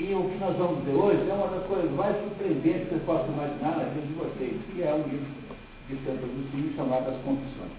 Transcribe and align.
E 0.00 0.14
o 0.14 0.24
que 0.30 0.38
nós 0.40 0.56
vamos 0.56 0.82
ver 0.84 0.96
hoje 0.96 1.28
é 1.28 1.34
uma 1.34 1.48
das 1.48 1.66
coisas 1.66 1.92
mais 1.92 2.16
surpreendentes 2.24 2.88
que 2.88 2.94
vocês 2.96 3.02
possam 3.04 3.36
imaginar 3.36 3.76
na 3.76 3.84
vida 3.92 4.06
de 4.08 4.14
vocês, 4.16 4.56
que 4.72 4.80
é 4.80 4.94
um 4.96 5.04
livro 5.04 5.28
de 5.92 5.94
Santo 6.00 6.24
Agostinho 6.24 6.72
chamado 6.72 7.10
As 7.10 7.20
Confissões. 7.20 7.76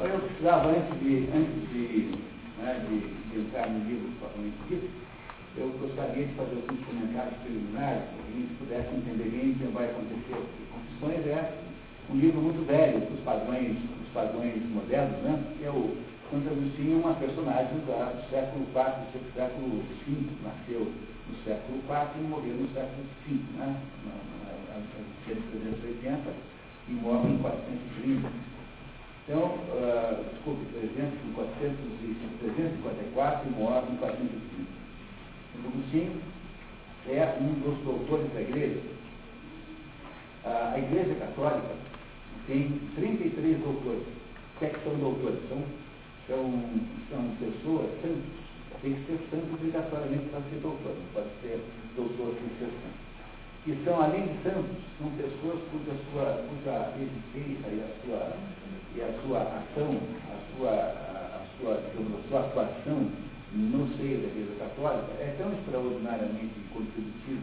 Eu 0.00 0.20
precisava, 0.24 0.72
antes 0.72 0.96
de, 0.96 1.28
antes 1.36 1.68
de, 1.68 2.16
né, 2.56 2.80
de, 2.88 2.96
de 3.28 3.40
entrar 3.44 3.68
no 3.68 3.84
livro 3.84 4.08
propriamente 4.20 4.56
dito, 4.72 4.88
eu 5.58 5.68
gostaria 5.84 6.24
de 6.24 6.32
fazer 6.32 6.64
alguns 6.64 6.80
comentários 6.88 7.36
preliminares, 7.44 8.00
para 8.00 8.16
que 8.16 8.32
a 8.32 8.40
gente 8.40 8.54
pudesse 8.56 8.88
entender 8.96 9.28
bem 9.36 9.52
o 9.52 9.54
que 9.54 9.76
vai 9.76 9.84
acontecer. 9.92 10.40
Confissões 10.72 11.26
é 11.28 11.60
um 12.08 12.16
livro 12.16 12.40
muito 12.40 12.64
velho, 12.64 13.04
dos 13.04 13.20
padrões, 13.20 13.76
dos 13.76 14.08
padrões 14.14 14.64
modernos, 14.72 15.20
né? 15.20 15.44
é 15.60 15.68
o 15.68 15.92
Santo 16.30 16.48
Agostinho 16.48 16.98
uma 16.98 17.14
personagem 17.14 17.78
do 17.86 18.30
século 18.30 18.66
IV, 18.74 19.14
do 19.14 19.32
século 19.32 19.82
V, 20.04 20.26
nasceu 20.42 20.80
no 20.80 21.36
século 21.44 21.78
IV 21.78 22.18
e 22.18 22.22
morreu 22.22 22.54
no 22.54 22.68
século 22.74 23.06
V, 23.26 23.34
né? 23.56 23.80
na, 24.04 24.26
380 25.26 26.34
e 26.88 26.92
morre 26.92 27.28
em 27.30 27.38
430. 27.38 28.28
Então, 29.24 29.38
uh, 29.38 30.24
desculpe, 30.32 30.66
300, 30.72 31.14
354 32.40 33.48
e 33.48 33.52
morre 33.52 33.92
em 33.92 33.96
430. 33.96 34.36
Santo 35.52 35.68
Agostinho 35.68 36.20
é 37.08 37.38
um 37.40 37.52
dos 37.60 37.78
doutores 37.84 38.32
da 38.32 38.40
igreja. 38.40 38.80
Uh, 40.44 40.74
a 40.74 40.78
igreja 40.78 41.14
católica 41.14 41.74
tem 42.48 42.80
33 42.96 43.58
doutores. 43.58 44.02
É 44.60 44.66
que 44.66 44.84
são 44.84 44.94
doutores? 44.96 45.38
São 45.48 45.62
são, 46.26 46.52
são 47.10 47.22
pessoas 47.38 47.90
santos. 48.02 48.46
Tem 48.82 48.92
que 48.92 49.06
ser 49.06 49.18
santo 49.30 49.54
obrigatoriamente 49.54 50.28
para 50.30 50.40
ser 50.50 50.60
doutor, 50.60 50.94
não 50.94 51.08
pode 51.14 51.30
ser 51.40 51.58
doutor 51.96 52.34
sem 52.34 52.48
ser 52.58 52.70
santo. 52.70 53.06
E 53.66 53.84
são, 53.84 54.00
além 54.00 54.22
de 54.22 54.42
santos, 54.44 54.76
são 54.98 55.10
pessoas 55.16 55.58
cuja, 55.72 55.96
sua, 56.12 56.44
cuja 56.46 56.92
existência 57.00 57.66
e 57.66 57.82
a 57.82 57.90
sua, 58.04 58.36
e 58.94 59.00
a 59.02 59.10
sua 59.22 59.42
ação, 59.42 59.98
a 60.30 60.38
sua, 60.54 60.70
a, 60.70 61.46
sua, 61.58 61.82
digamos, 61.90 62.20
a 62.20 62.28
sua 62.28 62.40
atuação 62.40 63.10
no 63.52 63.88
seio 63.96 64.18
da 64.20 64.28
Igreja 64.28 64.54
Católica 64.58 65.12
é 65.18 65.34
tão 65.38 65.52
extraordinariamente 65.52 66.54
contributiva 66.72 67.42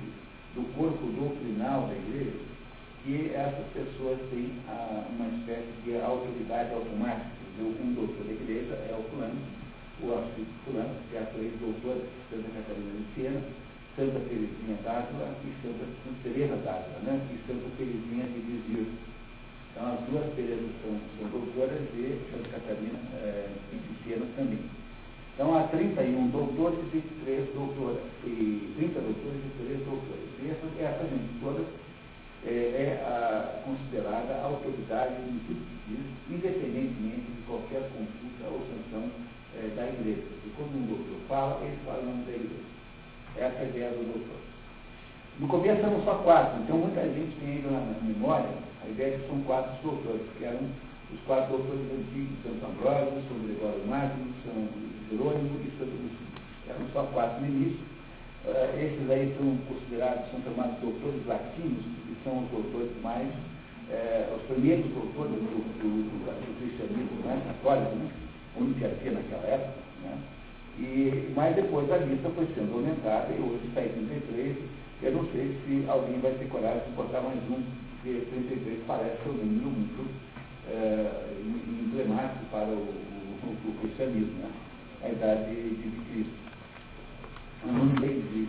do 0.56 0.64
corpo 0.78 1.08
doutrinal 1.08 1.88
da 1.88 1.96
Igreja 1.96 2.40
que 3.04 3.32
essas 3.34 3.66
pessoas 3.74 4.18
têm 4.30 4.54
a, 4.70 5.04
uma 5.10 5.28
espécie 5.36 5.74
de 5.84 6.00
autoridade 6.00 6.74
automática 6.74 7.43
um 7.62 7.94
doutor 7.94 8.26
da 8.26 8.34
igreja 8.34 8.74
é 8.74 8.96
o 8.98 9.04
fulano, 9.10 9.38
o 10.02 10.14
arcebispo 10.14 10.54
fulano, 10.66 10.96
que 11.10 11.18
é 11.18 11.20
a 11.20 11.26
três 11.26 11.54
doutoras, 11.60 12.04
Santa 12.30 12.50
Catarina 12.50 12.92
de 12.98 13.06
Siena, 13.14 13.42
Santa 13.96 14.20
Teresinha 14.26 14.78
d'Ávila 14.82 15.30
e 15.46 15.50
Santa 15.62 15.86
Teresa 16.24 16.56
d'Ávila, 16.66 17.00
né? 17.06 17.22
e 17.30 17.38
Santa 17.46 17.70
Teresinha 17.78 18.26
de 18.26 18.40
Visir. 18.42 18.88
Então 19.72 19.94
as 19.94 20.00
duas 20.10 20.34
Teresas 20.34 20.72
são, 20.82 20.98
são 21.20 21.30
doutoras 21.30 21.82
e 21.94 22.18
Santa 22.32 22.50
Catarina 22.50 23.00
é, 23.22 23.50
de 23.70 24.04
Siena 24.04 24.26
também. 24.36 24.66
Então 25.34 25.58
há 25.58 25.64
31 25.64 26.30
doutores 26.30 26.80
e 26.94 27.02
3 27.26 27.54
doutoras, 27.54 28.02
e 28.26 28.74
30 28.78 29.02
doutores 29.02 29.42
e 29.46 29.66
3 29.66 29.80
doutoras. 29.86 30.26
E 30.42 30.50
essa, 30.50 30.66
essa 30.82 31.04
gente 31.10 31.40
toda 31.42 31.62
é, 32.46 32.52
é 32.52 33.04
a, 33.06 33.64
considerada 33.64 34.42
autoridade 34.44 35.16
em 35.22 35.40
tudo 35.48 35.64
que 35.64 35.96
diz, 35.96 36.06
independentemente 36.30 37.32
de 37.32 37.42
qualquer 37.48 37.90
consulta 37.92 38.52
ou 38.52 38.60
sanção 38.68 39.10
é, 39.56 39.68
da 39.76 39.88
igreja. 39.88 40.28
E 40.46 40.50
quando 40.58 40.76
um 40.76 40.88
doutor 40.88 41.20
fala, 41.28 41.64
ele 41.64 41.78
fala 41.86 42.02
em 42.02 42.06
nome 42.06 42.24
da 42.26 42.32
igreja. 42.32 42.74
Essa 43.38 43.58
é 43.58 43.62
a 43.62 43.70
ideia 43.70 43.90
do 43.92 44.14
doutor. 44.14 44.42
No 45.40 45.48
começo 45.48 45.82
eram 45.82 46.04
só 46.04 46.16
quatro, 46.22 46.62
então 46.62 46.78
muita 46.78 47.02
gente 47.02 47.36
tem 47.40 47.58
ainda 47.58 47.72
na 47.72 47.98
memória 48.04 48.50
a 48.84 48.90
ideia 48.90 49.18
de 49.18 49.24
que 49.24 49.30
são 49.30 49.42
quatro 49.44 49.72
doutores, 49.82 50.28
que 50.38 50.46
eram 50.46 50.60
os 51.12 51.20
quatro 51.26 51.58
doutores 51.58 51.88
antigos, 51.90 52.38
Santo 52.44 52.66
Ambrósio, 52.66 53.24
São 53.28 53.40
Gregório 53.40 53.88
Magno, 53.88 54.34
São 54.44 54.68
Jerônimo 55.10 55.60
e 55.62 55.72
Santo 55.78 55.90
Agostinho. 55.90 56.34
Eram 56.70 56.86
só 56.94 57.04
quatro 57.14 57.46
início. 57.46 57.94
Uh, 58.46 58.78
esses 58.78 59.10
aí 59.10 59.34
são 59.38 59.56
considerados, 59.70 60.30
são 60.32 60.42
chamados 60.44 60.80
doutores 60.82 61.26
latinos, 61.26 61.86
são 62.24 62.44
os 62.44 62.50
doutores 62.50 62.92
mais 63.02 63.28
é, 63.90 64.28
os 64.36 64.42
primeiros 64.44 64.86
doutores 64.92 65.32
do, 65.32 65.60
do, 65.78 65.90
do, 66.10 66.58
cristianismo 66.60 67.20
né, 67.26 67.42
católico, 67.46 67.96
né, 67.96 68.10
onde 68.60 68.86
havia 68.86 69.12
naquela 69.12 69.48
época. 69.48 69.80
Né, 70.04 70.18
e, 70.80 71.32
mas 71.36 71.56
depois 71.56 71.92
a 71.92 71.98
lista 71.98 72.30
foi 72.30 72.48
sendo 72.56 72.74
aumentada 72.74 73.34
e 73.34 73.40
hoje 73.40 73.68
está 73.68 73.82
em 73.82 73.90
33. 73.90 74.58
Eu 75.04 75.12
não 75.12 75.26
sei 75.32 75.58
se 75.66 75.86
alguém 75.90 76.20
vai 76.20 76.32
ter 76.32 76.48
coragem 76.48 76.84
de 76.90 76.96
botar 76.96 77.22
mais 77.22 77.40
um, 77.50 77.62
porque 78.02 78.26
33 78.32 78.80
parece 78.88 79.30
um 79.30 79.34
número 79.34 79.70
muito 79.70 80.10
é, 80.70 81.34
emblemático 81.40 82.46
para 82.52 82.68
o, 82.68 82.88
o, 82.88 83.70
o, 83.70 83.74
cristianismo, 83.82 84.40
né, 84.40 84.50
a 85.04 85.10
idade 85.10 85.54
de, 85.54 85.76
de 85.76 86.02
Cristo. 86.10 86.44
Um 87.66 88.00
meio 88.00 88.22
de 88.24 88.48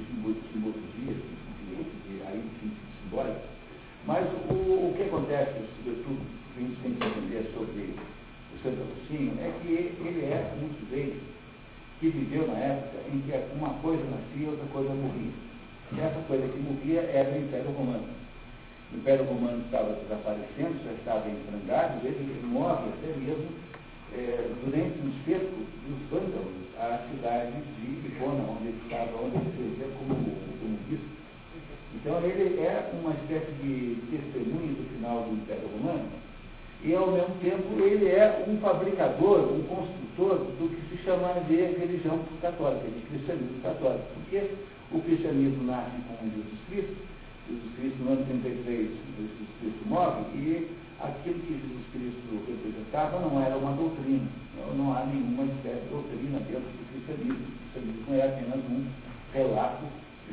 simbologia, 0.53 1.15
de, 1.15 1.15
de, 1.15 1.85
de, 1.85 2.23
aí, 2.27 2.43
de 2.61 2.73
simbólica, 3.03 3.54
mas 4.07 4.27
o, 4.51 4.55
o 4.55 4.95
que 4.97 5.03
acontece, 5.03 5.61
sobretudo, 5.77 6.21
que 6.55 6.61
a 6.61 6.63
gente 6.63 6.81
tem 6.83 6.95
que 6.95 7.07
entender 7.07 7.51
sobre 7.55 7.95
o 8.55 8.63
Santo 8.63 8.83
Agostinho, 8.83 9.39
é 9.41 9.53
que 9.63 9.73
ele 9.73 10.25
é 10.27 10.53
um 10.61 10.69
sujeito 10.79 11.21
que 12.01 12.09
viveu 12.11 12.47
na 12.49 12.59
época 12.59 12.99
em 13.13 13.21
que 13.21 13.33
uma 13.57 13.75
coisa 13.81 14.03
nascia 14.05 14.47
e 14.47 14.51
outra 14.51 14.67
coisa 14.73 14.91
morria. 14.91 15.33
E 15.93 16.01
essa 16.01 16.21
coisa 16.27 16.47
que 16.49 16.59
morria 16.59 17.01
era 17.01 17.31
o 17.31 17.39
Império 17.39 17.71
Romano. 17.73 18.09
O 18.93 18.97
Império 18.97 19.25
Romano 19.25 19.65
estava 19.65 19.93
desaparecendo, 19.95 20.85
já 20.85 20.93
estava 20.93 21.29
em 21.29 21.37
frangalhos, 21.49 22.05
ele 22.05 22.43
morre 22.47 22.89
até 22.93 23.09
mesmo 23.19 23.49
é, 24.13 24.51
durante 24.65 24.99
um 25.01 25.13
cerco 25.25 25.65
dos 25.89 25.99
vândalos 26.11 26.55
à 26.79 27.09
cidade 27.11 27.53
de 27.81 28.09
Icona, 28.09 28.45
onde 28.45 28.69
ele 28.69 28.81
estava, 28.85 29.17
onde 29.17 29.37
ele 29.37 29.57
servia 29.57 29.89
como, 29.99 30.15
como 30.15 30.79
bispo. 30.89 31.15
Então 31.95 32.21
ele 32.23 32.61
é 32.61 32.91
uma 33.01 33.13
espécie 33.15 33.53
de 33.63 33.99
testemunho 34.11 34.75
do 34.75 34.89
final 34.95 35.23
do 35.23 35.35
Império 35.35 35.69
Romano 35.69 36.09
e 36.85 36.95
ao 36.95 37.11
mesmo 37.11 37.35
tempo 37.41 37.81
ele 37.81 38.09
é 38.09 38.45
um 38.47 38.59
fabricador, 38.59 39.51
um 39.53 39.63
construtor 39.63 40.37
do 40.61 40.69
que 40.69 40.97
se 40.97 41.03
chama 41.03 41.33
de 41.49 41.57
religião 41.57 42.21
católica, 42.43 42.85
de 42.85 43.01
cristianismo 43.09 43.63
católico. 43.63 44.05
Porque 44.13 44.51
o 44.93 45.01
cristianismo 45.01 45.65
nasce 45.65 45.97
com 46.07 46.29
Jesus 46.29 46.61
Cristo, 46.69 46.97
Jesus 47.49 47.73
Cristo 47.81 48.05
no 48.05 48.13
ano 48.13 48.27
33, 48.27 48.89
Jesus 49.17 49.49
Cristo 49.61 49.89
morre, 49.89 50.21
e 50.37 50.69
aquilo 51.01 51.41
que 51.41 51.57
Jesus 51.57 51.85
Cristo 51.93 52.53
representava 52.53 53.19
não 53.19 53.41
era 53.41 53.57
uma 53.57 53.73
doutrina, 53.73 54.29
não, 54.77 54.93
há 54.93 55.07
nenhuma 55.07 55.45
espécie 55.45 55.81
de 55.81 55.89
doutrina 55.89 56.39
dentro 56.41 56.69
do 56.69 56.85
cristianismo. 56.93 57.49
O 57.49 57.73
cristianismo 57.73 58.15
é 58.15 58.29
apenas 58.29 58.61
um 58.69 58.85
relato 59.33 59.85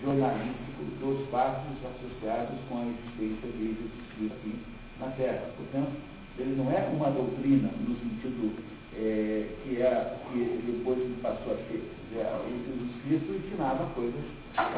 jornalístico 0.03 0.84
dos 1.00 1.29
fatos 1.29 1.79
associados 1.79 2.59
com 2.67 2.78
a 2.78 2.85
existência 2.91 3.47
de 3.56 3.72
Jesus 3.72 3.91
Cristo 4.17 4.35
aqui 4.35 4.56
na 5.00 5.07
Terra. 5.16 5.47
Portanto, 5.56 6.10
ele 6.38 6.56
não 6.56 6.72
é 6.72 6.90
uma 6.94 7.09
doutrina 7.12 7.69
no 7.88 7.96
sentido 7.96 8.52
é, 8.96 9.47
que, 9.64 9.81
é, 9.81 10.18
que 10.31 10.72
depois 10.72 11.00
passou 11.22 11.53
a 11.53 11.58
ser. 11.68 11.81
Jesus 12.12 12.92
Cristo 13.03 13.34
ensinava 13.34 13.86
coisas 13.96 14.22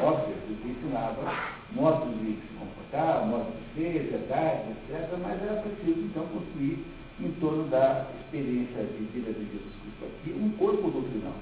óbvias, 0.02 0.38
ele 0.48 0.70
ensinava 0.70 1.54
modos 1.72 2.14
de 2.20 2.36
se 2.36 2.48
comportar, 2.58 3.26
modos 3.26 3.52
de 3.54 3.82
ser, 3.82 4.10
verdades, 4.10 4.76
etc., 4.88 5.18
mas 5.20 5.42
era 5.42 5.62
preciso 5.62 6.00
então 6.00 6.26
construir 6.26 6.84
em 7.20 7.30
torno 7.40 7.64
da 7.68 8.06
experiência 8.20 8.84
de 8.84 9.04
vida 9.12 9.32
de 9.32 9.44
Jesus 9.46 9.74
Cristo 9.82 10.04
aqui 10.04 10.32
um 10.32 10.50
corpo 10.50 10.90
doutrinal. 10.90 11.34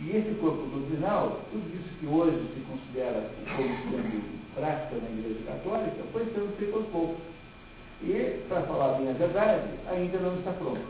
E 0.00 0.10
esse 0.10 0.34
corpo 0.40 0.66
doutrinal, 0.66 1.40
tudo 1.52 1.64
isso 1.76 1.98
que 2.00 2.06
hoje 2.06 2.38
se 2.54 2.60
considera 2.60 3.30
como 3.56 3.68
sendo 3.68 4.42
prática 4.54 4.96
na 4.96 5.10
Igreja 5.10 5.40
Católica, 5.46 6.02
foi 6.12 6.24
sendo 6.26 6.56
feito 6.56 6.76
aos 6.76 6.86
poucos. 6.86 7.22
E, 8.02 8.44
para 8.48 8.62
falar 8.62 8.98
bem 8.98 9.10
a 9.10 9.12
verdade, 9.12 9.68
ainda 9.88 10.18
não 10.18 10.38
está 10.38 10.50
pronto. 10.52 10.80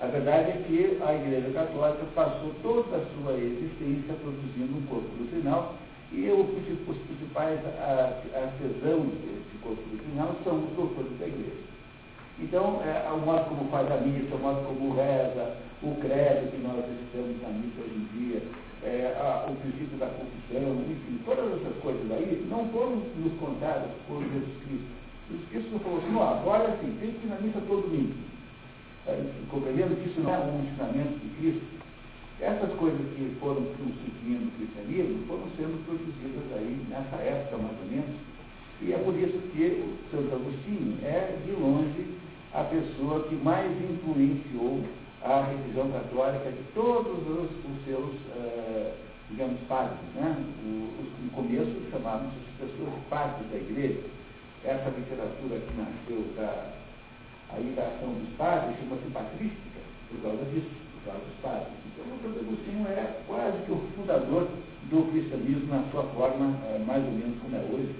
A 0.00 0.06
verdade 0.06 0.50
é 0.50 0.64
que 0.66 0.98
a 1.02 1.14
Igreja 1.14 1.50
Católica 1.52 2.04
passou 2.14 2.54
toda 2.62 2.96
a 2.96 3.06
sua 3.14 3.34
existência 3.34 4.14
produzindo 4.14 4.78
um 4.78 4.86
corpo 4.86 5.08
doutrinal 5.18 5.74
e 6.12 6.28
os 6.30 6.46
principais 7.06 7.60
artesãos 8.32 9.12
desse 9.20 9.58
corpo 9.62 9.82
doutrinal 9.90 10.36
são 10.44 10.56
os 10.56 10.70
doutores 10.76 11.18
da 11.18 11.26
Igreja. 11.26 11.70
Então, 12.38 12.80
é, 12.82 13.10
o 13.12 13.18
modo 13.18 13.44
como 13.48 13.70
faz 13.70 13.92
a 13.92 13.98
missa, 13.98 14.34
o 14.34 14.38
modo 14.38 14.66
como 14.66 14.94
reza, 14.96 15.56
o 15.82 15.94
credo 16.00 16.50
que 16.50 16.58
nós 16.58 16.76
recebemos 16.76 17.40
na 17.42 17.48
missa 17.50 17.80
hoje 17.80 17.94
em 17.94 18.08
dia, 18.16 18.42
é, 18.82 19.14
a, 19.20 19.50
o 19.50 19.56
princípio 19.56 19.98
da 19.98 20.06
confissão, 20.06 20.80
enfim, 20.88 21.20
todas 21.26 21.60
essas 21.60 21.76
coisas 21.82 22.10
aí 22.12 22.46
não 22.48 22.68
foram 22.70 22.96
nos 23.16 23.38
contadas 23.38 23.90
por 24.08 24.22
Jesus 24.22 24.56
Cristo. 24.64 24.99
Cristo 25.50 25.70
não 25.72 25.80
falou 25.80 25.98
assim, 25.98 26.38
agora 26.40 26.78
sim, 26.80 26.96
tem 27.00 27.12
que 27.12 27.26
ir 27.26 27.30
na 27.30 27.40
missa 27.40 27.60
todo 27.68 27.82
domingo. 27.82 28.14
É, 29.06 29.24
compreendendo 29.50 29.96
que 29.96 30.10
isso 30.10 30.20
não 30.20 30.34
é 30.34 30.38
um 30.38 30.64
ensinamento 30.64 31.18
de 31.18 31.28
Cristo, 31.36 31.66
Essas 32.40 32.72
coisas 32.74 33.00
que 33.14 33.36
foram 33.40 33.64
constituindo 33.76 34.48
o 34.48 34.50
cristianismo 34.56 35.26
foram 35.26 35.44
sendo 35.56 35.84
produzidas 35.84 36.44
aí 36.56 36.86
nessa 36.88 37.16
época, 37.16 37.58
mais 37.58 37.76
ou 37.80 37.88
menos, 37.90 38.16
e 38.82 38.92
é 38.92 38.98
por 38.98 39.14
isso 39.14 39.38
que 39.52 39.84
o 39.84 40.10
Santo 40.10 40.34
Agostinho 40.34 40.98
é, 41.04 41.36
de 41.44 41.52
longe, 41.52 42.06
a 42.54 42.64
pessoa 42.64 43.28
que 43.28 43.34
mais 43.36 43.70
influenciou 43.90 44.82
a 45.22 45.42
religião 45.42 45.90
católica 45.90 46.50
de 46.50 46.62
todos 46.74 47.18
os, 47.28 47.50
os 47.50 47.84
seus, 47.84 48.08
uh, 48.08 48.92
digamos, 49.28 49.60
padres. 49.68 49.98
Né? 50.14 50.34
O, 50.64 50.88
no 51.24 51.30
começo 51.32 51.90
chamavam-se 51.90 52.36
as 52.38 52.70
pessoas 52.70 52.94
padres 53.10 53.50
da 53.50 53.58
igreja. 53.58 54.00
Essa 54.64 54.90
literatura 54.90 55.58
que 55.58 55.76
nasceu 55.76 56.34
da, 56.36 56.72
aí 57.50 57.72
da 57.74 57.82
ação 57.82 58.12
dos 58.12 58.28
padres 58.36 58.76
chama-se 58.78 59.10
patrística, 59.10 59.80
por 60.10 60.20
causa 60.22 60.44
disso, 60.52 60.70
por 60.94 61.12
causa 61.12 61.24
dos 61.24 61.40
padres. 61.40 61.72
Então, 61.86 62.04
o 62.04 62.20
Santo 62.22 62.40
Agostinho 62.40 62.86
é 62.88 63.22
quase 63.26 63.56
que 63.64 63.72
o 63.72 63.80
fundador 63.96 64.48
do 64.90 65.10
cristianismo 65.12 65.74
na 65.74 65.90
sua 65.90 66.02
forma, 66.14 66.46
uh, 66.46 66.84
mais 66.86 67.04
ou 67.04 67.12
menos 67.12 67.40
como 67.40 67.56
é 67.56 67.60
hoje. 67.60 67.94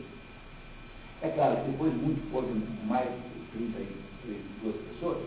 É 1.23 1.29
claro 1.29 1.57
que 1.65 1.71
depois 1.71 1.95
muitos 1.95 2.31
foram 2.31 2.49
mais 2.87 3.09
de 3.09 3.59
32 3.59 4.77
pessoas, 4.89 5.19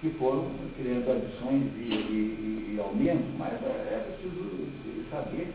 que 0.00 0.10
foram 0.10 0.50
criando 0.76 1.10
adições 1.12 1.64
e, 1.76 1.88
e, 1.88 2.74
e 2.74 2.80
aumentos, 2.80 3.26
mas 3.38 3.52
é, 3.62 3.66
é 3.66 4.06
preciso 4.08 4.68
saber 5.10 5.52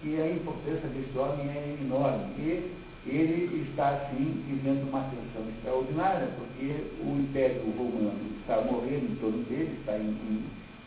que 0.00 0.20
a 0.20 0.30
importância 0.30 0.88
desse 0.88 1.18
homem 1.18 1.48
é 1.48 1.76
enorme. 1.80 2.24
E 2.38 2.72
ele 3.06 3.66
está, 3.70 4.10
sim, 4.10 4.44
vivendo 4.46 4.88
uma 4.88 5.04
tensão 5.04 5.48
extraordinária, 5.48 6.28
porque 6.36 6.84
o 7.02 7.18
Império 7.18 7.62
Romano 7.76 8.20
está 8.40 8.60
morrendo 8.60 9.12
em 9.12 9.16
torno 9.16 9.42
dele, 9.44 9.76
está, 9.80 9.96
em, 9.96 10.44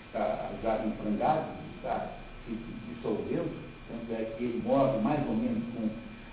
está 0.08 0.52
já 0.62 0.86
enfrangado, 0.86 1.48
está 1.78 2.12
se 2.46 2.56
dissolvendo, 2.94 3.52
tanto 3.90 4.14
é 4.14 4.26
que 4.38 4.44
ele 4.44 4.62
morre 4.64 5.00
mais 5.00 5.28
ou 5.28 5.36
menos 5.36 5.64
com 5.74 5.90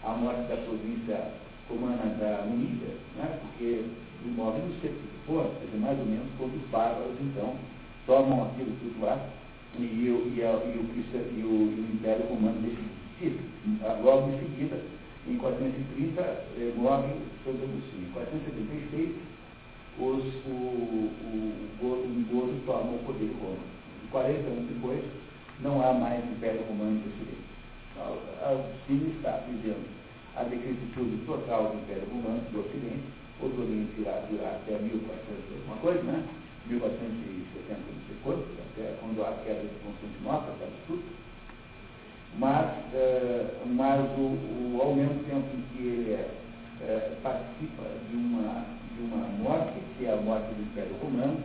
a 0.07 0.17
morte 0.17 0.43
da 0.49 0.57
província 0.57 1.33
romana 1.69 2.15
da 2.19 2.45
Unídia, 2.45 2.95
né, 3.17 3.39
porque 3.41 3.65
ele 3.65 4.35
morre 4.37 4.59
no 4.59 4.75
for, 5.27 5.51
quer 5.61 5.67
dizer, 5.67 5.79
mais 5.79 5.99
ou 5.99 6.05
menos 6.05 6.27
quando 6.37 6.57
os 6.57 6.71
bárbaros, 6.71 7.17
então, 7.21 7.55
tomam 8.07 8.45
aquilo 8.45 8.77
tudo 8.81 9.05
lá 9.05 9.19
e, 9.79 9.83
e, 9.83 9.85
e, 9.85 10.09
e, 10.09 11.43
o, 11.43 11.47
o, 11.47 11.53
o 11.53 11.95
Império 11.95 12.27
Romano 12.29 12.61
decide. 12.61 13.39
Logo 14.03 14.33
em 14.33 14.39
seguida, 14.39 14.81
em 15.27 15.37
430, 15.37 16.21
eh, 16.23 16.73
morre 16.77 17.15
Santo 17.45 17.63
Agostinho. 17.63 18.09
Em 18.09 18.13
476, 18.13 19.17
os, 19.99 20.25
o, 20.47 20.51
o, 20.51 21.85
o 21.85 22.27
Gozo 22.31 22.61
toma 22.67 22.93
o 22.93 23.05
poder 23.05 23.31
romano. 23.41 23.59
40 24.11 24.39
anos 24.49 24.69
depois, 24.69 25.05
não 25.61 25.83
há 25.83 25.93
mais 25.93 26.25
Império 26.25 26.63
Romano 26.69 27.01
do 27.01 27.09
Ocidente. 27.09 27.51
Agostinho 28.43 29.15
está 29.17 29.45
dizendo 29.47 29.87
a 30.37 30.45
decrepitude 30.45 31.25
total 31.27 31.71
do 31.71 31.79
Império 31.83 32.09
Romano 32.11 32.41
do 32.51 32.61
Ocidente 32.61 33.21
o 33.43 33.61
Oriente 33.63 34.01
irá 34.01 34.21
durar 34.29 34.57
até 34.57 34.77
1400 34.79 35.01
alguma 35.57 35.77
coisa, 35.77 36.03
né? 36.03 36.25
1470, 36.67 37.73
não 37.73 38.05
sei 38.07 38.17
quanto, 38.23 38.45
até 38.61 38.95
quando 39.01 39.25
a 39.25 39.33
queda 39.45 39.63
de 39.63 39.75
Constantinopla, 39.81 40.53
está 40.53 40.67
tudo. 40.87 41.03
Mas, 42.39 42.71
uh, 42.95 43.67
mas 43.67 44.01
o, 44.19 44.77
o, 44.77 44.79
ao 44.81 44.95
mesmo 44.95 45.23
tempo 45.25 45.47
em 45.55 45.63
que 45.73 45.83
ele 45.83 46.13
é, 46.83 47.17
participa 47.23 47.83
de 48.09 48.17
uma, 48.17 48.65
de 48.97 49.03
uma 49.03 49.29
morte, 49.43 49.75
que 49.99 50.07
é 50.07 50.13
a 50.13 50.17
morte 50.17 50.55
do 50.55 50.63
Império 50.63 50.97
Romano, 51.03 51.39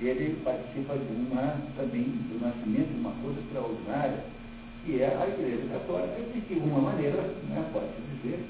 ele 0.00 0.38
participa 0.44 0.94
de 0.94 1.12
uma, 1.12 1.56
também 1.76 2.04
do 2.28 2.38
nascimento 2.40 2.92
de 2.92 3.00
uma 3.00 3.12
coisa 3.22 3.40
extraordinária, 3.40 4.24
que 4.84 5.02
é 5.02 5.06
a 5.06 5.26
Igreja 5.26 5.66
Católica, 5.72 6.22
que 6.32 6.40
de 6.40 6.54
alguma 6.54 6.92
maneira, 6.92 7.22
né, 7.48 7.64
pode-se 7.72 8.00
dizer, 8.14 8.44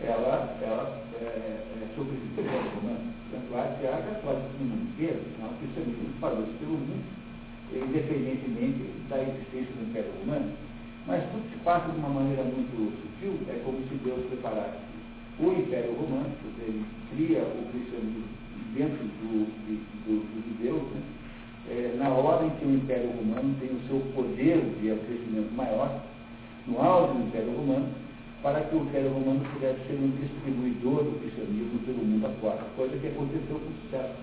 ela, 0.00 0.56
ela 0.62 1.02
é, 1.20 1.24
é, 1.24 1.88
sobrevive 1.96 2.42
romano. 2.42 3.12
Tanto 3.30 3.56
há 3.56 3.74
que 3.78 3.86
a 3.86 3.96
católica 3.96 4.48
no 4.60 4.66
mundo 4.66 4.90
inteiro, 4.92 5.20
o 5.40 5.58
cristianismo 5.58 6.10
espalhou-se 6.14 6.52
pelo 6.58 6.72
mundo, 6.72 7.04
independentemente 7.72 8.84
da 9.08 9.22
existência 9.22 9.72
do 9.74 9.88
Império 9.88 10.12
Romano. 10.20 10.52
Mas 11.06 11.22
tudo 11.30 11.50
se 11.50 11.58
passa 11.64 11.90
de 11.90 11.98
uma 11.98 12.10
maneira 12.10 12.44
muito 12.44 12.92
sutil, 13.02 13.38
é 13.48 13.60
como 13.64 13.78
se 13.88 13.94
Deus 14.04 14.24
preparasse 14.26 14.78
o 15.40 15.52
Império 15.52 15.94
Romano, 15.94 16.30
porque 16.42 16.62
ele 16.62 16.84
cria 17.10 17.42
o 17.42 17.66
cristianismo 17.72 18.24
dentro 18.74 19.04
do, 19.04 19.44
do, 19.66 20.14
do 20.22 20.58
judeu, 20.58 20.76
né? 20.94 21.02
é, 21.68 21.94
na 21.98 22.08
hora 22.08 22.46
em 22.46 22.50
que 22.50 22.64
o 22.64 22.74
Império 22.74 23.10
Romano 23.10 23.54
tem 23.60 23.70
o 23.70 23.80
seu 23.88 24.00
poder 24.14 24.60
de 24.80 24.94
crescimento 25.06 25.52
maior, 25.54 26.02
no 26.66 26.80
auge 26.80 27.14
do 27.14 27.26
Império 27.26 27.56
Romano, 27.56 27.88
para 28.42 28.60
que 28.62 28.74
o 28.74 28.82
Império 28.82 29.10
Romano 29.10 29.40
pudesse 29.54 29.78
ser 29.86 29.94
um 29.94 30.10
distribuidor 30.20 31.04
do 31.04 31.20
cristianismo 31.20 31.78
pelo 31.86 32.04
mundo 32.04 32.26
afora, 32.26 32.62
coisa 32.76 32.96
que 32.98 33.06
aconteceu 33.06 33.58
com 33.58 33.72
sucesso. 33.84 34.14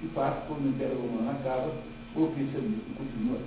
De 0.00 0.08
fato, 0.08 0.46
quando 0.46 0.66
o 0.66 0.68
Império 0.68 0.96
Romano 0.96 1.30
acaba, 1.30 1.70
o 2.14 2.26
cristianismo 2.34 2.94
continua. 2.96 3.38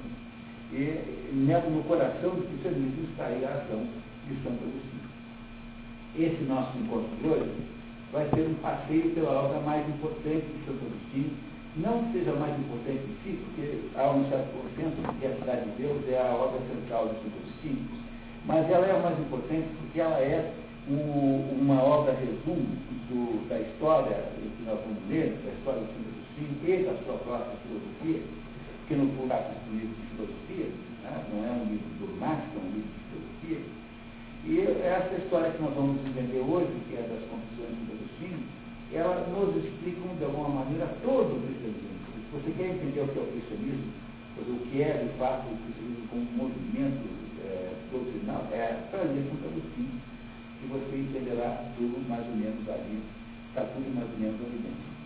E 0.71 1.31
no 1.33 1.83
coração 1.83 2.31
do 2.31 2.47
cristianismo 2.47 3.07
está 3.09 3.25
aí 3.25 3.43
a 3.45 3.55
ação 3.55 3.87
de 4.27 4.35
Santo 4.43 4.63
Agostinho. 4.63 5.07
Esse 6.17 6.43
nosso 6.43 6.77
encontro 6.77 7.15
de 7.21 7.27
hoje 7.27 7.51
vai 8.11 8.27
ser 8.29 8.47
um 8.49 8.55
passeio 8.55 9.11
pela 9.11 9.43
obra 9.43 9.59
mais 9.61 9.87
importante 9.87 10.45
de 10.45 10.65
Santo 10.65 10.83
Agostinho, 10.83 11.31
não 11.77 12.11
seja 12.11 12.33
mais 12.33 12.57
importante 12.59 12.99
em 12.99 13.15
si, 13.23 13.39
porque 13.45 13.79
há 13.95 14.11
um 14.11 14.27
certo 14.29 14.49
consenso 14.59 15.19
que 15.19 15.25
a 15.27 15.35
Cidade 15.35 15.71
de 15.71 15.83
Deus 15.83 16.01
é 16.09 16.19
a 16.19 16.35
obra 16.35 16.59
central 16.67 17.07
de 17.09 17.15
Santo 17.15 17.37
Agostinho, 17.39 17.87
mas 18.45 18.69
ela 18.69 18.87
é 18.87 18.91
a 18.91 18.99
mais 18.99 19.19
importante 19.19 19.67
porque 19.79 20.01
ela 20.01 20.19
é 20.19 20.53
o, 20.89 21.61
uma 21.61 21.81
obra 21.81 22.13
resumo 22.13 22.75
do, 23.07 23.47
da 23.47 23.59
história 23.59 24.23
que 24.35 24.63
nós 24.65 24.79
vamos 24.79 25.07
ler, 25.07 25.37
da 25.45 25.51
história 25.51 25.79
do 25.79 25.87
Santo 25.87 26.11
Agostinho 26.11 26.59
e 26.63 26.83
da 26.83 26.93
sua 27.05 27.17
própria 27.19 27.55
filosofia, 27.63 28.21
que 28.87 28.95
no 28.95 29.27
trata 29.27 29.51
de 29.51 29.69
um 29.69 29.79
livro 29.79 29.95
de 29.99 30.07
filosofia, 30.15 30.67
né? 31.03 31.25
não 31.33 31.43
é 31.43 31.51
um 31.51 31.65
livro 31.67 31.91
dogmático, 31.99 32.55
é 32.55 32.61
um 32.63 32.71
livro 32.71 32.87
de 32.87 33.03
filosofia. 33.11 33.61
E 34.47 34.63
essa 34.87 35.13
história 35.19 35.51
que 35.51 35.61
nós 35.61 35.75
vamos 35.75 35.99
entender 36.07 36.39
hoje, 36.39 36.71
que 36.87 36.95
é 36.95 37.03
das 37.03 37.19
Confissões 37.27 37.75
de 37.83 37.91
Agostinho, 37.91 38.39
ela 38.95 39.27
nos 39.27 39.59
explica 39.59 40.07
de 40.15 40.23
alguma 40.23 40.63
maneira 40.63 40.87
todo 41.03 41.35
o 41.35 41.41
cristianismo. 41.43 41.99
Se 42.15 42.31
você 42.31 42.51
quer 42.55 42.79
entender 42.79 43.01
o 43.03 43.07
que 43.11 43.19
é 43.19 43.23
o 43.23 43.31
cristianismo, 43.35 43.91
o 44.39 44.59
que 44.71 44.81
é 44.81 45.03
de 45.03 45.09
fato 45.19 45.51
o 45.51 45.57
cristianismo 45.67 46.07
como 46.07 46.47
movimento 46.47 47.03
é, 47.43 47.75
doutrinal, 47.91 48.47
é 48.55 48.87
trazer 48.87 49.19
Santo 49.27 49.51
Agostinho, 49.51 49.99
que 50.61 50.67
você 50.71 50.95
entenderá 50.95 51.67
tudo 51.75 51.99
mais 52.07 52.23
ou 52.23 52.35
menos 52.39 52.63
ali, 52.69 53.03
está 53.49 53.67
tudo 53.75 53.91
mais 53.91 54.07
ou 54.07 54.17
menos 54.17 54.39
ali 54.39 54.59
dentro. 54.63 54.96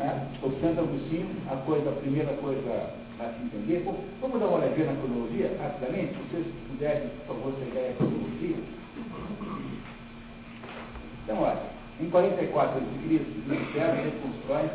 É? 0.00 0.46
O 0.46 0.50
Santo 0.60 0.80
Agostinho, 0.80 1.28
a, 1.50 1.56
coisa, 1.56 1.90
a 1.90 1.92
primeira 1.94 2.32
coisa 2.34 2.94
a 3.18 3.32
se 3.32 3.42
entender, 3.42 3.82
bom, 3.84 3.98
vamos 4.20 4.38
dar 4.38 4.46
uma 4.46 4.58
olhadinha 4.58 4.92
na 4.92 5.00
cronologia, 5.00 5.56
rapidamente, 5.60 6.14
se 6.14 6.22
vocês 6.30 6.46
puderem, 6.68 7.08
por 7.26 7.34
favor, 7.34 7.52
pegar 7.54 7.88
a 7.88 7.92
cronologia. 7.94 8.56
Então, 11.24 11.42
olha, 11.42 11.62
em 12.00 12.10
44 12.10 12.78
a.C., 12.78 13.20
Júlio 13.44 13.72
César 13.72 14.12
constrói 14.22 14.70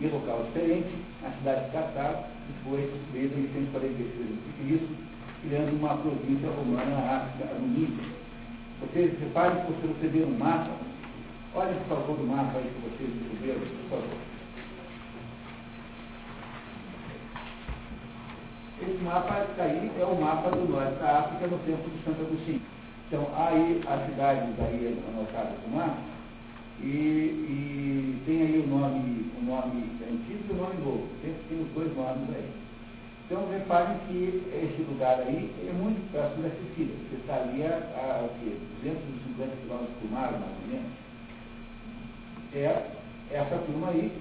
em 0.00 0.08
local 0.08 0.42
diferente 0.46 0.90
a 1.24 1.30
cidade 1.38 1.66
de 1.66 1.70
Cartago, 1.70 2.24
que 2.46 2.68
foi 2.68 2.90
construída 2.90 3.34
em 3.36 3.48
143 3.54 4.80
a.C., 4.80 5.04
criando 5.42 5.78
uma 5.78 5.96
província 5.98 6.48
romana 6.48 6.90
na 6.90 7.16
África, 7.16 7.54
no 7.54 7.68
Níger. 7.68 8.10
Vocês 8.80 9.20
reparem 9.20 9.64
que 9.64 9.72
você 9.72 9.86
receberam 9.86 10.32
um 10.32 10.38
mapa. 10.38 10.70
Olha, 11.54 11.74
por 11.74 11.96
favor, 11.96 12.18
o 12.18 12.26
mapa 12.26 12.58
aí 12.58 12.64
que 12.64 12.88
vocês 12.88 13.10
receberam, 13.30 13.60
por 13.60 14.00
favor. 14.00 14.33
Esse 18.86 19.02
mapa 19.02 19.46
aí 19.58 19.90
é 19.98 20.04
o 20.04 20.20
mapa 20.20 20.50
do 20.50 20.68
norte 20.68 21.00
da 21.00 21.20
África 21.20 21.46
no 21.46 21.58
tempo 21.60 21.88
de 21.88 22.04
Santo 22.04 22.20
Agostinho. 22.20 22.60
Então, 23.08 23.26
aí 23.34 23.80
as 23.86 24.06
cidades 24.10 24.60
aí 24.60 25.02
anotadas 25.08 25.58
no 25.66 25.76
mapa, 25.76 25.96
e, 26.80 26.86
e, 26.86 28.22
tem 28.26 28.42
aí 28.42 28.58
o 28.58 28.66
nome, 28.66 29.32
o 29.40 29.44
nome 29.44 29.90
antigo 30.02 30.44
e 30.48 30.52
o 30.52 30.56
nome 30.56 30.74
novo. 30.84 31.08
Tem, 31.22 31.34
tem 31.48 31.62
os 31.62 31.68
dois 31.72 31.96
nomes 31.96 32.28
aí. 32.34 32.50
Então, 33.24 33.48
reparem 33.50 33.96
que 34.06 34.42
esse 34.52 34.82
lugar 34.82 35.18
aí 35.20 35.50
é 35.66 35.72
muito 35.72 36.10
próximo 36.12 36.42
da 36.42 36.50
Sicília. 36.50 36.94
Você 37.08 37.16
está 37.16 37.36
ali 37.36 37.62
a, 37.62 37.76
a, 37.96 38.20
a 38.20 38.28
250 38.82 39.56
km 39.64 39.86
por 39.98 40.10
mar, 40.10 40.32
mais 40.32 40.44
ou 40.44 40.68
menos. 40.68 40.92
É 42.52 42.84
essa 43.30 43.56
turma 43.64 43.88
aí, 43.88 44.12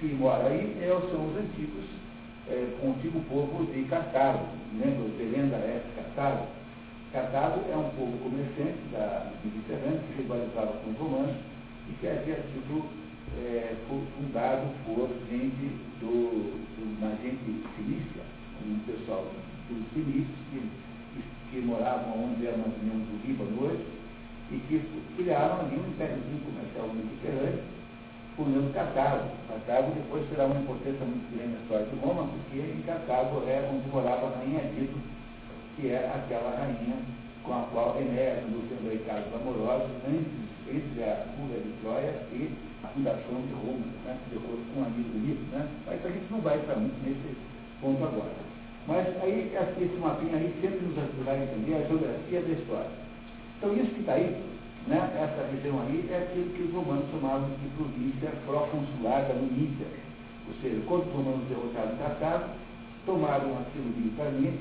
que 0.00 0.06
mora 0.06 0.48
aí, 0.48 0.76
é, 0.82 0.88
são 0.88 1.28
os 1.28 1.36
antigos, 1.36 1.84
é, 2.48 2.68
o 2.82 2.90
antigo 2.90 3.20
povo 3.28 3.66
de 3.72 3.84
Cartago. 3.84 4.46
Lembra 4.72 5.08
de 5.16 5.24
lenda 5.24 5.56
é 5.56 5.82
Cartago? 5.96 6.46
Cartago 7.12 7.60
é 7.70 7.76
um 7.76 7.90
povo 7.90 8.16
comerciante 8.18 8.80
da 8.90 9.30
Mediterrânea 9.44 10.00
que 10.00 10.22
rivalizava 10.22 10.72
com 10.78 10.90
os 10.90 10.98
romanos 10.98 11.36
e 11.88 11.92
que 12.00 12.08
havia 12.08 12.36
sido 12.36 12.88
é, 13.38 13.76
fundado 13.88 14.66
por 14.84 15.08
gente 15.30 15.76
do, 16.00 16.56
do, 16.56 16.98
uma 16.98 17.10
gente 17.16 17.62
filícia, 17.76 18.22
um 18.66 18.78
pessoal 18.80 19.26
dos 19.68 19.84
semitas 19.92 20.34
que, 20.50 20.62
que, 21.50 21.60
moravam 21.60 22.24
onde 22.24 22.46
era 22.46 22.56
uma 22.56 22.68
reunião 22.68 22.98
do 22.98 23.26
Líbano 23.26 23.66
hoje, 23.66 23.84
e 24.50 24.56
que 24.68 24.82
criaram 25.16 25.60
ali 25.60 25.76
um 25.76 25.88
impériozinho 25.88 26.40
comercial 26.44 26.88
mediterrâneo, 26.94 27.62
fundando 28.36 28.72
Cartago. 28.72 29.28
Cartago 29.48 29.92
depois 29.94 30.28
será 30.28 30.46
uma 30.46 30.60
importância 30.60 31.04
muito 31.04 31.28
grande 31.36 31.54
na 31.54 31.60
história 31.60 31.86
de 31.86 31.96
Roma, 31.96 32.28
porque 32.28 32.58
em 32.58 32.82
Cartago 32.82 33.42
é 33.46 33.70
onde 33.72 33.88
morava 33.88 34.26
a 34.26 34.38
rainha 34.38 34.72
Dido, 34.74 35.00
que 35.76 35.88
é 35.88 36.10
aquela 36.14 36.56
rainha 36.56 36.96
com 37.42 37.52
a 37.52 37.66
qual 37.72 38.00
Enéas 38.00 38.44
andou 38.44 38.62
tendo 38.68 38.90
aí 38.90 38.98
casos 39.06 39.34
amorosos 39.34 39.90
antes, 40.06 40.32
entre 40.68 41.02
a 41.02 41.26
fuga 41.34 41.58
de 41.58 41.72
Troia 41.82 42.14
e 42.32 42.50
a 42.84 42.88
fundação 42.88 43.40
de 43.42 43.52
Roma, 43.52 43.84
né, 44.06 44.16
de 44.30 44.36
acordo 44.38 44.62
com 44.72 44.80
um 44.80 44.84
amigo 44.84 45.18
Nito, 45.18 45.42
né? 45.50 45.68
Mas 45.86 46.06
a 46.06 46.08
gente 46.08 46.30
não 46.30 46.40
vai 46.40 46.58
estar 46.58 46.76
muito 46.76 46.96
nesse 47.04 47.36
ponto 47.80 48.02
agora. 48.04 48.52
Mas 48.86 49.06
aí, 49.22 49.52
esse 49.80 49.96
mapinha 50.00 50.36
aí 50.36 50.54
sempre 50.60 50.86
nos 50.86 50.98
ajudará 50.98 51.38
a 51.38 51.42
entender 51.44 51.74
a 51.74 51.86
geografia 51.86 52.40
da 52.40 52.48
história. 52.48 52.90
Então, 53.58 53.74
isso 53.74 53.94
que 53.94 54.00
está 54.00 54.14
aí, 54.14 54.42
né, 54.86 54.98
essa 55.14 55.48
região 55.50 55.80
aí, 55.82 56.08
é 56.10 56.18
aquilo 56.18 56.50
que 56.50 56.62
os 56.62 56.74
romanos 56.74 57.10
chamavam 57.10 57.50
de 57.50 57.68
província 57.76 58.30
pró-consular 58.46 59.28
da 59.28 59.34
Nunícia. 59.34 59.86
Ou 60.48 60.54
seja, 60.60 60.82
quando 60.86 61.06
os 61.06 61.12
romanos 61.12 61.48
derrotaram 61.48 61.96
Cartago, 61.96 62.50
tomaram 63.06 63.58
aquilo 63.58 63.94
militarmente 63.96 64.58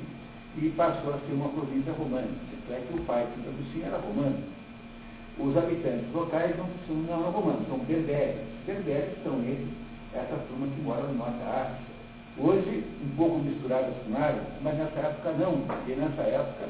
e 0.58 0.70
passou 0.70 1.14
a 1.14 1.18
ser 1.20 1.34
uma 1.34 1.50
província 1.50 1.94
romana. 1.94 2.28
Tanto 2.52 2.74
é 2.74 2.86
que 2.86 2.94
o 2.94 3.04
pai 3.06 3.28
de 3.36 3.48
Agostinho 3.48 3.86
era 3.86 3.98
romano. 3.98 4.38
Os 5.40 5.58
habitantes 5.58 6.14
locais 6.14 6.56
não, 6.58 6.68
não 6.96 7.22
eram 7.22 7.32
romanos, 7.32 7.68
são 7.68 7.80
berberes. 7.80 8.42
Berberes 8.66 9.24
são 9.24 9.40
eles, 9.40 9.70
essa 10.14 10.38
turma 10.48 10.68
que 10.68 10.82
mora 10.82 11.04
no 11.04 11.16
norte 11.16 11.40
da 11.40 11.62
África. 11.62 11.92
Hoje, 12.38 12.84
um 13.04 13.16
pouco 13.16 13.40
misturadas 13.40 13.94
com 14.06 14.16
árabes, 14.16 14.48
mas 14.62 14.78
nessa 14.78 15.00
época 15.00 15.32
não, 15.34 15.62
porque 15.62 15.96
nessa 15.96 16.22
época, 16.22 16.70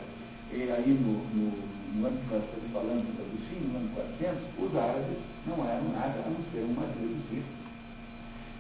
aí 0.53 0.89
no, 0.89 1.13
no 1.35 1.80
no 1.91 2.07
ano 2.07 2.17
que 2.17 2.33
nós 2.33 2.43
estamos 2.43 2.71
falando 2.71 3.03
do 3.03 3.19
Agostinho, 3.19 3.67
no 3.67 3.79
ano 3.79 3.89
400, 3.95 4.39
os 4.63 4.71
árabes 4.79 5.17
não 5.45 5.59
eram 5.67 5.91
nada 5.91 6.23
a 6.23 6.29
não 6.29 6.39
ser 6.51 6.63
uma 6.63 6.87
tribo 6.95 7.11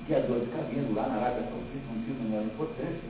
que 0.05 0.15
a 0.15 0.19
dor 0.19 0.41
de 0.41 0.51
cabelo 0.51 0.93
lá 0.95 1.07
na 1.07 1.15
Arábia 1.15 1.47
Saudita 1.47 1.87
não 1.87 2.03
tinha 2.03 2.17
menor 2.19 2.43
importância. 2.43 3.09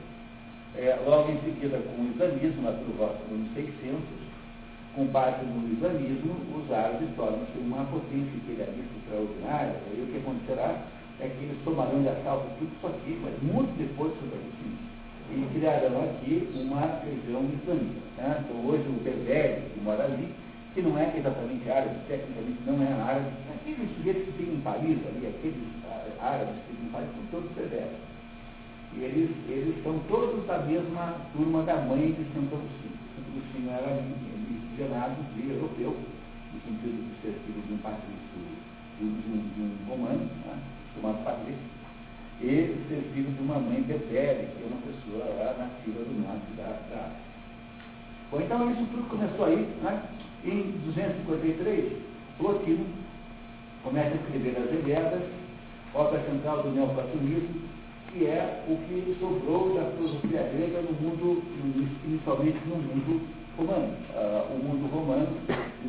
É, 0.76 0.94
logo 1.04 1.32
em 1.32 1.40
seguida, 1.40 1.78
com 1.78 2.02
o 2.02 2.10
islamismo, 2.12 2.62
lá 2.62 2.72
pelo 2.72 2.94
voto 2.94 3.18
dos 3.26 3.32
anos 3.32 3.54
600, 3.54 3.98
com 4.94 5.06
base 5.06 5.44
no 5.44 5.72
islamismo, 5.72 6.36
os 6.54 6.70
árabes 6.70 7.08
tornam-se 7.16 7.58
uma 7.58 7.84
potência 7.86 8.36
imperialista 8.36 8.94
extraordinária. 9.02 9.74
E 9.90 10.00
o 10.00 10.06
que 10.06 10.18
acontecerá 10.18 10.84
é 11.20 11.28
que 11.28 11.44
eles 11.44 11.58
tomarão 11.64 12.02
de 12.02 12.08
assalto 12.08 12.46
tudo 12.58 12.70
isso 12.70 12.86
aqui, 12.86 13.18
mas 13.24 13.34
muito 13.42 13.72
depois 13.76 14.12
do 14.12 14.30
Agostinho 14.30 14.91
e 15.32 15.48
criaram 15.54 16.02
aqui 16.04 16.48
uma 16.54 17.00
região 17.00 17.48
islâmica. 17.48 18.02
Né? 18.18 18.44
Então 18.44 18.66
hoje 18.66 18.84
o 18.88 19.00
Berbere, 19.02 19.62
que 19.72 19.80
mora 19.80 20.04
ali, 20.04 20.28
que 20.74 20.82
não 20.82 20.98
é 20.98 21.12
exatamente 21.16 21.70
árabe, 21.70 21.96
tecnicamente 22.06 22.60
não 22.66 22.82
é 22.82 22.92
árabe, 22.92 23.30
aqueles 23.48 23.88
sujeitos 23.96 24.24
que 24.24 24.32
tem 24.32 24.54
em 24.54 24.60
Paris 24.60 24.98
ali, 25.08 25.26
aqueles 25.26 25.56
árabes 26.20 26.54
que 26.68 26.76
tem 26.76 26.86
em 26.86 26.90
Paris, 26.90 27.08
são 27.16 27.40
todos 27.40 27.56
berberes. 27.56 28.12
E 28.94 29.04
eles, 29.04 29.30
eles 29.48 29.82
são 29.82 29.98
todos 30.08 30.46
da 30.46 30.58
mesma 30.58 31.16
turma 31.32 31.62
da 31.62 31.76
mãe 31.76 32.12
de 32.12 32.24
Santo 32.34 32.52
Agostinho. 32.52 33.00
Santo 33.16 33.28
Agostinho 33.32 33.70
era 33.70 34.02
miscigenado 34.04 35.16
de 35.34 35.48
europeu, 35.48 35.96
no 36.52 36.60
sentido 36.60 37.08
de 37.08 37.22
ser 37.22 37.32
filho 37.46 37.62
de 37.66 37.72
um 37.72 37.78
patrício, 37.78 38.36
de 38.98 39.04
um, 39.04 39.16
de 39.16 39.60
um 39.62 39.88
romano, 39.88 40.28
né? 40.44 40.58
chamado 40.94 41.24
patrício 41.24 41.81
e 42.42 42.76
ser 42.88 43.02
filho 43.14 43.30
de 43.30 43.40
uma 43.40 43.58
mãe 43.58 43.82
berbere, 43.82 44.48
que 44.56 44.62
é 44.62 44.66
uma 44.66 44.82
pessoa 44.82 45.24
lá 45.36 45.54
nativa 45.58 46.04
do 46.04 46.26
norte 46.26 46.52
da, 46.56 46.72
da 46.90 47.10
Bom, 48.30 48.40
então 48.40 48.70
isso 48.72 48.86
tudo 48.90 49.08
começou 49.08 49.44
aí, 49.44 49.68
né? 49.82 50.02
em 50.44 50.72
253, 50.86 51.92
Plotino 52.38 52.86
começa 53.84 54.08
a 54.08 54.14
escrever 54.14 54.56
as 54.58 54.72
Ilíadas, 54.72 55.22
obra 55.94 56.20
central 56.24 56.62
do 56.62 56.70
neoplatonismo, 56.70 57.62
que 58.10 58.26
é 58.26 58.64
o 58.68 58.76
que 58.88 59.16
sobrou 59.20 59.74
da 59.74 59.90
filosofia 59.92 60.50
grega 60.54 60.82
no 60.82 60.92
mundo, 60.92 61.42
inicialmente 62.04 62.58
no 62.66 62.76
mundo 62.76 63.28
romano. 63.56 63.94
Uh, 64.14 64.54
o 64.54 64.64
mundo 64.64 64.90
romano 64.90 65.28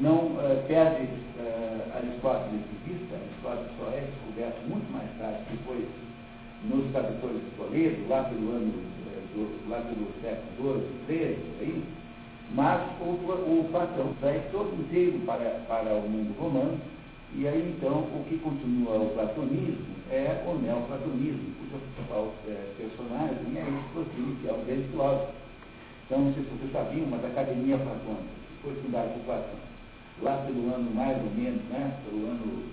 não 0.02 0.38
uh, 0.38 0.64
perde 0.68 1.04
uh, 1.04 1.98
Aristóteles 1.98 2.62
de 2.62 2.94
vista, 2.94 3.16
Aristóteles 3.16 3.72
só 3.80 3.88
é 3.90 4.02
descoberto 4.02 4.62
muito 4.68 4.92
mais 4.92 5.10
tarde, 5.18 5.44
depois 5.52 5.86
nos 6.64 6.92
tradutores 6.92 7.42
de 7.42 7.52
Toledo, 7.58 8.10
lá 8.10 8.24
pelo 8.24 8.52
ano, 8.52 8.74
é, 9.12 9.36
do, 9.36 9.70
lá 9.70 9.82
pelo 9.82 10.08
século 10.22 10.82
XII, 11.08 11.18
XIII, 11.18 11.38
aí, 11.60 11.84
mas 12.54 12.82
o, 13.02 13.12
o 13.12 13.70
Platão 13.72 14.14
traz 14.20 14.42
todo 14.52 14.74
inteiro 14.80 15.20
para, 15.26 15.64
para 15.68 15.94
o 15.94 16.10
mundo 16.10 16.38
romano, 16.40 16.80
e 17.36 17.48
aí 17.48 17.76
então 17.76 18.00
o 18.00 18.26
que 18.30 18.38
continua 18.38 18.98
o 18.98 19.10
platonismo 19.10 19.94
é 20.12 20.44
o 20.46 20.54
neoplatonismo, 20.60 21.56
cujo 21.60 21.82
principal 21.96 22.34
é, 22.48 22.74
personagem 22.78 23.58
é 23.58 23.62
esse 23.62 23.94
Plotino, 23.94 24.36
que 24.42 24.48
é 24.48 24.54
o 24.54 24.66
grande 24.66 24.88
filósofo. 24.90 25.34
Então, 26.06 26.20
não 26.20 26.34
sei 26.34 26.44
se 26.44 26.50
vocês 26.50 26.72
sabiam, 26.72 27.08
mas 27.10 27.24
a 27.24 27.28
Academia 27.28 27.78
Platônica 27.78 28.30
foi 28.62 28.76
fundada 28.76 29.10
por 29.10 29.24
Platão, 29.26 29.60
lá 30.22 30.38
pelo 30.46 30.74
ano 30.74 30.92
mais 30.94 31.18
ou 31.18 31.32
menos, 31.32 31.64
né, 31.70 31.98
pelo 32.06 32.28
ano 32.28 32.64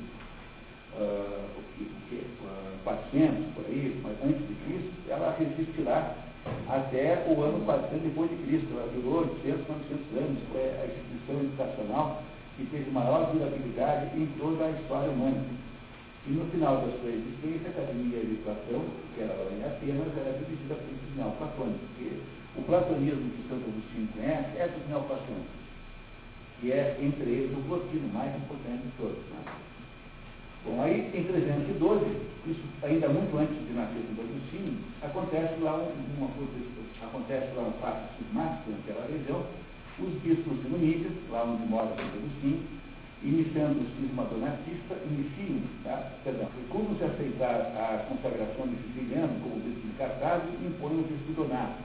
uh, 0.98 1.46
o 1.56 1.62
que, 1.76 1.84
o 1.84 2.00
que, 2.08 2.16
uh, 2.42 2.78
400, 2.84 3.54
por 3.54 3.64
aí, 3.66 4.00
mas 4.02 4.16
antes 4.24 4.46
de 4.48 4.54
Cristo, 4.64 4.92
ela 5.08 5.36
resistirá 5.38 6.14
até 6.68 7.26
o 7.28 7.42
ano 7.42 7.64
400 7.64 8.02
depois 8.02 8.30
de 8.30 8.36
Cristo. 8.36 8.68
Ela 8.72 8.88
durou 8.94 9.20
800, 9.20 9.68
900 9.68 10.18
anos. 10.18 10.38
Foi 10.52 10.62
a 10.62 10.86
instituição 10.86 11.40
educacional 11.44 12.22
que 12.56 12.66
teve 12.66 12.90
maior 12.90 13.32
durabilidade 13.32 14.16
em 14.16 14.26
toda 14.38 14.64
a 14.64 14.70
história 14.70 15.10
humana. 15.10 15.44
E 16.26 16.30
no 16.32 16.44
final 16.50 16.76
da 16.76 16.92
sua 17.00 17.10
existência, 17.10 17.68
a 17.68 17.82
Academia 17.82 18.20
de 18.20 18.36
Platão, 18.44 18.84
que 19.14 19.22
era 19.22 19.32
lá 19.32 19.50
em 19.50 19.64
Atenas, 19.64 20.12
era 20.16 20.38
dividida 20.38 20.74
por 20.74 20.84
esse 20.84 21.16
neoplatônico, 21.16 21.78
porque 21.78 22.20
o 22.56 22.62
platonismo 22.62 23.30
que 23.30 23.48
Santo 23.48 23.64
Agostinho 23.64 24.08
conhece 24.12 24.58
é 24.58 24.68
do 24.68 24.88
neoplatônico, 24.88 25.48
que 26.60 26.72
é, 26.72 26.98
entre 27.00 27.24
eles, 27.24 27.56
o 27.56 27.62
plotino 27.62 28.12
mais 28.12 28.36
importante 28.36 28.82
de 28.84 28.92
todos. 28.98 29.16
Né? 29.30 29.40
Bom, 30.64 30.82
aí 30.82 31.08
em 31.14 31.24
312, 31.24 32.04
isso 32.46 32.60
ainda 32.82 33.08
muito 33.08 33.32
antes 33.38 33.56
de 33.66 33.72
nascer 33.72 34.04
Santo 34.04 34.20
Agostinho, 34.20 34.76
acontece 35.00 35.58
lá 35.62 35.76
um, 35.76 35.88
uma 36.18 36.28
coisa, 36.36 36.52
acontece 37.00 37.48
lá 37.56 37.62
um 37.62 37.72
fato 37.80 38.12
sistemático 38.18 38.70
naquela 38.70 39.08
região, 39.08 39.42
os 39.98 40.12
bispos 40.20 40.60
ilumitas, 40.66 41.12
lá 41.30 41.44
onde 41.44 41.64
mora 41.66 41.88
Santo 41.96 42.12
Agostinho, 42.12 42.60
iniciando 43.22 43.80
o 43.80 43.88
cisma 43.96 44.24
donatista, 44.24 45.00
iniciam, 45.08 45.62
tá? 45.82 46.12
perdão, 46.24 46.48
como 46.68 46.94
se 46.98 47.04
aceitar 47.04 47.72
a 47.72 48.04
consagração 48.08 48.68
de 48.68 48.76
Siciliano 48.84 49.40
como 49.40 49.64
bispo 49.64 49.88
de 49.88 49.96
Cartago, 49.96 50.44
impõem 50.60 51.00
o 51.00 51.08
bispo 51.08 51.32
Donato, 51.40 51.80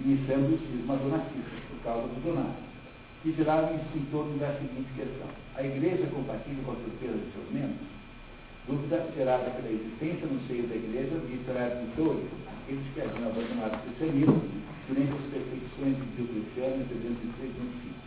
iniciando 0.00 0.54
o 0.54 0.58
cisma 0.58 0.96
donatista, 0.96 1.56
por 1.68 1.84
causa 1.84 2.08
do 2.08 2.24
Donato 2.24 2.69
que 3.22 3.32
girava 3.32 3.72
em 3.72 4.04
torno 4.10 4.38
da 4.38 4.48
seguinte 4.54 4.88
questão. 4.96 5.28
A 5.56 5.62
igreja 5.62 6.04
é 6.04 6.10
compatível 6.10 6.64
com 6.64 6.72
a 6.72 6.76
surpresa 6.76 7.18
de 7.18 7.32
seus 7.32 7.50
membros? 7.52 7.86
Dúvida 8.66 9.06
gerada 9.16 9.50
pela 9.50 9.68
existência 9.68 10.26
no 10.26 10.40
seio 10.46 10.64
da 10.68 10.76
igreja 10.76 11.18
de 11.20 11.36
traditores, 11.44 12.24
aqueles 12.48 12.86
que 12.94 13.00
haviam 13.00 13.28
abandonado 13.28 13.76
o 13.76 13.82
cristianismo 13.84 14.40
durante 14.88 15.12
as 15.12 15.26
perseguições 15.36 15.96
de 16.00 16.06
Diocleciano 16.16 16.80
em 16.80 16.86
325. 16.88 18.00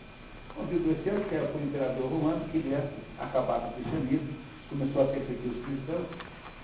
O 0.57 0.65
Diocleciano, 0.65 1.25
que 1.29 1.35
era 1.35 1.51
o 1.51 1.61
imperador 1.61 2.07
romano, 2.09 2.49
queria 2.49 2.89
acabar 3.19 3.59
com 3.61 3.69
o 3.69 3.73
cristianismo, 3.73 4.33
começou 4.69 5.01
a 5.03 5.13
perseguir 5.13 5.51
os 5.51 5.65
cristãos, 5.65 6.07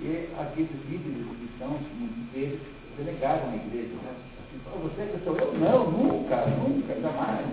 e 0.01 0.29
aqueles 0.39 0.79
líderes 0.89 1.27
cristãos, 1.37 1.81
muitos 1.99 2.25
deles, 2.33 2.61
delegaram 2.97 3.51
a 3.51 3.55
igreja. 3.55 3.93
Né? 3.93 4.13
Assim, 4.41 4.57
você 4.81 5.01
é 5.01 5.07
cristão? 5.13 5.37
Eu 5.37 5.53
não, 5.53 5.91
nunca, 5.91 6.45
nunca, 6.45 6.93
jamais. 7.01 7.45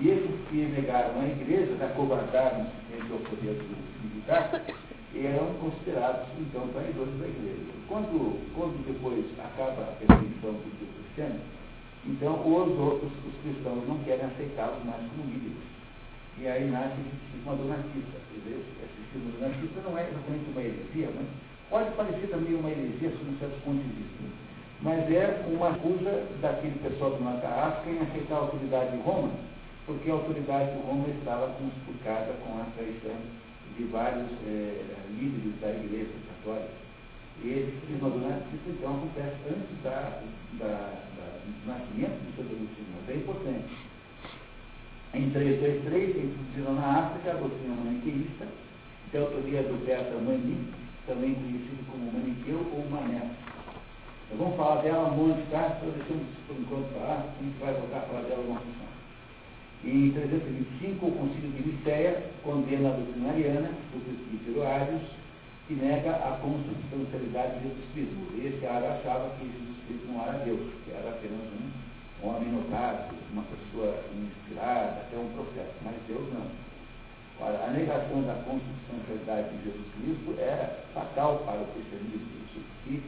E 0.00 0.10
esses 0.10 0.30
que 0.48 0.62
negaram 0.78 1.20
a 1.20 1.26
igreja, 1.26 1.74
né, 1.74 1.86
acovardaram 1.86 2.70
entre 2.94 3.12
o 3.12 3.18
poder 3.18 3.58
militar, 3.98 4.62
eram 5.10 5.54
considerados, 5.58 6.28
então, 6.38 6.68
traidores 6.68 7.18
da 7.18 7.26
igreja. 7.26 7.66
Quando, 7.88 8.38
quando 8.54 8.78
depois 8.86 9.26
acaba 9.42 9.82
a 9.82 9.98
perseguição 9.98 10.54
do 10.54 10.70
Deus 10.78 10.94
cristiano, 11.02 11.40
então 12.06 12.38
os 12.46 12.78
outros, 12.78 13.10
os 13.26 13.34
cristãos, 13.42 13.82
não 13.88 13.98
querem 14.06 14.26
aceitá-los 14.26 14.84
mais 14.86 15.02
como 15.10 15.26
líderes. 15.34 15.66
E 16.38 16.46
aí 16.46 16.70
nasce 16.70 16.94
esse 17.02 17.18
sistema 17.34 17.56
donatista. 17.56 18.22
Esse 18.38 18.94
sistema 19.02 19.34
donatista 19.34 19.80
não 19.82 19.98
é 19.98 20.06
exatamente 20.06 20.46
uma 20.54 20.62
heresia, 20.62 21.10
mas 21.10 21.26
pode 21.70 21.90
parecer 21.98 22.30
também 22.30 22.54
uma 22.54 22.70
heresia 22.70 23.10
sob 23.18 23.34
um 23.34 23.38
certo 23.42 23.58
ponto 23.66 23.82
de 23.82 23.90
vista. 23.98 24.22
Mas 24.80 25.10
é 25.10 25.42
uma 25.50 25.74
acusa 25.74 26.22
daquele 26.40 26.78
pessoal 26.86 27.18
do 27.18 27.26
África 27.26 27.90
em 27.90 27.98
aceitar 27.98 28.36
a 28.36 28.46
autoridade 28.46 28.94
de 28.94 29.02
Roma 29.02 29.57
porque 29.88 30.10
a 30.10 30.14
autoridade 30.14 30.72
de 30.72 30.86
Roma 30.86 31.08
estava 31.08 31.48
conspurcada 31.54 32.34
com 32.44 32.60
a 32.60 32.66
traição 32.76 33.16
de 33.74 33.84
vários 33.84 34.28
é, 34.46 34.84
líderes 35.18 35.58
da 35.62 35.70
Igreja 35.70 36.12
Católica. 36.28 36.76
E 37.42 37.48
esse 37.48 37.92
nascimento, 37.92 38.44
então, 38.68 38.96
acontece 38.96 39.36
antes 39.48 39.82
da, 39.82 40.20
da, 40.58 40.92
da, 41.16 41.40
do 41.40 41.66
nascimento 41.66 42.20
do 42.20 42.36
Santo 42.36 42.52
Agostinho. 42.52 43.00
É 43.08 43.14
importante. 43.14 43.88
Em 45.14 45.30
323, 45.30 46.16
introduziram 46.16 46.74
na 46.74 46.98
África 46.98 47.30
a 47.30 47.40
doutrina 47.40 47.76
maniqueísta, 47.76 48.46
que 49.10 49.16
é 49.16 49.20
a 49.20 49.22
autoria 49.22 49.62
do 49.62 49.86
Beta 49.86 50.18
Mani, 50.18 50.68
também 51.06 51.34
conhecido 51.34 51.90
como 51.90 52.12
Maniqueu 52.12 52.60
ou 52.76 52.90
Mané. 52.90 53.30
Nós 54.28 54.38
vamos 54.38 54.56
falar 54.58 54.82
dela 54.82 55.08
um 55.08 55.16
monte, 55.16 55.50
tá? 55.50 55.78
Então 55.80 55.94
deixamos 55.96 56.26
por 56.46 56.60
enquanto 56.60 56.92
falar, 56.92 57.24
a 57.24 57.42
gente 57.42 57.58
vai 57.58 57.72
voltar 57.72 57.96
a 57.96 58.00
falar 58.02 58.22
dela 58.28 58.44
uma 58.44 58.60
função. 58.60 58.97
Em 59.84 60.10
325, 60.10 61.06
o 61.06 61.12
Concílio 61.12 61.52
de 61.52 61.68
Nicéia 61.70 62.30
condena 62.42 62.88
a 62.90 62.96
doutrina 62.96 63.30
ariana, 63.30 63.68
do 63.94 64.02
presbítero 64.04 64.66
Arius, 64.66 65.02
que 65.68 65.74
nega 65.74 66.10
a 66.16 66.38
consubstancialidade 66.42 67.60
de 67.60 67.68
Jesus 67.68 67.84
Cristo. 67.94 68.16
Esse 68.42 68.66
Arius 68.66 68.90
achava 68.98 69.30
que 69.38 69.46
Jesus 69.46 69.76
Cristo 69.86 70.06
não 70.08 70.22
era 70.22 70.44
Deus, 70.44 70.60
que 70.84 70.90
era 70.90 71.10
apenas 71.10 71.46
um 71.54 72.26
homem 72.26 72.50
notável, 72.50 73.14
uma 73.32 73.44
pessoa 73.44 74.02
inspirada, 74.18 75.06
até 75.06 75.16
um 75.16 75.28
profeta, 75.30 75.74
mas 75.84 75.94
Deus 76.08 76.26
não. 76.34 76.50
Ora, 77.40 77.66
a 77.66 77.70
negação 77.70 78.22
da 78.22 78.34
consubstancialidade 78.42 79.56
de 79.56 79.64
Jesus 79.64 79.86
Cristo 79.94 80.34
é 80.40 80.82
fatal 80.92 81.38
para 81.46 81.62
o 81.62 81.66
cristianismo. 81.66 82.26
Se 82.82 83.02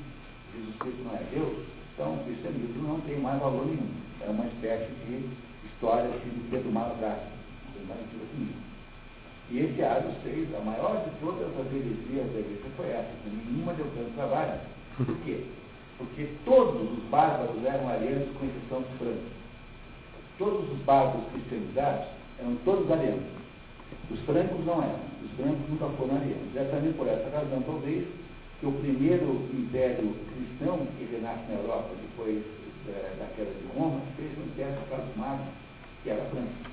Jesus 0.55 0.77
Cristo 0.79 1.03
não 1.03 1.15
é 1.19 1.23
Deus, 1.35 1.67
então 1.95 2.15
o 2.15 2.25
cristianismo 2.25 2.87
não 2.87 3.01
tem 3.01 3.19
mais 3.19 3.41
valor 3.41 3.67
nenhum. 3.67 3.91
É 4.21 4.31
uma 4.31 4.47
espécie 4.47 4.93
de 5.07 5.50
história 5.81 6.11
assim, 6.11 6.29
do 6.29 6.51
Pedro 6.51 6.73
Maladrástico. 6.73 7.41
E 9.51 9.59
esse 9.59 9.83
Arius 9.83 10.15
fez, 10.23 10.47
a 10.55 10.61
maior 10.61 11.03
de 11.05 11.11
todas 11.19 11.49
as 11.59 11.67
heresias 11.73 12.33
da 12.33 12.39
igreja 12.39 12.71
foi 12.77 12.87
essa, 12.91 13.11
nenhuma 13.27 13.73
deu 13.73 13.87
tanto 13.97 14.15
trabalho. 14.15 14.61
Por 14.97 15.17
quê? 15.25 15.45
Porque 15.99 16.29
todos 16.45 16.83
os 16.83 17.03
bárbaros 17.11 17.65
eram 17.65 17.89
arianos, 17.89 18.29
com 18.39 18.47
exceção 18.47 18.83
dos 18.83 18.99
francos. 18.99 19.33
Todos 20.39 20.71
os 20.71 20.79
bárbaros 20.85 21.27
cristianizados 21.33 22.07
eram 22.39 22.57
todos 22.65 22.91
arianos. 22.93 23.25
Os 24.11 24.21
francos 24.21 24.65
não 24.65 24.83
eram. 24.83 25.01
Os 25.25 25.33
francos 25.33 25.69
nunca 25.69 25.89
foram 25.97 26.15
arianos. 26.15 26.57
É 26.57 26.65
também 26.65 26.93
por 26.93 27.09
essa 27.09 27.29
razão, 27.31 27.61
talvez, 27.63 28.07
que 28.61 28.67
o 28.67 28.73
primeiro 28.73 29.49
império 29.53 30.15
cristão 30.33 30.87
que 30.97 31.05
renasce 31.11 31.51
na 31.51 31.59
Europa, 31.59 31.91
depois 32.01 32.45
é, 32.89 33.17
da 33.19 33.27
queda 33.35 33.51
de 33.51 33.67
Roma, 33.77 34.01
fez 34.17 34.31
um 34.39 34.47
império 34.47 34.79
Carlos 34.89 35.17
Magno, 35.17 35.47
que 36.03 36.11
era 36.11 36.25
França. 36.27 36.71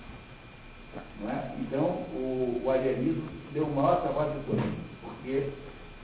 Não 1.21 1.29
é? 1.29 1.55
Então, 1.61 1.83
o, 2.13 2.61
o 2.63 2.69
arianismo 2.69 3.23
deu 3.53 3.65
o 3.65 3.75
maior 3.75 4.01
trabalho 4.01 4.39
de 4.39 4.45
todos, 4.45 4.63
porque 5.01 5.49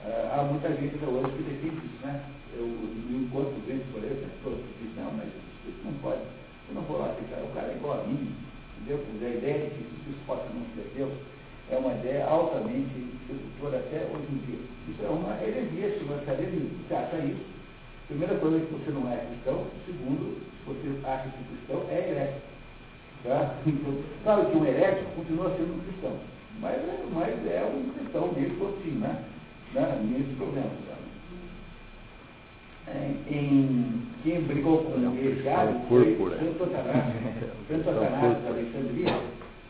uh, 0.04 0.32
há 0.32 0.42
muita 0.44 0.68
gente 0.74 0.94
até 0.96 1.06
hoje 1.06 1.32
que 1.36 1.42
defende 1.42 1.86
isso. 1.86 2.06
Né? 2.06 2.20
Eu, 2.54 2.66
eu 2.66 3.16
encontro 3.18 3.54
gente, 3.66 3.84
por 3.92 4.04
exemplo, 4.04 4.30
todos 4.42 4.60
que 4.60 4.84
dizem, 4.84 5.02
não, 5.02 5.12
mas 5.12 5.28
isso 5.66 5.80
não 5.84 5.92
pode. 5.94 6.22
Eu 6.68 6.74
não 6.74 6.82
vou 6.82 6.98
lá 6.98 7.14
ficar, 7.14 7.42
o 7.42 7.54
cara 7.54 7.72
é 7.72 7.76
igual 7.76 8.00
a 8.00 8.04
mim. 8.04 8.34
Entendeu? 8.80 9.04
A 9.22 9.28
ideia 9.28 9.64
de 9.64 9.70
que 9.70 10.10
isso 10.10 10.20
possa 10.26 10.44
não 10.54 10.62
ser 10.74 10.92
Deus 10.94 11.12
é 11.70 11.76
uma 11.76 11.94
ideia 11.94 12.26
altamente 12.26 13.14
sedutora 13.26 13.78
até 13.78 14.04
hoje 14.12 14.28
em 14.30 14.38
dia. 14.44 14.60
Isso 14.88 15.02
é 15.02 15.08
uma 15.08 15.42
heresia, 15.42 15.98
chama-se 15.98 16.30
arianismo. 16.30 16.70
Você 16.86 16.94
acha 16.94 17.16
isso? 17.18 17.44
Primeira 18.08 18.34
coisa 18.36 18.58
é 18.58 18.60
que 18.60 18.72
você 18.72 18.90
não 18.90 19.10
é 19.10 19.16
cristão. 19.16 19.66
Segundo, 19.86 20.36
se 20.44 20.64
você 20.66 21.06
acha 21.06 21.28
que 21.30 21.44
cristão 21.44 21.82
é 21.88 22.10
herético. 22.10 22.53
Tá? 23.24 23.54
Então, 23.66 23.98
claro 24.22 24.50
que 24.50 24.56
um 24.58 24.66
herético 24.66 25.10
continua 25.16 25.50
sendo 25.56 25.74
um 25.74 25.80
cristão. 25.80 26.12
Mas 26.60 26.74
é, 26.74 27.04
mas 27.10 27.46
é 27.46 27.64
um 27.64 27.90
cristão 27.98 28.30
mesmo 28.36 28.68
assim, 28.68 28.90
né? 28.98 29.24
né? 29.72 30.00
Nenhum 30.02 30.36
problema. 30.36 30.68
Tá? 30.86 30.94
É, 32.86 33.14
em, 33.30 34.02
quem 34.22 34.42
brigou 34.42 34.84
com 34.84 34.98
o 34.98 35.16
heresiário 35.16 35.80
foi 35.88 36.18
Santo 36.18 36.70
Satanás, 36.70 37.14
Santo 37.66 37.84
Satanás 37.84 38.42
da 38.42 38.48
Alexandria, 38.50 39.20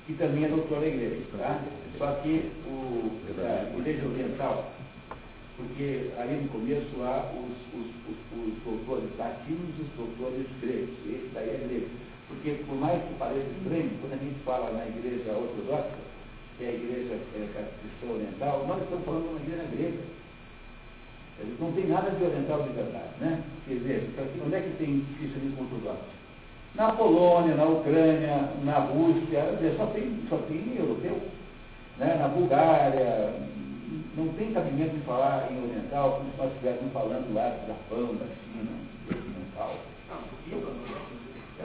que 0.07 0.15
também 0.15 0.45
é 0.45 0.49
doutor 0.49 0.81
da 0.81 0.87
igreja. 0.89 1.23
Tá? 1.39 1.61
Só 1.97 2.11
que 2.23 2.51
o, 2.67 3.13
a 3.39 3.79
igreja 3.79 4.05
oriental, 4.09 4.73
porque 5.57 6.11
ali 6.19 6.43
no 6.43 6.49
começo 6.49 7.03
há 7.03 7.31
os, 7.33 7.81
os, 7.81 7.87
os, 7.87 8.19
os 8.37 8.65
doutores 8.65 9.17
latinos 9.17 9.71
e 9.79 9.83
os 9.83 9.89
doutores 9.97 10.47
gregos. 10.61 10.91
Esse 11.07 11.31
daí 11.33 11.51
é 11.51 11.67
grego. 11.69 11.87
Porque, 12.29 12.65
por 12.67 12.77
mais 12.77 13.03
que 13.03 13.15
pareça 13.15 13.47
estranho, 13.59 13.91
quando 14.01 14.15
a 14.15 14.25
gente 14.25 14.39
fala 14.45 14.73
na 14.73 14.87
igreja 14.87 15.33
ortodoxa, 15.33 15.97
que 16.57 16.65
é 16.65 16.69
a 16.69 16.73
igreja 16.73 17.15
é, 17.15 17.69
cristã 17.81 18.15
oriental, 18.15 18.65
nós 18.67 18.83
estamos 18.83 19.05
falando 19.05 19.25
de 19.25 19.29
uma 19.29 19.41
igreja 19.41 19.69
grega. 19.77 20.15
Não 21.59 21.73
tem 21.73 21.87
nada 21.89 22.11
de 22.11 22.25
oriental 22.25 22.63
de 22.63 22.73
verdade, 22.75 23.11
né? 23.21 23.43
Quer 23.67 23.75
dizer, 23.75 24.15
onde 24.45 24.55
é 24.55 24.61
que 24.61 24.77
tem 24.79 25.05
cristianismo 25.19 25.63
ortodoxo? 25.63 26.15
Na 26.75 26.93
Polônia, 26.93 27.55
na 27.55 27.65
Ucrânia, 27.67 28.51
na 28.63 28.79
Rússia, 28.79 29.43
só 29.77 29.87
tem, 29.87 30.21
só 30.29 30.39
tem 30.49 30.77
europeu. 30.77 31.21
Né? 31.99 32.17
Na 32.19 32.29
Bulgária, 32.29 33.33
não 34.17 34.29
tem 34.35 34.53
cabimento 34.53 34.97
de 34.97 35.03
falar 35.03 35.51
em 35.53 35.63
oriental 35.63 36.19
como 36.19 36.31
se 36.33 36.39
nós 36.39 36.53
estivéssemos 36.53 36.93
falando 36.93 37.35
lá 37.35 37.49
do 37.49 37.67
Japão, 37.67 38.15
da 38.17 38.27
China, 38.27 38.71
do 39.07 39.17
oriental. 39.17 39.77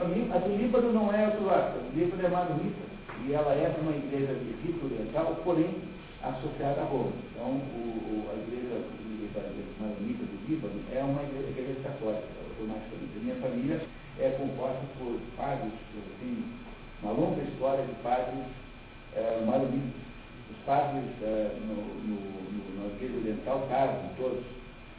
A 0.00 0.38
do 0.38 0.56
Líbano 0.56 0.92
não 0.94 1.12
é 1.12 1.26
ortodoxa, 1.26 1.76
o 1.76 1.92
Líbano 1.94 2.24
é 2.24 2.28
maronita, 2.30 2.80
e 3.26 3.34
ela 3.34 3.52
é 3.52 3.68
uma 3.82 3.92
igreja 3.92 4.32
de 4.32 4.52
rito 4.64 4.86
oriental, 4.86 5.36
porém 5.44 5.76
associada 6.22 6.80
a 6.80 6.84
Roma. 6.84 7.12
Então, 7.30 7.48
o, 7.52 8.24
a 8.32 8.34
igreja 8.40 8.80
maronita 9.78 10.24
do 10.24 10.48
Líbano 10.48 10.80
é 10.90 11.04
uma 11.04 11.22
igreja, 11.22 11.50
igreja 11.50 11.80
católica, 11.84 12.24
automaticamente. 12.48 13.12
A 13.14 13.20
minha 13.20 13.36
família 13.36 13.80
é 14.18 14.30
composta 14.40 14.80
por 14.98 15.20
padres, 15.36 15.72
assim, 16.16 16.44
uma 17.02 17.12
longa 17.12 17.42
história 17.42 17.84
de 17.84 17.92
padres 18.02 18.44
é, 19.14 19.44
maronitas. 19.44 20.00
Os 20.50 20.56
padres 20.64 21.04
é, 21.20 21.56
no, 21.60 21.76
no, 21.76 22.16
no, 22.16 22.88
na 22.88 22.94
igreja 22.96 23.18
oriental 23.18 23.66
casam 23.68 24.08
todos. 24.16 24.44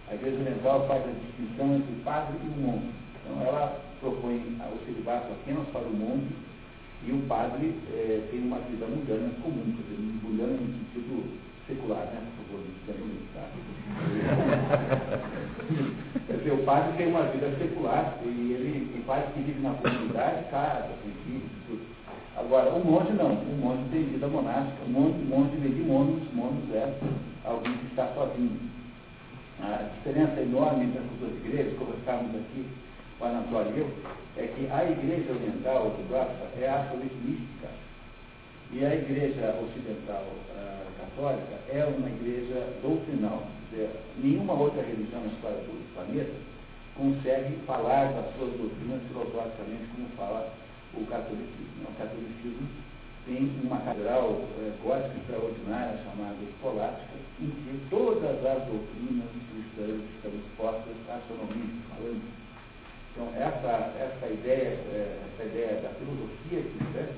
A 0.10 0.14
igreja 0.14 0.38
oriental 0.42 0.88
faz 0.88 1.04
a 1.06 1.12
distinção 1.26 1.76
entre 1.78 2.04
padre 2.04 2.38
e 2.44 2.62
monge. 2.62 2.94
Então 3.26 3.42
ela 3.42 3.91
propõe 4.02 4.58
o 4.60 4.86
celibato 4.86 5.32
apenas 5.32 5.68
para 5.70 5.88
o 5.88 5.94
monge 5.94 6.36
e 7.08 7.12
o 7.12 7.22
padre 7.28 7.74
é, 7.94 8.28
tem 8.30 8.42
uma 8.42 8.58
vida 8.60 8.86
mundana 8.86 9.32
comum, 9.42 9.74
quer 9.76 9.82
dizer, 9.84 9.98
mundana 10.22 10.54
no 10.54 10.68
sentido 10.68 11.40
secular, 11.68 12.06
né? 12.06 12.22
Por 12.38 12.46
favor, 12.46 12.62
não? 12.62 13.22
Quer 16.28 16.38
dizer, 16.38 16.52
o 16.52 16.64
padre 16.64 16.98
tem 16.98 17.08
uma 17.08 17.24
vida 17.24 17.50
secular 17.58 18.18
e 18.24 18.28
ele, 18.28 19.00
o 19.00 19.04
padre 19.04 19.32
que 19.34 19.42
vive 19.42 19.62
na 19.62 19.74
comunidade, 19.74 20.50
casa, 20.52 20.90
tem 21.04 21.14
filhos, 21.26 21.50
tudo. 21.68 21.82
Agora, 22.38 22.70
o 22.72 22.86
monge 22.86 23.14
não, 23.14 23.34
o 23.34 23.58
monge 23.60 23.84
tem 23.92 24.04
vida 24.04 24.28
monástica, 24.28 24.84
o 24.86 24.90
monge, 24.90 25.18
o 25.22 25.26
monge 25.26 25.58
vem 25.58 25.72
de 25.72 25.82
monos, 25.82 26.22
monos 26.34 26.70
é 26.74 26.94
alguém 27.46 27.78
que 27.78 27.88
está 27.88 28.08
sozinho. 28.14 28.60
A 29.60 29.90
diferença 29.96 30.42
enorme 30.42 30.86
entre 30.86 31.00
as 31.00 31.06
duas 31.20 31.34
igrejas, 31.46 31.78
conversávamos 31.78 32.36
aqui 32.36 32.66
a 33.26 33.30
Anatólio 33.30 33.88
é 34.38 34.48
que 34.48 34.68
a 34.72 34.90
igreja 34.90 35.32
oriental 35.32 35.88
ortodoxa 35.88 36.48
é 36.60 36.70
absolutamente 36.70 37.16
mística 37.24 37.70
e 38.72 38.86
a 38.86 38.96
igreja 38.96 39.60
ocidental 39.62 40.24
uh, 40.24 40.82
católica 40.98 41.60
é 41.70 41.84
uma 41.86 42.08
igreja 42.08 42.68
doutrinal. 42.82 43.44
nenhuma 44.18 44.54
outra 44.54 44.82
religião 44.82 45.22
na 45.22 45.28
história 45.28 45.58
do 45.58 45.94
planeta 45.94 46.34
consegue 46.96 47.56
falar 47.66 48.14
das 48.14 48.34
suas 48.36 48.54
doutrinas 48.54 49.02
filosoficamente 49.08 49.88
como 49.96 50.08
fala 50.16 50.54
o 50.94 51.06
catolicismo. 51.06 51.84
O 51.84 51.94
catolicismo 51.98 52.68
tem 53.26 53.52
uma 53.64 53.78
catedral 53.82 54.42
é, 54.60 54.72
gótica 54.84 55.16
extraordinária 55.18 56.00
chamada 56.04 56.38
escolástica, 56.42 57.16
em 57.40 57.50
que 57.50 57.88
todas 57.90 58.46
as 58.46 58.64
doutrinas 58.66 59.30
cristãs 59.52 60.02
estão 60.16 60.32
expostas 60.32 60.96
astronomicamente 61.10 61.82
falando. 61.90 62.41
Então, 63.12 63.28
essa, 63.36 63.92
essa, 64.00 64.28
ideia, 64.28 64.80
é, 64.94 65.20
essa 65.28 65.44
ideia 65.44 65.82
da 65.82 65.90
filosofia 66.00 66.64
cristã 66.64 67.12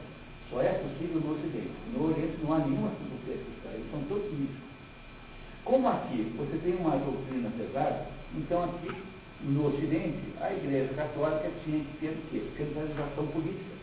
só 0.50 0.62
é 0.62 0.74
possível 0.74 1.22
no 1.22 1.36
Ocidente. 1.36 1.74
No 1.94 2.10
Oriente 2.10 2.38
não 2.42 2.54
há 2.54 2.60
nenhuma 2.60 2.92
filosofia 2.98 3.38
cristã, 3.46 3.70
eles 3.74 3.92
são 3.92 4.02
todos 4.10 4.32
místicos. 4.32 4.74
Como 5.64 5.88
aqui 5.88 6.34
você 6.36 6.58
tem 6.58 6.76
uma 6.76 6.98
doutrina 6.98 7.50
pesada, 7.58 8.08
então 8.36 8.64
aqui 8.64 8.90
no 9.42 9.68
Ocidente 9.68 10.34
a 10.42 10.52
Igreja 10.52 10.94
Católica 10.96 11.52
tinha 11.64 11.80
que 11.80 11.98
ter 12.00 12.10
o 12.10 12.22
quê? 12.32 12.42
Centralização 12.58 13.28
política. 13.28 13.74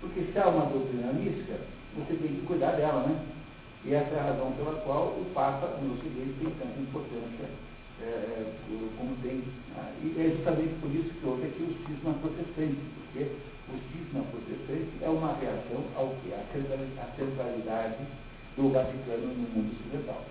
Porque 0.00 0.24
se 0.32 0.38
há 0.38 0.48
uma 0.48 0.66
doutrina 0.66 1.12
mística, 1.12 1.60
você 1.96 2.14
tem 2.14 2.28
que 2.34 2.46
cuidar 2.46 2.72
dela, 2.72 3.06
né? 3.06 3.20
E 3.84 3.94
essa 3.94 4.14
é 4.14 4.20
a 4.20 4.24
razão 4.24 4.52
pela 4.52 4.80
qual 4.80 5.08
o 5.08 5.30
Papa 5.34 5.78
no 5.82 5.94
Ocidente 5.94 6.34
tem 6.40 6.50
tanta 6.50 6.80
importância 6.80 7.46
é, 8.00 8.04
é 8.04 8.52
como 8.96 9.16
tem. 9.22 9.42
Ah, 9.76 9.90
e 10.02 10.14
é 10.18 10.30
justamente 10.36 10.74
por 10.80 10.90
isso 10.94 11.10
que 11.10 11.26
houve 11.26 11.46
aqui 11.46 11.62
o 11.62 11.86
cisma 11.86 12.14
protestante, 12.14 12.80
porque 12.96 13.26
o 13.68 13.76
cisma 13.92 14.24
protestante 14.30 14.90
é 15.02 15.08
uma 15.08 15.34
reação 15.36 15.84
ao 15.96 16.14
que? 16.22 16.32
A 16.32 16.44
centralidade 17.16 17.98
do 18.56 18.68
Vaticano 18.70 19.28
no 19.28 19.48
mundo 19.48 19.72
ocidental. 19.72 20.24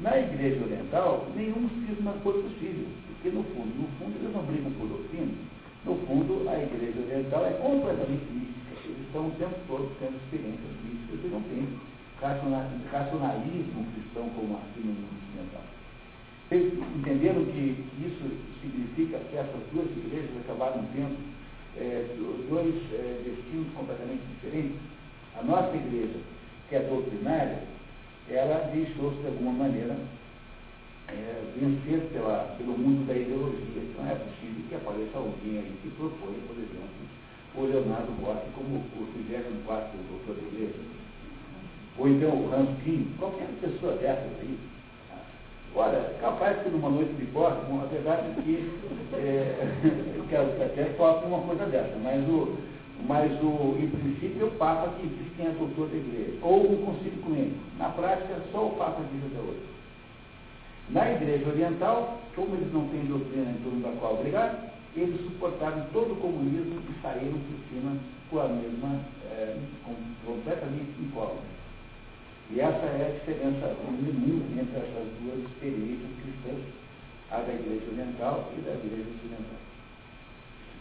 Na 0.00 0.18
igreja 0.18 0.64
oriental, 0.64 1.26
nenhum 1.36 1.68
cisma 1.84 2.12
foi 2.22 2.42
possível, 2.42 2.88
porque 3.06 3.28
no 3.30 3.44
fundo, 3.44 3.68
no 3.76 3.88
fundo, 3.98 4.16
eles 4.16 4.32
não 4.34 4.42
brigam 4.44 4.72
por 4.72 4.88
doutrina. 4.88 5.32
No 5.84 5.96
fundo, 6.06 6.48
a 6.48 6.56
igreja 6.56 7.00
oriental 7.00 7.44
é 7.46 7.52
completamente 7.60 8.24
mística. 8.32 8.80
Eles 8.84 9.06
estão 9.06 9.28
o 9.28 9.30
tempo 9.32 9.56
todo 9.68 9.92
tendo 10.00 10.16
experiências 10.16 10.72
místicas 10.84 11.20
e 11.24 11.28
não 11.28 11.42
tem 11.42 11.68
racionalismo 12.90 13.86
cristão 13.92 14.28
como 14.30 14.56
aqui 14.56 14.80
no 14.80 14.92
mundo 14.92 15.16
ocidental. 15.20 15.79
Vocês 16.50 16.66
entenderam 16.98 17.44
que 17.44 17.78
isso 18.02 18.26
significa 18.60 19.20
que 19.30 19.36
essas 19.36 19.62
duas 19.72 19.86
igrejas 19.96 20.30
acabaram 20.42 20.84
tendo 20.92 21.16
é, 21.78 22.04
dois 22.50 22.74
é, 22.92 23.22
destinos 23.22 23.72
completamente 23.72 24.22
diferentes? 24.34 24.76
A 25.38 25.44
nossa 25.44 25.76
igreja, 25.76 26.18
que 26.68 26.74
é 26.74 26.80
doutrinária, 26.80 27.62
ela 28.28 28.68
deixou-se 28.74 29.20
de 29.20 29.28
alguma 29.28 29.52
maneira 29.52 29.96
é, 31.06 31.54
vencer 31.54 32.00
pela, 32.10 32.56
pelo 32.58 32.76
mundo 32.76 33.06
da 33.06 33.14
ideologia. 33.14 33.84
Então 33.86 34.10
é 34.10 34.16
possível 34.16 34.64
que 34.68 34.74
apareça 34.74 35.18
alguém 35.18 35.56
aí 35.56 35.78
que 35.82 35.90
propõe, 35.90 36.34
por 36.48 36.58
exemplo, 36.58 36.98
o 37.54 37.62
Leonardo 37.62 38.10
Botti 38.20 38.50
como 38.56 38.78
o 38.78 39.06
34 39.28 39.88
doutor 40.10 40.34
da 40.34 40.48
igreja. 40.48 40.80
Ou 41.96 42.08
então 42.08 42.30
o 42.30 42.52
Hans 42.52 42.76
Kim, 42.82 43.14
qualquer 43.20 43.46
pessoa 43.60 43.92
dessas 43.98 44.32
aí. 44.40 44.58
Olha, 45.74 46.14
capaz 46.20 46.60
que 46.62 46.68
numa 46.68 46.90
noite 46.90 47.12
de 47.14 47.26
corte, 47.26 47.60
a 47.70 47.86
verdade 47.86 48.22
é 48.26 48.42
que 48.42 48.70
é, 49.14 50.16
eu 50.16 50.24
quero 50.28 50.50
até 50.62 50.84
falar 50.96 51.24
uma 51.24 51.40
coisa 51.42 51.64
dessa, 51.66 51.96
mas 52.02 52.28
o, 52.28 52.56
mas 53.06 53.30
o, 53.40 53.76
em 53.78 53.88
princípio 53.88 54.42
é 54.42 54.44
o 54.46 54.50
Papa 54.52 54.94
que 54.98 55.06
diz 55.06 55.32
quem 55.36 55.46
é 55.46 55.50
doutor 55.50 55.88
da 55.88 55.96
igreja, 55.96 56.38
ou 56.42 56.72
o 56.72 56.84
concílio 56.84 57.20
ecumênico. 57.20 57.60
Na 57.78 57.88
prática, 57.90 58.42
só 58.50 58.66
o 58.66 58.76
Papa 58.76 59.02
diz 59.12 59.24
até 59.26 59.40
hoje. 59.40 59.62
Na 60.90 61.12
igreja 61.12 61.48
oriental, 61.48 62.18
como 62.34 62.56
eles 62.56 62.72
não 62.72 62.88
têm 62.88 63.04
doutrina 63.04 63.50
em 63.50 63.62
torno 63.62 63.80
da 63.80 63.90
qual 64.00 64.16
brigar, 64.16 64.72
eles 64.96 65.20
suportaram 65.20 65.86
todo 65.92 66.14
o 66.14 66.16
comunismo 66.16 66.82
e 66.90 67.00
saíram 67.00 67.38
por 67.38 67.56
cima 67.68 67.96
com 68.28 68.40
a 68.40 68.48
mesma, 68.48 69.00
é, 69.30 69.56
com, 69.84 69.94
completamente 70.26 70.90
incógnita. 71.00 71.59
E 72.52 72.60
essa 72.60 72.84
é 72.84 73.06
a 73.06 73.18
diferença 73.18 73.76
entre 74.60 74.76
essas 74.76 75.08
duas 75.22 75.38
experiências 75.50 76.10
cristãs, 76.22 76.64
a 77.30 77.38
da 77.38 77.52
igreja 77.54 77.86
oriental 77.92 78.50
e 78.58 78.60
da 78.62 78.72
igreja 78.72 79.08
ocidental. 79.16 79.60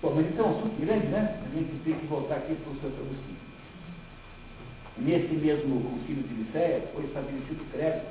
Bom, 0.01 0.13
mas 0.15 0.29
isso 0.31 0.41
é 0.41 0.43
um 0.43 0.57
assunto 0.57 0.81
grande, 0.81 1.07
né? 1.07 1.43
A 1.45 1.49
gente 1.53 1.83
tem 1.83 1.93
que 1.93 2.07
voltar 2.07 2.37
aqui 2.37 2.55
para 2.55 2.71
o 2.71 2.75
Santo 2.81 2.97
Agostinho. 3.01 3.49
Nesse 4.97 5.33
mesmo 5.35 5.79
concílio 5.83 6.23
de 6.23 6.33
Nicéia 6.33 6.89
foi 6.93 7.05
estabelecido 7.05 7.61
o 7.61 7.71
credo. 7.71 8.01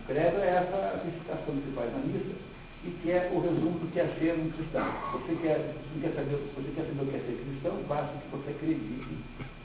O 0.00 0.06
credo 0.06 0.38
é 0.42 0.48
essa 0.48 1.00
recitação 1.04 1.54
que 1.54 1.68
se 1.68 1.76
faz 1.76 1.92
na 1.92 1.98
missa 2.00 2.34
e 2.84 2.90
que 3.02 3.10
é 3.10 3.30
o 3.32 3.40
resumo 3.40 3.78
do 3.78 3.92
que 3.92 4.00
é 4.00 4.08
ser 4.18 4.34
um 4.34 4.50
cristão. 4.50 4.84
Você 5.12 5.36
quer, 5.42 5.60
você 5.78 6.00
quer, 6.00 6.12
saber, 6.16 6.36
você 6.56 6.72
quer 6.74 6.86
saber 6.88 7.02
o 7.02 7.06
que 7.06 7.16
é 7.16 7.20
ser 7.20 7.38
cristão, 7.38 7.82
basta 7.86 8.18
que 8.18 8.28
você 8.34 8.50
acredite 8.50 9.14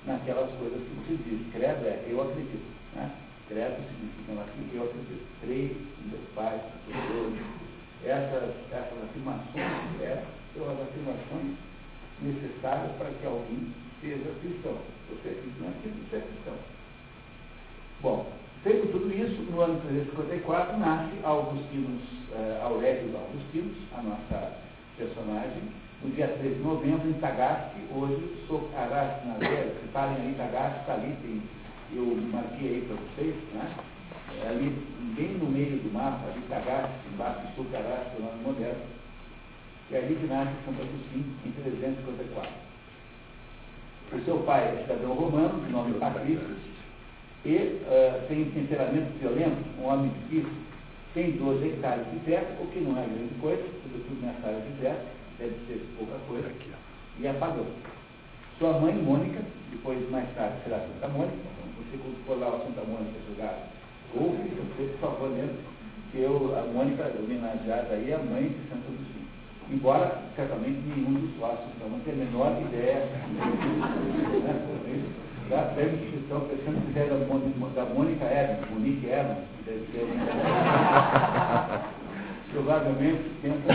naquelas 0.05 0.51
coisas 0.59 0.77
que 0.77 0.93
você 0.93 1.15
diz. 1.23 1.39
Credo 1.53 1.87
é 1.87 2.03
eu 2.07 2.21
acredito. 2.21 2.84
Né? 2.95 3.11
Credo 3.47 3.75
significa 3.87 4.33
lá 4.33 4.45
que 4.45 4.75
eu 4.75 4.83
acredito. 4.83 5.25
Creio 5.41 5.71
em 5.71 6.09
Deus 6.09 6.23
Pai, 6.33 6.59
Deus. 6.87 7.33
Essas, 8.03 8.55
essas 8.71 9.03
afirmações 9.03 10.01
é 10.01 10.23
são 10.55 10.69
as 10.69 10.79
afirmações 10.81 11.57
necessárias 12.21 12.91
para 12.97 13.09
que 13.11 13.25
alguém 13.25 13.73
seja 14.01 14.31
cristão. 14.41 14.77
Você 15.09 15.29
é 15.29 15.41
cristão, 15.41 15.73
você 16.09 16.15
é 16.15 16.21
cristão. 16.21 16.53
Bom, 18.01 18.31
feito 18.63 18.91
tudo 18.91 19.11
isso, 19.11 19.41
no 19.51 19.61
ano 19.61 19.81
354 19.81 20.77
nasce 20.77 21.11
Augustinus, 21.23 22.01
uh, 22.31 22.63
Aurélio 22.63 23.17
Augustinos, 23.17 23.77
a 23.97 24.01
nossa 24.01 24.53
personagem, 24.97 25.63
no 26.01 26.11
dia 26.11 26.27
13 26.27 26.55
de 26.55 26.61
novembro, 26.61 27.09
em 27.09 27.13
Tagaste, 27.13 27.75
hoje, 27.93 28.45
Socaraste, 28.47 29.27
na 29.27 29.33
Vera, 29.35 29.75
se 29.81 29.87
falem 29.91 30.17
aí 30.17 30.35
Tagaste, 30.37 30.79
está 30.81 30.93
ali, 30.93 31.15
tem, 31.21 31.41
eu 31.93 32.05
marquei 32.31 32.67
aí 32.67 32.85
para 32.87 32.95
vocês, 32.95 33.35
né? 33.53 33.75
É 34.43 34.47
ali, 34.49 34.69
bem 35.15 35.37
no 35.37 35.49
meio 35.49 35.77
do 35.77 35.93
mapa, 35.93 36.27
ali 36.27 36.41
Tagaste, 36.49 36.95
embaixo 37.13 37.47
de 37.47 37.55
Socaraste, 37.55 38.17
o 38.17 38.23
nome 38.23 38.43
moderno 38.43 38.95
e 39.89 39.95
ali 39.95 40.15
que 40.15 40.25
nasce 40.25 40.51
Santo 40.65 40.81
Agostinho, 40.81 41.25
em 41.45 41.51
354. 41.51 42.51
O 44.13 44.19
seu 44.23 44.37
pai 44.39 44.63
é 44.63 44.81
cidadão 44.81 45.13
romano, 45.13 45.63
de 45.63 45.71
nome 45.71 45.93
Patrício, 45.99 46.57
e 47.45 47.55
uh, 47.55 48.27
tem 48.27 48.45
temperamento 48.51 49.19
violento, 49.19 49.63
um 49.79 49.85
homem 49.85 50.11
difícil, 50.21 50.53
tem 51.13 51.31
12 51.33 51.65
hectares 51.67 52.05
de 52.11 52.19
terra, 52.19 52.47
o 52.59 52.67
que 52.67 52.79
não 52.79 52.97
é 52.97 53.05
grande 53.05 53.35
coisa, 53.39 53.63
sobretudo 53.83 54.25
nessa 54.25 54.47
área 54.47 54.61
de 54.61 54.81
terra, 54.81 54.99
deve 55.37 55.53
ser 55.67 55.85
pouca 55.97 56.17
coisa, 56.27 56.51
e 57.19 57.27
apagou. 57.27 57.67
Sua 58.57 58.79
mãe, 58.79 58.93
Mônica, 58.95 59.41
depois 59.75 60.09
mais 60.09 60.27
tarde 60.35 60.63
será 60.63 60.79
Santa 60.79 61.07
Mônica, 61.09 61.37
você 61.77 61.97
quando 61.97 62.25
for 62.25 62.39
lá 62.39 62.51
Santa 62.63 62.87
Mônica 62.87 63.19
jogar, 63.29 63.67
ouve, 64.15 64.49
você, 64.49 64.89
por 64.93 64.99
favor, 64.99 65.29
lembra 65.29 65.55
que 66.11 66.19
eu, 66.19 66.55
a 66.57 66.63
Mônica 66.71 67.11
homenageada 67.19 67.93
aí 67.93 68.11
é 68.11 68.15
a 68.15 68.19
mãe 68.19 68.49
de 68.49 68.69
Santo 68.69 68.87
Agostinho 68.87 69.25
embora 69.71 70.21
certamente 70.35 70.79
nenhum 70.85 71.13
dos 71.13 71.39
sócios 71.39 71.69
não 71.81 71.99
tenha 72.01 72.15
a 72.15 72.25
menor 72.25 72.61
ideia 72.61 73.09
da 75.49 75.63
transcrição, 75.73 76.41
pensando 76.41 76.93
que 76.93 76.99
é 76.99 77.05
da, 77.05 77.17
da 77.17 77.93
Mônica 77.93 78.25
Evans, 78.25 78.69
Monique 78.71 79.07
Evans, 79.07 79.45
deve 79.65 79.85
ser 79.91 80.07
provavelmente 82.51 83.23
tenta 83.41 83.73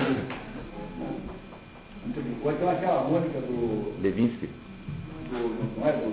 muito 2.05 2.23
bem. 2.23 2.55
Então 2.55 2.71
aquela 2.71 3.05
Mônica 3.05 3.41
do. 3.41 4.01
Levinsky. 4.01 4.49
Do, 5.31 5.37
não 5.79 5.87
é 5.87 5.93
do. 5.93 6.11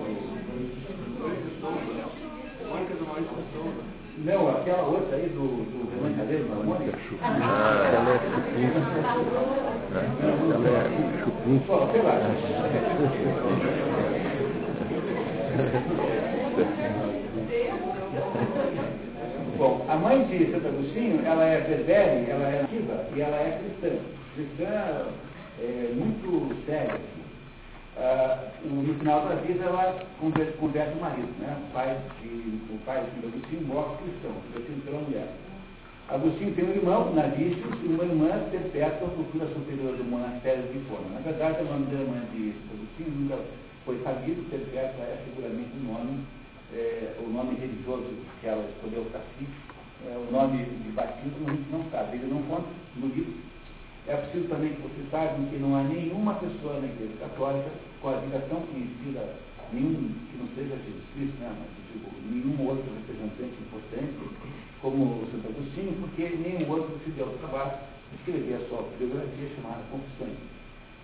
Mônica 2.68 2.94
do 2.94 3.04
Maurício 3.04 3.34
Souza. 3.52 3.82
Não, 4.18 4.48
aquela 4.48 4.82
outra 4.82 5.16
aí 5.16 5.28
do, 5.30 5.64
do 5.64 5.90
Renan 6.02 6.14
Calheiro, 6.16 6.46
não 6.48 6.60
é 6.60 6.64
Mônica? 6.64 6.96
Ah, 7.22 7.90
ela 7.94 8.10
é 8.10 8.18
chupim. 8.30 8.62
Ela 10.54 10.68
é 10.68 10.86
chupim. 11.24 11.62
Sei 11.92 12.02
lá. 12.02 12.14
Bom, 19.56 19.84
a 19.88 19.96
mãe 19.96 20.24
de 20.26 20.52
Santo 20.52 20.68
Agostinho, 20.68 21.26
ela 21.26 21.44
é 21.44 21.60
berbere, 21.62 22.30
ela 22.30 22.48
é 22.48 22.62
nativa 22.62 23.04
e 23.16 23.20
ela 23.20 23.36
é 23.36 23.58
cristã. 23.58 23.96
Cristã 24.36 25.06
é, 25.60 25.92
muito 25.96 26.54
séria 26.66 27.00
uh, 27.98 28.68
no 28.68 28.94
final 28.94 29.26
da 29.28 29.34
vida 29.36 29.64
ela 29.64 29.98
converte 30.20 30.56
o 30.62 31.00
marido, 31.00 31.34
né? 31.40 31.56
o 31.68 31.72
pai 31.72 31.98
de, 32.22 32.28
o 32.72 32.78
pai 32.86 33.04
de 33.04 33.26
Agostinho 33.26 33.66
morre 33.66 33.96
cristão, 33.96 34.32
convertido 34.46 34.84
pela 34.84 35.00
mulher. 35.00 35.28
Agostinho 36.08 36.54
tem 36.54 36.64
um 36.64 36.70
irmão, 36.70 37.14
Navícios, 37.14 37.74
e 37.82 37.86
uma 37.86 38.04
irmã 38.04 38.30
perpétua, 38.50 39.08
cultura 39.10 39.46
superior 39.52 39.94
do 39.96 40.04
monastério 40.04 40.62
de 40.72 40.78
Fona. 40.88 41.10
Na 41.12 41.20
verdade, 41.20 41.62
o 41.62 41.66
nome 41.66 41.86
da 41.86 42.00
irmã 42.00 42.20
de 42.32 42.54
Agostinho 42.72 43.10
nunca 43.18 43.38
foi 43.84 44.00
sabido, 44.02 44.48
perpétua 44.48 45.04
é 45.04 45.22
seguramente 45.26 45.70
o 45.76 45.92
nome, 45.92 46.24
é, 46.72 47.14
o 47.20 47.28
nome 47.28 47.56
religioso 47.56 48.06
que 48.40 48.46
ela 48.46 48.64
escolheu 48.70 49.04
para 49.10 49.20
si. 49.36 49.46
É, 50.06 50.16
o 50.16 50.30
nome 50.30 50.64
de 50.64 50.90
batismo 50.92 51.48
a 51.48 51.50
gente 51.50 51.70
não 51.72 51.84
sabe, 51.90 52.16
ele 52.16 52.32
não 52.32 52.42
conta 52.44 52.68
no 52.96 53.08
livro. 53.08 53.34
É 54.08 54.16
preciso 54.16 54.48
também 54.48 54.72
que 54.72 54.82
vocês 54.82 55.10
saibam 55.10 55.44
que 55.52 55.56
não 55.56 55.76
há 55.76 55.82
nenhuma 55.84 56.34
pessoa 56.40 56.80
na 56.80 56.88
Igreja 56.88 57.12
Católica 57.20 57.70
com 58.00 58.08
a 58.08 58.16
vida 58.20 58.40
tão 58.48 58.60
conhecida, 58.62 59.36
nenhum 59.70 60.16
que 60.32 60.36
não 60.40 60.48
seja 60.56 60.80
Jesus 60.80 61.04
Cristo, 61.12 61.36
né, 61.40 61.52
mas 61.52 61.68
nenhum 62.32 62.56
outro 62.66 62.88
representante 62.88 63.52
importante 63.60 64.16
como 64.80 65.04
o 65.04 65.28
Santo 65.30 65.48
Agostinho, 65.48 65.92
porque 66.00 66.24
nenhum 66.24 66.70
outro 66.70 66.98
se 67.04 67.10
deu 67.10 67.26
o 67.26 67.38
trabalho 67.38 67.72
de 68.08 68.16
escrever 68.16 68.54
a 68.56 68.68
sua 68.68 68.88
biografia 68.96 69.48
chamada 69.56 69.82
Confissões. 69.90 70.38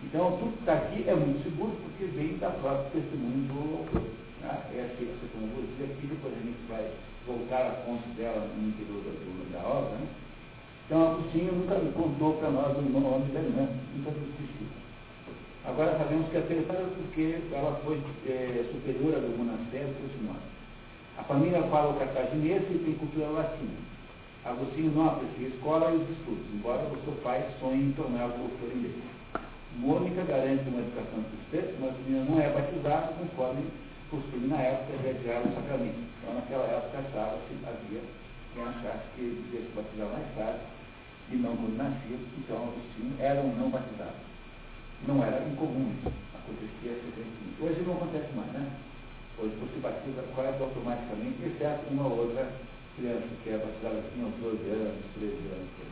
Então, 0.04 0.38
tudo 0.38 0.52
que 0.52 0.60
está 0.60 0.74
aqui 0.74 1.04
é 1.06 1.14
muito 1.14 1.42
seguro 1.42 1.72
porque 1.82 2.04
vem 2.06 2.38
da 2.38 2.50
própria 2.50 2.88
testemunho 2.88 3.48
do 3.48 3.84
autor. 3.84 4.02
Né? 4.40 4.48
Essa, 4.80 5.00
essa 5.00 5.26
cronologia 5.32 5.92
aqui, 5.92 6.06
depois 6.06 6.32
a 6.32 6.40
gente 6.40 6.60
vai 6.68 6.88
voltar 7.26 7.68
a 7.68 7.84
fonte 7.84 8.08
dela 8.16 8.48
no 8.56 8.68
interior 8.68 9.02
da, 9.04 9.58
da 9.58 9.66
obra. 9.66 9.96
Né? 9.96 10.08
Então, 10.86 11.12
Agostinho 11.12 11.52
nunca 11.52 11.76
contou 11.96 12.34
para 12.34 12.50
nós 12.50 12.76
o 12.76 12.82
nome 12.82 13.32
da 13.32 13.40
irmã, 13.40 13.68
nunca 13.96 14.10
discutiu. 14.10 14.68
Agora 15.64 15.96
sabemos 15.96 16.28
que 16.28 16.36
a 16.36 16.42
terceira 16.42 16.84
porque 16.94 17.40
ela 17.52 17.80
foi 17.82 17.96
é, 18.28 18.68
superiora 18.70 19.18
do 19.18 19.38
monastério 19.38 19.94
por 19.94 20.36
A 21.18 21.22
família 21.24 21.62
fala 21.70 21.92
o 21.92 21.98
cartaginês 21.98 22.64
e 22.68 22.84
tem 22.84 22.94
cultura 23.00 23.28
latina. 23.28 23.80
Agostinho 24.44 24.92
não 24.92 25.08
aprecia 25.08 25.46
a 25.46 25.50
escola 25.56 25.90
e 25.90 25.96
os 25.96 26.10
estudos, 26.10 26.44
embora 26.52 26.84
o 26.84 27.02
seu 27.02 27.14
pai 27.24 27.48
sonhe 27.60 27.88
em 27.88 27.92
torná-lo 27.92 28.36
doutor 28.36 28.76
em 28.76 28.82
letras. 28.82 29.40
Mônica 29.78 30.22
garante 30.24 30.68
uma 30.68 30.84
educação 30.84 31.24
cristã, 31.32 31.66
mas 31.80 31.96
a 31.96 31.98
menina 32.04 32.26
não 32.28 32.38
é 32.38 32.50
batizada 32.52 33.14
conforme 33.16 33.64
costume 34.10 34.48
na 34.48 34.60
época 34.60 34.98
de 34.98 35.08
adiar 35.08 35.40
o 35.40 35.54
sacramento. 35.54 35.96
Então, 36.20 36.34
naquela 36.34 36.64
época, 36.64 36.98
achava-se 37.08 37.56
havia 37.64 38.02
quem 38.52 38.62
achasse 38.62 39.08
que 39.16 39.22
devia 39.22 39.66
se 39.66 39.72
batizar 39.74 40.08
mais 40.12 40.28
tarde 40.36 40.73
e 41.34 41.38
não 41.42 41.54
nascia, 41.76 42.16
então 42.38 42.56
Agostinho 42.56 43.16
era 43.18 43.40
um 43.40 43.54
não 43.56 43.70
batizado. 43.70 44.22
Não 45.06 45.22
era 45.22 45.44
incomum 45.44 45.92
isso, 45.98 46.12
acontecia 46.32 46.94
frequentemente. 47.02 47.60
Hoje 47.60 47.82
não 47.82 47.94
acontece 47.94 48.32
mais, 48.34 48.52
né? 48.52 48.70
Hoje 49.38 49.54
você 49.58 49.80
batiza 49.82 50.22
quase 50.34 50.62
automaticamente, 50.62 51.42
exceto 51.44 51.90
uma 51.90 52.06
ou 52.06 52.30
outra 52.30 52.48
criança 52.96 53.26
que 53.42 53.50
é 53.50 53.58
batizada 53.58 53.98
assim 53.98 54.22
aos 54.22 54.34
12 54.38 54.70
anos, 54.70 55.04
13 55.18 55.34
anos. 55.50 55.84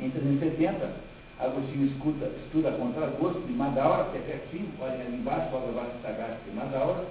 Em 0.00 0.10
370, 0.10 0.92
Agostinho 1.38 1.86
escuta, 1.86 2.32
estuda 2.44 2.72
contra 2.72 3.06
gosto 3.08 3.40
de 3.46 3.52
Madaura, 3.52 4.10
que 4.10 4.16
é 4.16 4.20
pertinho, 4.20 4.72
olha 4.80 4.94
ali 4.94 5.16
embaixo, 5.16 5.50
Cobra 5.50 5.72
Vasta 5.72 5.98
Sagasta 6.02 6.40
de 6.48 6.56
Madaura, 6.56 7.04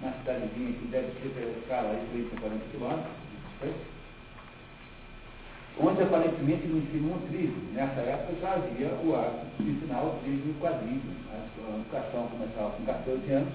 uma 0.00 0.12
cidadezinha 0.12 0.72
que 0.72 0.86
deve 0.86 1.10
ser 1.18 1.34
pela 1.34 1.50
escala 1.58 1.90
aí 1.90 2.06
30, 2.30 2.40
40 2.40 2.64
quilômetros, 2.70 3.12
onde 5.78 6.02
aparentemente 6.02 6.64
ele 6.64 6.78
ensina 6.78 7.14
um 7.14 7.26
trilho. 7.28 7.56
Nessa 7.72 8.00
época 8.00 8.40
já 8.40 8.52
havia 8.54 8.88
o 9.04 9.14
hábito 9.14 9.62
de 9.62 9.70
ensinar 9.70 10.02
o 10.02 10.18
trilho 10.22 10.42
e 10.46 10.50
o 10.50 10.60
quadrilho. 10.60 11.16
A 11.32 11.76
educação 11.76 12.28
começava 12.28 12.70
com 12.70 12.84
14 12.84 13.32
anos, 13.32 13.54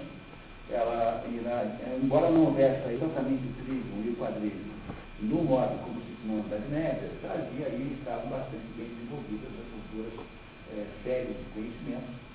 ela 0.70 1.24
irá, 1.28 1.66
embora 2.02 2.30
não 2.30 2.46
houvesse 2.46 2.94
exatamente 2.94 3.44
o 3.44 3.64
trilho 3.64 4.06
e 4.06 4.10
o 4.10 4.16
quadrilho 4.16 4.72
no 5.22 5.44
modo 5.44 5.78
como 5.86 6.02
se 6.02 6.12
ensinou 6.14 6.42
das 6.50 6.68
médias, 6.70 7.12
já 7.22 7.34
havia 7.34 7.68
aí, 7.68 7.96
estavam 8.00 8.30
bastante 8.30 8.66
bem 8.76 8.90
desenvolvidas 8.90 9.54
as 9.54 9.68
culturas 9.70 10.26
é, 10.74 10.86
sérias 11.04 11.38
de 11.38 11.46
conhecimento. 11.54 12.32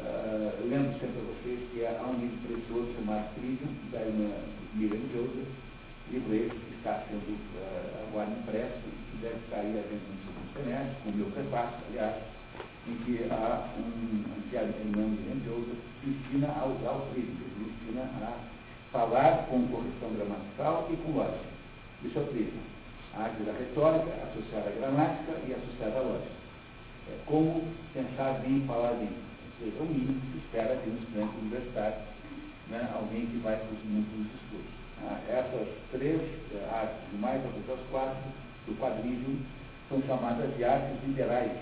Uh, 0.00 0.68
lembro 0.70 0.92
sempre 0.92 1.18
a 1.18 1.26
vocês 1.28 1.60
que 1.72 1.84
há 1.84 2.06
um 2.06 2.20
livro 2.20 2.38
precioso 2.46 2.94
chamado 2.94 3.34
Trivium, 3.34 3.74
da 3.90 4.00
irmã 4.00 4.30
Miriam 4.74 5.02
Joseph, 5.12 5.50
livro 6.10 6.34
esse 6.34 6.54
que 6.54 6.74
está 6.78 7.04
sendo 7.10 7.34
uh, 7.34 8.08
agora 8.08 8.30
impresso 8.30 8.88
deve 9.20 9.38
cair 9.50 9.78
a 9.78 9.82
venda 9.82 10.08
nos 10.08 10.22
seus 10.24 10.40
internet, 10.50 10.96
com 11.04 11.10
o 11.10 11.12
meu 11.14 11.26
preparo, 11.30 11.70
aliás, 11.88 12.16
em 12.88 12.96
que 13.04 13.24
há 13.30 13.68
um, 13.78 14.24
que 14.50 14.56
a 14.56 14.62
de 14.62 15.44
Joseph 15.44 15.78
ensina 16.04 16.48
a 16.48 16.66
usar 16.66 16.92
o 16.92 17.06
trígono, 17.12 17.38
ele 17.56 17.70
ensina 17.70 18.02
a 18.02 18.34
falar 18.90 19.46
com 19.48 19.68
correção 19.68 20.10
gramatical 20.16 20.88
e 20.90 20.96
com 20.96 21.12
lógica. 21.12 21.50
Isso 22.02 22.18
é 22.18 22.22
o 22.22 22.26
trígono. 22.26 22.62
A 23.14 23.24
arte 23.24 23.42
da 23.42 23.52
retórica 23.52 24.10
associada 24.24 24.70
à 24.70 24.72
gramática 24.72 25.32
e 25.46 25.52
associada 25.52 25.98
à 25.98 26.02
lógica. 26.02 26.40
É 27.08 27.18
como 27.26 27.64
pensar 27.92 28.40
bem 28.40 28.58
e 28.58 28.66
falar 28.66 28.94
bem. 28.94 29.10
Ou 29.10 29.70
seja, 29.70 29.82
o 29.82 29.86
mínimo 29.86 30.20
que 30.20 30.32
se 30.32 30.38
espera 30.38 30.76
de 30.76 30.90
um 30.90 30.94
estudante 30.94 31.36
universitário, 31.36 31.98
né, 32.68 32.88
alguém 32.94 33.26
que 33.26 33.38
vai 33.38 33.56
para 33.56 33.74
os 33.74 33.84
mundos 33.84 34.10
dos 34.10 34.26
estudos. 34.40 34.80
Ah, 35.02 35.20
essas 35.28 35.68
três 35.92 36.20
eh, 36.52 36.68
artes, 36.72 37.20
mais 37.20 37.42
as 37.44 37.90
quatro, 37.90 38.22
do 38.66 38.78
quadrilho 38.78 39.38
são 39.88 40.02
chamadas 40.02 40.54
de 40.56 40.64
artes 40.64 40.96
liberais. 41.04 41.52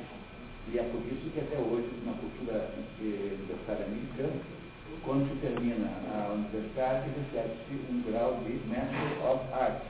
E 0.71 0.79
é 0.79 0.83
por 0.83 1.01
isso 1.07 1.31
que 1.33 1.41
até 1.41 1.57
hoje, 1.57 1.89
na 2.05 2.13
cultura 2.13 2.71
universitária 3.01 3.87
americana, 3.87 4.41
quando 5.05 5.29
se 5.29 5.41
termina 5.41 5.89
a 6.13 6.33
universidade, 6.33 7.09
recebe-se 7.09 7.81
um 7.91 8.03
grau 8.03 8.41
de 8.45 8.61
Master 8.69 9.25
of 9.25 9.41
Arts. 9.55 9.83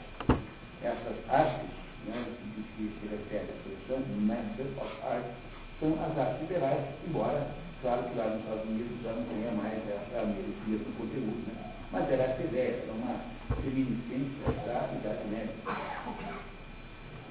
Essas 0.83 1.17
artes, 1.29 1.71
né, 2.07 2.25
de 2.55 2.63
que 2.63 2.95
se 3.01 3.07
refere 3.09 3.51
a 3.51 3.55
expressão 3.59 4.05
Master 4.21 4.67
of 4.79 4.95
Arts, 5.03 5.35
são 5.81 5.93
as 6.05 6.17
artes 6.17 6.41
liberais, 6.43 6.85
embora, 7.07 7.49
claro 7.83 8.05
que 8.05 8.19
lá 8.19 8.27
nos 8.27 8.41
Estados 8.41 8.65
Unidos 8.65 9.03
já 9.03 9.13
não 9.13 9.25
tenha 9.25 9.51
mais 9.53 9.79
essa 9.89 10.25
mesmo 10.25 10.93
conteúdo, 10.97 11.47
né? 11.47 11.75
mas 11.91 12.11
era 12.11 12.23
essa 12.25 12.43
ideia, 12.43 12.85
é 12.87 12.93
uma 12.93 13.21
reminiscência 13.63 14.53
da 14.67 14.91
Idade 14.95 15.29
Média. 15.31 15.55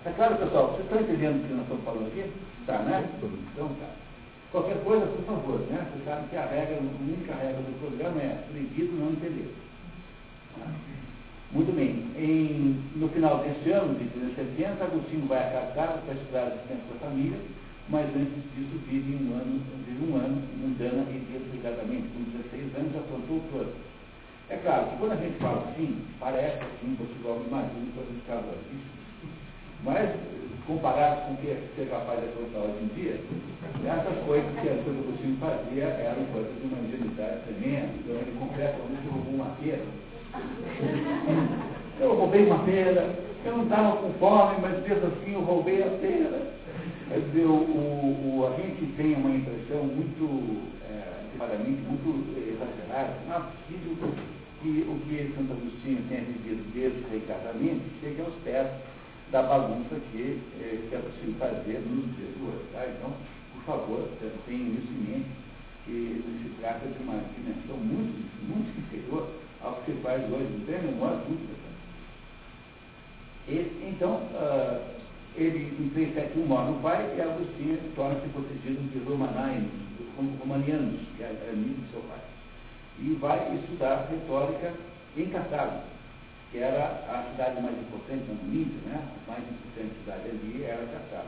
É 0.05 0.11
claro, 0.11 0.37
pessoal, 0.37 0.71
vocês 0.71 0.83
estão 0.83 1.01
entendendo 1.01 1.43
o 1.43 1.47
que 1.47 1.53
nós 1.53 1.63
estamos 1.63 1.83
falando 1.83 2.07
aqui? 2.07 2.31
Tá, 2.65 2.79
né? 2.79 3.09
Então 3.17 3.67
tá. 3.79 3.89
Qualquer 4.51 4.83
coisa, 4.83 5.05
por 5.07 5.25
favor, 5.25 5.59
né? 5.69 5.85
Vocês 5.91 6.05
sabem 6.05 6.27
que 6.29 6.37
a 6.37 6.45
regra, 6.45 6.77
a 6.77 7.03
única 7.03 7.33
regra 7.33 7.61
do 7.61 7.79
programa 7.79 8.21
é 8.21 8.47
proibido 8.49 8.95
não 8.95 9.11
entender. 9.11 9.53
Tá? 10.57 10.67
Muito 11.51 11.75
bem. 11.75 12.07
Em, 12.15 12.79
no 12.95 13.09
final 13.09 13.39
deste 13.39 13.71
ano, 13.71 13.95
de 13.95 14.05
1970, 14.05 14.83
Agostinho 14.83 15.27
vai 15.27 15.39
a 15.39 15.51
casar 15.51 16.03
para 16.03 16.13
estudar 16.13 16.47
o 16.55 16.67
tempo 16.67 16.93
da 16.93 17.07
família, 17.07 17.39
mas 17.89 18.07
antes 18.15 18.43
disso 18.55 18.79
vive 18.87 19.15
um 19.15 19.35
ano, 19.35 19.61
vive 19.87 20.11
um 20.11 20.15
ano 20.15 20.43
mundana 20.59 21.03
e 21.11 21.19
desligadamente, 21.27 22.07
com 22.15 22.23
16 22.35 22.75
anos, 22.75 22.95
afrontou 22.95 23.41
todo. 23.51 23.75
É 24.49 24.55
claro 24.57 24.87
que 24.87 24.97
quando 24.97 25.11
a 25.11 25.23
gente 25.23 25.37
fala 25.39 25.67
assim, 25.69 26.03
parece 26.19 26.63
assim, 26.63 26.95
você 26.95 27.15
logo 27.27 27.43
imagina 27.47 27.91
que 27.91 27.99
a 27.99 28.03
gente 28.03 28.23
estava 28.23 28.47
mas, 29.83 30.09
comparado 30.65 31.27
com 31.27 31.33
o 31.33 31.37
que 31.37 31.47
é 31.47 31.85
capaz 31.85 32.19
de 32.19 32.27
afrontar 32.27 32.61
hoje 32.63 32.83
em 32.83 32.87
dia, 32.95 33.19
essas 33.85 34.25
coisas 34.25 34.51
que 34.59 34.67
a 34.67 34.83
coisa 34.83 35.01
possível 35.03 35.37
fazia 35.39 35.83
eram 35.83 36.25
coisas 36.33 36.53
de 36.59 36.67
uma 36.67 36.79
ingenuidade 36.79 37.41
tremenda. 37.43 37.89
Então, 37.99 38.15
ele 38.15 38.37
confessa 38.39 38.73
que 38.73 39.07
roubou 39.07 39.33
uma 39.33 39.55
pera. 39.61 39.85
Eu 41.99 42.13
roubei 42.15 42.45
uma 42.45 42.59
pera, 42.59 43.15
eu 43.45 43.57
não 43.57 43.63
estava 43.63 43.97
com 43.97 44.11
fome, 44.19 44.57
mas 44.61 44.81
mesmo 44.83 45.07
assim 45.07 45.33
eu 45.33 45.41
roubei 45.41 45.81
a 45.81 45.89
pera. 46.01 46.57
Quer 47.07 47.19
dizer, 47.21 47.45
o, 47.45 47.55
o, 47.55 48.51
a 48.51 48.61
gente 48.61 48.85
tem 48.97 49.13
uma 49.15 49.31
impressão 49.31 49.83
muito, 49.83 50.61
é, 50.83 51.23
muito 51.87 52.37
exagerada. 52.37 53.13
Não 53.27 53.35
é 53.35 53.39
possível 53.39 54.13
que 54.61 54.85
o 54.89 54.99
que 55.07 55.33
Santo 55.35 55.53
Agostinho 55.53 56.03
tenha 56.09 56.21
vivido 56.21 56.61
desreicadamente 56.73 57.83
chegue 58.01 58.21
aos 58.21 58.33
pés 58.43 58.67
da 59.31 59.43
bagunça 59.43 59.95
que, 60.11 60.41
eh, 60.59 60.87
que 60.89 60.95
é 60.95 60.99
possível 60.99 61.35
fazer 61.39 61.79
nos 61.79 62.15
dias 62.15 62.33
hoje. 62.41 62.63
Tá? 62.71 62.87
Então, 62.87 63.13
por 63.53 63.63
favor, 63.63 64.09
tenham 64.45 64.73
isso 64.73 64.91
em 64.91 65.11
mente, 65.11 65.29
que 65.85 66.23
se 66.43 66.49
trata 66.61 66.87
de 66.87 67.03
uma 67.03 67.21
dimensão 67.35 67.77
muito, 67.77 68.15
muito 68.47 68.79
inferior 68.79 69.29
ao 69.61 69.75
que 69.81 69.91
se 69.91 69.97
faz 69.99 70.21
hoje, 70.31 70.47
não 70.57 70.65
tem 70.65 70.75
a 70.75 70.81
menor 70.81 71.23
dúvida. 71.27 71.53
Tá? 71.53 71.67
Então, 73.89 74.15
uh, 74.15 74.97
ele 75.35 75.75
em 75.79 75.89
371 75.89 76.45
mora 76.45 76.71
no 76.71 76.81
pai 76.81 77.15
e 77.17 77.21
Agostinho 77.21 77.79
torna-se 77.95 78.27
protegido 78.29 78.81
de 78.91 78.99
romananos, 78.99 79.71
romanianos, 80.39 80.99
que 81.15 81.23
é 81.23 81.49
amigo 81.51 81.81
do 81.81 81.91
seu 81.91 82.01
pai. 82.01 82.19
E 82.99 83.13
vai 83.19 83.55
estudar 83.55 84.07
retórica 84.09 84.73
em 85.15 85.25
Cartago 85.27 85.96
que 86.51 86.59
era 86.59 86.85
a 87.09 87.29
cidade 87.31 87.61
mais 87.61 87.77
importante 87.77 88.23
no 88.27 88.35
mundo, 88.35 88.87
né? 88.87 88.95
a 88.95 89.31
mais 89.31 89.43
importante 89.43 89.99
cidade 89.99 90.29
ali 90.29 90.63
era 90.63 90.85
Catar. 90.87 91.25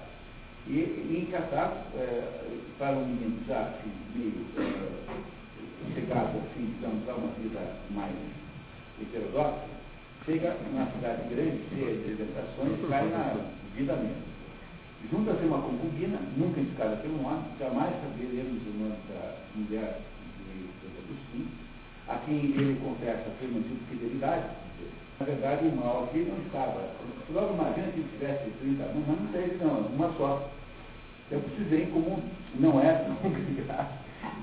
E, 0.68 0.72
e 0.72 1.26
em 1.28 1.32
Catar, 1.32 1.86
é, 1.96 2.24
para 2.78 2.96
um 2.98 3.06
menino 3.06 3.44
já 3.48 3.62
assim, 3.62 3.92
meio 4.16 4.46
é, 4.58 5.94
chegado 5.94 6.38
assim, 6.38 6.74
digamos, 6.76 7.08
a 7.10 7.14
uma 7.16 7.34
vida 7.34 7.60
mais 7.92 8.16
heterodoxa, 9.02 9.66
chega 10.26 10.56
numa 10.72 10.86
cidade 10.92 11.34
grande, 11.34 11.64
cheia 11.70 11.96
de 11.96 12.14
apresentações, 12.14 12.80
e 12.80 12.88
cai 12.88 13.10
na 13.10 13.36
vida 13.76 13.96
mesmo. 13.96 14.30
Junta-se 15.12 15.46
uma 15.46 15.62
concubina, 15.62 16.20
nunca 16.36 16.60
indicada 16.60 16.98
pelo 16.98 17.26
homem, 17.26 17.46
jamais 17.58 17.94
saberemos 18.04 18.62
o 18.68 18.78
nome 18.78 18.98
da 19.08 19.36
mulher 19.56 20.02
de, 20.38 20.60
de 20.60 20.98
Agostinho, 21.00 21.48
a 22.08 22.16
quem 22.26 22.36
ele 22.36 22.80
confessa 22.84 23.30
afirma 23.30 23.62
de 23.62 23.76
fidelidade, 23.90 24.46
na 25.20 25.26
verdade, 25.26 25.68
o 25.68 25.76
mal 25.76 26.06
aqui 26.06 26.20
não 26.20 26.38
estava. 26.46 26.90
Logo 27.30 27.54
imagina 27.54 27.92
que 27.92 28.04
tivesse 28.04 28.50
30 28.62 28.84
anos, 28.84 29.04
mas 29.06 29.20
não 29.20 29.28
teve 29.28 29.64
não, 29.64 29.80
uma 29.88 30.14
só. 30.18 30.50
Eu 31.30 31.42
precisei 31.42 31.88
como 31.88 32.24
não 32.56 32.80
é 32.82 33.06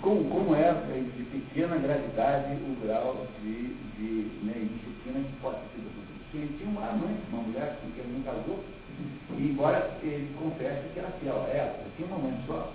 como, 0.02 0.24
como 0.28 0.54
é 0.54 0.72
de 0.72 1.22
pequena 1.24 1.76
gravidade 1.76 2.54
o 2.62 2.76
grau 2.86 3.26
de, 3.42 3.74
de 3.96 4.44
né, 4.44 4.52
disciplina 4.52 5.26
que 5.26 5.40
pode 5.40 5.56
ter 5.56 5.80
sido 5.80 5.90
Ele 6.34 6.58
tinha 6.58 6.68
uma 6.68 6.88
amante, 6.90 7.22
uma 7.32 7.42
mulher 7.42 7.78
com 7.80 7.90
quem 7.92 8.04
ele 8.04 8.18
não 8.18 8.32
casou, 8.32 8.62
e 9.36 9.42
embora 9.50 9.98
ele 10.02 10.34
confesse 10.38 10.92
que 10.92 10.98
era 10.98 11.10
fiel 11.20 11.42
a 11.42 11.48
ela, 11.48 11.80
tinha 11.96 12.06
uma 12.06 12.18
amante 12.18 12.46
só. 12.46 12.72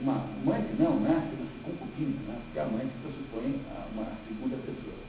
Uma 0.00 0.14
amante 0.14 0.68
não, 0.78 1.00
né? 1.00 1.30
Concubina, 1.64 2.20
né? 2.28 2.40
Porque 2.44 2.58
a 2.60 2.62
amante 2.62 2.92
pressupõe 3.02 3.60
uma 3.92 4.06
segunda 4.28 4.56
pessoa. 4.58 5.05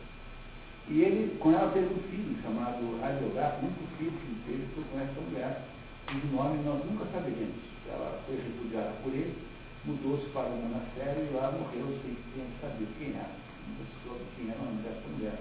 E 0.89 1.01
ele, 1.01 1.37
com 1.39 1.51
ela, 1.51 1.71
teve 1.71 1.93
um 1.93 2.03
filho 2.07 2.41
chamado 2.41 2.79
Adeodato, 3.03 3.59
muito 3.61 3.97
filho 3.97 4.11
que 4.11 4.39
teve 4.47 4.63
foi 4.73 4.83
com 4.87 4.99
essa 5.03 5.19
mulher, 5.19 5.67
cujo 6.07 6.27
nome 6.31 6.63
nós 6.63 6.79
nunca 6.85 7.03
saberemos. 7.11 7.59
Ela 7.91 8.23
foi 8.25 8.37
repudiada 8.37 8.95
por 9.03 9.11
ele, 9.11 9.35
mudou-se 9.83 10.29
para 10.31 10.47
o 10.47 10.63
monastério 10.63 11.27
e 11.27 11.35
lá 11.35 11.51
morreu 11.51 11.91
sem, 11.99 12.15
saber 12.61 12.87
quem 12.97 13.11
era. 13.19 13.35
Nunca 13.67 13.83
se 13.83 14.07
soube 14.07 14.23
quem 14.37 14.47
era 14.47 14.59
o 14.59 14.65
nome 14.65 14.81
dessa 14.83 15.03
mulher. 15.11 15.39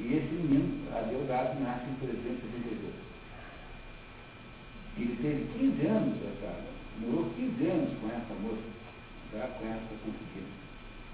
E 0.00 0.16
esse 0.16 0.32
menino, 0.32 0.88
Adeodato, 0.96 1.60
nasce 1.60 1.90
em 1.90 1.94
382. 2.00 2.94
Ele 4.96 5.16
teve 5.20 5.52
15 5.52 5.86
anos, 5.86 6.16
cara, 6.40 6.64
morou 7.00 7.28
15 7.36 7.68
anos 7.68 7.92
com 8.00 8.08
essa 8.08 8.34
moça, 8.40 8.64
já 9.32 9.46
com 9.48 9.66
essa 9.68 9.92
concubina. 10.00 10.48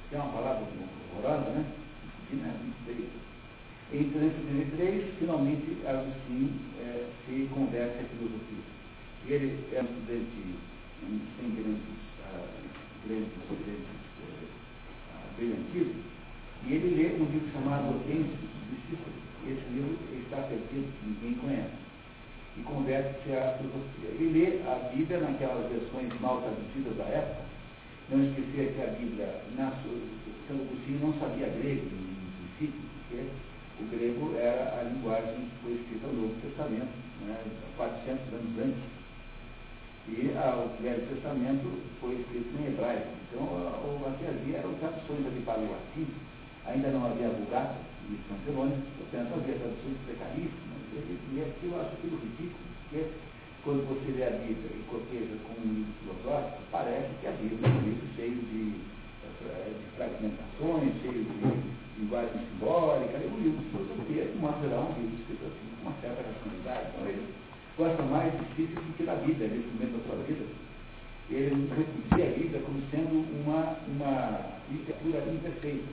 Que 0.08 0.14
é 0.14 0.18
uma 0.18 0.32
palavra 0.32 0.62
horrorosa, 0.62 1.50
né? 1.50 1.66
Concubina 2.30 2.46
é 2.46 2.62
muito. 2.62 3.31
Em 3.92 4.08
333, 4.08 5.04
finalmente, 5.18 5.76
Agostinho 5.86 6.48
é, 6.80 7.04
se 7.26 7.46
converte 7.52 7.98
à 7.98 8.04
filosofia. 8.08 8.64
Ele 9.28 9.68
é 9.70 9.80
um 9.80 9.84
estudante 9.84 10.56
sem 11.36 11.50
grandes, 11.50 12.00
uh, 12.24 12.48
grandes, 13.04 13.28
grandes 13.50 13.84
uh, 14.16 15.36
brilhantismo, 15.36 16.02
e 16.64 16.72
ele 16.72 16.94
lê 16.94 17.14
um 17.20 17.26
livro 17.26 17.52
chamado 17.52 18.00
Gênesis 18.08 18.32
de 18.32 18.76
Cícero. 18.88 19.12
Esse 19.44 19.68
livro 19.74 19.98
está 20.24 20.38
perdido, 20.48 20.88
ninguém 21.04 21.34
conhece. 21.34 21.76
E 22.56 22.62
converte-se 22.62 23.30
à 23.36 23.58
filosofia. 23.58 24.08
Ele 24.08 24.32
lê 24.32 24.62
a 24.72 24.88
Bíblia 24.88 25.20
naquelas 25.20 25.70
versões 25.70 26.18
mal 26.18 26.40
traduzidas 26.40 26.96
da 26.96 27.04
época. 27.12 27.42
Não 28.08 28.24
esquecer 28.24 28.72
que 28.72 28.80
a 28.80 28.86
Bíblia, 28.86 29.42
na, 29.54 29.70
São 30.48 30.56
Agostinho 30.56 31.00
não 31.00 31.12
sabia 31.20 31.48
grego, 31.48 31.86
em 31.92 32.56
princípio, 32.56 32.80
porque 33.08 33.51
o 33.82 33.88
grego 33.90 34.34
era 34.36 34.78
a 34.78 34.82
linguagem 34.84 35.50
que 35.50 35.56
foi 35.62 35.72
escrita 35.74 36.06
no 36.06 36.22
Novo 36.22 36.40
Testamento, 36.40 36.94
né, 37.26 37.36
400 37.76 38.32
anos 38.32 38.58
antes. 38.62 38.82
E 40.08 40.34
ah, 40.34 40.66
o 40.66 40.82
Velho 40.82 41.06
Testamento 41.06 41.66
foi 42.00 42.14
escrito 42.20 42.50
em 42.58 42.66
hebraico. 42.66 43.10
Então, 43.28 43.42
o 43.42 44.16
que 44.18 44.26
havia 44.26 44.58
eram 44.58 44.74
traduções 44.74 45.26
ali 45.26 45.42
para 45.46 45.60
o 45.60 45.70
latim, 45.70 46.06
ainda 46.66 46.90
não 46.90 47.06
havia 47.06 47.28
Vulgata 47.30 47.76
e 48.10 48.18
São 48.28 48.36
Jerônimo, 48.44 48.82
portanto 48.98 49.34
havia 49.34 49.58
traduções 49.58 49.98
precaríssimas. 50.06 50.82
E 50.92 51.40
aquilo 51.40 51.74
eu 51.74 51.80
acho 51.80 51.94
aquilo 51.94 52.18
ridículo, 52.18 52.66
porque 52.82 53.06
quando 53.64 53.86
você 53.88 54.10
lê 54.12 54.24
a 54.26 54.30
Bíblia 54.30 54.70
e 54.74 54.84
coteja 54.90 55.38
com 55.46 55.54
um 55.54 55.72
livro 55.72 55.94
filosófico, 56.02 56.62
parece 56.70 57.08
que 57.20 57.26
a 57.26 57.32
Bíblia 57.32 57.62
é 57.62 57.70
um 57.70 57.82
livro 57.82 58.06
cheio 58.14 58.36
de, 58.50 58.82
de 59.42 59.96
fragmentações, 59.96 60.92
cheio 61.02 61.24
de 61.24 62.00
linguagem 62.00 62.40
simbólica, 62.46 63.18
e 63.18 63.26
o 63.26 63.40
livro 63.40 63.58
de 63.58 63.70
filosofia, 63.70 64.24
de 64.26 64.38
modo 64.38 64.60
geral, 64.62 64.90
um 64.90 65.00
livro 65.00 65.16
escrito 65.20 65.44
assim, 65.46 65.68
com 65.76 65.88
uma 65.88 66.00
certa 66.00 66.22
racionalidade. 66.22 66.88
Então, 66.94 67.08
ele 67.08 67.34
gosta 67.76 68.02
mais 68.02 68.32
de 68.32 68.44
Cícero 68.54 68.82
do 68.82 68.96
que 68.96 69.04
da 69.04 69.14
Bíblia, 69.16 69.48
nesse 69.48 69.68
momento 69.68 69.98
da 69.98 70.06
sua 70.06 70.24
vida. 70.24 70.44
Ele 71.30 71.68
repudia 71.74 72.26
a 72.26 72.38
Bíblia 72.38 72.60
como 72.60 72.82
sendo 72.90 73.24
uma, 73.42 73.76
uma 73.88 74.40
literatura 74.70 75.24
imperfeita. 75.32 75.88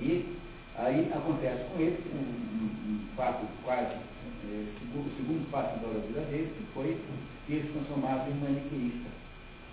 E 0.00 0.36
aí 0.76 1.12
acontece 1.14 1.64
com 1.70 1.80
ele 1.80 2.02
um, 2.12 2.18
um, 2.18 2.94
um 2.94 3.16
fato 3.16 3.46
quase, 3.62 3.94
é, 3.94 4.66
segundo, 4.80 5.06
o 5.06 5.16
segundo 5.16 5.50
fato 5.50 5.78
da 5.80 5.88
vida 6.00 6.20
dele, 6.30 6.52
que 6.56 6.64
foi 6.74 6.98
que 7.46 7.52
ele 7.52 7.62
se 7.62 7.72
transformava 7.72 8.28
em 8.28 8.34
maniqueísta, 8.34 9.08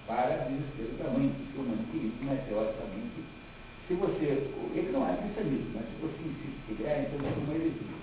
para 0.08 0.50
desespero 0.50 0.98
da 0.98 1.10
mãe, 1.12 1.32
porque 1.38 1.60
o 1.60 1.64
maniqueísmo 1.64 2.32
é 2.32 2.36
teoricamente 2.48 3.22
se 3.92 3.96
você, 3.96 4.48
ele 4.72 4.92
não 4.94 5.04
é 5.04 5.18
cristianismo, 5.18 5.76
mas 5.76 5.84
se 5.84 6.00
você 6.00 6.16
insiste 6.24 6.64
que 6.64 6.72
ele 6.80 6.88
é, 6.88 7.12
então 7.12 7.28
é 7.28 7.34
uma 7.36 7.56
heresia. 7.56 8.00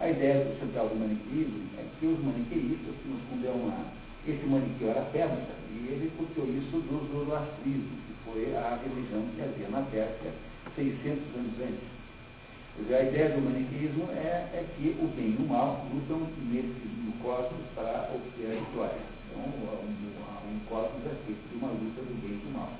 A 0.00 0.10
ideia 0.10 0.42
do 0.42 0.58
central 0.58 0.88
do 0.88 0.96
maniqueísmo 0.98 1.70
é 1.78 1.86
que 1.98 2.06
os 2.06 2.18
maniqueístas, 2.18 2.98
que 2.98 3.06
no 3.06 3.18
fundo 3.30 3.46
é 3.46 3.50
uma, 3.54 3.94
esse 4.26 4.44
maniqueu 4.46 4.90
era 4.90 5.02
persa, 5.14 5.54
e 5.70 5.86
ele 5.86 6.10
copiou 6.18 6.50
isso 6.50 6.82
do 6.82 6.98
zoroastrismo, 7.14 7.94
que 8.10 8.14
foi 8.26 8.56
a 8.58 8.74
religião 8.82 9.22
que 9.36 9.42
havia 9.42 9.68
na 9.70 9.82
Pérsia 9.86 10.34
600 10.74 11.22
anos 11.38 11.54
antes. 11.62 11.86
Dizer, 12.78 12.94
a 12.94 13.02
ideia 13.02 13.30
do 13.30 13.42
maniqueísmo 13.42 14.10
é, 14.18 14.50
é, 14.50 14.66
que 14.74 14.98
o 14.98 15.06
bem 15.14 15.38
e 15.38 15.42
o 15.42 15.46
mal 15.46 15.86
lutam 15.94 16.26
nesse, 16.50 16.82
no 17.06 17.12
cosmos 17.22 17.66
para 17.74 18.10
obter 18.14 18.50
a 18.50 18.58
vitória. 18.66 19.02
Então, 19.30 19.46
um, 19.46 20.27
é 20.76 21.16
feito 21.24 21.48
de 21.48 21.56
uma 21.56 21.68
luta 21.72 22.02
do 22.02 22.20
bem 22.20 22.36
e 22.36 22.44
do 22.44 22.52
mal. 22.52 22.72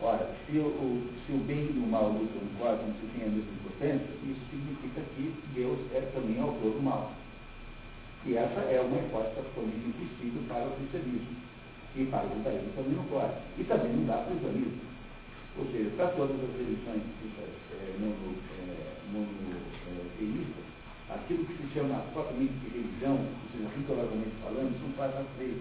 Ora, 0.00 0.34
se 0.46 0.58
o, 0.58 1.04
se 1.24 1.32
o 1.32 1.38
bem 1.44 1.68
e 1.68 1.78
o 1.78 1.86
mal 1.86 2.08
lutam 2.08 2.40
no 2.40 2.58
cosmos 2.58 2.96
se 2.96 3.06
tem 3.12 3.28
a 3.28 3.30
mesma 3.30 3.52
importância, 3.52 4.08
isso 4.24 4.40
significa 4.50 5.00
que 5.14 5.34
Deus 5.54 5.78
é 5.92 6.00
também 6.14 6.40
autor 6.40 6.72
do 6.72 6.82
mal. 6.82 7.12
E 8.24 8.36
essa 8.36 8.60
é 8.72 8.80
uma 8.80 8.98
hipótese 8.98 9.38
absolutamente 9.38 9.84
impossível 9.84 10.42
para 10.48 10.66
o 10.66 10.76
cristianismo. 10.76 11.36
E 11.94 12.04
para 12.06 12.26
o 12.26 12.34
judaísmo 12.34 12.72
também 12.74 12.96
não 12.96 13.04
pode. 13.04 13.34
E 13.58 13.64
também 13.64 13.92
não 13.92 14.06
dá 14.06 14.24
para 14.24 14.32
o 14.32 14.36
islamismo. 14.36 14.80
Ou 15.58 15.64
seja, 15.70 15.90
para 15.96 16.08
todas 16.08 16.40
as 16.40 16.56
religiões 16.56 17.04
é, 17.04 18.00
monoteístas, 19.12 20.64
é, 20.66 21.14
aquilo 21.14 21.44
que 21.44 21.54
se 21.54 21.68
chama 21.74 22.00
propriamente 22.12 22.54
de 22.64 22.68
religião, 22.74 23.14
ou 23.14 23.46
seja, 23.52 23.68
rigorosamente 23.76 24.34
falando, 24.42 24.72
são 24.80 24.90
quatro 24.96 25.24
três 25.36 25.54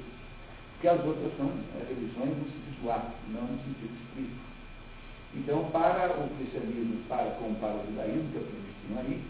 que 0.83 0.87
as 0.89 0.99
outras 1.05 1.31
são 1.37 1.47
é, 1.47 1.87
religiões 1.87 2.35
no 2.35 2.43
sentido 2.43 2.91
ato, 2.91 3.15
não 3.31 3.43
no 3.43 3.57
sentido 3.63 3.95
estrito. 4.03 4.35
Então, 5.33 5.63
para 5.71 6.11
o 6.11 6.27
cristianismo, 6.35 6.99
para, 7.07 7.31
como 7.39 7.55
para 7.55 7.79
o 7.79 7.85
judaísmo, 7.87 8.27
que 8.33 8.37
é 8.37 8.41
que 8.43 8.99
aí, 8.99 9.23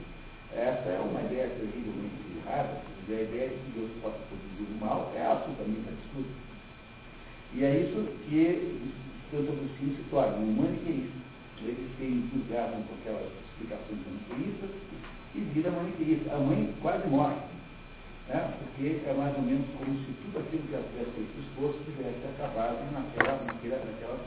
essa 0.52 0.90
é 0.90 1.00
uma 1.00 1.22
ideia 1.22 1.54
terrivelmente 1.54 2.42
errada, 2.42 2.82
a 2.82 3.22
ideia 3.22 3.50
de 3.50 3.56
que 3.56 3.72
Deus 3.78 3.92
possa 4.02 4.18
produzir 4.34 4.66
o 4.66 4.84
mal 4.84 5.14
é 5.16 5.22
absolutamente 5.22 5.94
absurda. 5.94 6.34
E 7.54 7.64
é 7.64 7.82
isso 7.86 8.02
que 8.26 8.92
Santo 9.30 9.52
Agostinho 9.52 9.96
se 9.96 10.04
torna 10.10 10.38
um 10.38 10.54
maniqueísta. 10.54 11.22
Eles 11.62 11.86
se 12.00 12.04
entusiasmam 12.04 12.82
com 12.82 12.96
aquelas 12.96 13.30
explicações 13.30 14.00
maniqueístas 14.10 14.72
e 15.36 15.40
vira 15.54 15.70
maniqueísta. 15.70 16.34
A 16.34 16.40
mãe 16.40 16.74
quase 16.82 17.08
morre 17.10 17.53
né? 18.28 18.54
porque 18.60 19.02
é 19.06 19.14
mais 19.14 19.36
ou 19.36 19.44
menos 19.44 19.66
como 19.78 19.98
se 20.00 20.12
tudo 20.24 20.40
aquilo 20.40 20.64
que 20.64 20.76
havia 20.76 21.06
feito 21.14 21.40
esforço 21.40 21.80
tivesse 21.86 22.24
acabado 22.36 22.80
naquela, 22.92 23.44
naquela, 23.44 23.84
naquela 23.84 24.20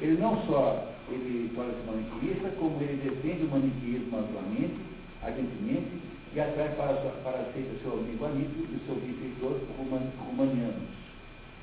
Ele 0.00 0.20
não 0.20 0.36
só 0.46 0.96
ele 1.08 1.52
torna-se 1.54 1.86
maniqueísta, 1.86 2.50
como 2.58 2.82
ele 2.82 2.98
defende 2.98 3.44
o 3.44 3.50
maniqueísmo 3.50 4.18
amplamente, 4.18 4.76
ardentemente, 5.22 6.02
e 6.34 6.40
atrai 6.40 6.68
para, 6.76 6.94
para 7.22 7.40
a 7.40 7.52
seita 7.52 7.80
seu 7.82 7.92
amigo 7.94 8.24
Anísio 8.26 8.66
e 8.68 8.80
seu 8.84 8.94
benfeitor 8.96 9.60
romanianos. 9.78 10.88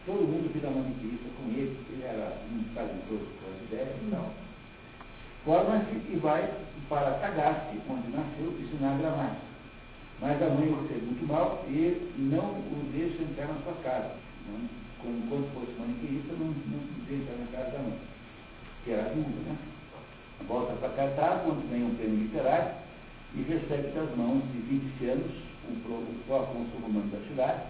Todo 0.06 0.28
mundo 0.28 0.52
vira 0.54 0.70
maniqueísta 0.70 1.28
com 1.38 1.50
ele, 1.52 1.78
ele 1.92 2.04
era 2.04 2.38
um 2.52 2.64
tradutor 2.74 3.20
com 3.20 3.52
as 3.52 3.62
ideias 3.68 3.96
tal. 4.10 4.34
Forma-se 5.46 5.96
e 6.12 6.20
vai 6.22 6.50
para 6.90 7.20
Tagaste, 7.20 7.80
onde 7.90 8.10
nasceu, 8.10 8.54
ensinar 8.60 8.98
gramática. 8.98 9.53
Mas 10.22 10.42
a 10.42 10.50
mãe 10.50 10.70
o 10.70 10.82
recebe 10.82 11.06
muito 11.06 11.28
mal 11.28 11.66
e 11.68 12.12
não 12.18 12.52
o 12.52 12.90
deixa 12.94 13.24
entrar 13.24 13.48
na 13.48 13.62
sua 13.64 13.74
casa. 13.84 14.12
Não, 14.48 14.70
como 15.00 15.28
quando 15.28 15.54
fosse 15.54 15.80
maniqueísta, 15.80 16.34
não, 16.34 16.48
não 16.48 16.80
deixa 17.08 17.24
entrar 17.24 17.38
na 17.38 17.52
casa 17.52 17.78
da 17.78 17.84
mãe, 17.84 18.00
que 18.84 18.92
era 18.92 19.10
viúva, 19.10 19.42
né? 19.46 19.58
Volta 20.48 20.74
para 20.74 20.90
Cartago, 20.90 21.52
onde 21.52 21.68
ganha 21.68 21.86
um 21.86 21.96
prêmio 21.96 22.20
literário 22.20 22.84
e 23.36 23.42
recebe 23.42 23.90
das 23.96 24.16
mãos 24.16 24.44
de 24.52 24.60
20 24.60 25.06
anos 25.10 25.32
o, 25.68 25.72
o 25.72 26.24
pró-consul 26.28 26.80
romano 26.82 27.10
da 27.10 27.20
cidade, 27.28 27.64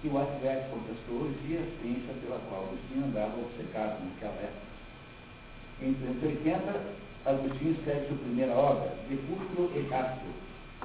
que 0.00 0.08
o 0.08 0.18
adverte 0.18 0.70
contra 0.70 0.92
a 0.92 0.94
astrologia, 0.94 1.60
ciência 1.80 2.14
pela 2.20 2.38
qual 2.48 2.64
Agostinho 2.64 3.06
andava 3.06 3.40
obcecado 3.40 4.04
naquela 4.04 4.34
época. 4.34 4.74
Em 5.82 5.94
380, 5.94 6.94
Agostinho 7.26 7.72
escreve 7.72 8.08
sua 8.08 8.16
primeira 8.18 8.54
obra, 8.54 8.92
De 9.08 9.16
Púrpuro 9.16 9.70
e 9.78 9.88
Castro, 9.88 10.28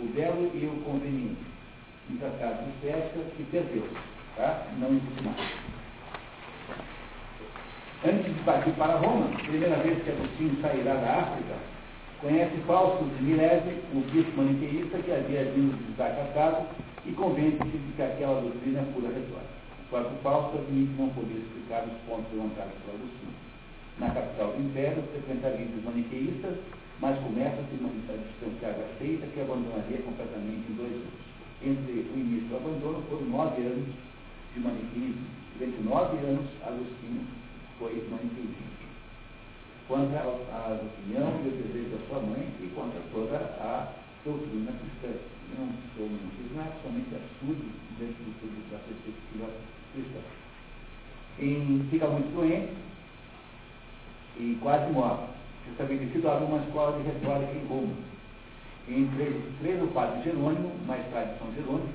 o 0.01 0.07
belo 0.13 0.51
e 0.53 0.65
o 0.65 0.83
conveniente. 0.83 1.43
Um 2.09 2.17
tratado 2.17 2.63
de 2.63 2.69
estética 2.87 3.19
que 3.35 3.43
perdeu, 3.43 3.87
tá? 4.35 4.67
não 4.79 4.89
existe 4.89 5.23
mais. 5.23 5.69
Antes 8.05 8.33
de 8.33 8.43
partir 8.43 8.71
para 8.71 8.95
Roma, 8.95 9.27
primeira 9.37 9.75
vez 9.77 10.01
que 10.03 10.11
Agostinho 10.11 10.61
sairá 10.61 10.95
da 10.95 11.19
África, 11.19 11.53
conhece 12.21 12.55
Fausto 12.65 13.03
de 13.03 13.23
Milese, 13.23 13.83
um 13.93 14.01
bispo 14.01 14.37
maniqueísta 14.37 14.97
que 14.99 15.11
havia 15.11 15.51
vindo 15.51 15.77
visitar 15.77 16.15
Cartago 16.15 16.65
e 17.05 17.11
convence-se 17.11 17.77
de 17.77 17.93
que 17.93 18.01
aquela 18.01 18.41
doutrina 18.41 18.79
é 18.79 18.93
pura 18.93 19.09
retórica. 19.09 19.59
O 19.83 19.89
próprio 19.89 20.17
Fausto 20.23 20.57
admite 20.57 20.93
não 20.97 21.09
poder 21.09 21.39
explicar 21.39 21.83
os 21.83 21.97
pontos 22.07 22.31
levantados 22.31 22.73
por 22.85 22.95
Agostinho. 22.95 23.35
Na 23.99 24.09
capital 24.11 24.53
do 24.53 24.63
Império, 24.63 25.03
frequenta 25.11 25.49
livros 25.49 25.83
maniqueístas 25.83 26.55
mas 27.01 27.17
começa 27.19 27.61
a 27.61 27.63
se 27.63 27.77
distanciar 27.77 28.73
da 28.73 28.87
seita 28.99 29.25
que 29.27 29.39
abandonaria 29.39 29.99
completamente 29.99 30.69
em 30.69 30.75
dois 30.75 30.91
anos. 30.91 31.29
Entre 31.63 32.11
o 32.11 32.19
início 32.19 32.49
do 32.49 32.57
abandono 32.57 33.03
foram 33.09 33.25
nove 33.25 33.61
anos 33.61 33.87
de 34.53 34.59
maniqueísmo. 34.59 35.27
Durante 35.57 35.81
nove 35.83 36.17
anos, 36.17 36.47
Agostinho 36.63 37.25
foi 37.77 37.95
maniqueísta. 38.11 38.69
Contra 39.87 40.19
a 40.19 40.79
opinião 40.79 41.39
e 41.43 41.47
o 41.47 41.51
desejo 41.51 41.89
da 41.89 42.07
sua 42.07 42.19
mãe 42.21 42.47
e 42.61 42.67
contra 42.75 42.99
toda 43.11 43.37
a 43.37 43.93
doutrina 44.25 44.71
cristã. 44.71 45.17
Não, 45.57 45.67
sou, 45.95 46.07
fiz 46.07 46.55
nada, 46.55 46.73
somente 46.83 47.15
absurdo 47.15 47.65
dentro 47.97 48.23
do 48.23 48.39
público 48.39 48.69
da 48.71 48.77
perspectiva 48.77 49.49
cristã. 49.93 50.19
Em, 51.39 51.87
fica 51.89 52.07
muito 52.07 52.35
doente 52.35 52.73
e 54.37 54.57
quase 54.61 54.91
morre 54.91 55.38
estabelecido 55.71 56.29
abre 56.29 56.45
uma 56.45 56.63
escola 56.63 56.97
de 56.97 57.03
retórica 57.03 57.51
em 57.53 57.67
Roma. 57.67 57.93
Em 58.87 59.05
13, 59.61 59.83
o 59.83 59.87
padre 59.87 60.23
Jerônimo, 60.23 60.71
mais 60.87 61.05
tarde 61.11 61.37
São 61.37 61.53
Jerônimo, 61.53 61.89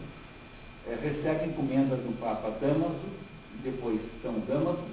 é, 0.87 0.95
recebe 0.95 1.47
encomendas 1.47 1.99
do 2.01 2.19
Papa 2.21 2.51
Damaso, 2.61 3.09
depois 3.63 4.01
São 4.23 4.35
Damaso, 4.47 4.85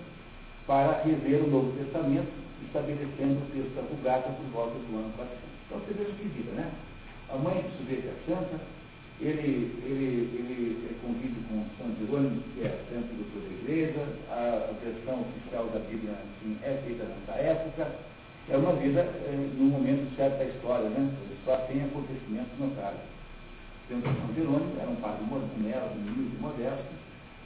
para 0.66 1.04
rever 1.04 1.44
o 1.44 1.50
Novo 1.50 1.78
Testamento, 1.78 2.32
estabelecendo 2.66 3.44
o 3.44 3.52
texto 3.52 3.76
da 3.76 3.82
Vulgata 3.82 4.30
por 4.30 4.46
volta 4.52 4.74
do 4.80 4.98
ano 4.98 5.14
400. 5.16 5.52
Então 5.68 5.80
você 5.80 5.94
veja 5.94 6.12
que 6.18 6.28
vida, 6.30 6.52
né? 6.54 6.72
A 7.30 7.38
mãe 7.38 7.62
do 7.62 7.78
sujeito 7.78 8.08
é 8.08 8.16
santa, 8.26 8.60
ele, 9.22 9.78
ele, 9.86 10.32
ele 10.34 10.98
convive 11.02 11.40
com 11.48 11.64
São 11.78 11.96
Jerônimo, 12.00 12.42
que 12.54 12.62
é 12.66 12.70
santo 12.90 13.14
doutor 13.14 13.42
da 13.48 13.56
igreja, 13.62 14.06
a, 14.30 14.74
versão 14.84 15.22
oficial 15.22 15.66
da 15.68 15.80
Bíblia 15.80 16.14
assim, 16.14 16.58
é 16.64 16.82
feita 16.86 17.04
nessa 17.04 17.40
época, 17.40 17.88
é 18.52 18.58
uma 18.58 18.74
vida 18.74 19.00
é, 19.00 19.32
no 19.56 19.64
momento 19.64 20.14
certo 20.18 20.38
da 20.38 20.44
história, 20.44 20.90
né? 20.90 21.08
Só 21.46 21.56
tem 21.72 21.84
acontecimentos 21.84 22.52
notáveis. 22.60 23.08
São 23.88 24.00
Jerônimo, 24.36 24.76
era 24.80 24.90
um 24.90 25.00
padre 25.00 25.24
moderno, 25.24 25.96
humilde, 25.96 26.36
modesto, 26.40 26.92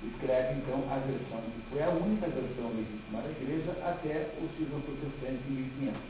escreve 0.01 0.59
então 0.59 0.81
a 0.89 0.97
versão 1.05 1.41
que 1.45 1.61
foi 1.69 1.81
a 1.81 1.89
única 1.89 2.25
versão 2.25 2.73
legítima 2.73 3.21
da 3.21 3.29
igreja 3.29 3.71
até 3.85 4.33
o 4.41 4.49
cisma 4.57 4.81
protestante 4.81 5.41
em 5.49 5.69
1500. 5.85 6.01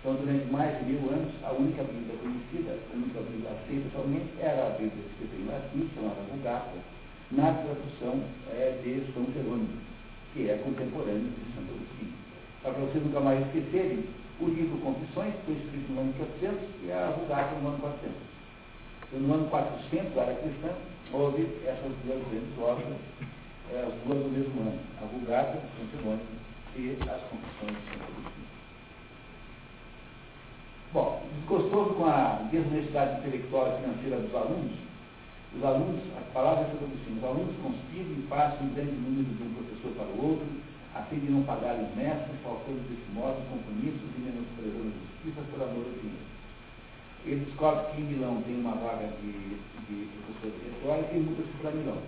Então, 0.00 0.14
durante 0.14 0.46
mais 0.52 0.78
de 0.78 0.92
mil 0.92 1.00
anos, 1.10 1.32
a 1.42 1.52
única 1.52 1.82
Bíblia 1.82 2.20
conhecida, 2.20 2.76
a 2.76 2.96
única 2.96 3.20
Bíblia 3.20 3.50
aceita 3.50 3.88
somente 3.96 4.28
era 4.40 4.66
a 4.66 4.70
Bíblia 4.76 5.04
escrita 5.08 5.36
em 5.40 5.48
latim, 5.48 5.90
chamada 5.96 6.20
Vulgata, 6.28 6.78
na 7.32 7.48
tradução 7.64 8.20
é, 8.52 8.76
de 8.84 9.12
São 9.12 9.24
Jerônimo, 9.32 9.80
que 10.32 10.48
é 10.48 10.60
contemporâneo 10.62 11.32
de 11.32 11.44
Santo 11.56 11.72
Agostinho. 11.72 12.25
Para 12.66 12.74
vocês 12.82 13.04
nunca 13.04 13.20
mais 13.20 13.46
esquecerem, 13.46 14.02
o 14.40 14.48
livro 14.48 14.78
Confissões 14.78 15.32
foi 15.44 15.54
escrito 15.54 15.86
no 15.92 16.00
ano 16.00 16.12
400 16.18 16.58
e 16.82 16.90
a 16.90 17.14
Vulgata 17.14 17.54
no 17.62 17.68
ano 17.68 17.78
400. 17.78 18.10
Então, 19.06 19.20
no 19.20 19.34
ano 19.34 19.46
400, 19.50 20.18
a 20.18 20.22
área 20.22 20.34
cristã, 20.34 20.74
houve 21.12 21.46
essas 21.62 21.94
duas 22.02 22.18
grandes 22.26 22.58
obras, 22.58 22.98
é, 23.70 23.86
as 23.86 23.94
duas 24.02 24.18
do 24.18 24.30
mesmo 24.34 24.66
ano, 24.66 24.80
a 25.00 25.06
Vulgata 25.06 25.62
de 25.62 25.68
São 25.78 25.86
Jerônimo 25.94 26.26
e 26.74 26.90
as 27.06 27.22
Confissões 27.30 27.70
de 27.70 27.86
Santo 27.86 28.02
Agostinho. 28.02 28.50
Bom, 30.92 31.22
desgostoso 31.38 31.94
com 31.94 32.04
a 32.06 32.48
desonestidade 32.50 33.20
intelectual 33.20 33.78
e 33.78 33.80
financeira 33.80 34.26
dos 34.26 34.34
alunos, 34.34 34.72
os 35.54 35.62
alunos, 35.62 36.02
a 36.18 36.20
palavra 36.34 36.66
é 36.66 36.70
sobre 36.74 36.98
os 36.98 37.22
alunos 37.22 37.54
conspiram 37.62 38.10
e 38.10 38.26
passam 38.28 38.66
um 38.66 38.74
grande 38.74 38.90
número 38.90 39.22
de 39.22 39.42
um 39.44 39.54
professor 39.54 39.92
para 39.94 40.10
o 40.18 40.30
outro, 40.34 40.46
a 40.96 41.02
fim 41.04 41.20
de 41.20 41.30
não 41.30 41.42
pagar 41.42 41.76
os 41.76 41.94
mestres, 41.94 42.40
faltando 42.42 42.80
desse 42.88 43.04
modo 43.12 43.36
compromissos 43.52 44.08
e 44.16 44.20
menosprezando 44.24 44.88
a 44.88 44.96
justiça 44.96 45.44
por 45.52 45.60
amor 45.60 45.84
ao 45.84 45.96
dinheiro. 46.00 46.24
Ele 47.26 47.44
descobre 47.44 47.92
que 47.92 48.00
em 48.00 48.04
Milão 48.04 48.40
tem 48.42 48.56
uma 48.56 48.72
vaga 48.80 49.12
de, 49.20 49.32
de 49.84 50.08
professor 50.24 50.56
de 50.56 50.64
retórica 50.72 51.12
e 51.12 51.20
muda-se 51.20 51.52
para 51.60 51.70
Milão. 51.72 52.00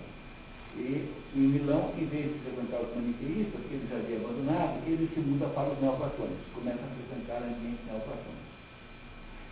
E 0.76 1.10
em 1.34 1.48
Milão, 1.52 1.92
em 1.98 2.06
vez 2.06 2.32
de 2.32 2.38
frequentar 2.40 2.80
os 2.80 2.94
maniqueístas, 2.94 3.60
que 3.68 3.74
ele 3.74 3.88
já 3.90 3.96
havia 3.96 4.16
abandonado, 4.16 4.80
ele 4.86 5.10
se 5.12 5.20
muda 5.20 5.46
para 5.52 5.68
os 5.68 5.80
neoplatônicos, 5.80 6.46
começa 6.54 6.80
a 6.80 6.94
frequentar 6.96 7.42
ambientes 7.42 7.84
neoplatônicos. 7.84 8.48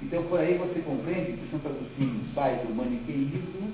Então, 0.01 0.23
por 0.25 0.41
aí 0.41 0.57
você 0.57 0.81
compreende 0.81 1.33
que 1.37 1.51
Santo 1.51 1.69
Agostinho 1.69 2.21
sai 2.35 2.57
do 2.65 2.75
maniqueísmo, 2.75 3.73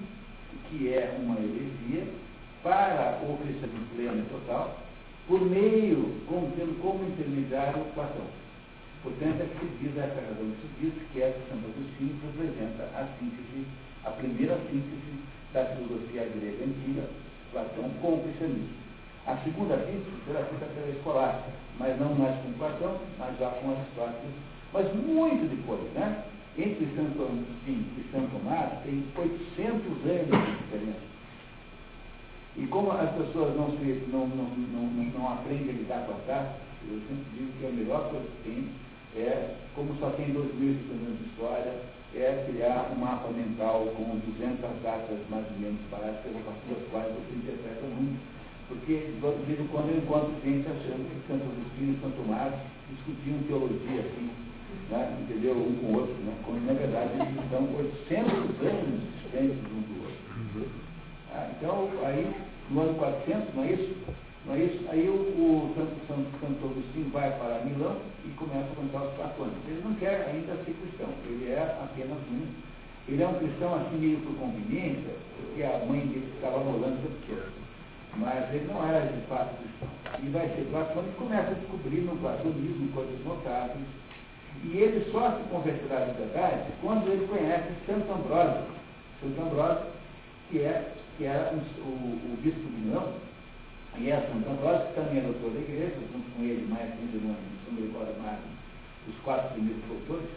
que 0.70 0.88
é 0.88 1.18
uma 1.20 1.38
heresia, 1.38 2.08
para 2.62 3.20
o 3.28 3.36
cristianismo 3.38 3.86
pleno 3.94 4.22
e 4.22 4.30
total, 4.30 4.78
por 5.28 5.40
meio, 5.40 6.20
como, 6.26 6.50
tendo 6.56 6.80
como 6.80 7.04
intermediário 7.04 7.84
Platão. 7.94 8.26
Portanto, 9.02 9.42
é 9.42 9.46
que 9.46 9.66
se 9.66 9.72
diz, 9.82 9.96
essa 9.98 10.20
razão 10.20 10.50
que 10.50 10.62
se 10.62 10.68
diz, 10.80 10.92
que 11.12 11.22
é 11.22 11.30
que 11.30 11.48
Santo 11.50 11.66
Agostinho 11.66 12.18
representa 12.22 12.84
a 12.94 13.06
síntese, 13.18 13.66
a 14.04 14.10
primeira 14.10 14.56
síntese 14.70 15.12
da 15.52 15.64
filosofia 15.66 16.30
grega 16.34 16.64
antiga, 16.64 17.08
Platão, 17.50 17.90
com 18.00 18.14
o 18.14 18.22
cristianismo. 18.22 18.82
A 19.26 19.36
segunda 19.38 19.76
síntese 19.78 20.22
será 20.26 20.44
feita 20.46 20.66
pela 20.66 20.88
escolástica, 20.90 21.52
mas 21.78 21.98
não 21.98 22.14
mais 22.14 22.36
com 22.42 22.52
Platão, 22.52 22.98
mas 23.18 23.38
já 23.38 23.50
com 23.50 23.70
Aristóteles 23.70 24.52
mas 24.72 24.90
muito 24.94 25.48
depois, 25.54 25.82
né? 25.92 26.24
Entre 26.56 26.86
Santo 26.96 27.22
Agostinho 27.22 27.86
e 27.98 28.08
Santo 28.10 28.30
Tomás 28.32 28.72
tem 28.84 29.04
800 29.16 29.70
anos 29.70 30.30
de 30.30 30.56
diferença. 30.64 31.11
E 32.57 32.66
como 32.66 32.92
as 32.92 33.11
pessoas 33.12 33.57
não, 33.57 33.70
se, 33.78 34.05
não, 34.12 34.26
não, 34.26 34.44
não, 34.44 35.05
não 35.18 35.32
aprendem 35.32 35.70
a 35.70 35.78
lidar 35.78 36.07
com 36.07 36.12
a 36.12 36.26
taça, 36.26 36.57
eu 36.88 37.00
sempre 37.09 37.24
digo 37.34 37.53
que 37.59 37.66
a 37.66 37.70
melhor 37.70 38.11
coisa 38.11 38.26
que 38.26 38.50
tem 38.50 38.68
é, 39.16 39.57
como 39.74 39.94
só 40.00 40.11
tem 40.11 40.32
2.500 40.32 40.90
anos 40.90 41.18
de 41.18 41.24
história, 41.28 41.72
é 42.14 42.44
criar 42.48 42.92
um 42.94 43.00
mapa 43.00 43.28
mental 43.28 43.92
com 43.96 44.18
200 44.18 44.61
datas 44.82 45.18
mais 45.30 45.44
ou 45.50 45.59
menos 45.59 45.80
básicas, 45.90 46.32
a 46.36 46.44
partir 46.44 46.68
das 46.68 46.88
quais 46.90 47.09
você 47.12 47.36
interpreta 47.36 47.84
o 47.84 47.88
mundo. 47.88 48.18
Porque, 48.68 49.12
de 49.12 49.46
vez 49.46 49.61
em 49.61 49.66
quando, 49.68 49.90
eu 49.90 49.98
encontro 49.98 50.32
gente 50.44 50.66
achando 50.68 51.05
que 51.09 51.28
Santo 51.28 51.44
Agostinho 51.44 51.92
e 51.92 52.00
Santo 52.00 52.16
Tomás 52.16 52.55
discutiam 52.88 53.38
teologia 53.48 54.00
assim, 54.00 54.30
né, 54.90 55.16
entendeu? 55.20 55.57
Um 55.57 55.76
com 55.76 55.86
o 55.92 56.00
outro, 56.00 56.14
né, 56.24 56.32
quando 56.44 56.66
na 56.66 56.72
verdade 56.72 57.11
eles 57.20 57.44
estão 57.44 57.68
800 57.76 58.32
anos 58.64 59.00
distantes 59.12 59.61
um 59.72 59.80
do 59.84 59.92
outro. 60.00 60.01
Ah, 61.34 61.48
então, 61.56 61.88
aí, 62.04 62.30
no 62.70 62.82
ano 62.82 62.94
400, 62.94 63.54
não 63.54 63.64
é 63.64 63.72
isso? 63.72 63.96
Não 64.46 64.54
é 64.54 64.58
isso? 64.58 64.84
Aí 64.90 65.08
o, 65.08 65.14
o 65.14 65.74
Santo, 65.76 66.28
Santo, 66.40 66.64
Agostinho 66.64 67.10
vai 67.10 67.30
para 67.38 67.64
Milão 67.64 67.96
e 68.24 68.28
começa 68.30 68.68
a 68.72 68.76
contar 68.76 69.02
os 69.04 69.14
platônicos. 69.14 69.62
Ele 69.68 69.82
não 69.84 69.94
quer 69.94 70.28
ainda 70.28 70.54
ser 70.64 70.74
cristão, 70.74 71.08
ele 71.26 71.50
é 71.50 71.62
apenas 71.82 72.18
um. 72.30 72.46
Ele 73.08 73.22
é 73.22 73.26
um 73.26 73.34
cristão 73.34 73.74
assim 73.74 73.96
meio 73.98 74.18
por 74.20 74.34
conveniência, 74.36 75.14
porque 75.36 75.62
a 75.62 75.84
mãe 75.86 76.00
dele 76.06 76.32
ficava 76.36 76.58
rolando 76.58 76.98
o 77.02 77.26
tempo 77.26 77.50
Mas 78.16 78.54
ele 78.54 78.66
não 78.72 78.88
era 78.88 79.06
de 79.06 79.20
fato 79.26 79.56
cristão. 79.56 79.88
E 80.22 80.28
vai 80.28 80.48
ser 80.48 80.68
platônico 80.70 81.14
e 81.14 81.18
começa 81.18 81.50
a 81.50 81.54
descobrir 81.54 82.00
no 82.02 82.16
platonismo 82.16 82.92
coisas 82.92 83.24
notáveis 83.24 83.86
e 84.64 84.76
ele 84.76 85.10
só 85.10 85.32
se 85.32 85.42
converterá 85.50 86.04
de 86.04 86.12
verdade 86.18 86.70
quando 86.80 87.08
ele 87.08 87.26
conhece 87.26 87.72
Santo 87.86 88.12
Ambrósio. 88.12 88.64
Santo 89.20 89.42
Ambrósio, 89.42 89.86
que, 90.50 90.60
é, 90.60 90.92
que 91.16 91.24
era 91.24 91.52
o, 91.52 91.56
o, 91.56 92.34
o 92.34 92.38
bispo 92.42 92.60
de 92.60 92.80
Milão, 92.80 93.14
e 93.98 94.10
é 94.10 94.16
Santo 94.20 94.48
Ambrósio, 94.48 94.88
que 94.88 94.94
também 94.94 95.18
é 95.18 95.22
doutor 95.22 95.50
da 95.50 95.60
igreja, 95.60 95.94
junto 96.12 96.30
com 96.34 96.42
ele, 96.42 96.66
mais 96.66 96.90
de 96.92 97.18
nome, 97.18 97.36
São 97.64 97.76
Gregório 97.76 98.22
Magno, 98.22 98.56
os 99.08 99.16
quatro 99.22 99.52
primeiros 99.52 99.82
doutores. 99.84 100.30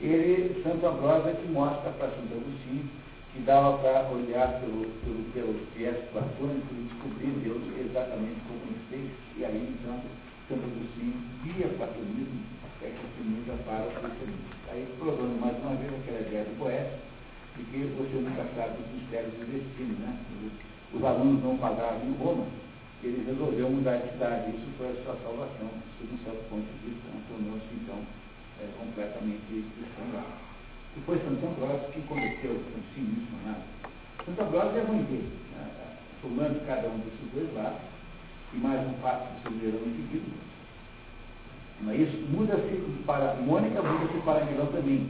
Ele, 0.00 0.62
Santo 0.62 0.86
Ambrósio, 0.86 1.30
é 1.30 1.34
que 1.34 1.48
mostra 1.52 1.90
para 1.92 2.08
Santo 2.08 2.34
Agostinho 2.34 2.88
que 3.32 3.40
dava 3.42 3.78
para 3.78 4.08
olhar 4.10 4.58
pelo, 4.60 4.90
pelo, 5.04 5.22
pelo 5.32 5.66
viés 5.76 5.96
platônico 6.10 6.66
e 6.72 6.88
descobrir 6.90 7.30
Deus 7.44 7.62
exatamente 7.78 8.40
como 8.48 8.60
ele 8.66 8.80
fez. 8.90 9.10
E 9.38 9.44
aí, 9.44 9.76
então, 9.78 10.02
Santo 10.48 10.64
Agostinho 10.66 11.14
via 11.44 11.68
platonismo 11.78 12.42
é 12.82 12.88
que 12.88 13.06
se 13.14 13.22
muda 13.22 13.54
para 13.64 13.86
o 13.86 13.92
cristianismo. 13.92 14.50
Aí 14.72 14.88
provando 14.98 15.40
mais 15.40 15.56
uma 15.62 15.76
vez 15.76 15.92
aquela 15.94 16.20
ideia 16.20 16.44
do 16.44 16.58
poeta, 16.58 16.98
de 17.60 17.66
que 17.68 17.78
você 17.92 18.16
nunca 18.16 18.48
sabe 18.56 18.80
os 18.80 18.88
mistérios 18.96 19.34
do 19.36 19.44
destino, 19.44 19.94
né? 20.00 20.16
Os 20.94 21.04
alunos 21.04 21.44
não 21.44 21.58
pagavam 21.58 22.08
em 22.08 22.16
Roma, 22.16 22.46
ele 23.04 23.24
resolveu 23.24 23.70
mudar 23.70 23.96
de 23.96 24.12
cidade, 24.12 24.50
isso 24.56 24.66
foi 24.78 24.88
a 24.88 24.96
sua 25.04 25.16
salvação, 25.22 25.68
sob 25.98 26.08
um 26.08 26.24
certo 26.24 26.42
ponto 26.48 26.64
de 26.64 26.78
vista, 26.88 27.04
né? 27.12 27.20
tornou-se 27.28 27.72
então 27.76 28.00
é, 28.60 28.68
completamente 28.80 29.44
cristão 29.48 30.24
E 30.96 31.00
foi 31.04 31.18
Santo 31.18 31.46
Ambrósio 31.46 31.92
que 31.92 32.00
cometeu 32.02 32.52
um 32.52 32.82
cinismo 32.94 33.38
nada. 33.44 33.64
Santo 34.24 34.40
Ambrósio 34.40 34.78
é 34.80 34.82
ruim 34.82 35.04
dele, 35.04 35.32
né? 35.52 35.96
somando 36.20 36.60
cada 36.66 36.88
um 36.88 36.98
desses 36.98 37.28
dois 37.32 37.54
lados, 37.54 37.80
e 38.52 38.56
mais 38.56 38.80
um 38.88 38.94
fato 39.00 39.32
de 39.36 39.42
soberano 39.42 39.86
indivíduo, 39.86 40.34
não 41.80 41.92
é 41.92 41.96
isso? 41.96 42.16
Muda-se 42.28 42.76
para 43.06 43.34
Mônica, 43.36 43.80
muda-se 43.80 44.20
para 44.24 44.44
Milão 44.44 44.66
também. 44.66 45.08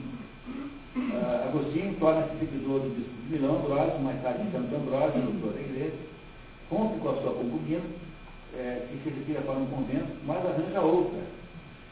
Uh, 0.97 1.49
Agostinho 1.49 1.95
torna-se 2.01 2.37
seguidor 2.41 2.81
do 2.81 2.91
bispo 2.91 3.15
de 3.23 3.39
Milão, 3.39 3.63
Ambrósio, 3.63 4.01
mais 4.01 4.21
tarde 4.23 4.51
Santo 4.51 4.75
Ambrósio, 4.75 5.23
doutor 5.23 5.53
da 5.53 5.61
igreja, 5.61 5.95
rompe 6.69 6.99
com 6.99 7.11
a 7.11 7.23
sua 7.23 7.33
concubina, 7.35 7.83
é, 8.59 8.89
que 8.91 8.99
se 8.99 9.15
retira 9.15 9.41
para 9.43 9.55
um 9.55 9.67
convento, 9.67 10.11
mas 10.27 10.45
arranja 10.45 10.81
outra, 10.81 11.21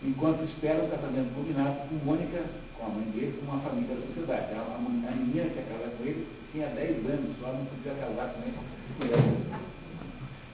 enquanto 0.02 0.42
espera 0.50 0.82
um 0.82 0.90
casamento 0.90 1.32
combinado 1.32 1.88
com 1.88 2.04
Mônica, 2.04 2.42
com 2.76 2.86
a 2.86 2.88
mãe 2.88 3.04
dele, 3.14 3.38
com 3.38 3.52
uma 3.52 3.60
família 3.60 3.94
da 3.94 4.06
sociedade. 4.06 4.54
A, 4.54 4.62
a, 4.62 4.74
a 4.74 5.14
menina 5.14 5.46
que 5.50 5.58
ia 5.58 5.70
casar 5.70 5.90
com 5.96 6.04
ele 6.04 6.26
tinha 6.50 6.66
10 6.66 7.06
anos, 7.06 7.36
só 7.40 7.52
não 7.52 7.66
podia 7.66 7.94
casar 7.94 8.34
com 8.34 8.42
ele. 8.42 8.58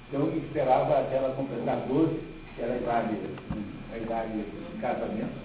Então 0.09 0.29
esperava 0.37 1.01
até 1.01 1.17
ela 1.17 1.35
completar 1.35 1.79
12, 1.89 2.21
que 2.55 2.63
era 2.63 2.75
a 2.75 2.77
idade 2.77 3.17
a 3.95 3.99
idade 3.99 4.33
de 4.33 4.81
casamento, 4.81 5.45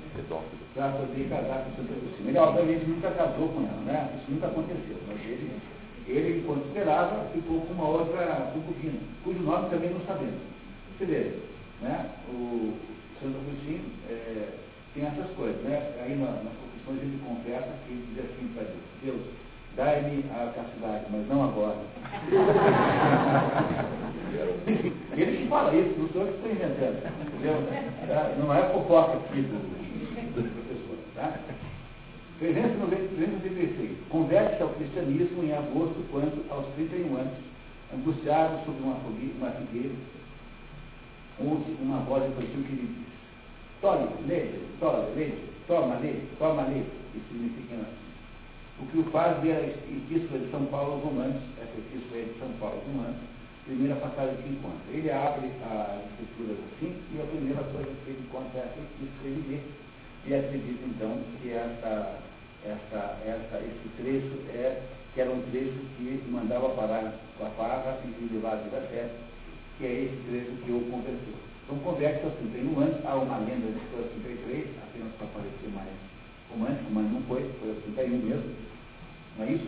para 0.74 0.92
poder 0.92 1.30
casar 1.30 1.66
com 1.66 1.76
Santa 1.76 1.94
Agostinho. 1.94 2.30
Ele, 2.30 2.38
obviamente, 2.38 2.86
nunca 2.86 3.12
casou 3.12 3.50
com 3.50 3.62
ela, 3.62 3.82
né? 3.86 4.10
Isso 4.18 4.32
nunca 4.32 4.48
aconteceu, 4.48 4.98
mas 5.08 5.20
ele, 5.22 5.52
ele 6.08 6.40
enquanto 6.40 6.68
esperava, 6.68 7.30
ficou 7.34 7.62
com 7.62 7.74
uma 7.74 7.88
outra 7.88 8.52
concubina, 8.54 9.00
cujo 9.24 9.40
nome 9.40 9.70
também 9.70 9.92
não 9.92 10.02
sabemos. 10.02 10.42
Você 10.98 11.06
vê, 11.06 11.34
né? 11.82 12.10
O 12.34 12.74
Santo 13.22 13.38
Agostinho 13.38 13.86
é, 14.10 14.50
tem 14.94 15.06
essas 15.06 15.30
coisas, 15.36 15.62
né? 15.62 15.94
Aí 16.02 16.16
na, 16.16 16.32
nas 16.44 16.54
confissões 16.58 17.02
ele 17.02 17.22
confessa 17.24 17.70
que 17.86 17.94
ele 17.94 18.08
diz 18.14 18.26
assim 18.26 18.48
para 18.54 18.64
Deus, 18.64 18.82
Deus, 19.04 19.22
dai-me 19.80 20.28
a 20.36 20.52
castidade, 20.52 21.06
mas 21.10 21.26
não 21.30 21.46
agora. 21.46 21.78
ele 25.16 25.38
que 25.38 25.48
fala 25.48 25.74
isso, 25.74 25.98
não 25.98 26.10
sou 26.10 26.24
eu 26.24 26.28
que 26.28 26.34
estou 26.36 26.52
inventando. 26.52 27.02
Entendeu? 27.26 27.64
Tá? 28.10 28.36
Não 28.38 28.54
é 28.54 28.64
fofoca 28.74 29.14
aqui 29.14 29.42
do, 29.42 29.58
do 30.36 30.44
professor. 30.52 30.98
Tá? 31.16 31.40
396. 32.40 34.00
Converte-se 34.10 34.64
ao 34.64 34.70
cristianismo 34.70 35.46
em 35.46 35.54
agosto, 35.54 36.06
quando, 36.12 36.46
aos 36.52 36.66
31 36.76 37.16
anos, 37.16 37.36
angustiado 37.96 38.60
sobre 38.66 38.84
uma 38.84 38.96
figueira, 39.52 39.96
ouve 41.40 41.78
uma 41.82 42.00
voz 42.00 42.30
infantil 42.30 42.64
que 42.64 42.74
lhe 42.74 42.86
diz, 42.86 43.08
tome, 43.80 44.10
leia, 44.28 44.60
tome, 44.82 45.16
leia, 45.16 45.36
toma, 45.68 45.96
leia, 46.00 46.22
toma, 46.38 46.64
leia. 46.64 46.84
Isso 47.16 47.28
significa. 47.32 47.78
O 48.82 48.86
que 48.88 48.98
o 49.00 49.04
faz 49.12 49.42
ver 49.42 49.56
a 49.56 49.68
epístola 49.68 50.40
de 50.40 50.52
São 50.52 50.66
Paulo 50.68 50.94
aos 50.94 51.04
Romanos, 51.04 51.42
essa 51.62 51.78
epístola 51.78 52.22
é 52.22 52.26
de 52.32 52.40
São 52.40 52.50
Paulo 52.60 52.76
aos 52.76 52.86
Romanos, 52.88 53.20
primeira 53.66 53.96
passagem 53.98 54.36
que 54.38 54.50
encontra. 54.50 54.90
Ele 54.90 55.12
abre 55.12 55.52
as 55.62 56.02
escrituras 56.10 56.58
assim, 56.72 56.96
e 57.14 57.22
a 57.22 57.26
primeira 57.26 57.64
coisa 57.70 57.92
que 58.04 58.10
ele 58.10 58.24
encontra 58.26 58.60
é 58.60 58.64
essa 58.66 58.80
epístola, 58.80 59.28
ele 59.30 59.46
lê, 59.46 59.60
e 60.26 60.36
acredita 60.36 60.84
então 60.86 61.22
que 61.42 61.52
essa, 61.52 62.20
essa, 62.66 63.20
essa, 63.26 63.58
esse 63.60 63.88
trecho 63.98 64.36
é, 64.50 64.82
que 65.14 65.22
era 65.22 65.32
um 65.32 65.42
trecho 65.52 65.80
que 65.98 66.24
mandava 66.30 66.70
parar 66.70 67.14
com 67.38 67.46
a 67.46 67.50
barra 67.50 68.00
e 68.06 68.34
levar 68.34 68.54
a 68.54 68.64
vida 68.64 68.82
certa, 68.92 69.16
que 69.78 69.86
é 69.86 69.92
esse 70.04 70.18
trecho 70.30 70.52
que 70.64 70.72
o 70.72 70.82
converteu. 70.90 71.36
Então 71.66 71.78
converte 71.80 72.26
aos 72.26 72.34
31 72.36 72.80
anos, 72.80 73.06
há 73.06 73.16
uma 73.16 73.38
lenda 73.38 73.68
de 73.68 73.80
que 73.80 74.10
33, 74.24 74.66
apenas 74.82 75.14
para 75.14 75.28
parecer 75.28 75.70
mais 75.76 75.94
romântico, 76.50 76.90
mas 76.92 77.12
não 77.12 77.22
foi, 77.30 77.46
foi 77.60 77.70
aos 77.70 77.84
31 77.84 78.18
mesmo, 78.18 78.69
não 79.40 79.48
é 79.48 79.52
isso? 79.54 79.68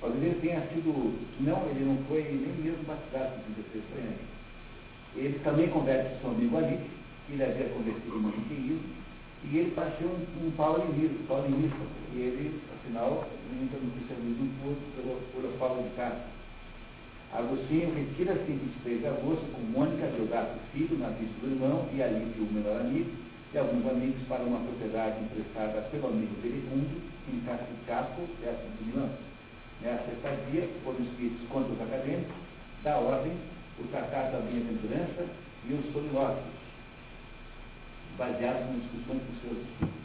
Talvez 0.00 0.24
ele 0.24 0.40
tenha 0.40 0.60
sido, 0.72 1.12
não, 1.40 1.68
ele 1.68 1.84
não 1.84 1.98
foi 2.08 2.22
nem 2.24 2.56
mesmo 2.64 2.82
batizado 2.84 3.36
com 3.36 3.52
33 3.52 3.84
foi 3.92 4.00
antes. 4.00 4.30
Ele 5.14 5.38
também 5.44 5.68
converte 5.68 6.20
seu 6.20 6.30
amigo 6.30 6.56
ali, 6.56 6.78
que 7.26 7.34
ele 7.34 7.44
havia 7.44 7.68
convertido 7.68 8.16
em 8.16 8.20
maniqueísmo, 8.20 8.80
e 9.44 9.58
ele 9.58 9.70
pareceu 9.72 10.08
um, 10.08 10.46
um 10.46 10.50
paulinista, 10.52 11.16
paulinista, 11.28 11.76
e 12.14 12.18
ele, 12.18 12.60
afinal, 12.72 13.28
entra 13.60 13.78
no 13.78 13.90
cristianismo 13.92 14.48
por, 14.62 15.42
por 15.42 15.58
Paulo 15.58 15.82
de 15.82 15.90
Castro. 15.96 16.40
Agostinho 17.32 17.94
retira-se 17.94 18.50
em 18.50 18.56
23 18.56 19.00
de 19.00 19.06
agosto 19.06 19.44
com 19.52 19.60
Mônica 19.60 20.06
Deodato 20.06 20.58
Filho, 20.72 20.98
na 20.98 21.08
vista 21.10 21.34
do 21.40 21.52
irmão, 21.52 21.88
e 21.94 22.02
Alívio, 22.02 22.44
o 22.44 22.52
melhor 22.52 22.80
amigo, 22.80 23.10
e 23.52 23.58
alguns 23.58 23.84
amigos 23.90 24.22
para 24.28 24.44
uma 24.44 24.60
propriedade 24.60 25.24
emprestada 25.24 25.82
pelo 25.90 26.08
amigo 26.08 26.34
Verimundo, 26.40 27.02
em 27.28 27.40
Casco, 27.86 28.28
perto 28.40 28.78
de 28.78 28.84
Milão. 28.84 29.10
Nessa 29.82 30.12
estadia 30.12 30.68
foram 30.84 31.00
escritos 31.00 31.48
contos 31.48 31.80
acadêmicos 31.80 32.34
da 32.84 32.96
ordem, 32.96 33.32
o 33.78 33.84
Tratado 33.88 34.32
da 34.32 34.38
Bem-aventurança 34.40 35.26
e 35.68 35.72
os 35.72 35.92
Solilóquios, 35.92 36.44
baseados 38.16 38.66
nas 38.70 38.82
discussões 38.82 39.22
dos 39.22 39.40
seus 39.42 39.58
escritos. 39.66 40.00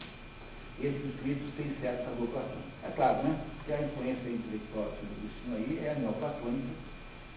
Esses 0.82 1.16
escritos 1.16 1.54
têm 1.56 1.76
certa 1.82 2.10
vocação. 2.18 2.62
É 2.84 2.90
claro, 2.96 3.24
né, 3.24 3.40
que 3.66 3.74
a 3.74 3.82
influência 3.82 4.30
intelectual 4.30 4.90
do 4.90 5.06
Agostinho 5.06 5.56
aí 5.56 5.86
é 5.86 5.92
a 5.92 6.00
neoplatônica, 6.00 6.74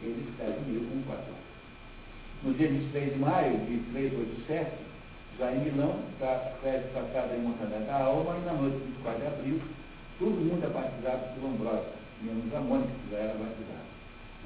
ele 0.02 0.32
meio 0.66 0.88
como 0.88 1.02
Platão. 1.04 1.34
No 2.42 2.54
dia 2.54 2.68
23 2.68 3.12
de 3.12 3.18
maio 3.18 3.58
de 3.66 3.78
387, 3.92 4.87
já 5.38 5.52
em 5.52 5.60
Milão, 5.60 5.94
escreve 6.18 6.88
o 6.88 6.92
Tratado 6.92 7.28
da 7.28 7.36
Imortalidade 7.36 7.84
da 7.84 8.04
Alma, 8.04 8.36
e 8.36 8.44
na 8.44 8.52
noite 8.54 8.78
de 8.78 8.84
24 8.84 9.20
de 9.20 9.26
abril, 9.26 9.60
todo 10.18 10.30
mundo 10.30 10.64
é 10.64 10.68
batizado 10.68 11.34
por 11.34 11.48
Ambrósio 11.48 11.98
menos 12.22 12.52
a 12.54 12.60
Mônica, 12.60 12.90
que 12.90 13.10
já 13.12 13.18
era 13.18 13.38
batizada. 13.38 13.86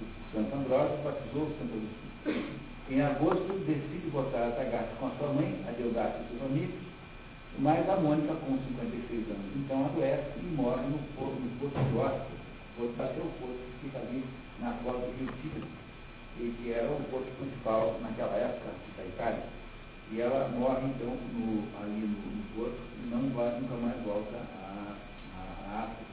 O 0.01 0.37
Santo 0.37 0.55
Ambrósio 0.55 0.99
batizou 1.05 1.43
o 1.45 1.57
Santo 1.57 1.73
Agostinho. 1.81 2.63
Em 2.91 3.01
agosto, 3.01 3.65
decide 3.65 4.11
botar 4.11 4.49
a 4.49 4.51
Tagaste 4.53 4.95
com 5.01 5.07
a 5.07 5.11
sua 5.17 5.29
mãe, 5.33 5.65
a 5.67 5.73
Deodato 5.73 6.21
e 6.21 6.29
seus 6.29 6.43
amigos, 6.43 6.75
mas 7.59 7.89
a 7.89 7.97
Mônica, 7.97 8.35
com 8.35 8.59
56 8.59 9.31
anos, 9.31 9.57
então 9.57 9.87
adoece 9.87 10.39
e 10.41 10.47
morre 10.57 10.83
no 10.89 10.99
posto, 11.17 11.41
no 11.41 11.51
posto 11.61 11.81
de 11.81 11.97
Oscar. 11.97 12.27
Posto 12.77 12.97
bateu 12.97 13.25
o 13.25 13.33
posto 13.41 13.57
que 13.57 13.87
fica 13.87 13.99
ali 13.99 14.25
na 14.61 14.73
porta 14.85 15.07
do 15.07 15.17
Rio 15.17 15.33
Tigre, 15.41 15.65
e 16.39 16.55
que 16.61 16.73
era 16.73 16.91
o 16.91 17.01
posto 17.11 17.31
principal 17.39 17.97
naquela 18.03 18.37
época 18.37 18.73
da 18.97 19.05
Itália. 19.05 19.62
E 20.13 20.21
ela 20.21 20.47
morre, 20.51 20.89
então, 20.89 21.09
no, 21.09 21.65
ali 21.81 22.01
no, 22.01 22.21
no 22.37 22.43
posto 22.55 22.79
e 23.03 23.09
não 23.09 23.31
vai, 23.31 23.59
nunca 23.59 23.77
mais 23.77 23.99
volta 24.05 24.37
à, 24.37 24.95
à 25.35 25.85
África. 25.85 26.13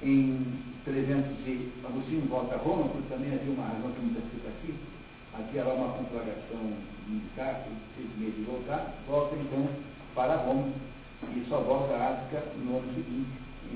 Em 0.00 0.62
300 0.84 1.44
de 1.44 1.72
Agostinho 1.84 2.28
volta 2.28 2.54
a 2.54 2.58
Roma, 2.58 2.88
porque 2.88 3.12
também 3.12 3.34
havia 3.34 3.52
uma 3.52 3.66
razão 3.66 3.90
que 3.90 4.00
não 4.00 4.08
está 4.10 4.20
escrito 4.20 4.46
aqui, 4.46 4.74
havia 5.34 5.64
lá 5.64 5.74
uma 5.74 5.94
conflagração 5.94 6.72
militar, 7.08 7.66
que 7.96 8.02
medo 8.16 8.36
de 8.36 8.42
voltar, 8.42 8.94
volta 9.08 9.34
então 9.34 9.68
para 10.14 10.36
Roma 10.36 10.72
e 11.34 11.44
só 11.48 11.58
volta 11.58 11.94
à 11.94 12.12
África 12.12 12.44
no 12.62 12.78
ano 12.78 12.94
seguinte, 12.94 13.30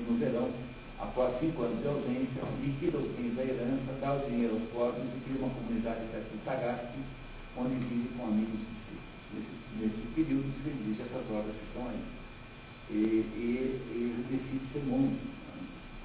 no 0.07 0.17
verão, 0.17 0.49
após 0.97 1.37
cinco 1.41 1.63
anos 1.63 1.81
de 1.81 1.87
ausência, 1.89 2.41
liquida 2.61 2.99
os 2.99 3.11
bens 3.17 3.35
da 3.35 3.43
herança, 3.43 3.99
dá 3.99 4.13
o 4.13 4.29
dinheiro 4.29 4.53
aos 4.53 4.63
pobres 4.71 5.03
e 5.03 5.19
cria 5.25 5.41
uma 5.41 5.53
comunidade 5.53 6.05
de 6.05 6.45
Sagasti, 6.45 6.99
onde 7.59 7.75
vive 7.75 8.09
com 8.17 8.25
amigos 8.25 8.59
nesse, 9.79 10.07
período 10.15 10.51
se 10.57 10.69
dedica 10.69 11.03
essas 11.03 11.29
obras 11.31 11.55
que 11.55 11.65
estão 11.67 11.87
aí. 11.89 12.03
E, 12.89 12.95
e, 12.95 13.51
e 13.91 14.25
decide 14.29 14.73
ser 14.73 14.83
monge 14.85 15.39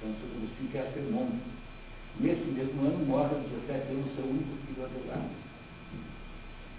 então, 0.05 0.13
Santo 0.21 0.37
Agostinho 0.37 0.71
quer 0.71 0.91
ser 0.93 1.09
monge. 1.11 1.41
Nesse 2.19 2.45
mesmo 2.51 2.81
ano, 2.85 3.05
morre 3.05 3.35
aos 3.35 3.49
17 3.49 3.91
anos 3.91 4.15
seu 4.15 4.25
único 4.25 4.55
filho 4.67 4.85
adorado. 4.85 5.33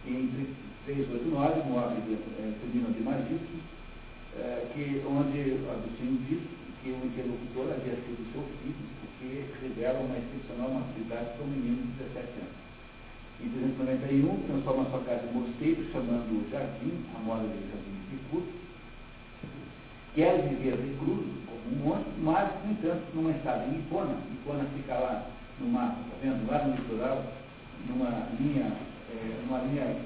Em 0.07 0.31
389, 0.85 1.69
morre 1.69 1.97
é, 1.97 2.55
Firmino 2.61 2.93
de 2.93 3.03
Magistro, 3.03 3.59
é, 4.39 4.69
que, 4.73 5.03
onde 5.09 5.59
Agostinho 5.67 6.23
diz 6.29 6.43
que 6.83 6.91
o 6.91 7.03
interlocutor 7.05 7.73
havia 7.73 7.97
sido 8.05 8.33
seu 8.33 8.45
filho, 8.63 8.87
porque 9.01 9.45
revela 9.61 10.01
uma 10.01 10.19
excepcional 10.19 10.71
maturidade 10.71 11.37
para 11.37 11.45
um 11.45 11.49
menino 11.49 11.83
de 11.83 12.05
17 12.05 12.29
anos. 12.47 12.66
Em 13.41 13.49
391, 13.51 14.43
transforma 14.47 14.89
sua 14.91 15.01
casa 15.01 15.27
em 15.27 15.35
mosteiro, 15.35 15.85
chamando 15.93 16.33
o 16.33 16.51
Jardim, 16.51 17.05
a 17.15 17.19
moda 17.19 17.47
de 17.49 17.69
Jardim 17.69 17.97
de 18.11 18.17
Curto. 18.31 18.49
Quer 20.15 20.49
viver 20.49 20.77
recluso, 20.81 21.47
um 21.71 21.85
monte, 21.85 22.09
mas, 22.19 22.49
no 22.65 22.73
entanto, 22.73 23.05
numa 23.15 23.33
estrada 23.33 23.67
em 23.67 23.79
Ipona, 23.79 24.17
Ipona 24.33 24.65
fica 24.75 24.95
lá 24.95 25.27
no 25.61 25.69
mapa, 25.69 25.97
tá 25.97 26.17
vendo? 26.23 26.51
Lá 26.51 26.65
no 26.65 26.77
litoral, 26.77 27.25
numa 27.89 28.29
linha, 28.41 28.73
é, 29.11 29.43
numa 29.43 29.59
linha 29.65 29.97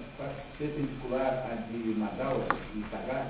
perpendicular 0.59 1.47
à 1.51 1.55
de 1.71 1.95
Madaus 1.99 2.45
e 2.75 2.85
Sagaz, 2.91 3.29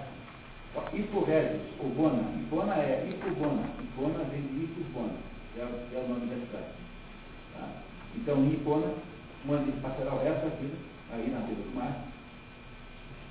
Iporregios, 0.94 1.62
Obona, 1.80 2.22
Ipona 2.40 2.74
é 2.74 3.08
Ipobona, 3.10 3.68
Ipona 3.80 4.24
vem 4.30 4.42
de 4.42 4.64
Ipobona, 4.64 5.14
é, 5.56 5.60
é, 5.60 5.98
o 5.98 6.08
nome 6.08 6.26
da 6.26 6.36
cidade. 6.36 6.72
Tá? 7.54 7.68
Então, 8.16 8.44
em 8.44 8.54
Ipona, 9.44 9.60
onde 9.60 9.70
ele 9.70 9.80
passará 9.80 10.10
da 10.10 10.48
vida, 10.60 10.76
aí 11.12 11.30
na 11.30 11.40
beira 11.40 11.62
do 11.62 11.74
mar, 11.74 12.04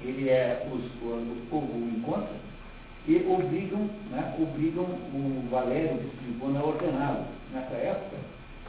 ele 0.01 0.29
é, 0.29 0.67
os, 0.71 0.85
o, 1.01 1.47
povo 1.49 1.73
o 1.73 1.89
encontra, 1.89 2.35
e 3.07 3.15
obrigam, 3.27 3.89
né, 4.11 4.35
obrigam 4.39 4.83
o 4.85 5.47
Valério 5.49 5.97
de 5.97 6.09
Tribuna 6.17 6.59
a 6.59 6.65
ordená-lo. 6.65 7.25
Nessa 7.53 7.75
época, 7.75 8.17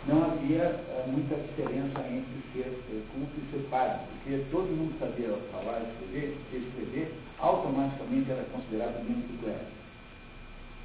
não 0.07 0.25
havia 0.25 0.63
é, 0.63 1.05
muita 1.07 1.35
diferença 1.37 2.01
entre 2.09 2.41
ser 2.53 2.67
é, 2.67 3.03
culto 3.13 3.33
e 3.37 3.51
ser 3.51 3.69
padre, 3.69 4.01
porque 4.09 4.45
todo 4.51 4.75
mundo 4.75 4.99
sabia 4.99 5.29
falar 5.53 5.83
escrever, 5.83 6.39
escrever, 6.53 7.15
automaticamente 7.39 8.31
era 8.31 8.45
considerado 8.45 9.05
membro 9.05 9.29
do 9.29 9.43
clero, 9.43 9.67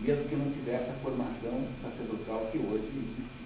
mesmo 0.01 0.25
que 0.25 0.35
não 0.35 0.51
tivesse 0.51 0.89
a 0.89 1.01
formação 1.01 1.65
sacerdotal 1.81 2.49
que 2.51 2.57
hoje 2.57 2.91
existe. 2.91 3.44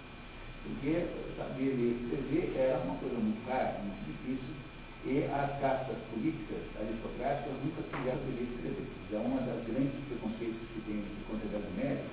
Porque 0.70 1.07
saber 1.36 1.74
ler 1.74 1.97
e 1.97 1.97
escrever 1.97 2.53
era 2.55 2.78
uma 2.86 2.95
coisa 3.01 3.17
muito 3.17 3.41
cara, 3.49 3.82
muito 3.82 4.05
difícil, 4.05 4.53
e 5.01 5.26
as 5.26 5.49
castas 5.59 5.97
políticas 6.13 6.61
aristocráticas 6.78 7.57
nunca 7.65 7.82
quiseram 7.89 8.22
ler 8.30 8.38
e 8.38 8.53
escrever. 8.53 8.88
É 9.09 9.17
uma 9.17 9.41
das 9.41 9.65
grandes 9.65 9.97
preconceitos 10.05 10.61
que 10.70 10.82
tem 10.86 11.01
contra 11.26 11.41
a 11.41 11.49
Idade 11.49 11.74
Média, 11.74 12.05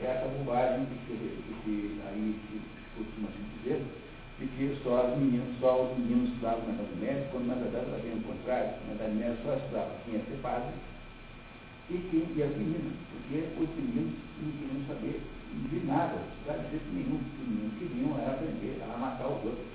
é 0.00 0.06
essa 0.16 0.32
bobagem 0.32 0.86
que, 0.88 0.96
se, 1.04 1.16
que 1.60 2.00
aí 2.08 2.40
se, 2.48 2.56
costuma 2.96 3.28
se 3.36 3.44
dizer, 3.60 3.84
de 4.40 4.46
que 4.48 4.80
só 4.82 5.12
os 5.12 5.18
meninos, 5.20 5.60
só 5.60 5.84
os 5.84 5.98
meninos 5.98 6.32
estudavam 6.32 6.64
na 6.64 6.72
Idade 6.72 6.96
Média, 6.96 7.28
quando 7.30 7.46
na 7.52 7.60
verdade 7.60 7.84
era 7.84 8.00
bem 8.00 8.16
o 8.16 8.24
contrário, 8.24 8.80
na 8.88 8.94
Idade 8.94 9.14
Média 9.14 9.36
só 9.44 9.52
estudava 9.60 9.92
quem 10.08 10.14
ia 10.14 10.24
ser 10.24 10.40
padre 10.40 10.72
e, 11.90 11.94
quem, 12.08 12.24
e 12.32 12.42
as 12.42 12.56
meninas, 12.56 12.96
porque 13.12 13.44
os 13.60 13.68
meninos 13.76 14.16
não 14.40 14.50
queriam 14.56 14.88
saber 14.88 15.20
de 15.68 15.86
nada, 15.86 16.18
de 16.46 16.70
jeito 16.70 16.92
nenhum. 16.92 17.20
Os 17.20 17.48
meninos 17.48 17.78
queriam 17.78 18.18
era 18.18 18.32
aprender 18.32 18.82
a 18.82 18.98
matar 18.98 19.26
os 19.26 19.44
outros, 19.44 19.66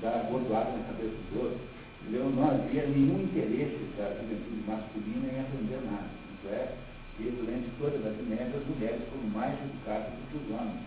dar 0.00 0.24
bordoada 0.30 0.72
na 0.72 0.84
cabeça 0.84 1.16
dos 1.30 1.42
outros 1.42 1.74
Entendeu? 2.04 2.28
Não 2.36 2.44
havia 2.50 2.86
nenhum 2.86 3.22
interesse 3.24 3.80
da 3.96 4.12
juventude 4.12 4.60
masculina 4.68 5.24
em 5.24 5.40
aprender 5.40 5.80
nada. 5.88 6.04
Isso 6.36 6.48
é, 6.52 6.76
que 7.16 7.30
durante 7.30 7.70
toda 7.78 7.96
a 7.96 8.00
Idade 8.00 8.22
Média 8.28 8.60
as 8.60 8.66
mulheres 8.68 9.08
foram 9.08 9.28
mais 9.32 9.58
educadas 9.64 10.12
do 10.12 10.28
que 10.28 10.36
os 10.36 10.50
homens. 10.52 10.84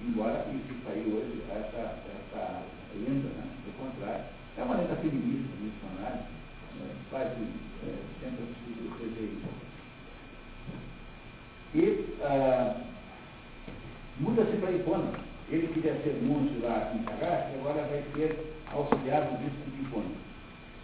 Embora 0.00 0.46
exista 0.46 0.90
aí 0.90 1.02
hoje 1.02 1.42
essa, 1.50 1.98
essa 2.06 2.62
lenda, 2.94 3.28
né? 3.34 3.42
do 3.66 3.72
contrário. 3.76 4.24
É 4.56 4.62
uma 4.62 4.76
lenda 4.76 4.94
feminista, 4.94 5.50
missionária, 5.58 6.22
né? 6.78 6.94
faz, 7.10 7.26
é, 7.26 7.98
tenta 8.20 8.42
prever 8.98 9.34
isso. 9.34 9.50
ah, 12.22 12.76
muda-se 14.20 14.56
para 14.56 14.72
Hipona. 14.72 15.12
Ele 15.48 15.68
queria 15.68 15.94
ser 16.02 16.20
monge 16.22 16.58
lá 16.60 16.92
em 16.94 17.04
Sagasti, 17.04 17.54
agora 17.60 17.86
vai 17.88 18.02
ser 18.14 18.54
auxiliar 18.72 19.22
do 19.22 19.38
bispo 19.38 19.70
de 19.70 19.82
Hipona. 19.82 20.26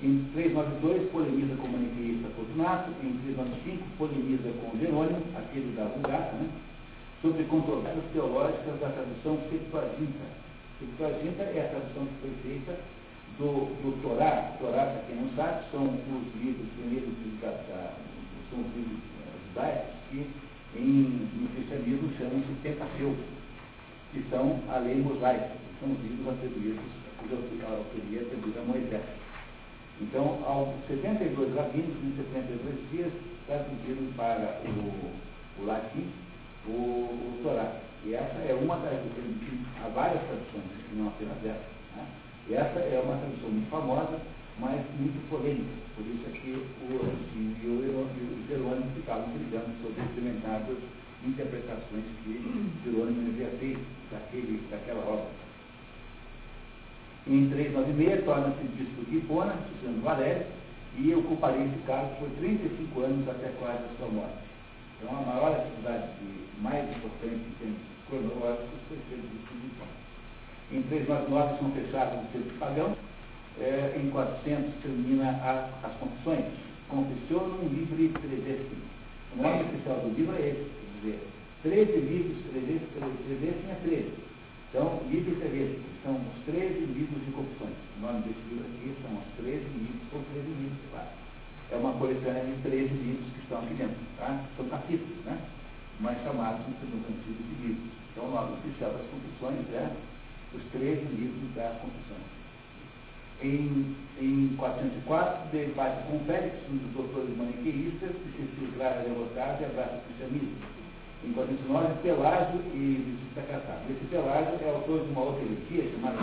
Em 0.03 0.19
392, 0.35 1.11
polemiza 1.11 1.55
com 1.57 1.67
o 1.67 1.73
maniqueísta 1.73 2.29
Fortunato. 2.35 2.91
Em 3.03 3.13
395, 3.35 3.85
polemiza 3.99 4.51
com 4.59 4.79
Jerônimo, 4.79 5.23
aquele 5.37 5.77
da 5.77 5.85
Vulgata, 5.85 6.33
né? 6.43 6.51
sobre 7.23 7.45
controvérsias 7.45 8.05
teológicas 8.13 8.81
da 8.81 8.91
tradução 8.91 9.39
Septuaginta. 9.49 10.27
Septuaginta 10.81 11.43
é 11.45 11.63
a 11.63 11.71
tradução 11.71 12.07
que 12.07 12.19
foi 12.21 12.35
feita 12.43 12.75
do, 13.39 13.71
do 13.79 14.03
Torá. 14.03 14.59
Torá, 14.59 14.91
para 14.91 15.05
quem 15.07 15.17
não 15.17 15.31
sabe, 15.37 15.71
são 15.71 15.87
os 15.87 16.35
livros 16.43 16.67
primeiros 16.75 17.15
da, 17.41 17.51
da, 17.71 17.95
são 18.51 18.59
os 18.59 18.75
livros 18.75 18.99
eh, 18.99 19.39
judaicos 19.49 19.95
que 20.11 20.27
em, 20.77 21.29
no 21.41 21.49
cristianismo 21.55 22.11
chamam-se 22.19 22.53
Pentateuco, 22.63 23.23
que 24.13 24.25
são 24.31 24.61
a 24.69 24.79
lei 24.79 24.97
mosaica, 24.97 25.49
que 25.49 25.81
são 25.81 25.93
os 25.93 26.01
livros 26.03 26.29
atribuídos, 26.29 26.85
cuja 27.19 27.67
autoria 27.67 28.23
atribuída 28.23 28.61
a 28.61 28.65
Moisés. 28.65 29.05
Então, 30.01 30.43
aos 30.45 30.69
72 30.89 31.55
rabinos, 31.55 31.97
em 32.03 32.17
72 32.17 32.91
dias, 32.91 33.13
traduziram 33.47 34.13
para 34.17 34.61
o, 34.65 35.63
o 35.63 35.67
latim 35.67 36.11
o, 36.67 36.71
o 36.71 37.41
Torá. 37.43 37.81
E 38.05 38.15
essa 38.15 38.39
é 38.49 38.55
uma 38.55 38.77
das. 38.77 38.99
Há 39.85 39.89
várias 39.89 40.23
traduções, 40.25 40.65
não 40.95 41.09
apenas 41.09 41.39
essa. 41.45 41.69
Né? 41.97 42.07
E 42.49 42.55
essa 42.55 42.79
é 42.79 43.01
uma 43.05 43.17
tradução 43.17 43.51
muito 43.51 43.71
famosa, 43.71 44.19
mas 44.59 44.81
muito 44.99 45.29
polêmica. 45.29 45.83
Por 45.97 46.07
isso 46.07 46.25
é 46.27 46.31
que 46.39 46.51
o 46.53 46.97
Agostinho 46.97 47.57
e 47.63 47.67
o 47.67 48.47
Jerônimo 48.49 48.91
ficavam 48.95 49.29
brigando 49.29 49.71
sobre 49.83 50.03
determinadas 50.03 50.79
interpretações 51.25 52.05
que 52.25 52.71
Jerônimo 52.85 53.29
havia 53.29 53.51
feito 53.59 53.81
daquele, 54.11 54.63
daquela 54.71 55.05
obra. 55.05 55.31
Em 57.27 57.49
396, 57.49 58.25
torna-se 58.25 58.65
bispo 58.77 59.05
de 59.09 59.19
Hipona, 59.19 59.55
Susano 59.81 60.03
Valério, 60.03 60.47
e 60.99 61.15
ocuparia 61.15 61.65
esse 61.65 61.79
cargo 61.87 62.17
por 62.17 62.29
35 62.31 63.01
anos 63.01 63.29
até 63.29 63.49
quase 63.61 63.85
a 63.85 63.97
sua 63.97 64.09
morte. 64.09 64.43
Então, 64.99 65.17
a 65.17 65.23
maior 65.23 65.53
atividade 65.57 66.09
mais 66.59 66.85
importante 66.91 67.35
em 67.35 67.55
termos 67.59 67.79
cronológicos 68.09 68.81
foi 68.89 68.99
ser 69.09 69.17
bispo 69.17 69.55
de 69.55 69.67
Hipona. 69.67 70.03
Em 70.73 70.83
399 70.83 71.59
são 71.59 71.71
fechados 71.73 72.25
os 72.25 72.31
tempos 72.33 72.59
pagãos, 72.59 72.97
é, 73.61 74.01
em 74.01 74.11
400 74.11 74.75
termina 74.83 75.31
a, 75.31 75.69
as 75.87 75.93
confissões. 75.99 76.45
Confessionum 76.89 77.69
Libri 77.69 78.09
Tredestim. 78.09 78.83
O 79.33 79.43
nome 79.43 79.65
oficial 79.65 79.97
do 80.01 80.15
livro 80.15 80.37
é 80.37 80.49
esse, 80.49 80.69
quer 80.69 81.01
dizer, 81.01 81.29
13 81.63 81.93
livros, 82.01 82.37
Tredestim 82.53 83.71
é 83.71 83.79
13. 83.83 84.13
Então, 84.69 85.01
Libri 85.09 85.37
Tredestim, 85.37 85.85
são 86.03 86.17
os 86.17 86.45
13 86.45 86.85
livros 86.93 87.25
de 87.25 87.33
confissões. 87.33 87.77
O 87.97 88.01
nome 88.01 88.21
desse 88.29 88.41
livro 88.51 88.67
aqui 88.67 88.93
são 89.01 89.13
os 89.17 89.29
13 89.41 89.65
livros, 89.73 90.05
ou 90.13 90.21
13 90.33 90.49
livros, 90.49 90.79
claro. 90.91 91.09
É 91.71 91.77
uma 91.77 91.93
coletânea 91.95 92.45
de 92.45 92.63
13 92.63 92.89
livros 92.93 93.33
que 93.33 93.41
estão 93.41 93.59
aqui 93.61 93.75
dentro, 93.75 93.97
tá? 94.19 94.45
São 94.57 94.69
capítulos, 94.69 95.25
né? 95.25 95.39
Mas 96.01 96.21
chamados 96.23 96.67
no 96.69 96.75
segundo 96.81 97.09
antigo 97.09 97.41
de 97.41 97.55
livros. 97.69 97.93
Então, 98.13 98.29
o 98.29 98.31
nome 98.33 98.53
oficial 98.61 98.93
das 98.93 99.07
confissões 99.09 99.65
é 99.73 99.89
os 100.53 100.63
13 100.73 101.05
livros 101.17 101.55
das 101.55 101.73
confissões. 101.81 102.42
Em, 103.43 103.97
em 104.21 104.55
404, 104.57 105.51
debate 105.51 106.07
com 106.07 106.19
Félix, 106.27 106.55
um 106.71 106.77
dos 106.77 106.93
doutores 106.93 107.37
maniqueístas, 107.37 108.11
que 108.11 108.31
se 108.37 108.49
filtraram 108.57 109.03
derrotados 109.03 109.61
e 109.61 109.65
abraça 109.65 109.97
o 109.97 110.01
cristianismo. 110.07 110.57
Em 111.25 111.33
409, 111.33 111.95
Pelágio 112.03 112.61
e 112.73 113.03
Visita 113.05 113.43
Cassado. 113.43 113.83
Esse 113.91 114.05
Pelágio 114.07 114.59
é 114.63 114.71
autor 114.71 115.05
de 115.05 115.11
uma 115.11 115.23
outra 115.23 115.43
heresia 115.45 115.91
chamada 115.91 116.19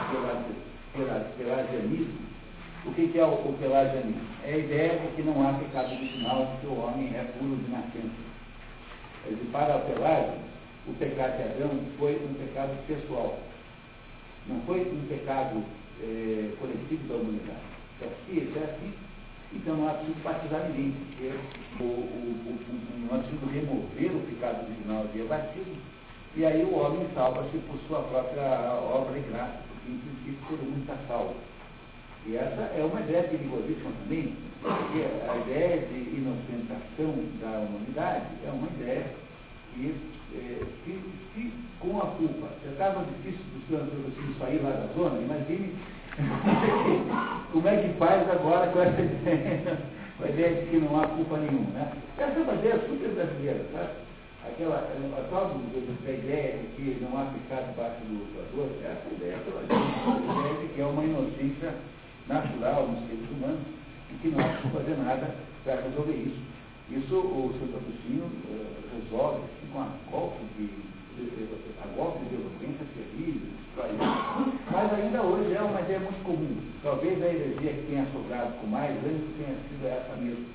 Pelagianismo. 1.38 2.30
O 2.86 2.94
que, 2.94 3.20
é 3.20 3.26
o, 3.26 3.34
o 3.34 3.58
Pelagianismo? 3.60 4.22
É 4.46 4.54
a 4.54 4.58
ideia 4.58 5.00
de 5.00 5.16
que 5.16 5.22
não 5.24 5.48
há 5.48 5.54
pecado 5.54 5.92
original, 5.92 6.58
que 6.62 6.68
o 6.68 6.80
homem 6.80 7.14
é 7.14 7.24
puro 7.38 7.58
de 7.58 7.70
nascença. 7.70 8.30
Para 9.52 9.76
o 9.76 9.82
Pelágio, 9.82 10.40
o 10.88 10.94
pecado 10.94 11.36
de 11.36 11.44
Adão 11.44 11.80
foi 11.98 12.16
um 12.16 12.34
pecado 12.36 12.78
pessoal 12.88 13.38
não 14.50 14.62
foi 14.62 14.82
um 14.82 15.06
pecado 15.08 15.64
é, 16.02 16.52
coletivo 16.60 17.08
da 17.08 17.16
humanidade. 17.16 17.70
Se 18.00 18.06
assim, 18.06 18.54
é 18.56 18.64
assim, 18.64 18.93
então 19.54 19.76
não 19.76 19.89
há 19.89 19.93
preciso 19.93 20.20
batizar 20.20 20.70
ninguém, 20.70 20.91
porque 20.91 21.34
o, 21.80 21.84
o, 21.84 23.10
o, 23.10 23.16
há 23.16 23.18
preciso 23.20 23.45
remover 23.47 24.16
o 24.16 24.26
pecado 24.28 24.66
original 24.66 25.06
via 25.14 25.26
batismo, 25.26 25.76
e 26.36 26.45
aí 26.45 26.64
o 26.64 26.76
homem 26.76 27.08
salva-se 27.14 27.58
por 27.58 27.78
sua 27.88 28.02
própria 28.04 28.74
obra 28.74 29.18
e 29.18 29.22
graça, 29.30 29.60
porque 29.68 29.91
em 29.91 29.97
princípio 29.97 30.47
todo 30.47 30.64
mundo 30.64 30.82
está 30.82 30.97
salvo. 31.08 31.36
E 32.26 32.36
essa 32.36 32.62
é 32.78 32.84
uma 32.84 33.00
ideia 33.02 33.24
perigosíssima 33.24 33.91
também, 34.04 34.36
porque 34.62 35.06
a 35.30 35.38
ideia 35.38 35.88
de 35.88 35.97
inocentação 36.16 37.16
da 37.41 37.60
humanidade 37.60 38.28
é 38.45 38.52
uma 38.52 38.68
ideia 38.68 39.06
que, 39.74 39.96
é, 40.36 40.66
que, 40.86 41.02
que 41.34 41.54
com 41.80 41.98
a 41.98 42.08
culpa, 42.08 42.48
já 42.64 42.72
estava 42.72 43.06
difícil 43.06 43.46
para 43.70 44.46
sair 44.46 44.62
lá 44.62 44.72
da 44.72 44.94
zona, 44.94 45.22
imagine 45.22 45.76
como 47.52 47.68
é 47.68 47.78
que 47.78 47.98
faz 47.98 48.30
agora 48.30 48.68
com 48.68 48.82
essa 48.82 49.02
ideia, 49.02 49.78
com 50.18 50.24
a 50.26 50.30
ideia 50.30 50.62
de 50.62 50.70
que 50.70 50.78
não 50.78 51.00
há 51.00 51.08
culpa 51.08 51.38
nenhuma. 51.38 51.72
Né? 51.72 51.92
Essa 52.18 52.40
é 52.40 52.44
uma 52.44 52.56
ideia 52.56 52.80
super 52.88 53.10
brasileira, 53.10 53.66
sabe? 53.72 53.90
Aquela, 54.46 54.78
a 54.78 55.22
tal 55.30 55.56
ideia 56.04 56.58
de 56.58 56.68
que 56.76 57.04
não 57.04 57.18
há 57.18 57.26
pecado 57.26 57.70
debaixo 57.72 58.02
do 58.06 58.28
doador, 58.34 58.72
essa 58.84 59.14
ideia 59.14 59.38
pela 59.40 59.62
a 59.62 60.42
ideia 60.42 60.62
de 60.62 60.74
que 60.74 60.82
é 60.82 60.86
uma 60.86 61.04
inocência 61.04 61.76
natural 62.28 62.88
nos 62.88 63.08
seres 63.08 63.30
humanos 63.32 63.62
e 64.12 64.16
que 64.22 64.30
não 64.30 64.40
há 64.40 64.50
que 64.50 64.70
fazer 64.70 64.98
nada 64.98 65.36
para 65.64 65.82
resolver 65.82 66.14
isso. 66.14 66.42
Isso 66.92 67.16
o 67.16 67.54
Santo 67.60 67.78
Agostinho 67.78 68.26
uh, 68.26 68.66
resolve 68.96 69.42
com 69.72 69.80
a 69.80 69.90
golpe 70.10 70.44
de 70.58 70.70
a 71.84 71.88
golpe 71.96 72.24
de 72.26 72.36
eloquência 72.36 72.86
terrível, 72.96 73.52
mas 74.72 74.94
ainda 74.94 75.22
hoje 75.22 75.54
é 75.54 75.62
uma 75.62 75.82
ideia 75.82 76.00
muito 76.00 76.24
comum. 76.24 76.56
Talvez 76.82 77.22
a 77.22 77.28
heresia 77.28 77.74
que 77.74 77.88
tenha 77.88 78.08
sobrado 78.14 78.54
com 78.62 78.68
mais 78.68 78.92
anos 79.04 79.28
tenha 79.38 79.56
sido 79.68 79.86
essa 79.86 80.16
mesmo. 80.16 80.46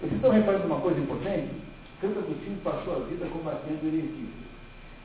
Vocês 0.00 0.12
estão 0.14 0.32
reparando 0.32 0.66
uma 0.66 0.80
coisa 0.80 0.98
importante? 0.98 1.54
Santo 2.00 2.18
Agostinho 2.18 2.58
passou 2.64 2.96
a 2.96 3.06
vida 3.06 3.26
combatendo 3.26 3.86
heresias. 3.86 4.34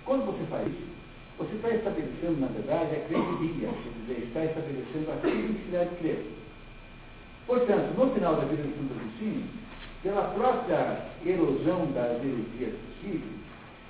Quando 0.03 0.26
você 0.26 0.43
faz 0.49 0.68
isso, 0.68 0.97
você 1.38 1.55
está 1.55 1.70
estabelecendo, 1.70 2.41
na 2.41 2.47
verdade, 2.47 2.95
a 2.95 2.99
credibilidade, 3.05 3.78
quer 3.84 3.93
dizer, 4.01 4.26
está 4.26 4.45
estabelecendo 4.45 5.11
a 5.11 5.18
credibilidade 5.22 5.89
de 5.91 5.95
crer. 5.97 6.26
Portanto, 7.45 7.93
no 7.95 8.13
final 8.13 8.36
da 8.36 8.45
vida 8.45 8.63
de 8.63 8.74
Santo 8.74 8.93
Agostinho, 8.97 9.45
pela 10.08 10.24
própria 10.32 11.03
erosão 11.26 11.91
das 11.91 12.24
heresias 12.24 12.80
possíveis, 12.80 13.38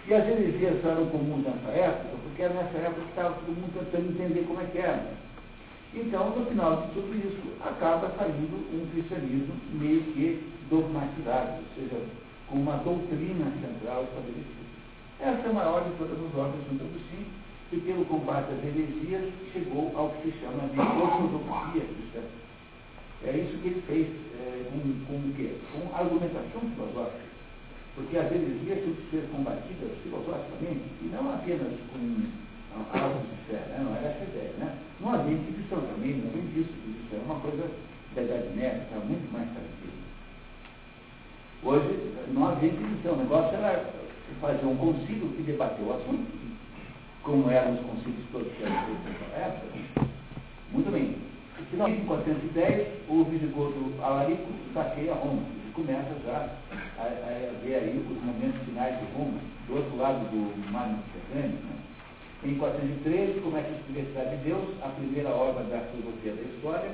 e 0.07 0.13
as 0.15 0.27
heresias 0.27 0.83
eram 0.83 1.05
comuns 1.07 1.45
nessa 1.45 1.69
época, 1.77 2.17
porque 2.23 2.41
era 2.41 2.55
nessa 2.55 2.77
época 2.77 3.01
que 3.01 3.09
estava 3.09 3.35
todo 3.35 3.53
mundo 3.53 3.77
tentando 3.77 4.09
entender 4.09 4.47
como 4.47 4.61
é 4.61 4.65
que 4.65 4.79
era. 4.79 5.13
Então, 5.93 6.31
no 6.31 6.45
final 6.47 6.81
de 6.81 6.93
tudo 6.93 7.13
isso, 7.15 7.61
acaba 7.61 8.11
saindo 8.17 8.57
um 8.73 8.89
cristianismo 8.91 9.53
meio 9.73 10.01
que 10.13 10.41
dogmatizado, 10.71 11.61
ou 11.61 11.69
seja, 11.75 12.01
com 12.49 12.57
uma 12.57 12.77
doutrina 12.77 13.45
central 13.61 14.03
estabelecida. 14.09 14.65
Essa 15.19 15.47
é 15.47 15.49
a 15.51 15.53
maior 15.53 15.83
de 15.83 15.91
todas 15.97 16.17
as 16.17 16.33
obras 16.33 16.57
de 16.63 16.69
Santo 16.69 16.83
Agostinho, 16.83 17.27
que 17.69 17.77
pelo 17.81 18.05
combate 18.05 18.47
às 18.53 18.63
heresias 18.65 19.29
chegou 19.53 19.93
ao 19.95 20.09
que 20.09 20.31
se 20.31 20.39
chama 20.39 20.65
de 20.69 20.79
ortodoxia 20.79 21.85
cristã. 21.85 22.21
É 23.25 23.31
isso 23.31 23.57
que 23.61 23.67
ele 23.67 23.83
fez 23.87 24.07
é, 24.37 24.69
com, 24.69 24.79
com 25.05 25.27
o 25.27 25.33
quê? 25.33 25.55
Com 25.73 25.95
argumentação 25.95 26.61
filosófica. 26.75 27.27
Porque 27.95 28.17
as 28.17 28.31
heresias 28.31 28.83
têm 28.83 28.93
que 28.93 29.09
ser 29.09 29.27
combatidas 29.31 29.89
filosoficamente 30.03 30.85
e 31.01 31.09
não 31.11 31.33
apenas 31.33 31.73
com 31.91 31.97
algo 32.93 33.21
de 33.25 33.51
fé, 33.51 33.57
né? 33.69 33.81
não 33.83 33.95
era 33.95 34.07
essa 34.09 34.23
ideia. 34.23 34.53
Né? 34.59 34.77
Não 35.01 35.13
havia 35.13 35.33
inquisição 35.33 35.81
também, 35.81 36.17
não 36.17 36.29
havia 36.29 36.41
disso, 36.53 36.73
isso 36.85 37.15
é 37.15 37.19
uma 37.25 37.39
coisa 37.39 37.69
da 38.13 38.21
Idade 38.21 38.49
Média, 38.55 38.85
muito 39.05 39.31
mais 39.33 39.49
tranquilo. 39.49 39.97
Hoje 41.63 42.13
não 42.33 42.47
havia 42.47 42.69
inquisição, 42.69 43.13
o 43.13 43.17
negócio 43.17 43.57
era 43.57 43.89
fazer 44.39 44.65
um 44.65 44.77
concílio 44.77 45.29
que 45.29 45.41
debateu 45.41 45.87
o 45.87 45.93
assunto, 45.93 46.27
como 47.23 47.49
eram 47.49 47.73
os 47.73 47.79
concílios 47.81 48.25
todos 48.31 48.51
que 48.53 48.63
eram 48.63 48.85
feitos 48.85 49.03
naquela 49.05 49.45
época. 49.45 50.07
Muito 50.71 50.91
bem. 50.91 51.15
Em 51.73 52.05
410, 52.05 52.87
o 53.09 53.25
Visigodo 53.25 53.93
Alarico 54.01 54.47
saqueia 54.73 55.13
Roma 55.13 55.43
começa 55.77 56.15
já 56.25 56.49
a, 56.97 57.03
a, 57.03 57.59
ver 57.61 57.75
aí 57.75 58.01
os 58.01 58.23
momentos 58.23 58.61
finais 58.65 58.97
de 58.97 59.05
Roma, 59.13 59.37
do 59.67 59.75
outro 59.75 59.97
lado 59.97 60.25
do 60.31 60.71
mar 60.71 60.89
Mediterrâneo. 60.89 61.59
Né? 61.61 61.77
Em 62.45 62.55
413, 62.55 63.41
começa 63.41 63.67
a 63.67 63.85
Universidade 63.85 64.37
de 64.37 64.43
Deus, 64.45 64.63
a 64.81 64.89
primeira 64.89 65.29
obra 65.29 65.63
da 65.65 65.81
filosofia 65.91 66.33
da 66.33 66.41
história, 66.41 66.91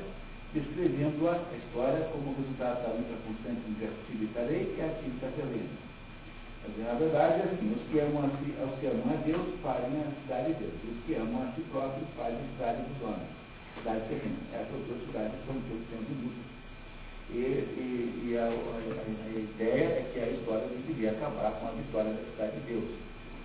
descrevendo 0.54 1.30
a 1.30 1.40
história 1.56 2.10
como 2.12 2.36
resultado 2.36 2.84
da 2.84 2.92
luta 2.98 3.16
constante 3.24 3.62
entre 3.70 3.86
a 3.86 3.92
Civitarei 4.10 4.76
e 4.76 4.82
a 4.82 4.90
Civitas 5.00 5.38
Helena. 5.40 5.94
Na 6.80 6.94
verdade, 7.00 7.42
é 7.42 7.44
assim, 7.54 7.72
os 7.72 7.84
que 7.92 8.00
amam 8.00 8.24
a, 8.24 8.28
os 8.28 8.80
que 8.80 8.88
amam 8.88 9.14
a 9.14 9.22
Deus 9.24 9.48
fazem 9.62 10.02
a 10.02 10.12
cidade 10.22 10.54
de 10.54 10.60
Deus. 10.60 10.74
Os 10.92 11.06
que 11.06 11.16
amam 11.16 11.44
a 11.44 11.52
si 11.56 11.62
próprios 11.72 12.10
fazem 12.18 12.40
a 12.40 12.52
cidade 12.58 12.82
dos 12.84 13.02
homens, 13.04 13.43
cidade 13.84 14.08
terrena. 14.08 14.40
Essas 14.56 14.80
duas 14.88 15.04
cidades 15.06 15.36
são 15.46 15.56
sempre 15.60 16.16
luta. 16.24 16.44
E, 17.30 17.36
e, 17.36 18.32
e 18.32 18.38
a, 18.38 18.48
a, 18.48 18.48
a, 18.48 19.40
ideia 19.40 19.84
é 19.84 20.12
que 20.14 20.20
a 20.20 20.30
história 20.30 20.68
deveria 20.68 21.12
acabar 21.12 21.52
com 21.60 21.68
a 21.68 21.72
vitória 21.72 22.14
da 22.14 22.24
cidade 22.32 22.60
de 22.62 22.74
Deus. 22.74 22.90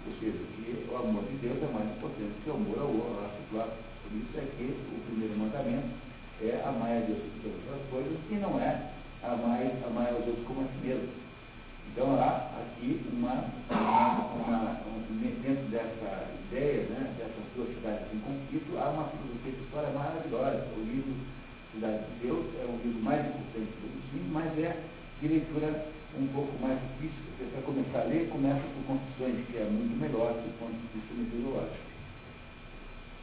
Ou 0.07 0.13
seja, 0.21 0.39
que 0.39 0.87
o 0.89 0.97
amor 0.97 1.25
de 1.25 1.37
Deus 1.43 1.59
é 1.63 1.73
mais 1.75 1.91
importante 1.91 2.39
que 2.43 2.51
o 2.51 2.55
amor 2.55 2.79
ao, 2.79 3.29
próprio. 3.51 3.89
Por 4.05 4.17
isso 4.17 4.39
é 4.39 4.47
que 4.57 4.65
o 4.65 5.01
primeiro 5.11 5.37
mandamento 5.37 5.89
é 6.41 6.63
amar 6.65 6.97
a 6.97 7.01
Deus 7.01 7.19
por 7.19 7.51
todas 7.51 7.83
as 7.83 7.91
coisas 7.91 8.19
e 8.31 8.35
não 8.35 8.61
é 8.61 8.93
amar, 9.23 9.61
amar 9.85 10.09
aos 10.15 10.27
outros 10.27 10.47
como 10.47 10.63
a 10.63 10.65
si 10.65 10.87
mesmo. 10.87 11.28
Então 11.99 12.15
há 12.15 12.63
aqui 12.63 13.03
uma, 13.13 13.51
uma, 13.69 14.23
uma, 14.39 14.81
dentro 15.43 15.67
dessa 15.67 16.31
ideia, 16.47 16.87
né, 16.95 17.13
dessas 17.19 17.43
duas 17.57 17.75
cidades 17.75 18.07
em 18.15 18.21
conflito, 18.21 18.79
há 18.79 18.91
uma 18.91 19.11
filosofia 19.11 19.51
de 19.51 19.65
história 19.65 19.91
maravilhosa. 19.91 20.65
O 20.79 20.81
livro 20.87 21.13
Cidade 21.75 22.05
de 22.07 22.23
Deus 22.23 22.47
é 22.63 22.71
o 22.71 22.79
livro 22.87 23.03
mais 23.03 23.27
importante 23.27 23.75
do 23.83 24.15
livro, 24.15 24.31
mas 24.31 24.47
é 24.61 24.79
de 25.21 25.27
leitura 25.27 25.87
um 26.17 26.27
pouco 26.29 26.55
mais 26.63 26.79
difícil, 26.79 27.19
porque 27.35 27.51
para 27.51 27.63
começar 27.67 27.99
a 27.99 28.05
ler, 28.05 28.31
começa 28.31 28.63
por 28.63 28.95
Confissões, 28.95 29.47
que 29.51 29.57
é 29.59 29.65
muito 29.65 29.99
melhor 29.99 30.39
do 30.39 30.55
ponto 30.55 30.79
de 30.79 30.87
vista 30.95 31.15
metodológico. 31.19 31.83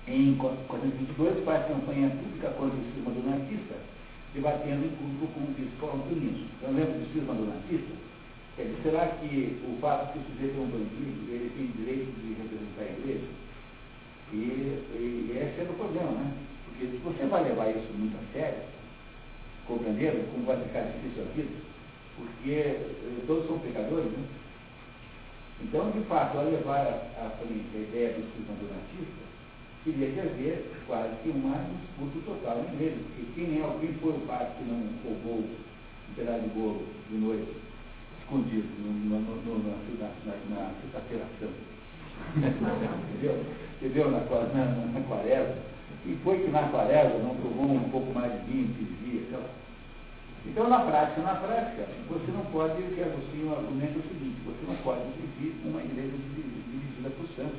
Em 0.06 0.36
422, 0.36 1.46
faz 1.46 1.66
campanha 1.66 2.10
pública 2.10 2.50
contra 2.60 2.76
o 2.76 2.84
sistema 2.92 3.12
donatista, 3.16 3.76
debatendo 4.34 4.84
em 4.84 4.92
público 5.00 5.32
com 5.32 5.48
o 5.48 5.56
bispo 5.56 5.86
Antônio. 5.96 6.44
Então, 6.60 6.76
lembra 6.76 6.92
do 6.92 7.06
sistema 7.06 7.34
donatista? 7.34 8.15
Quer 8.56 8.64
dizer, 8.64 8.84
será 8.84 9.08
que 9.08 9.60
o 9.68 9.78
fato 9.82 10.14
de 10.14 10.20
o 10.20 10.32
sujeito 10.32 10.56
é 10.56 10.62
um 10.62 10.68
bandido, 10.68 11.28
ele 11.28 11.52
tem 11.58 11.76
direito 11.76 12.12
de 12.24 12.40
representar 12.40 12.88
a 12.88 13.00
igreja? 13.00 13.28
E, 14.32 14.38
e, 14.96 15.28
e 15.28 15.38
esse 15.38 15.60
é 15.60 15.64
o 15.70 15.74
problema, 15.74 16.12
né? 16.12 16.34
Porque 16.66 16.88
se 16.88 16.98
você 17.04 17.26
vai 17.26 17.44
levar 17.44 17.70
isso 17.72 17.92
muito 17.98 18.16
a 18.16 18.34
sério, 18.34 18.64
compreendendo 19.68 20.32
como 20.32 20.46
vai 20.46 20.56
ficar 20.64 20.88
difícil 20.88 21.24
a 21.24 21.36
vida, 21.36 21.52
porque 22.16 22.52
eh, 22.52 23.24
todos 23.28 23.46
são 23.46 23.60
pecadores, 23.60 24.12
né? 24.14 24.24
Então, 25.62 25.92
de 25.92 26.00
fato, 26.08 26.38
ao 26.38 26.46
levar 26.46 27.12
à 27.20 27.30
frente 27.36 27.76
a 27.76 27.80
ideia 27.80 28.14
do 28.14 28.24
cisma 28.32 28.56
donatista, 28.56 29.24
teria 29.84 30.12
que 30.12 30.20
haver 30.20 30.72
quase 30.88 31.14
que 31.24 31.30
uma 31.30 31.60
disputa 31.76 32.24
total 32.26 32.64
na 32.64 32.74
igreja, 32.74 33.04
porque 33.04 33.32
quem 33.36 33.60
é, 33.60 33.78
quem 33.82 33.94
foi 34.00 34.12
o 34.12 34.26
pai 34.26 34.50
que 34.58 34.64
não 34.64 34.80
roubou 35.04 35.44
um 35.44 36.14
pedaço 36.16 36.44
de 36.44 36.50
bolo 36.50 36.88
de 37.10 37.18
noite 37.18 37.66
escondido 38.26 38.68
no, 38.82 39.20
no, 39.20 39.36
no, 39.46 39.64
na, 39.64 40.10
na, 40.26 40.36
na 40.50 40.72
sexta-feira 40.82 41.26
santa. 41.40 41.76
Entendeu? 42.36 43.46
Entendeu? 43.78 44.12
Na, 44.12 44.20
na, 44.20 44.66
na 44.66 45.00
aquarela. 45.00 45.58
E 46.06 46.18
foi 46.24 46.40
que 46.40 46.50
na 46.50 46.62
aquarela 46.62 47.20
não 47.20 47.36
tomou 47.36 47.76
um 47.76 47.90
pouco 47.90 48.14
mais 48.14 48.32
de 48.34 48.52
vinho, 48.52 48.74
dias, 49.04 49.30
sei 49.30 49.38
lá. 49.38 49.50
Então, 50.46 50.70
na 50.70 50.80
prática, 50.80 51.22
na 51.22 51.36
prática, 51.36 51.88
você 52.08 52.32
não 52.32 52.46
pode, 52.52 52.82
que 52.94 53.02
Agostinho 53.02 53.56
argumenta 53.56 53.98
o 53.98 54.04
seguinte, 54.04 54.42
você 54.46 54.62
não 54.68 54.76
pode 54.84 55.02
exigir 55.10 55.56
uma 55.66 55.82
igreja 55.82 56.14
dividida 56.36 57.10
por 57.10 57.28
santos. 57.36 57.58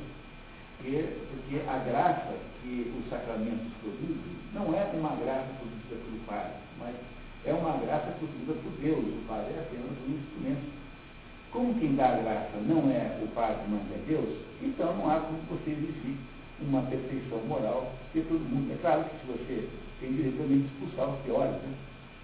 Porque, 0.79 1.03
porque 1.31 1.69
a 1.69 1.79
graça 1.79 2.35
que 2.63 2.95
os 2.97 3.11
sacramentos 3.11 3.73
produzem 3.83 4.37
não 4.55 4.73
é 4.73 4.85
uma 4.95 5.17
graça 5.17 5.51
produzida 5.59 5.97
pelo 6.05 6.21
Pai, 6.27 6.53
mas 6.79 6.95
é 7.47 7.53
uma 7.53 7.79
graça 7.79 8.11
produzida 8.19 8.55
por 8.55 8.73
Deus, 8.83 8.99
o 8.99 9.25
Pai 9.29 9.47
é 9.55 9.61
apenas 9.61 9.97
um 10.07 10.13
instrumento. 10.13 10.67
Como 11.53 11.75
quem 11.79 11.95
dá 11.95 12.09
a 12.09 12.17
graça 12.17 12.57
não 12.67 12.91
é 12.91 13.19
o 13.23 13.29
Pai, 13.29 13.57
não 13.69 13.79
é 13.79 13.99
Deus, 14.07 14.39
então 14.61 14.97
não 14.97 15.11
há 15.11 15.21
como 15.21 15.39
você 15.49 15.71
exigir 15.71 16.17
uma 16.61 16.83
perfeição 16.83 17.39
moral 17.47 17.93
de 18.13 18.23
todo 18.23 18.41
mundo. 18.41 18.73
É 18.73 18.79
claro 18.81 19.05
que 19.05 19.21
se 19.21 19.27
você 19.27 19.69
tem 20.01 20.13
direito 20.13 20.39
também 20.39 20.61
de 20.61 20.67
expulsar 20.67 21.09
os 21.15 21.21
piores, 21.23 21.55
né? 21.63 21.75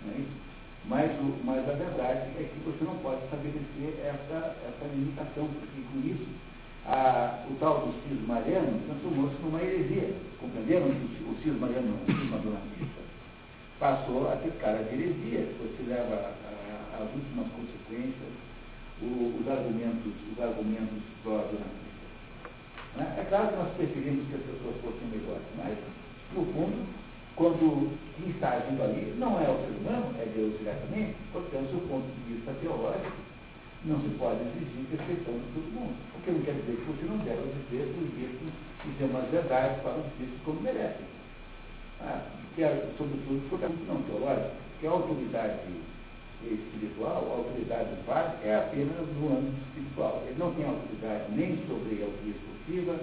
é? 0.08 0.22
Mas, 0.84 1.12
o, 1.20 1.38
mas 1.44 1.68
a 1.68 1.74
verdade 1.74 2.30
é 2.40 2.50
que 2.50 2.58
você 2.64 2.84
não 2.84 2.96
pode 2.98 3.22
estabelecer 3.24 4.02
essa, 4.02 4.56
essa 4.66 4.84
limitação, 4.92 5.46
porque 5.46 5.80
com 5.92 6.08
isso 6.08 6.26
a, 6.84 7.44
o 7.48 7.54
tal 7.60 7.86
do 7.86 7.94
cisma 8.02 8.34
mariano 8.34 8.80
transformou-se 8.86 9.40
numa 9.42 9.62
heresia. 9.62 10.14
Compreenderam 10.40 10.88
o 10.88 11.36
cisma 11.42 11.68
mariano 11.68 11.98
é 12.08 12.12
um 12.12 12.18
cisma 12.18 12.38
donatista? 12.38 13.11
Passou 13.82 14.30
a 14.30 14.36
ter 14.36 14.52
cara 14.62 14.78
de 14.78 14.94
heresia, 14.94 15.42
você 15.58 15.82
leva 15.90 16.30
às 16.94 17.10
últimas 17.10 17.50
consequências 17.50 18.30
o, 19.02 19.42
os 19.42 19.48
argumentos, 19.50 20.14
os 20.30 20.38
argumentos 20.38 21.02
pró-donatista. 21.24 22.06
Né? 22.94 23.10
É 23.18 23.26
claro 23.28 23.48
que 23.48 23.56
nós 23.56 23.74
preferimos 23.74 24.28
que 24.30 24.38
as 24.38 24.46
pessoas 24.46 24.78
fossem 24.86 25.10
melhores, 25.10 25.42
mas, 25.58 25.74
no 26.30 26.46
fundo, 26.54 26.86
quando 27.34 27.90
quem 28.14 28.30
está 28.30 28.62
agindo 28.62 28.84
ali 28.84 29.18
não 29.18 29.42
é 29.42 29.50
o 29.50 29.58
ser 29.66 29.74
humano, 29.74 30.14
é 30.14 30.30
Deus 30.30 30.56
diretamente, 30.62 31.18
portanto, 31.32 31.74
do 31.74 31.82
ponto 31.90 32.06
de 32.06 32.34
vista 32.34 32.54
teológico, 32.62 33.18
não 33.82 33.98
se 33.98 34.14
pode 34.14 34.46
exigir 34.46 34.94
perfeição 34.94 35.34
de 35.42 35.58
todo 35.58 35.74
mundo. 35.74 35.98
O 36.14 36.22
que 36.22 36.30
não 36.30 36.40
quer 36.46 36.54
dizer 36.54 36.78
que 36.78 36.86
você 36.86 37.02
não 37.10 37.18
deve 37.26 37.50
dizer 37.66 37.82
os 37.98 38.14
vistos 38.14 38.46
e 38.86 38.88
dizer 38.94 39.10
umas 39.10 39.26
verdades 39.26 39.82
para 39.82 39.98
os 39.98 40.06
vistos 40.22 40.38
como 40.44 40.60
merecem. 40.60 41.21
Ah, 42.04 42.22
que 42.54 42.62
é, 42.62 42.90
sobretudo, 42.98 43.48
fundamento 43.48 43.86
não 43.86 44.02
teológico, 44.02 44.50
que 44.80 44.86
a 44.86 44.90
autoridade 44.90 45.60
espiritual, 46.44 47.22
a 47.30 47.36
autoridade 47.38 47.90
do 47.90 48.06
padre, 48.06 48.48
é 48.48 48.56
apenas 48.56 49.06
no 49.14 49.38
âmbito 49.38 49.62
espiritual. 49.68 50.22
Ele 50.26 50.38
não 50.38 50.52
tem 50.54 50.66
autoridade 50.66 51.30
nem 51.30 51.56
sobre 51.68 52.02
a 52.02 52.06
autoria 52.06 52.34
esportiva, 52.34 52.98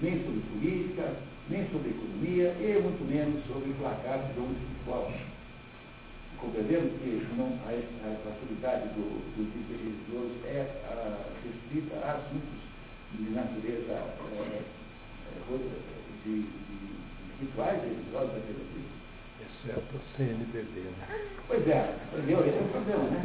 nem 0.00 0.24
sobre 0.24 0.40
política, 0.40 1.14
nem 1.50 1.68
sobre 1.68 1.90
economia, 1.90 2.56
e 2.60 2.80
muito 2.80 3.04
menos 3.04 3.44
sobre 3.46 3.72
placar 3.74 4.26
de 4.26 4.32
dom 4.34 4.48
espiritual. 4.52 5.12
Compreendendo 6.38 6.88
que 7.02 7.26
não, 7.36 7.52
a, 7.66 7.70
a, 7.74 8.30
autoridade 8.30 8.88
do, 8.94 9.04
do 9.36 9.42
religioso 9.68 10.38
é 10.46 10.64
a, 10.88 11.28
restrita 11.44 11.96
a 12.06 12.12
assuntos 12.12 12.62
de 13.12 13.30
natureza 13.30 13.92
é, 13.92 14.62
é, 14.62 15.58
de 16.24 16.46
rituais 17.40 17.82
religiosos 17.82 18.32
daquele 18.34 18.64
tipo. 18.72 18.98
Exceto 19.40 19.96
o 19.96 20.16
CNBB, 20.16 20.80
né? 20.80 21.20
Pois 21.46 21.66
é, 21.68 21.94
entendeu? 22.12 22.40
Esse 22.40 22.58
é 22.58 22.60
o 22.60 22.68
problema, 22.68 23.04
né? 23.04 23.22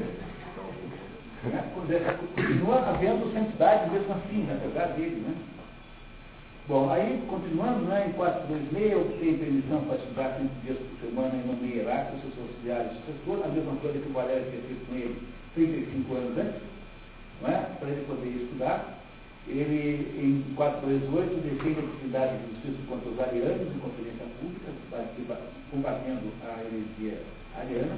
né? 1.44 2.18
Continua 2.36 2.90
havendo 2.90 3.34
santidade 3.34 3.90
mesmo 3.90 4.14
assim, 4.14 4.46
na 4.46 4.54
verdade 4.56 4.94
dele, 4.94 5.26
né? 5.28 5.36
Bom, 6.66 6.90
aí, 6.90 7.22
continuando, 7.28 7.84
né, 7.86 8.08
em 8.08 8.14
426, 8.14 8.92
eu 8.94 9.18
tenho 9.20 9.38
permissão 9.38 9.84
para 9.84 9.98
estudar 9.98 10.38
5 10.40 10.50
dias 10.64 10.78
por 10.78 11.10
semana 11.10 11.36
em 11.36 11.46
nome 11.46 11.76
hierárquico, 11.76 12.22
seus 12.22 12.40
auxiliares 12.40 12.94
sucessor, 13.00 13.44
a 13.44 13.50
mesma 13.50 13.76
coisa 13.82 14.00
que 14.00 14.08
o 14.08 14.14
Valério 14.14 14.50
tinha 14.50 14.62
feito 14.62 14.88
com 14.88 14.96
ele 14.96 15.28
35 15.56 16.16
anos 16.16 16.38
antes, 16.38 16.62
não 17.42 17.50
é? 17.50 17.58
para 17.80 17.90
ele 17.90 18.06
poder 18.06 18.30
estudar 18.30 19.03
ele, 19.48 20.08
em 20.18 20.56
428, 20.56 21.42
defende 21.44 21.80
a 21.80 21.84
atividade 21.84 22.38
de 22.38 22.54
justiça 22.54 22.88
contra 22.88 23.10
os 23.10 23.20
arianos 23.20 23.76
em 23.76 23.80
conferência 23.80 24.26
pública, 24.40 24.72
combatendo 25.70 26.32
a 26.44 26.64
heresia 26.64 27.22
ariana, 27.56 27.98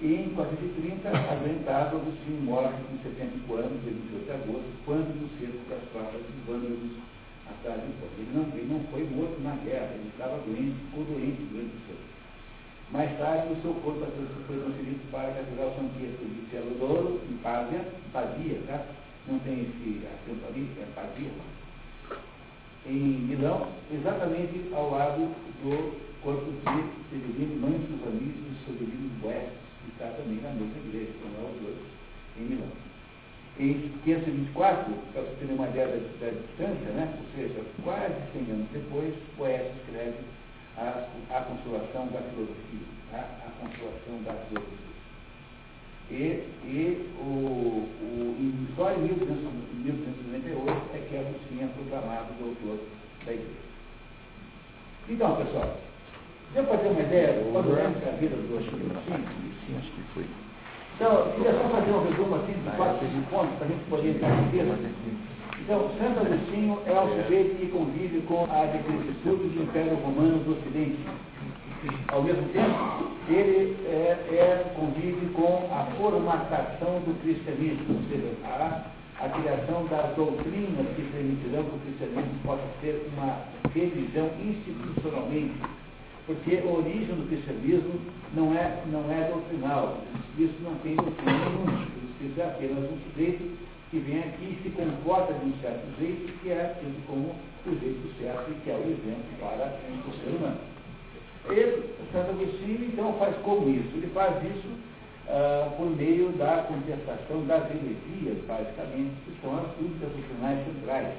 e 0.00 0.14
em 0.14 0.34
430, 0.34 1.08
apresentado 1.08 1.96
Agostinho 1.96 2.42
morto 2.42 2.74
com 2.90 2.98
75 2.98 3.54
anos, 3.54 3.78
em 3.86 4.02
28 4.10 4.24
de 4.24 4.30
agosto, 4.32 4.70
quando 4.84 5.14
no 5.14 5.28
cerco 5.38 5.62
das 5.70 5.82
tropas 5.94 6.18
dos 6.18 6.42
vândalos 6.44 6.98
atrás 7.46 7.78
de 7.78 7.86
Roma. 8.02 8.18
Ele 8.18 8.32
não, 8.34 8.44
ele 8.58 8.66
não 8.66 8.80
foi 8.90 9.04
morto 9.14 9.38
na 9.42 9.54
guerra, 9.62 9.94
ele 9.94 10.10
estava 10.10 10.42
doente, 10.42 10.74
ficou 10.90 11.04
doente 11.04 11.42
durante 11.46 11.78
o 11.78 11.86
cerco. 11.86 12.12
Mais 12.90 13.16
tarde, 13.18 13.54
o 13.54 13.62
seu 13.62 13.74
corpo 13.80 14.04
foi 14.46 14.58
transferido 14.58 15.00
para 15.10 15.28
a 15.28 15.32
Catedral 15.32 15.74
São 15.76 15.86
de 15.88 16.50
Cielo 16.50 16.74
d'Oro, 16.78 17.20
em 17.30 17.36
Pávia, 17.38 17.86
Pavia, 18.12 18.58
tá? 18.66 18.84
Não 19.28 19.38
tem 19.40 19.60
esse 19.60 20.06
acento 20.06 20.46
ali, 20.48 20.68
é 20.80 20.86
Pavia, 20.94 21.30
em 22.86 23.28
Milão, 23.28 23.68
exatamente 23.92 24.68
ao 24.74 24.90
lado 24.90 25.30
do 25.62 26.02
corpo 26.22 26.50
de 26.50 27.10
Severino 27.10 27.60
Manso 27.60 28.08
Anísio 28.08 28.42
e 28.42 28.64
Severino 28.66 29.10
Boestes, 29.20 29.58
que 29.84 29.90
está 29.92 30.06
também 30.16 30.40
na 30.42 30.50
mesma 30.50 30.78
igreja, 30.86 31.12
são 31.22 31.42
lá 31.42 31.50
os 31.50 31.60
dois, 31.62 31.78
em 32.38 32.42
Milão. 32.42 32.68
Em 33.58 33.92
524, 34.04 34.94
para 35.12 35.22
você 35.22 35.46
ter 35.46 35.52
uma 35.52 35.68
ideia 35.68 35.86
da, 35.86 36.26
da, 36.26 36.32
distância, 36.32 36.90
né? 36.90 37.18
ou 37.20 37.36
seja, 37.36 37.60
quase 37.84 38.14
100 38.32 38.50
anos 38.50 38.68
depois, 38.72 39.14
Boestes 39.36 39.76
escreve 39.82 40.18
a, 40.78 41.06
a 41.30 41.40
consolação 41.42 42.06
da 42.08 42.20
filosofia, 42.30 42.86
a, 43.12 43.18
a 43.18 43.50
consolação 43.60 44.22
da 44.24 44.32
filosofia. 44.46 44.91
E, 46.12 46.44
e 46.68 47.08
o, 47.18 47.88
o, 47.88 48.66
só 48.76 48.92
em 48.92 48.98
1898 48.98 50.70
é 50.92 50.98
que 51.08 51.16
Agostinho 51.16 51.64
é 51.64 51.68
proclamado 51.72 52.34
doutor 52.38 52.84
da 53.24 53.32
igreja. 53.32 53.48
Então, 55.08 55.36
pessoal, 55.36 55.80
deu 56.52 56.64
para 56.64 56.76
ter 56.76 56.88
uma 56.88 57.00
ideia 57.00 57.42
quando 57.50 57.70
entra 57.80 58.10
a 58.12 58.16
vida 58.16 58.36
do 58.36 58.44
Agostinho? 58.44 58.92
Sim, 59.64 59.78
acho 59.78 59.90
que 59.90 60.02
foi. 60.12 60.26
Então, 60.96 61.32
queria 61.32 61.52
só 61.54 61.68
fazer 61.70 61.90
um 61.90 62.04
resumo 62.04 62.36
assim 62.36 62.52
de 62.52 62.76
quatro 62.76 63.08
de 63.08 63.20
pontos 63.32 63.56
para 63.56 63.66
a 63.66 63.70
gente 63.70 63.84
poder 63.88 64.10
entrar 64.10 64.36
em. 64.36 65.22
Então, 65.64 65.90
Santo 65.96 66.20
Agostinho 66.20 66.78
é 66.84 66.92
o 66.92 67.22
sujeito 67.22 67.56
que 67.56 67.66
convive 67.72 68.20
com 68.28 68.44
a 68.52 68.66
decrescitude 68.66 69.48
do 69.48 69.62
Império 69.62 69.96
Romano 69.96 70.44
do 70.44 70.52
Ocidente. 70.58 70.98
Ao 72.08 72.22
mesmo 72.22 72.48
tempo, 72.50 73.10
ele 73.28 73.76
é, 73.86 74.18
é, 74.30 74.72
convive 74.76 75.26
com 75.34 75.68
a 75.72 75.84
formatação 75.96 77.00
do 77.00 77.20
cristianismo, 77.22 77.96
ou 77.96 78.02
seja, 78.08 78.32
a, 78.44 79.24
a 79.24 79.28
criação 79.28 79.86
das 79.86 80.14
doutrinas 80.14 80.86
que 80.96 81.02
permitirão 81.12 81.64
que 81.64 81.76
o 81.76 81.80
cristianismo 81.80 82.38
possa 82.44 82.64
ser 82.80 83.10
uma 83.16 83.38
religião 83.74 84.30
institucionalmente 84.42 85.54
porque 86.26 86.56
a 86.56 86.70
origem 86.70 87.14
do 87.16 87.28
cristianismo 87.28 88.00
não 88.34 88.54
é, 88.54 88.82
não 88.86 89.10
é 89.10 89.28
doutrinal. 89.28 89.98
Isso 90.38 90.54
não 90.62 90.74
tem 90.76 90.94
doutrina 90.94 91.32
nenhuma. 91.32 91.86
Isso 92.20 92.40
é 92.40 92.44
apenas 92.44 92.84
um 92.84 92.98
sujeito 93.10 93.58
que 93.90 93.98
vem 93.98 94.20
aqui 94.20 94.56
e 94.56 94.62
se 94.62 94.70
comporta 94.70 95.34
de 95.34 95.46
um 95.46 95.52
certo 95.60 95.84
jeito, 95.98 96.32
que 96.40 96.50
é 96.50 96.76
tido 96.80 97.06
como 97.06 97.34
o 97.66 97.78
jeito 97.78 98.14
certo 98.20 98.50
e 98.50 98.54
que 98.62 98.70
é 98.70 98.74
o 98.74 98.88
exemplo 98.88 99.24
para 99.40 99.76
o 100.08 100.12
ser 100.22 100.36
humano. 100.36 100.58
Ele, 101.48 101.94
Santo 102.12 102.30
Agostinho, 102.30 102.84
então, 102.92 103.12
faz 103.14 103.34
como 103.42 103.68
isso? 103.68 103.90
Ele 103.94 104.10
faz 104.14 104.36
isso 104.44 104.68
uh, 105.28 105.70
por 105.76 105.90
meio 105.96 106.30
da 106.32 106.64
contestação 106.68 107.44
das 107.46 107.64
heresias, 107.70 108.38
basicamente, 108.46 109.14
que 109.24 109.34
são 109.42 109.56
as 109.58 109.66
dúvidas 109.76 110.10
doutrinais 110.12 110.64
centrais, 110.66 111.14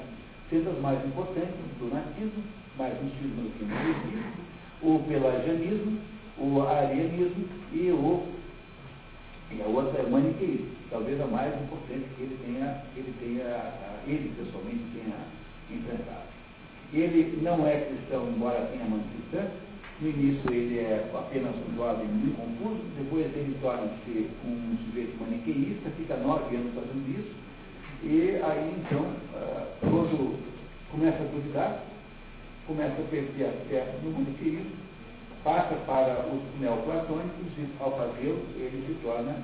sendo 0.49 0.69
as 0.69 0.79
mais 0.79 1.05
importantes 1.05 1.55
do 1.79 1.93
natismo, 1.93 2.43
mais 2.77 2.93
no 2.93 3.09
do 3.09 3.57
que 3.57 3.65
no 3.65 3.75
heresia, 3.75 4.23
o 4.81 4.99
pelagianismo, 5.07 5.99
o 6.37 6.61
arianismo 6.61 7.45
e, 7.73 7.91
o, 7.91 8.27
e 9.51 9.61
a 9.61 9.65
outra 9.65 10.01
é 10.01 10.05
o 10.05 10.09
maniqueísmo, 10.09 10.71
talvez 10.89 11.19
a 11.21 11.27
mais 11.27 11.53
importante 11.61 12.05
que 12.15 12.23
ele 12.23 12.39
tenha, 12.45 12.81
ele 12.95 13.13
tenha, 13.19 13.73
ele 14.07 14.33
pessoalmente 14.37 14.83
tenha 14.93 15.17
enfrentado. 15.69 16.33
Ele 16.93 17.39
não 17.41 17.67
é 17.67 17.81
cristão, 17.81 18.27
embora 18.29 18.69
tenha 18.71 18.85
mantido 18.85 19.23
no 20.03 20.09
início 20.09 20.53
ele 20.53 20.79
é 20.79 21.09
apenas 21.13 21.55
um 21.55 21.75
jovem 21.77 22.05
muito 22.07 22.35
confuso, 22.35 22.83
depois 22.97 23.25
ele 23.37 23.57
torna-se 23.61 24.29
um 24.43 24.77
sujeito 24.85 25.17
maniqueísta, 25.17 25.89
fica 25.97 26.17
nove 26.17 26.55
anos 26.57 26.73
fazendo 26.75 27.07
isso, 27.07 27.31
e 28.03 28.35
aí 28.43 28.75
então, 28.83 29.07
ah, 29.33 29.65
quando 29.79 30.37
começa 30.91 31.23
a 31.23 31.27
duvidar, 31.27 31.83
começa 32.67 33.01
a 33.01 33.05
perder 33.05 33.45
a 33.45 33.51
fé 33.69 33.95
no 34.03 34.11
maniqueísmo, 34.11 34.71
passa 35.41 35.75
para 35.87 36.27
os 36.27 36.59
neoplatônicos 36.59 37.47
e, 37.57 37.67
ao 37.79 37.97
fazê-lo, 37.97 38.43
ele 38.57 38.83
se 38.85 38.93
torna 39.01 39.37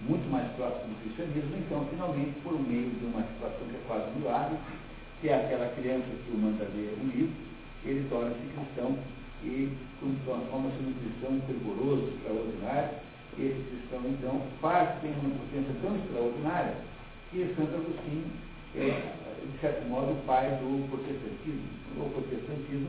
muito 0.00 0.30
mais 0.30 0.50
próximo 0.52 0.94
do 0.94 1.02
cristianismo, 1.02 1.56
então, 1.58 1.86
finalmente, 1.90 2.40
por 2.42 2.52
meio 2.52 2.88
de 2.88 3.04
uma 3.04 3.20
situação 3.20 3.68
que 3.68 3.76
é 3.76 3.80
quase 3.86 4.18
milagre, 4.18 4.56
que 5.20 5.28
é 5.28 5.34
aquela 5.34 5.68
criança 5.76 6.04
que 6.24 6.32
o 6.32 6.38
manda 6.38 6.64
ler 6.74 6.96
um 7.00 7.08
livro, 7.08 7.34
ele 7.84 8.06
torna-se 8.08 8.40
cristão 8.54 8.96
e 9.42 9.72
transforma-se 10.00 10.82
num 10.82 10.94
cristão 10.94 11.40
fervoroso, 11.46 12.12
extraordinário. 12.16 12.90
Esse 13.38 13.62
cristão, 13.68 14.00
então, 14.06 14.42
faz, 14.62 14.98
tem 15.00 15.12
uma 15.12 15.30
potência 15.30 15.74
tão 15.82 15.96
extraordinária 15.96 16.74
que 17.30 17.54
Santo 17.54 17.74
Agostinho 17.74 18.24
é, 18.76 19.12
de 19.52 19.58
certo 19.60 19.88
modo, 19.88 20.12
o 20.12 20.26
pai 20.26 20.50
do 20.60 20.88
protestantismo. 20.90 21.68
O 21.96 22.10
protestantismo, 22.10 22.88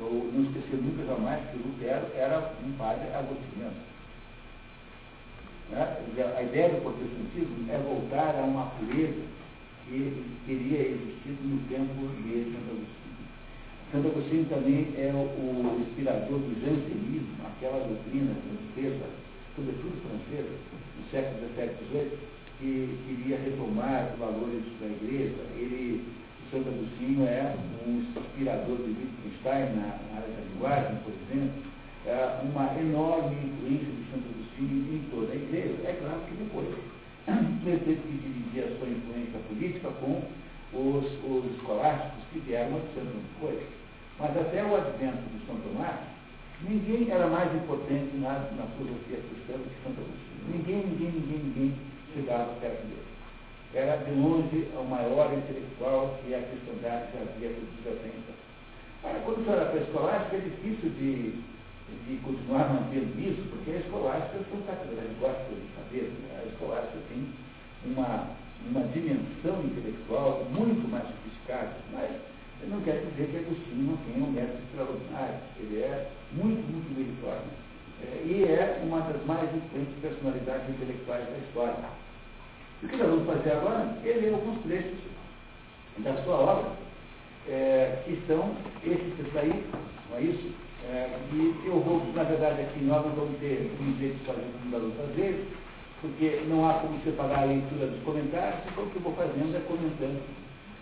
ou 0.00 0.30
não 0.32 0.44
esquecer 0.44 0.76
nunca 0.80 1.04
jamais 1.04 1.40
que 1.50 1.58
Lutero 1.58 2.06
era 2.14 2.52
um 2.64 2.72
padre 2.72 3.08
agostiniano. 3.12 3.76
Né? 5.70 5.96
A 6.36 6.42
ideia 6.42 6.70
do 6.70 6.82
protestantismo 6.82 7.70
é 7.70 7.78
voltar 7.78 8.34
a 8.38 8.44
uma 8.44 8.66
pureza 8.76 9.22
que 9.86 10.24
teria 10.46 10.88
existido 10.88 11.42
no 11.42 11.68
tempo 11.68 12.06
de 12.22 12.44
Santo 12.52 12.70
Agostinho. 12.70 13.05
Santo 13.92 14.08
Agostinho 14.08 14.44
também 14.46 14.88
é 14.98 15.12
o 15.14 15.80
inspirador 15.80 16.38
do 16.38 16.54
jansenismo, 16.60 17.38
aquela 17.46 17.86
doutrina 17.86 18.34
francesa, 18.34 19.06
sobretudo 19.54 19.94
francesa, 20.02 20.50
no 20.98 21.10
século 21.10 21.46
XVII 21.54 21.70
e 21.70 21.86
XVIII, 21.86 22.18
que 22.58 22.98
queria 23.06 23.38
retomar 23.38 24.10
os 24.12 24.18
valores 24.18 24.64
da 24.80 24.86
igreja. 24.86 25.38
Ele, 25.54 26.02
Santo 26.50 26.68
Agostinho, 26.68 27.26
é 27.26 27.54
um 27.86 28.02
inspirador 28.02 28.76
de 28.76 28.90
Wittgenstein 28.90 29.76
na, 29.78 30.02
na 30.02 30.18
área 30.18 30.34
da 30.34 30.42
linguagem, 30.50 30.96
por 31.04 31.12
exemplo, 31.14 31.62
é 32.06 32.40
uma 32.42 32.66
enorme 32.80 33.36
influência 33.38 33.86
de 33.86 34.02
Santo 34.10 34.26
Agostinho 34.34 34.94
em 34.94 35.02
toda 35.10 35.32
a 35.32 35.36
igreja. 35.36 35.74
É 35.86 35.92
claro 36.02 36.20
que 36.26 36.34
depois 36.34 36.66
ele 37.66 37.78
teve 37.86 38.02
que 38.02 38.18
dividir 38.18 38.64
a 38.64 38.78
sua 38.78 38.88
influência 38.88 39.38
política 39.48 39.90
com 40.00 40.22
os, 40.76 41.04
os 41.24 41.56
escolásticos 41.56 42.22
que 42.32 42.40
vieram 42.40 42.76
adicionando 42.76 43.24
depois. 43.34 43.58
Mas 44.18 44.36
até 44.36 44.62
o 44.64 44.76
advento 44.76 45.22
de 45.32 45.46
São 45.46 45.56
Tomás, 45.56 45.96
ninguém 46.62 47.10
era 47.10 47.26
mais 47.26 47.54
importante 47.54 48.16
na, 48.16 48.38
na 48.56 48.64
filosofia 48.76 49.20
cristã 49.20 49.56
do 49.56 49.68
que 49.68 49.82
Santo 49.84 50.00
Agostinho. 50.00 50.52
Ninguém, 50.52 50.86
ninguém, 50.86 51.12
ninguém, 51.12 51.38
ninguém 51.38 51.74
chegava 52.14 52.52
perto 52.60 52.82
dele. 52.86 53.16
Era 53.74 53.96
de 53.96 54.10
longe 54.12 54.68
o 54.72 54.84
maior 54.84 55.32
intelectual 55.32 56.18
que 56.22 56.34
a 56.34 56.40
cristandade 56.40 57.12
já 57.12 57.20
havia 57.20 57.50
produzido 57.50 57.88
até 57.92 58.08
então. 58.08 58.36
Agora, 59.04 59.22
quando 59.24 59.44
você 59.44 59.50
olha 59.50 59.66
para 59.66 59.80
a 59.80 59.82
escolástica, 59.82 60.36
é 60.36 60.40
difícil 60.40 60.90
de, 60.90 61.44
de 62.08 62.16
continuar 62.24 62.72
mantendo 62.72 63.20
isso, 63.20 63.42
porque 63.50 63.72
a 63.72 63.80
escolástica 63.80 64.44
são 64.50 64.62
catedrais, 64.62 65.10
gosta 65.20 65.44
de 65.52 65.68
saber, 65.76 66.08
né? 66.24 66.40
a 66.42 66.48
escolástica 66.48 66.98
tem 67.10 67.28
uma, 67.84 68.30
uma 68.70 68.82
dimensão 68.88 69.62
intelectual 69.64 70.44
muito 70.50 70.88
mais 70.88 71.04
sofisticada, 71.04 71.76
mas 71.92 72.10
não 72.68 72.80
quer 72.80 73.04
dizer 73.04 73.28
que 73.28 73.36
Agostinho 73.36 73.90
não 73.90 73.96
tenha 73.98 74.24
um 74.24 74.30
método 74.30 74.58
extraordinário, 74.64 75.38
ele 75.58 75.78
é 75.80 76.10
muito, 76.32 76.62
muito 76.70 76.98
meritório. 76.98 77.66
É, 78.02 78.22
e 78.26 78.44
é 78.44 78.82
uma 78.84 79.00
das 79.00 79.24
mais 79.24 79.48
influentes 79.54 79.94
personalidades 80.00 80.68
intelectuais 80.68 81.24
da 81.28 81.38
história. 81.38 81.76
O 82.82 82.88
que 82.88 82.96
nós 82.96 83.08
vamos 83.08 83.26
fazer 83.26 83.52
agora 83.52 83.96
é 84.04 84.08
ler 84.08 84.34
alguns 84.34 84.62
trechos 84.62 84.98
da 85.98 86.14
sua 86.24 86.34
obra, 86.34 86.72
é, 87.48 88.02
que 88.04 88.20
são 88.26 88.54
esses 88.84 89.16
textos 89.16 89.36
aí, 89.36 89.64
não 90.10 90.18
é 90.18 90.22
isso? 90.22 90.50
É, 90.88 91.18
e 91.32 91.66
eu 91.66 91.80
vou, 91.80 92.04
na 92.14 92.22
verdade, 92.22 92.60
aqui 92.62 92.84
nós 92.84 93.04
não 93.04 93.14
vamos 93.14 93.38
ter 93.40 93.72
um 93.80 93.98
jeito 93.98 94.18
de 94.18 94.24
fazer 94.24 94.44
como 94.52 94.70
da 94.70 94.78
outra 94.78 95.06
vez, 95.14 95.46
porque 96.06 96.42
não 96.48 96.68
há 96.68 96.74
como 96.74 97.00
separar 97.02 97.42
a 97.42 97.44
leitura 97.46 97.86
dos 97.88 98.02
comentários, 98.04 98.60
então 98.70 98.84
o 98.84 98.90
que 98.90 98.96
eu 98.96 99.02
vou 99.02 99.14
fazendo 99.14 99.56
é 99.56 99.60
comentando 99.66 100.22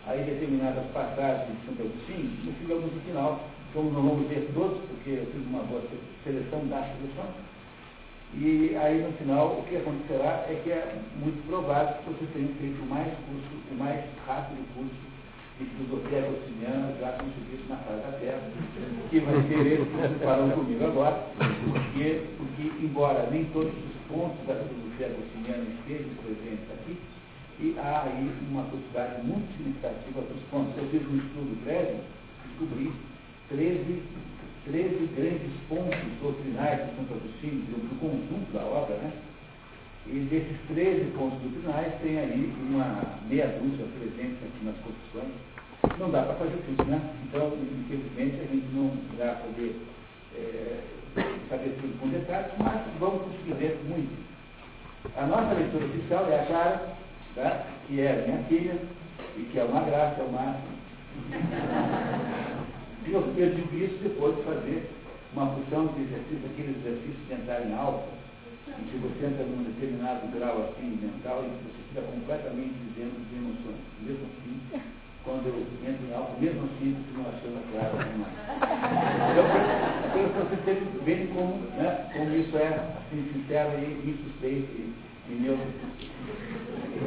aí 0.06 0.22
determinadas 0.24 0.84
passagens 0.92 1.48
de 1.48 1.66
Santo 1.66 1.80
Agostinho, 1.80 2.28
e 2.44 2.54
chegamos 2.60 2.92
no 2.92 3.00
final, 3.00 3.40
como 3.72 3.90
não 3.90 4.02
vamos 4.02 4.28
ver 4.28 4.50
todos, 4.52 4.78
porque 4.84 5.10
eu 5.10 5.26
fiz 5.32 5.46
uma 5.46 5.62
boa 5.64 5.82
seleção 6.24 6.60
da 6.68 6.82
seleção, 6.82 7.28
e 8.34 8.76
aí 8.76 9.00
no 9.00 9.12
final 9.16 9.58
o 9.58 9.64
que 9.64 9.76
acontecerá 9.76 10.44
é 10.50 10.60
que 10.62 10.70
é 10.70 10.98
muito 11.16 11.46
provável 11.48 11.94
que 12.04 12.10
você 12.10 12.26
tenha 12.34 12.48
feito 12.60 12.82
o 12.82 12.86
mais 12.86 13.08
curso, 13.08 13.54
o 13.72 13.74
mais 13.78 14.04
rápido 14.26 14.60
curso 14.74 15.14
de 15.58 15.64
filosofia 15.66 16.18
agostiniana 16.18 16.92
já 16.98 17.12
conseguido 17.12 17.62
na 17.68 17.76
face 17.76 18.02
da 18.02 18.18
Terra, 18.18 18.42
que 19.08 19.20
vai 19.20 19.34
ser 19.46 19.66
esse 19.66 19.84
que 19.86 19.96
vocês 19.96 20.54
comigo 20.54 20.84
agora, 20.84 21.28
porque, 21.38 22.22
porque 22.36 22.84
embora 22.84 23.28
nem 23.30 23.44
todos 23.54 23.70
os 23.70 23.93
pontos 24.08 24.46
da 24.46 24.54
filosofia 24.54 25.06
agostiniana 25.06 25.64
estejam 25.78 26.14
presentes 26.22 26.70
aqui, 26.72 26.96
e 27.60 27.76
há 27.78 28.02
aí 28.02 28.30
uma 28.50 28.64
quantidade 28.64 29.22
muito 29.22 29.46
significativa 29.56 30.20
dos 30.22 30.42
pontos. 30.50 30.76
Eu 30.76 30.88
fiz 30.90 31.02
um 31.08 31.18
estudo 31.18 31.64
prévio, 31.64 32.00
descobri 32.48 32.92
13 33.48 34.02
13 34.64 35.10
grandes 35.14 35.52
pontos 35.68 35.98
doutrinais 36.22 36.88
de 36.88 36.96
Santo 36.96 37.12
Agostinho, 37.12 37.64
do 37.68 38.00
conjunto 38.00 38.50
da 38.52 38.64
obra, 38.64 38.96
né? 38.96 39.12
E 40.06 40.20
desses 40.30 40.56
13 40.68 41.10
pontos 41.16 41.38
doutrinais 41.40 41.92
tem 42.00 42.18
aí 42.18 42.52
uma 42.70 43.02
meia 43.28 43.48
dúzia 43.60 43.84
presentes 43.98 44.38
aqui 44.40 44.64
nas 44.64 44.76
confissões. 44.76 45.34
Não 45.98 46.10
dá 46.10 46.22
para 46.22 46.34
fazer 46.36 46.56
tudo, 46.64 46.84
né? 46.86 46.98
Então, 47.24 47.52
infelizmente, 47.60 48.40
a 48.40 48.46
gente 48.48 48.66
não 48.72 48.90
vai 49.18 49.36
poder 49.36 49.76
é, 50.34 50.80
saber 51.48 51.76
tudo 51.80 51.98
com 52.00 52.08
detalhes, 52.08 52.52
mas 52.58 52.80
vamos 52.98 53.22
conseguir 53.22 53.54
ver 53.54 53.80
muito. 53.88 54.24
A 55.16 55.26
nossa 55.26 55.54
leitura 55.54 55.84
oficial 55.86 56.26
é 56.30 56.40
a 56.40 56.46
Clara, 56.46 56.96
tá? 57.34 57.66
que 57.86 58.00
é 58.00 58.24
minha 58.26 58.42
filha, 58.44 58.78
e 59.36 59.42
que 59.42 59.58
é 59.58 59.64
uma 59.64 59.80
graça, 59.80 60.20
é 60.20 60.24
uma 60.24 60.56
e 63.06 63.12
eu, 63.12 63.20
eu 63.36 63.54
digo 63.54 63.76
isso 63.76 63.98
depois 64.02 64.36
de 64.36 64.42
fazer 64.42 64.90
uma 65.32 65.46
função 65.54 65.86
de 65.88 66.02
exercício, 66.02 66.50
aquele 66.50 66.78
exercício 66.78 67.20
de 67.26 67.34
entrar 67.34 67.66
em 67.66 67.74
alta, 67.74 68.08
em 68.68 68.84
que 68.84 68.96
você 68.96 69.26
entra 69.26 69.44
num 69.44 69.62
determinado 69.64 70.26
grau 70.32 70.70
assim 70.70 70.98
mental 71.00 71.44
e 71.44 71.48
você 71.64 71.82
fica 71.88 72.02
completamente 72.02 72.74
dizendo 72.88 73.20
de 73.28 73.36
emoções. 73.36 73.76
Mesmo 74.00 74.26
assim, 74.26 74.80
quando 75.24 75.46
eu 75.46 75.66
entro 75.88 76.06
em 76.06 76.14
alta, 76.14 76.32
mesmo 76.38 76.64
assim, 76.64 76.96
não 77.16 77.24
achando 77.28 77.60
claro. 77.72 77.94
Então, 79.34 80.28
para 80.30 80.44
vocês 80.44 80.60
terem 80.64 80.84
verem 81.04 81.26
como, 81.28 81.56
né, 81.76 82.10
como 82.12 82.34
isso 82.36 82.56
é 82.56 82.68
assim, 82.68 83.30
sincero 83.32 83.70
e 83.80 84.10
insuspeito 84.10 84.94
Entendeu? 85.26 85.58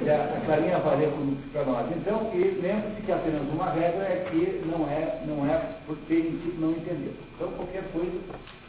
E 0.04 0.10
a, 0.10 0.24
a 0.24 0.42
Clarinha 0.46 0.80
valeu 0.80 1.14
para 1.54 1.66
nós. 1.66 1.88
Então, 1.96 2.32
e 2.34 2.60
lembre-se 2.62 3.02
que 3.04 3.12
apenas 3.12 3.44
uma 3.44 3.70
regra 3.70 4.04
é 4.06 4.28
que 4.30 4.66
não 4.66 4.90
é, 4.90 5.22
não 5.28 5.46
é 5.46 5.78
por 5.86 5.96
permitido 6.08 6.60
não 6.60 6.72
entender. 6.72 7.16
Então, 7.36 7.52
qualquer 7.52 7.84
coisa, 7.92 8.20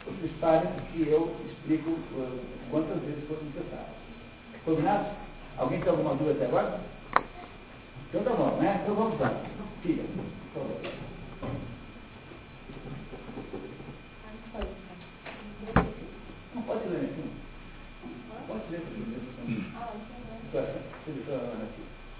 vocês 0.05 0.31
parem 0.39 0.69
que 0.93 1.07
eu 1.07 1.35
explico 1.47 1.89
uh, 1.89 2.39
quantas 2.69 3.01
vezes 3.01 3.27
for 3.27 3.37
necessário. 3.43 3.93
Combinado? 4.63 5.07
Alguém 5.57 5.81
tem 5.81 5.89
alguma 5.89 6.13
dúvida 6.13 6.33
até 6.33 6.45
agora? 6.45 6.79
Então 8.09 8.23
tá 8.23 8.31
bom, 8.31 8.57
né? 8.57 8.79
Então 8.81 8.95
vamos 8.95 9.19
lá. 9.19 9.29
Filha, 9.83 10.03
por 10.53 10.63
favor. 10.63 10.81
Não 16.55 16.61
pode 16.63 16.89
ler 16.89 17.05
aqui. 17.05 17.23
Pode 18.47 18.63
ler 18.71 18.77
aqui. 18.77 19.73
Ah, 19.75 19.93
então 20.47 20.61
é. 20.61 20.81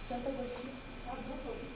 Santa 0.07 0.29
Agostinho. 0.29 0.73
Agostinho. 1.09 1.69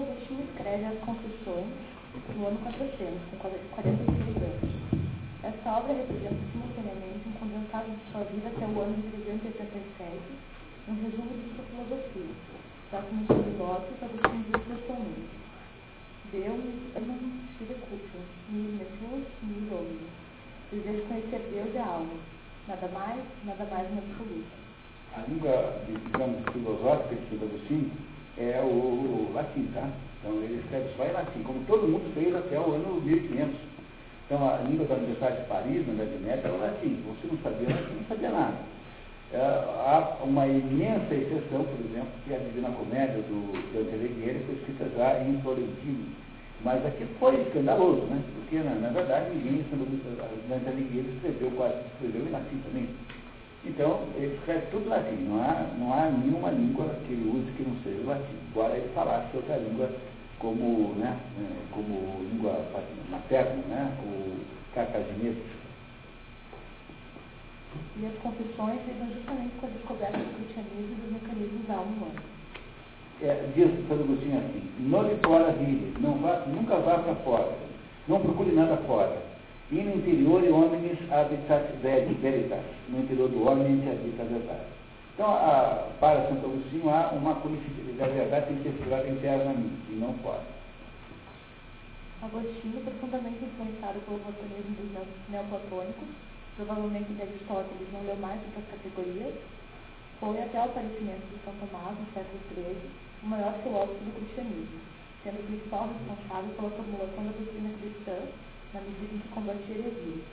Escreve 0.00 0.86
as 0.86 0.98
Confissões 1.04 1.68
no 2.34 2.46
ano 2.46 2.58
400, 2.64 2.96
com 3.30 3.36
46 3.36 4.36
anos. 4.40 4.72
Essa 5.44 5.68
obra 5.68 5.92
representa 5.92 6.40
simultaneamente 6.50 7.28
um 7.28 7.32
condensado 7.32 7.90
de 7.90 8.00
sua 8.10 8.24
vida 8.24 8.48
até 8.48 8.64
o 8.64 8.80
ano 8.80 8.96
de 8.96 9.08
387, 9.20 10.16
um 10.88 10.94
resumo 10.96 11.28
de 11.36 11.54
sua 11.54 11.64
filosofia, 11.68 12.32
já 12.90 13.02
que 13.02 13.14
nos 13.14 13.26
seus 13.26 13.46
negócios 13.46 14.02
Agostinho 14.02 14.44
diz 14.48 14.62
pessoalmente. 14.64 15.36
Deus 16.32 16.64
é 16.96 17.00
um 17.00 17.42
circuito, 17.58 18.18
mil 18.48 18.72
metus, 18.72 19.28
mil 19.42 19.76
homens. 19.76 20.08
Desejo 20.72 21.04
conhecer 21.04 21.42
Deus 21.52 21.74
e 21.74 21.78
a 21.78 21.84
alma, 21.84 22.16
nada 22.66 22.88
mais, 22.88 23.20
nada 23.44 23.64
mais 23.66 23.90
no 23.90 23.98
absoluto. 23.98 24.62
A 25.12 25.20
língua, 25.28 25.82
digamos, 25.86 26.40
filosófica 26.50 27.14
de 27.28 27.44
Agostinho 27.44 28.11
é 28.38 28.60
o, 28.62 28.66
o 28.66 29.32
latim, 29.34 29.68
tá? 29.74 29.88
Então 30.20 30.34
ele 30.42 30.60
escreve 30.62 30.88
só 30.96 31.04
em 31.04 31.12
latim, 31.12 31.42
como 31.42 31.64
todo 31.64 31.88
mundo 31.88 32.12
fez 32.14 32.34
até 32.34 32.58
o 32.58 32.72
ano 32.72 33.00
1500. 33.02 33.54
Então 34.26 34.48
a 34.48 34.58
língua 34.58 34.86
da 34.86 34.94
Universidade 34.94 35.42
de 35.42 35.48
Paris, 35.48 35.86
na 35.86 35.94
Idade 35.94 36.18
Média, 36.22 36.42
era 36.44 36.54
o 36.54 36.60
latim. 36.60 37.02
Você 37.06 37.26
não 37.26 37.38
sabia 37.42 37.74
latim, 37.74 37.94
não 37.94 38.04
sabia 38.08 38.30
nada. 38.30 38.56
É, 39.32 39.38
há 39.38 40.18
uma 40.24 40.46
imensa 40.46 41.14
exceção, 41.14 41.64
por 41.64 41.80
exemplo, 41.80 42.12
que 42.24 42.34
a 42.34 42.38
Divina 42.38 42.68
Comédia 42.70 43.22
do 43.22 43.52
Dante 43.72 43.94
Alighieri 43.94 44.44
foi 44.44 44.54
escrita 44.56 44.90
já 44.96 45.22
em 45.24 45.40
florentino. 45.40 46.06
Mas 46.62 46.84
aqui 46.86 47.04
foi 47.18 47.40
escandaloso, 47.40 48.02
né? 48.02 48.22
Porque, 48.34 48.58
na, 48.58 48.74
na 48.74 48.90
verdade, 48.90 49.34
ninguém, 49.34 49.64
Dante 50.48 50.68
Alighieri 50.68 51.08
escreveu 51.16 51.50
quase, 51.56 51.74
escreveu 51.94 52.26
em 52.26 52.30
latim 52.30 52.58
também. 52.58 52.88
Então, 53.64 54.00
ele 54.16 54.34
escreve 54.34 54.66
tudo 54.72 54.88
latim, 54.88 55.14
não 55.22 55.40
há, 55.40 55.66
não 55.78 55.92
há 55.94 56.10
nenhuma 56.10 56.50
língua 56.50 56.84
que 57.06 57.12
ele 57.12 57.30
use 57.30 57.52
que 57.52 57.62
não 57.62 57.76
seja 57.84 58.04
latim, 58.04 58.34
embora 58.48 58.76
ele 58.76 58.88
falasse 58.92 59.36
outra 59.36 59.56
língua 59.56 59.88
como, 60.40 60.94
né, 60.94 61.16
é, 61.38 61.72
como 61.72 62.20
língua 62.28 62.58
materna, 63.08 63.62
né, 63.68 63.96
o 64.04 64.40
cartaginês. 64.74 65.36
E 67.96 68.06
as 68.06 68.14
confissões 68.14 68.80
lidam 68.86 69.14
justamente 69.14 69.54
com 69.60 69.66
a 69.66 69.70
descoberta 69.70 70.18
do 70.18 70.34
cristianismo 70.36 70.96
e 70.98 71.00
dos 71.00 71.12
mecanismos 71.12 71.66
da 71.68 71.74
alma 71.74 71.92
humana. 71.92 72.22
É, 73.22 73.46
diz 73.54 73.70
Santo 73.86 74.02
Agostinho 74.02 74.38
assim, 74.38 74.70
não 74.80 75.02
lhe 75.04 75.16
fora 75.24 75.52
vive, 75.52 75.94
não 76.00 76.14
vá, 76.14 76.42
nunca 76.48 76.76
vá 76.78 76.98
para 76.98 77.14
fora, 77.16 77.52
não 78.08 78.20
procure 78.20 78.50
nada 78.50 78.76
fora. 78.78 79.31
E 79.72 79.80
no 79.80 79.96
interior, 79.96 80.44
homens 80.52 81.00
habitat 81.10 81.72
veritas, 81.80 82.60
no 82.90 83.00
interior 83.00 83.30
do 83.30 83.48
homem 83.48 83.80
se 83.80 83.88
habita 83.88 84.20
a 84.20 84.26
verdade. 84.26 84.68
Então, 85.14 85.32
a, 85.32 85.88
para 85.98 86.28
Santo 86.28 86.44
Agostinho, 86.44 86.90
há 86.90 87.08
uma 87.16 87.36
conhecimento 87.36 87.96
da 87.96 88.06
verdade 88.06 88.48
tem 88.48 88.56
que 88.58 88.64
ser 88.64 88.76
segurada 88.76 89.08
internamente 89.08 89.88
e 89.88 89.96
não 89.96 90.12
fora. 90.20 90.44
Agostinho, 92.20 92.84
profundamente 92.84 93.48
influenciado 93.48 93.98
pelo 94.04 94.20
platonismo 94.20 94.76
dos 94.76 94.92
neoplatônicos, 95.32 96.08
provavelmente 96.54 97.08
de 97.08 97.22
Aristóteles 97.22 97.88
não 97.96 98.04
leu 98.04 98.16
mais 98.16 98.44
do 98.44 98.52
que 98.52 98.60
as 98.60 98.76
categorias, 98.76 99.34
foi 100.20 100.36
até 100.36 100.58
o 100.60 100.64
aparecimento 100.68 101.32
de 101.32 101.40
São 101.48 101.54
Tomás, 101.56 101.96
no 101.96 102.04
século 102.12 102.44
XIII, 102.52 102.92
o 103.24 103.26
maior 103.26 103.56
filósofo 103.64 104.04
do 104.04 104.20
cristianismo, 104.20 104.84
sendo 105.24 105.40
o 105.40 105.46
principal 105.48 105.88
responsável 105.88 106.52
pela 106.60 106.76
formulação 106.76 107.24
da 107.24 107.32
doutrina 107.32 107.72
cristã 107.80 108.20
na 108.72 108.80
medida 108.80 109.14
em 109.14 109.18
que 109.18 109.28
combatia 109.28 109.76
heresias, 109.76 110.24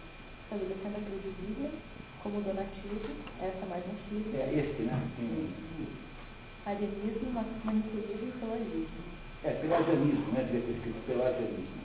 estabelecendo 0.43 0.95
a 0.95 1.43
Bíblia 1.43 1.71
como 2.23 2.41
donativo, 2.41 3.11
essa 3.41 3.65
mais 3.65 3.83
antiga. 3.83 4.37
É 4.37 4.59
este, 4.59 4.83
né? 4.83 4.95
Arianismo, 6.65 7.31
manicurismo 7.31 8.27
e 8.27 8.39
pelagismo. 8.39 9.03
É, 9.43 9.51
pelagianismo, 9.51 10.31
né? 10.31 10.43
Devia 10.43 10.61
ter 10.61 10.71
escrito 10.71 11.05
pelagianismo. 11.07 11.79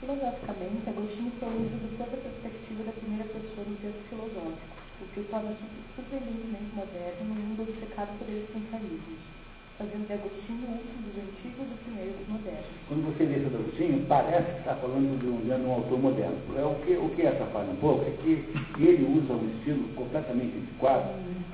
Filosoficamente, 0.00 0.90
Agostinho 0.90 1.30
de 1.30 1.96
toda 1.96 2.16
a 2.16 2.22
perspectiva 2.22 2.84
da 2.84 2.92
primeira 2.92 3.24
pessoa 3.24 3.66
no 3.66 3.76
texto 3.76 4.08
filosófico, 4.08 4.76
o 5.02 5.04
que 5.12 5.20
o 5.20 5.24
torna 5.24 5.56
surpreendentemente 5.94 6.74
moderno 6.74 7.28
no 7.28 7.34
mundo 7.34 7.62
obcecado 7.62 8.18
por 8.18 8.28
existencialismo 8.28 9.39
fazendo 9.80 10.06
de 10.06 10.12
Agostinho 10.12 10.68
um 10.68 11.00
dos 11.08 11.16
antigos 11.16 11.64
e 11.72 11.84
primeiros 11.88 12.28
modernos. 12.28 12.68
Quando 12.86 13.02
você 13.08 13.24
lê 13.24 13.40
Santo 13.40 13.56
Agostinho, 13.56 14.04
parece 14.06 14.52
que 14.52 14.58
está 14.58 14.74
falando 14.76 15.16
de 15.16 15.26
um, 15.26 15.40
de 15.40 15.64
um 15.64 15.72
autor 15.72 15.98
moderno. 15.98 16.36
É, 16.52 16.64
o, 16.68 16.74
que, 16.84 16.92
o 17.00 17.08
que 17.16 17.26
atrapalha 17.26 17.72
um 17.72 17.76
pouco 17.76 18.04
é 18.04 18.12
que 18.20 18.44
ele 18.76 19.08
usa 19.08 19.32
um 19.32 19.48
estilo 19.56 19.88
completamente 19.96 20.52
antiquado, 20.52 21.08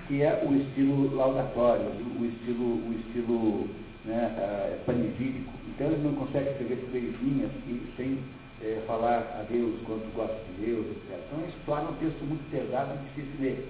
que 0.08 0.22
é 0.22 0.42
o 0.42 0.52
estilo 0.56 1.14
laudatório, 1.14 1.86
o 1.86 2.24
estilo, 2.26 2.82
o 2.82 2.94
estilo 2.98 3.68
né, 4.04 4.34
uh, 4.34 4.84
panegírico. 4.84 5.52
Então 5.70 5.86
ele 5.86 6.02
não 6.02 6.14
consegue 6.14 6.50
escrever 6.50 6.82
três 6.90 7.14
linhas 7.22 7.50
sem 7.96 8.18
é, 8.60 8.82
falar 8.88 9.38
a 9.38 9.46
Deus 9.48 9.78
quanto 9.86 10.10
gosta 10.16 10.34
de 10.50 10.66
Deus, 10.66 10.84
etc. 10.86 11.14
Então 11.30 11.46
isso 11.46 11.58
torna 11.64 11.90
um 11.90 11.94
texto 11.94 12.24
muito 12.24 12.42
pesado 12.50 12.90
e 12.90 13.04
difícil 13.06 13.36
de 13.38 13.42
ler, 13.44 13.68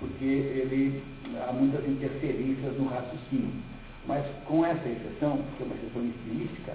porque 0.00 0.24
ele 0.24 1.02
há 1.46 1.52
muitas 1.52 1.86
interferências 1.86 2.72
no 2.78 2.88
raciocínio. 2.88 3.77
Mas 4.06 4.24
com 4.46 4.64
essa 4.64 4.88
exceção, 4.88 5.38
que 5.56 5.62
é 5.62 5.66
uma 5.66 5.74
exceção 5.74 6.04
estilística, 6.04 6.72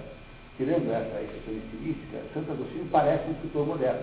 tirando 0.56 0.92
essa 0.92 1.20
exceção 1.22 1.54
estilística, 1.54 2.18
Santo 2.32 2.52
Agostinho 2.52 2.86
parece 2.90 3.28
um 3.28 3.32
escritor 3.32 3.66
moderno. 3.66 4.02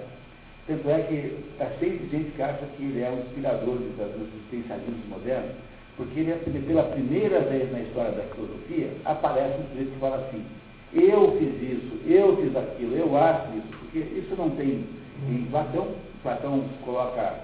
Tanto 0.68 0.90
é 0.90 1.02
que 1.04 1.16
está 1.54 1.70
cheio 1.80 1.98
de 2.00 2.10
gente 2.10 2.32
que 2.32 2.42
acha 2.42 2.66
que 2.78 2.84
ele 2.84 3.02
é 3.02 3.10
um 3.10 3.20
inspirador 3.20 3.78
dos, 3.78 4.32
existencialismos 4.52 5.08
modernos, 5.10 5.52
porque 5.98 6.20
ele, 6.20 6.32
é, 6.32 6.36
pela 6.68 6.84
primeira 6.84 7.42
vez 7.42 7.72
na 7.72 7.80
história 7.80 8.12
da 8.12 8.24
filosofia, 8.36 8.94
aparece 9.06 9.60
um 9.60 9.68
sujeito 9.70 9.94
que 9.94 10.00
fala 10.00 10.18
assim, 10.18 10.46
eu 10.94 11.38
fiz 11.40 11.62
isso, 11.62 12.02
eu 12.06 12.38
fiz 12.38 12.56
aquilo, 12.56 12.96
eu 12.96 13.18
acho 13.18 13.58
isso, 13.58 13.68
porque 13.80 14.00
isso 14.00 14.36
não 14.38 14.50
tem 14.52 14.86
em 15.30 15.48
Platão, 15.50 15.88
Platão 16.22 16.64
coloca 16.84 17.40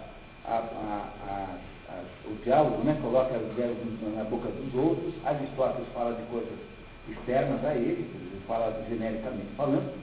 a, 0.45 0.53
a, 0.53 1.09
a, 1.27 1.47
o 2.25 2.35
diálogo, 2.43 2.83
né, 2.83 2.97
coloca 3.01 3.35
as 3.35 3.41
ideias 3.53 3.77
na 4.15 4.23
boca 4.23 4.49
dos 4.49 4.73
outros, 4.75 5.13
Aristóteles 5.25 5.87
fala 5.93 6.13
de 6.13 6.23
coisas 6.23 6.53
externas 7.09 7.63
a 7.63 7.75
ele, 7.75 8.05
fala 8.47 8.83
genericamente 8.89 9.49
falando, 9.55 9.93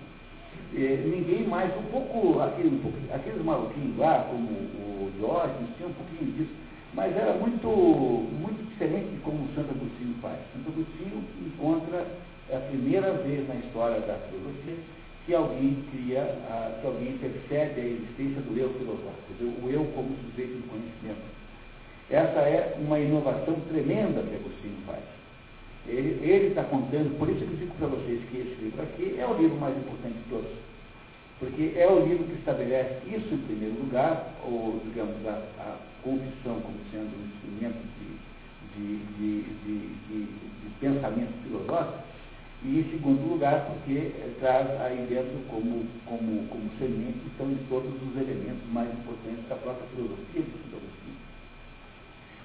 ninguém 0.72 1.46
mais, 1.46 1.70
um 1.76 1.82
pouco, 1.90 2.40
aquele, 2.40 2.76
um 2.76 2.78
pouco, 2.78 2.98
aqueles 3.12 3.44
maluquinhos 3.44 3.96
lá, 3.98 4.26
como 4.30 4.48
o 4.48 5.12
Diógenes, 5.16 5.70
tinha 5.76 5.88
um 5.88 5.92
pouquinho 5.92 6.32
disso, 6.32 6.52
mas 6.94 7.16
era 7.16 7.34
muito, 7.34 7.68
muito 7.68 8.68
diferente 8.70 9.08
de 9.10 9.18
como 9.18 9.48
Santo 9.54 9.70
Agostinho 9.70 10.14
faz. 10.22 10.38
Santo 10.52 10.70
Agostinho 10.70 11.24
encontra 11.46 12.06
é 12.50 12.56
a 12.56 12.60
primeira 12.60 13.12
vez 13.12 13.48
na 13.48 13.54
história 13.54 14.00
da 14.00 14.14
filosofia 14.28 14.76
que 15.24 15.34
alguém 15.34 15.82
cria, 15.90 16.20
que 16.80 16.86
alguém 16.86 17.16
percebe 17.16 17.80
a 17.80 17.84
existência 17.84 18.42
do 18.42 18.58
eu 18.58 18.68
filosófico, 18.74 19.64
o 19.64 19.70
eu 19.70 19.84
como 19.94 20.14
sujeito 20.28 20.60
do 20.60 20.68
conhecimento. 20.68 21.24
Essa 22.10 22.40
é 22.40 22.76
uma 22.78 22.98
inovação 22.98 23.54
tremenda 23.68 24.22
que 24.22 24.36
Agostinho 24.36 24.76
faz. 24.86 25.02
Ele 25.86 26.48
está 26.48 26.64
contando, 26.64 27.18
por 27.18 27.28
isso 27.28 27.40
que 27.40 27.52
eu 27.52 27.56
digo 27.58 27.74
para 27.76 27.88
vocês 27.88 28.20
que 28.30 28.38
esse 28.38 28.62
livro 28.62 28.82
aqui 28.82 29.16
é 29.18 29.26
o 29.26 29.36
livro 29.36 29.56
mais 29.58 29.76
importante 29.76 30.14
de 30.14 30.30
todos. 30.30 30.50
Porque 31.38 31.72
é 31.76 31.86
o 31.86 32.06
livro 32.06 32.24
que 32.24 32.38
estabelece 32.38 33.00
isso 33.06 33.34
em 33.34 33.38
primeiro 33.38 33.74
lugar, 33.80 34.32
ou, 34.44 34.80
digamos, 34.84 35.26
a, 35.26 35.42
a 35.58 35.76
como 36.02 36.20
sendo 36.92 37.10
um 37.16 37.26
instrumento 37.26 37.80
de, 38.76 38.96
de, 39.16 39.42
de, 39.64 40.26
de 40.26 40.70
pensamento 40.80 41.32
filosófico, 41.42 42.04
e 42.62 42.80
em 42.80 42.90
segundo 42.90 43.28
lugar, 43.28 43.66
porque 43.66 44.10
traz 44.40 44.68
aí 44.80 45.06
dentro 45.08 45.38
como, 45.48 45.84
como, 46.06 46.48
como 46.48 46.70
semente 46.78 47.20
estão 47.26 47.54
todos 47.68 47.92
os 47.92 48.16
elementos 48.16 48.66
mais 48.72 48.88
importantes 48.90 49.46
da 49.48 49.56
própria 49.56 49.86
filosofia 49.88 50.42
do 50.42 50.76
Agostinho. 50.76 51.03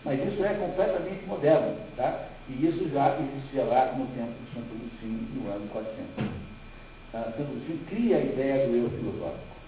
Mas 0.06 0.20
isso 0.26 0.43
é 0.43 0.54
completamente 0.54 1.26
moderno, 1.26 1.76
tá? 1.97 2.30
E 2.47 2.66
isso 2.66 2.89
já 2.89 3.18
existia 3.20 3.64
lá 3.64 3.93
no 3.93 4.08
tempo 4.16 4.32
de 4.32 4.54
Santo 4.56 4.74
Agostinho, 4.74 5.28
no 5.36 5.52
ano 5.52 5.68
400. 5.70 6.26
Ah, 7.14 7.34
Santo 7.36 7.52
Agostinho 7.52 7.86
cria 7.88 8.18
a 8.18 8.24
ideia 8.24 8.68
do 8.68 8.76
eu 8.76 8.89
filosófico. 8.89 9.60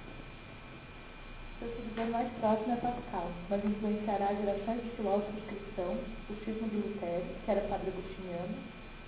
Seu 1.59 1.69
seguidor 1.75 2.07
mais 2.09 2.27
próximo 2.39 2.73
é 2.73 2.77
Pascal, 2.77 3.29
mas 3.49 3.63
influenciará 3.63 4.34
gerações 4.34 4.82
de 4.82 4.89
filósofos 4.97 5.43
cristãos, 5.45 5.99
o 6.29 6.34
cisma 6.43 6.67
de 6.69 6.77
Lutero, 6.77 7.23
que 7.45 7.51
era 7.51 7.61
padre 7.69 7.91
agostiniano, 7.93 8.55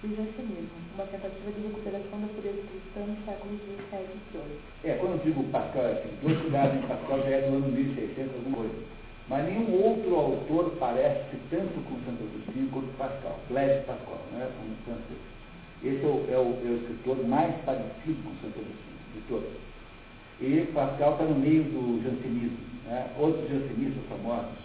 e 0.03 0.07
o 0.07 0.15
jansenismo, 0.15 0.78
uma 0.93 1.05
tentativa 1.07 1.51
de 1.51 1.61
recuperação 1.65 2.19
da 2.19 2.28
pureza 2.28 2.61
cristã 2.67 2.99
no 3.07 3.17
século 3.26 3.57
XVII 3.57 3.80
e 3.80 4.19
XVIII. 4.30 4.59
É, 4.84 4.93
quando 4.99 5.13
eu 5.13 5.24
digo 5.24 5.43
Pascal, 5.45 5.84
é 5.84 5.91
assim, 5.93 6.13
dois 6.21 6.38
cuidados 6.41 6.76
em 6.78 6.88
Pascal 6.88 7.19
já 7.19 7.30
é 7.30 7.41
do 7.41 7.55
ano 7.55 7.67
1600, 7.69 8.36
alguma 8.36 8.57
coisa. 8.57 8.76
Mas 9.30 9.45
nenhum 9.45 9.82
outro 9.82 10.15
autor 10.15 10.76
parece 10.80 11.38
tanto 11.49 11.74
com 11.86 11.95
Santo 12.05 12.24
Agostinho 12.24 12.69
quanto 12.71 12.97
Pascal, 12.97 13.39
Blaise 13.49 13.86
Pascal, 13.86 14.19
né, 14.34 14.49
como 14.57 14.76
francês. 14.84 15.19
Esse 15.84 16.03
é 16.03 16.07
o, 16.07 16.26
é, 16.30 16.38
o, 16.38 16.67
é 16.67 16.71
o, 16.71 16.78
escritor 16.78 17.26
mais 17.28 17.55
parecido 17.63 18.21
com 18.24 18.36
Santo 18.41 18.59
Agostinho, 18.59 18.99
de 19.15 19.21
todos. 19.28 19.49
E 20.41 20.71
Pascal 20.74 21.13
está 21.13 21.24
no 21.24 21.36
meio 21.36 21.63
do 21.63 22.03
jansenismo. 22.03 22.57
Né? 22.86 23.07
Outros 23.17 23.49
jansenistas 23.49 24.03
famosos, 24.09 24.59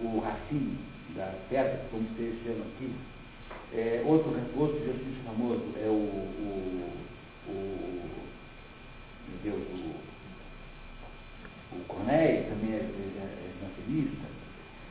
o 0.00 0.20
Racine, 0.20 0.78
da 1.16 1.34
Pedra, 1.48 1.84
como 1.90 2.04
vocês 2.14 2.34
chamam 2.44 2.62
aqui, 2.62 2.92
é, 3.74 4.02
outro, 4.06 4.30
outro 4.56 4.76
exercício 4.78 5.22
famoso 5.24 5.64
é 5.76 5.88
o, 5.88 5.92
o, 5.92 6.92
o 7.48 8.08
meu 9.28 9.38
Deus, 9.42 9.62
o, 9.72 10.07
o 11.72 11.84
Corneille, 11.86 12.48
também 12.48 12.74
é, 12.74 12.80
é, 12.80 13.22
é 13.22 13.50
jansenista. 13.60 14.28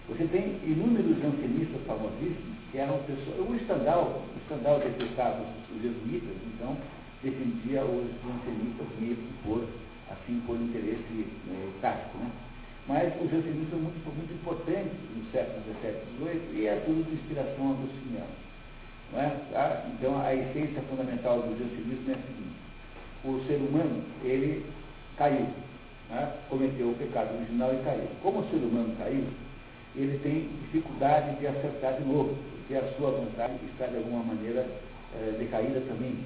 Você 0.09 0.25
tem 0.27 0.59
inúmeros 0.63 1.19
jansenistas 1.19 1.81
famosíssimos 1.85 2.57
que 2.71 2.77
eram 2.77 2.99
pessoas. 3.03 3.39
O 3.39 3.59
Stendhal, 3.59 4.23
o 4.35 4.39
Stendhal 4.45 4.79
detestava 4.79 5.43
os 5.75 5.81
jesuítas, 5.81 6.35
então 6.53 6.77
defendia 7.23 7.83
os 7.83 8.07
jansenistas 8.23 8.87
meio 8.99 9.17
por, 9.43 9.67
assim, 10.09 10.41
por 10.45 10.55
interesse 10.55 11.27
é, 11.49 11.69
tático, 11.81 12.17
né? 12.19 12.31
Mas 12.87 13.13
os 13.21 13.29
jansenistas 13.29 13.69
são 13.69 13.79
muito, 13.79 14.15
muito 14.15 14.33
importantes 14.33 14.93
no 15.15 15.25
século 15.31 15.61
XVII 15.63 15.91
e 15.91 16.53
XVIII 16.53 16.61
e 16.61 16.67
é 16.67 16.75
tudo 16.85 17.03
de 17.03 17.15
inspiração 17.15 17.71
agostiniana. 17.71 18.47
É? 19.13 19.29
Tá? 19.51 19.85
Então, 19.93 20.19
a 20.21 20.33
essência 20.33 20.81
fundamental 20.83 21.41
do 21.41 21.57
jansenismo 21.57 22.11
é 22.11 22.13
a 22.13 22.17
seguinte: 22.17 22.57
o 23.23 23.43
ser 23.47 23.55
humano, 23.55 24.03
ele 24.23 24.65
caiu, 25.17 25.47
né? 26.09 26.33
cometeu 26.49 26.89
o 26.89 26.95
pecado 26.95 27.35
original 27.35 27.73
e 27.73 27.83
caiu. 27.83 28.07
Como 28.21 28.39
o 28.39 28.49
ser 28.49 28.57
humano 28.57 28.95
caiu, 28.97 29.25
ele 29.95 30.19
tem 30.19 30.49
dificuldade 30.63 31.39
de 31.39 31.47
acertar 31.47 31.93
de 31.93 32.05
novo, 32.05 32.35
porque 32.57 32.75
a 32.75 32.93
sua 32.93 33.11
vontade 33.11 33.53
está 33.71 33.87
de 33.87 33.97
alguma 33.97 34.23
maneira 34.23 34.65
é, 35.15 35.31
decaída 35.37 35.81
também. 35.81 36.17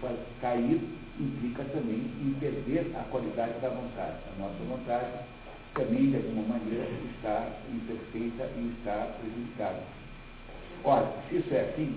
Pode 0.00 0.16
cair 0.40 0.80
implica 1.20 1.62
também 1.64 2.10
em 2.22 2.34
perder 2.40 2.92
a 2.96 3.04
qualidade 3.04 3.60
da 3.60 3.68
vontade. 3.68 4.16
A 4.34 4.42
nossa 4.42 4.64
vontade 4.64 5.06
também, 5.74 6.10
de 6.10 6.16
alguma 6.16 6.58
maneira, 6.58 6.86
está 7.14 7.48
imperfeita 7.72 8.50
e 8.56 8.74
está 8.78 9.14
prejudicada. 9.20 9.80
Ora, 10.82 11.12
se 11.28 11.36
isso 11.36 11.54
é 11.54 11.60
assim, 11.60 11.96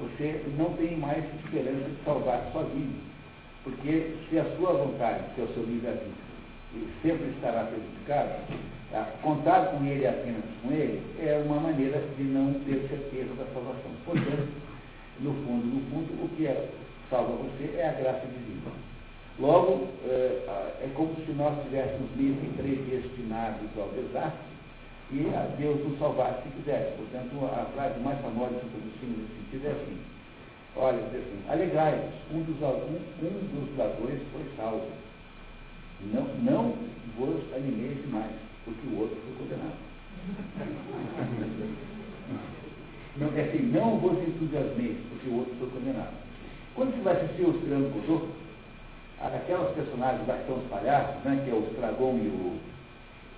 você 0.00 0.44
não 0.56 0.74
tem 0.74 0.96
mais 0.96 1.24
esperança 1.42 1.88
de 1.88 2.04
salvar 2.04 2.50
vida. 2.74 3.08
Porque 3.64 4.16
se 4.28 4.38
a 4.38 4.44
sua 4.56 4.72
vontade, 4.72 5.24
que 5.34 5.40
é 5.40 5.44
o 5.44 5.54
seu 5.54 5.64
livre-arbítrio, 5.64 6.27
sempre 7.02 7.28
estará 7.28 7.64
prejudicado, 7.64 8.30
tá? 8.90 9.08
contar 9.22 9.66
com 9.66 9.84
ele 9.84 10.06
apenas 10.06 10.44
com 10.62 10.70
ele 10.72 11.02
é 11.20 11.42
uma 11.44 11.60
maneira 11.60 12.02
de 12.16 12.24
não 12.24 12.54
ter 12.64 12.86
certeza 12.88 13.34
da 13.34 13.44
salvação. 13.54 13.90
Portanto, 14.04 14.48
no 15.20 15.32
fundo, 15.32 15.66
no 15.66 15.80
fundo, 15.90 16.24
o 16.24 16.28
que 16.36 16.46
é, 16.46 16.68
salva 17.10 17.32
você 17.32 17.76
é 17.76 17.88
a 17.88 18.00
graça 18.00 18.26
divina. 18.26 18.70
Logo, 19.38 19.88
é, 20.04 20.84
é 20.84 20.90
como 20.94 21.14
se 21.24 21.32
nós 21.32 21.62
tivéssemos 21.62 22.10
que 22.10 22.52
predestinados 22.56 23.70
ao 23.78 23.88
desastre 23.90 24.48
e 25.10 25.26
a 25.34 25.42
Deus 25.56 25.80
nos 25.86 25.98
salvasse 25.98 26.42
se 26.42 26.48
quisesse. 26.50 26.96
Portanto, 26.96 27.44
a 27.46 27.64
frase 27.72 27.98
mais 28.00 28.20
famosa 28.20 28.50
do 28.50 28.66
Agostinho 28.66 29.18
nesse 29.18 29.34
sentido 29.40 29.66
é 29.66 29.70
assim, 29.70 29.98
olha, 30.76 30.98
diz 31.10 31.22
assim, 31.22 31.42
alegrai-vos, 31.48 32.14
um 32.32 32.42
dos, 32.42 32.60
um, 32.60 33.26
um 33.26 33.66
dos 33.66 33.78
ladrões 33.78 34.20
foi 34.32 34.44
salvo. 34.56 35.07
Não, 36.00 36.24
não 36.42 36.74
vos 37.16 37.42
animeis 37.54 38.00
demais, 38.02 38.30
porque 38.64 38.86
o 38.86 39.00
outro 39.00 39.16
foi 39.24 39.46
condenado. 39.46 39.76
Não, 43.16 43.36
é 43.36 43.40
assim, 43.42 43.62
não 43.72 43.98
vos 43.98 44.16
entusiasmeis, 44.28 44.96
porque 45.08 45.28
o 45.28 45.38
outro 45.38 45.54
foi 45.58 45.68
condenado. 45.70 46.14
Quando 46.74 46.94
você 46.94 47.02
vai 47.02 47.16
assistir 47.16 47.42
o 47.42 47.52
Tirano 47.60 47.90
Codô, 47.90 48.28
aquelas 49.20 49.74
personagens 49.74 50.28
lá 50.28 50.36
que 50.36 50.46
são 50.46 50.58
os 50.58 50.70
palhaços, 50.70 51.24
né, 51.24 51.42
que 51.44 51.50
é 51.50 51.54
o 51.54 51.66
Estragon 51.66 52.14
e 52.18 52.28
o, 52.28 52.58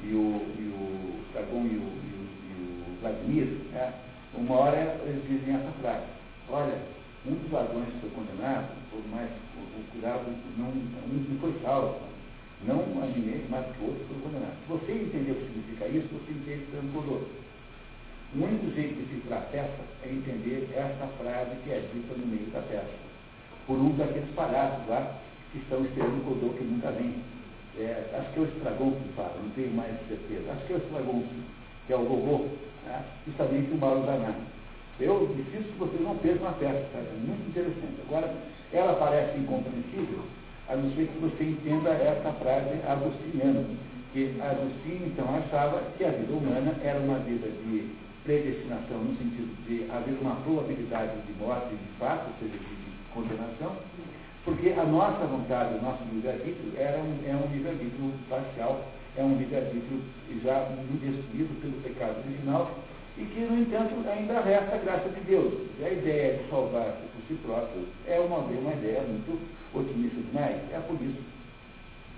e 0.02 0.12
o, 0.12 0.42
e 0.58 0.62
o 0.68 1.24
Dragon 1.32 1.62
e 1.64 1.76
o, 1.76 1.88
e 1.96 2.12
o, 2.12 2.22
e 2.44 2.92
o 2.92 3.00
Vladimir, 3.00 3.46
né, 3.72 3.94
uma 4.34 4.54
hora 4.56 5.00
eles 5.06 5.22
dizem 5.26 5.54
essa 5.54 5.72
frase, 5.80 6.04
olha, 6.50 6.78
um 7.26 7.34
dos 7.34 7.50
ladrões 7.50 7.88
foi 8.00 8.10
condenado, 8.10 8.68
por 8.90 9.02
mais 9.08 9.30
o, 9.56 9.60
o 9.60 9.84
cuidado, 9.92 10.24
não, 10.58 10.68
não 10.68 11.40
foi 11.40 11.54
salvo, 11.62 11.96
não 12.64 12.84
ninguém, 13.14 13.44
mas 13.48 13.64
que 13.74 13.82
o 13.82 13.88
outro 13.88 14.04
foi 14.06 14.20
condenado. 14.20 14.56
Se 14.62 14.68
você 14.68 14.92
entender 14.92 15.32
o 15.32 15.34
que 15.34 15.46
significa 15.46 15.86
isso, 15.88 16.08
você 16.12 16.32
entende 16.32 16.64
que 16.66 16.72
transbordou. 16.72 17.28
O 18.34 18.44
único 18.44 18.70
jeito 18.74 18.94
de 18.94 19.14
cifrar 19.14 19.40
a 19.40 19.46
peça 19.46 19.82
é 20.04 20.08
entender 20.08 20.68
essa 20.74 21.06
frase 21.18 21.56
que 21.64 21.70
é 21.70 21.80
dita 21.92 22.14
no 22.14 22.26
meio 22.26 22.46
da 22.50 22.60
peça, 22.60 23.00
por 23.66 23.76
um 23.76 23.96
daqueles 23.96 24.30
palhaços 24.34 24.86
lá 24.88 25.18
que 25.52 25.58
estão 25.58 25.84
esperando 25.84 26.20
o 26.20 26.24
Godot 26.24 26.56
que 26.56 26.64
nunca 26.64 26.90
vem. 26.92 27.14
É, 27.78 28.10
acho 28.14 28.32
que 28.32 28.38
é 28.38 28.42
o 28.42 28.46
Estragon 28.46 28.92
que 28.92 29.12
fala, 29.14 29.36
não 29.42 29.50
tenho 29.50 29.72
mais 29.74 29.96
certeza. 30.06 30.52
Acho 30.52 30.66
que 30.66 30.72
é 30.72 30.76
o 30.76 30.78
Estragon, 30.78 31.24
que 31.86 31.92
é 31.92 31.96
o 31.96 32.04
Gogô, 32.04 32.46
né? 32.86 33.04
justamente 33.26 33.72
o 33.72 33.78
Mauro 33.78 34.04
Zanardi. 34.04 34.50
Eu 35.00 35.32
preciso 35.34 35.72
que 35.72 35.78
vocês 35.78 36.02
não 36.02 36.16
percam 36.18 36.48
a 36.48 36.52
peça, 36.52 36.86
é 36.94 37.16
muito 37.24 37.48
interessante. 37.48 37.96
Agora, 38.06 38.34
ela 38.72 38.94
parece 38.94 39.38
incompreensível, 39.38 40.22
a 40.70 40.76
não 40.76 40.88
ser 40.94 41.08
que 41.08 41.18
você 41.18 41.44
entenda 41.44 41.90
essa 41.90 42.32
frase 42.38 42.78
agostiniana, 42.86 43.64
que 44.12 44.40
Agostinho 44.40 45.06
então 45.06 45.26
achava 45.34 45.82
que 45.98 46.04
a 46.04 46.10
vida 46.10 46.32
humana 46.32 46.74
era 46.82 46.98
uma 47.00 47.18
vida 47.18 47.48
de 47.48 47.90
predestinação, 48.22 48.98
no 48.98 49.16
sentido 49.18 49.50
de 49.66 49.90
haver 49.90 50.14
uma 50.20 50.36
probabilidade 50.42 51.12
de 51.26 51.32
morte 51.42 51.74
de 51.74 51.98
fato, 51.98 52.30
ou 52.30 52.34
seja, 52.38 52.58
de 52.58 53.14
condenação, 53.14 53.76
porque 54.44 54.70
a 54.70 54.84
nossa 54.84 55.26
vontade, 55.26 55.74
o 55.74 55.82
nosso 55.82 56.04
livre-arbítrio 56.12 56.72
é 56.76 56.98
um, 56.98 57.28
é 57.28 57.34
um 57.34 57.52
livre-arbítrio 57.52 58.12
parcial, 58.28 58.86
é 59.16 59.22
um 59.22 59.36
livre-arbítrio 59.36 60.00
já 60.42 60.70
destruído 61.02 61.60
pelo 61.60 61.82
pecado 61.82 62.22
original 62.26 62.70
e 63.18 63.24
que, 63.24 63.40
no 63.40 63.58
entanto, 63.58 63.94
ainda 64.08 64.40
resta 64.40 64.76
a 64.76 64.78
graça 64.78 65.08
de 65.08 65.20
Deus. 65.22 65.52
E 65.78 65.84
a 65.84 65.90
ideia 65.90 66.38
de 66.38 66.48
salvar-se 66.48 67.02
por 67.12 67.19
si 67.30 67.38
próprio 67.46 67.86
é 68.06 68.18
uma, 68.18 68.38
uma 68.38 68.72
ideia 68.74 69.02
muito 69.02 69.38
otimista 69.72 70.20
demais. 70.20 70.58
É 70.72 70.80
por 70.86 71.00
isso 71.00 71.22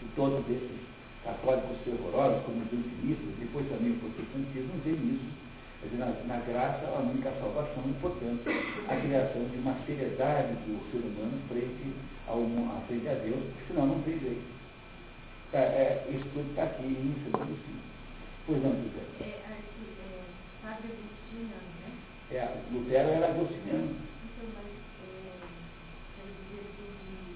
que 0.00 0.08
todos 0.16 0.40
esses 0.48 0.80
católicos 1.22 1.76
fervorosos, 1.84 2.42
como 2.44 2.64
os 2.64 2.72
antinistas, 2.72 3.36
depois 3.38 3.68
também 3.68 3.92
o 3.92 4.00
protestantismo, 4.00 4.80
veem 4.84 5.14
isso 5.14 5.42
Quer 5.82 5.88
dizer, 5.88 5.98
na, 5.98 6.12
na 6.30 6.38
graça, 6.46 6.86
a 6.86 7.00
única 7.00 7.32
salvação 7.40 7.82
e, 7.90 7.92
portanto, 8.00 8.44
a 8.88 8.96
criação 9.00 9.44
de 9.48 9.58
uma 9.58 9.74
seriedade 9.84 10.54
do 10.62 10.78
ser 10.92 11.02
humano 11.02 11.42
frente, 11.48 11.92
ao, 12.28 12.38
a, 12.38 12.80
frente 12.86 13.08
a 13.08 13.14
Deus, 13.14 13.42
senão 13.66 13.86
não 13.88 14.02
tem 14.02 14.16
jeito. 14.20 14.46
É, 15.52 15.58
é, 15.58 16.06
isso 16.08 16.24
tudo 16.32 16.48
está 16.50 16.62
aqui 16.62 16.86
em 16.86 17.14
segundo 17.24 17.58
sim. 17.66 17.80
Pois 18.46 18.62
não, 18.62 18.70
José. 18.70 19.02
É, 19.20 19.24
é, 19.24 19.58
Agostiniano, 20.62 21.66
né? 21.82 21.90
É, 22.30 22.62
Lutero 22.70 23.08
era 23.08 23.26
agostiniano. 23.26 23.96
Então, 24.22 24.48
mas, 24.54 24.70
é, 25.02 25.34
quero 26.14 26.30
dizer 26.46 26.62
assim, 26.62 27.34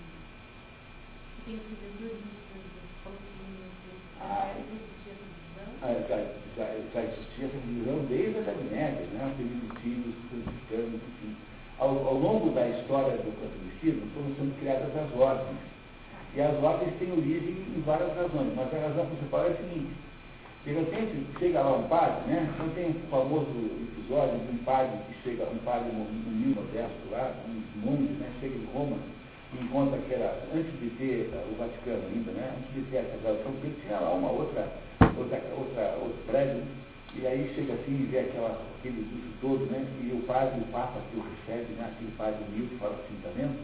falou 1.46 3.18
que 3.18 3.36
Ah. 4.20 4.50
existia 4.58 5.12
essa. 5.12 5.86
Ah, 5.86 5.94
já, 6.08 6.16
já, 6.56 6.66
já 6.92 7.00
existia 7.02 7.46
essa 7.46 7.58
divisão 7.58 8.04
desde 8.08 8.38
a 8.38 8.40
Idade 8.40 8.64
Média, 8.64 9.06
né? 9.12 9.30
os 9.30 9.36
beneditinos, 9.36 10.14
os 10.16 10.28
franciscanos, 10.30 10.94
enfim. 10.94 11.36
Ao, 11.78 11.88
ao 12.08 12.14
longo 12.14 12.50
da 12.50 12.68
história 12.68 13.16
do 13.18 13.30
catolicismo 13.38 14.10
foram 14.14 14.34
sendo 14.34 14.58
criadas 14.58 14.90
as 14.96 15.20
ordens. 15.20 15.58
E 16.34 16.40
as 16.40 16.62
ordens 16.62 16.98
têm 16.98 17.12
origem 17.12 17.56
em 17.76 17.82
várias 17.86 18.16
razões, 18.16 18.52
mas 18.56 18.74
a 18.74 18.78
razão 18.88 19.06
principal 19.06 19.46
é 19.46 19.50
a 19.50 19.56
seguinte. 19.56 19.94
De 20.64 20.72
repente, 20.72 21.26
chega 21.38 21.62
lá 21.62 21.76
um 21.76 21.86
padre, 21.88 22.26
né? 22.26 22.50
Então 22.54 22.68
tem 22.70 22.90
o 22.90 23.06
famoso 23.08 23.46
episódio 23.94 24.40
de 24.40 24.50
um 24.50 24.58
padre 24.64 24.98
que 25.06 25.22
chega, 25.22 25.44
um 25.44 25.58
padre 25.58 25.90
humilde, 25.90 26.58
modesto 26.58 27.10
lá, 27.12 27.32
um 27.46 27.62
monge, 27.86 28.12
né? 28.14 28.32
Chega 28.40 28.56
em 28.56 28.66
Roma 28.74 28.96
que 29.56 30.14
era, 30.14 30.36
antes 30.54 30.72
de 30.80 30.90
ter 30.98 31.30
o 31.50 31.56
Vaticano 31.56 32.02
ainda, 32.12 32.32
né? 32.32 32.54
Antes 32.58 32.74
de 32.74 32.90
ter 32.90 32.98
a 32.98 33.02
Catedral 33.02 33.36
São 33.42 33.52
Pedro, 33.60 33.80
tinha 33.82 33.98
lá 33.98 34.12
uma 34.12 34.30
outra, 34.30 34.68
outra, 35.00 35.42
outra, 35.56 35.98
outro 36.00 36.18
prédio, 36.26 36.62
e 37.14 37.26
aí 37.26 37.52
chega 37.54 37.72
assim 37.74 38.02
e 38.02 38.08
vê 38.10 38.20
aquela, 38.20 38.60
aquele 38.78 39.00
luxo 39.00 39.32
todo, 39.40 39.66
né? 39.70 39.86
E 40.02 40.12
o 40.12 40.20
padre, 40.26 40.60
o 40.60 40.72
Papa 40.72 41.00
que 41.10 41.16
o 41.16 41.24
recebe, 41.24 41.72
né? 41.74 41.90
Aquele 41.92 42.12
padre 42.16 42.44
humilde 42.48 42.76
fala 42.76 42.94
assim, 42.94 43.16
tá 43.22 43.30
vendo? 43.34 43.56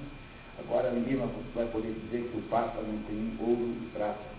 Agora 0.58 0.90
ninguém 0.90 1.16
vai 1.54 1.66
poder 1.66 1.92
dizer 1.92 2.28
que 2.30 2.38
o 2.38 2.42
Papa 2.48 2.80
não 2.82 2.98
tem 3.04 3.32
ouro 3.40 3.74
e 3.82 3.90
prata. 3.92 4.32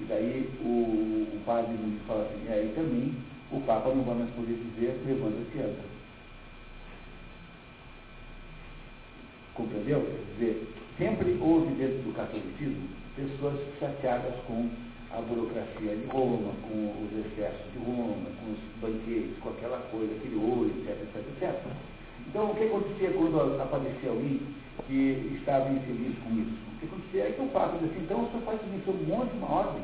E 0.00 0.04
daí 0.04 0.50
o, 0.64 1.36
o 1.36 1.42
padre 1.46 1.74
humilde 1.74 2.00
fala 2.06 2.24
assim, 2.24 2.44
e 2.48 2.52
aí 2.52 2.72
também 2.74 3.14
o 3.52 3.60
Papa 3.60 3.94
não 3.94 4.02
vai 4.02 4.16
mais 4.16 4.30
poder 4.30 4.54
dizer, 4.54 5.00
levanta-se 5.06 5.58
anda. 5.58 5.91
Compreendeu? 9.54 10.00
Quer 10.00 10.34
dizer, 10.34 10.74
sempre 10.98 11.38
houve 11.40 11.74
dentro 11.74 11.98
do 12.02 12.14
catolicismo 12.14 12.88
pessoas 13.16 13.60
chateadas 13.78 14.34
com 14.46 14.70
a 15.12 15.20
burocracia 15.20 15.94
de 15.94 16.06
Roma, 16.06 16.52
com 16.62 17.04
os 17.04 17.26
excessos 17.26 17.72
de 17.72 17.78
Roma, 17.84 18.32
com 18.40 18.52
os 18.52 18.58
banquetes, 18.80 19.36
com 19.40 19.50
aquela 19.50 19.78
coisa, 19.90 20.14
aquele 20.14 20.36
ouro, 20.36 20.70
etc, 20.70 20.96
etc, 21.02 21.16
etc. 21.36 21.72
Então, 22.28 22.50
o 22.50 22.54
que 22.54 22.64
acontecia 22.64 23.10
quando 23.10 23.60
aparecia 23.60 24.08
alguém 24.08 24.40
que 24.86 25.36
estava 25.36 25.68
infeliz 25.68 26.16
com 26.24 26.32
isso? 26.40 26.56
O 26.72 26.78
que 26.80 26.86
acontecia 26.86 27.24
é 27.28 27.32
que 27.32 27.42
o 27.42 27.48
Papa 27.48 27.76
disse 27.76 27.92
assim, 27.92 28.04
então 28.04 28.24
o 28.24 28.28
senhor 28.30 28.42
faz 28.44 28.60
isso, 28.62 28.90
monte 29.06 29.30
de 29.30 29.36
uma 29.36 29.52
ordem. 29.52 29.82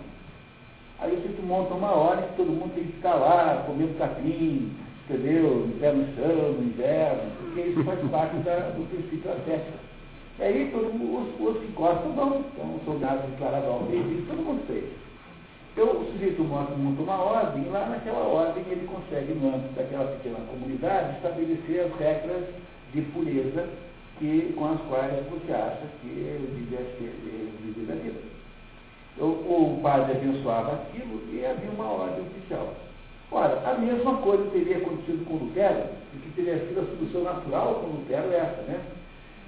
Aí 1.01 1.15
você 1.15 1.43
monta 1.43 1.75
uma 1.75 1.93
ordem 1.93 2.27
que 2.29 2.37
todo 2.37 2.51
mundo 2.51 2.75
tem 2.75 2.85
que 2.85 2.93
ficar 2.93 3.15
lá, 3.15 3.65
comendo 3.67 3.99
capim, 3.99 4.73
entendeu? 5.09 5.69
Pé 5.81 5.93
no 5.93 6.07
chão, 6.15 6.53
no 6.53 6.65
inverno, 6.65 7.31
porque 7.41 7.61
isso 7.63 7.85
faz 7.85 8.01
parte 8.11 8.37
da, 8.39 8.71
do 8.71 8.89
princípio 8.89 9.33
ascético. 9.33 9.79
E 10.39 10.43
aí 10.43 10.71
todo 10.71 10.87
os, 10.87 11.41
os 11.41 11.61
que 11.61 11.73
gostam 11.73 12.13
vão, 12.13 12.41
então 12.41 12.81
soldados 12.85 13.29
declarados 13.31 13.69
ao 13.69 13.87
rei, 13.89 14.25
todo 14.29 14.45
mundo 14.45 14.67
fez. 14.67 14.85
Então 15.73 16.03
o 16.03 16.13
sujeito 16.13 16.43
monta, 16.45 16.73
uma 16.75 17.23
ordem, 17.23 17.65
e 17.65 17.69
lá 17.69 17.89
naquela 17.89 18.21
ordem 18.21 18.65
ele 18.69 18.87
consegue, 18.87 19.33
no 19.35 19.55
âmbito 19.55 19.75
daquela 19.75 20.13
pequena 20.13 20.39
comunidade, 20.51 21.17
estabelecer 21.17 21.87
as 21.87 21.99
regras 21.99 22.45
de 22.93 23.03
pureza 23.03 23.69
que, 24.19 24.53
com 24.57 24.73
as 24.73 24.81
quais 24.83 25.25
você 25.31 25.53
acha 25.53 25.83
que 26.01 26.09
devia 26.09 26.81
viver 27.63 27.93
a 27.93 27.95
vida. 27.95 28.21
O, 29.19 29.25
o 29.25 29.81
padre 29.83 30.13
abençoava 30.13 30.75
aquilo 30.75 31.23
e 31.33 31.45
havia 31.45 31.71
uma 31.71 31.91
ordem 31.91 32.23
oficial. 32.27 32.75
Ora, 33.31 33.61
a 33.71 33.75
mesma 33.79 34.17
coisa 34.19 34.51
teria 34.51 34.79
acontecido 34.79 35.25
com 35.27 35.45
Lutero, 35.45 35.85
e 36.15 36.19
que 36.19 36.31
teria 36.31 36.59
sido 36.67 36.81
a 36.81 36.87
solução 36.87 37.25
natural 37.25 37.75
com 37.75 37.99
Lutero 37.99 38.33
essa, 38.33 38.63
né? 38.63 38.81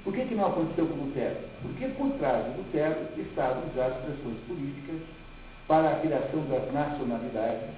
Por 0.05 0.15
que, 0.15 0.25
que 0.27 0.35
não 0.35 0.49
aconteceu 0.49 0.87
com 0.87 1.05
Lutero? 1.05 1.37
Porque 1.63 1.89
por 1.89 2.11
trás 2.19 2.45
de 2.45 2.59
Lutero 2.59 2.97
estavam 3.17 3.63
já 3.75 3.87
as 3.87 3.97
pressões 4.05 4.37
políticas 4.47 5.01
para 5.67 5.91
a 5.93 6.01
criação 6.01 6.45
das 6.51 6.73
nacionalidades, 6.73 7.69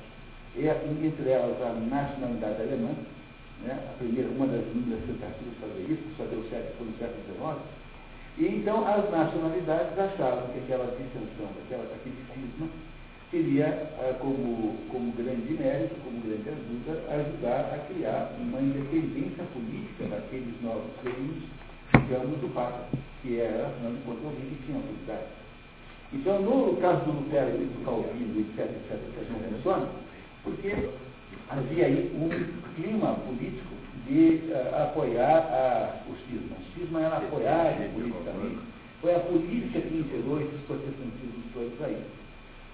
e 0.56 0.66
entre 0.66 1.30
elas 1.30 1.60
a 1.62 1.72
nacionalidade 1.72 2.62
alemã, 2.62 2.90
né? 3.62 3.78
a 3.90 3.98
primeira, 3.98 4.28
uma 4.30 4.46
das 4.46 4.64
lindas 4.74 4.98
tentativas 5.06 5.54
de 5.54 5.60
fazer 5.60 5.86
isso, 5.86 6.02
só 6.16 6.24
deu 6.24 6.42
certo 6.50 6.82
no 6.82 6.98
século 6.98 7.22
XIX, 7.30 7.82
e 8.38 8.46
então 8.56 8.86
as 8.88 9.08
nacionalidades 9.10 9.98
achavam 9.98 10.48
que 10.48 10.58
aquela 10.58 10.86
distensão, 10.96 11.46
aquela, 11.64 11.84
aquele 11.84 12.16
cisma, 12.32 12.66
teria 13.32 13.88
ah, 13.98 14.14
como, 14.20 14.76
como 14.90 15.10
grande 15.12 15.54
mérito, 15.54 15.96
como 16.04 16.20
grande 16.20 16.50
ajuda, 16.50 17.00
ajudar 17.08 17.74
a 17.74 17.78
criar 17.88 18.36
uma 18.38 18.60
independência 18.60 19.42
política 19.54 20.04
daqueles 20.04 20.54
novos 20.62 20.92
reinos, 21.02 21.42
digamos, 21.96 22.38
do 22.40 22.54
Papa, 22.54 22.86
que 23.22 23.40
era, 23.40 23.68
afinal 23.68 23.92
de 23.92 24.02
contas, 24.02 24.24
o 24.24 24.28
rei 24.28 24.50
que 24.50 24.66
tinha 24.66 24.76
autoridade. 24.76 25.26
Então, 26.12 26.42
no 26.42 26.76
caso 26.76 27.06
do 27.06 27.12
Lutero 27.12 27.56
e 27.56 27.64
do 27.64 27.84
Calvino, 27.86 28.38
etc., 28.38 28.68
etc., 28.68 29.00
que 29.00 29.20
a 29.20 29.24
gente 29.24 29.52
menciona, 29.54 29.88
porque 30.44 30.90
havia 31.48 31.86
aí 31.86 32.12
um 32.14 32.28
clima 32.74 33.14
político 33.14 33.72
de 34.06 34.52
uh, 34.52 34.82
apoiar 34.82 35.38
a, 35.48 36.02
o 36.06 36.14
cisma. 36.28 36.56
O 36.60 36.78
cisma 36.78 37.00
era 37.00 37.16
apoiado 37.16 37.94
politicamente. 37.94 38.58
Foi 39.00 39.14
a 39.14 39.20
política 39.20 39.80
que 39.80 39.96
encerrou 39.96 40.42
esses 40.42 40.60
protestantismos 40.66 41.46
todos 41.54 41.82
aí. 41.82 42.04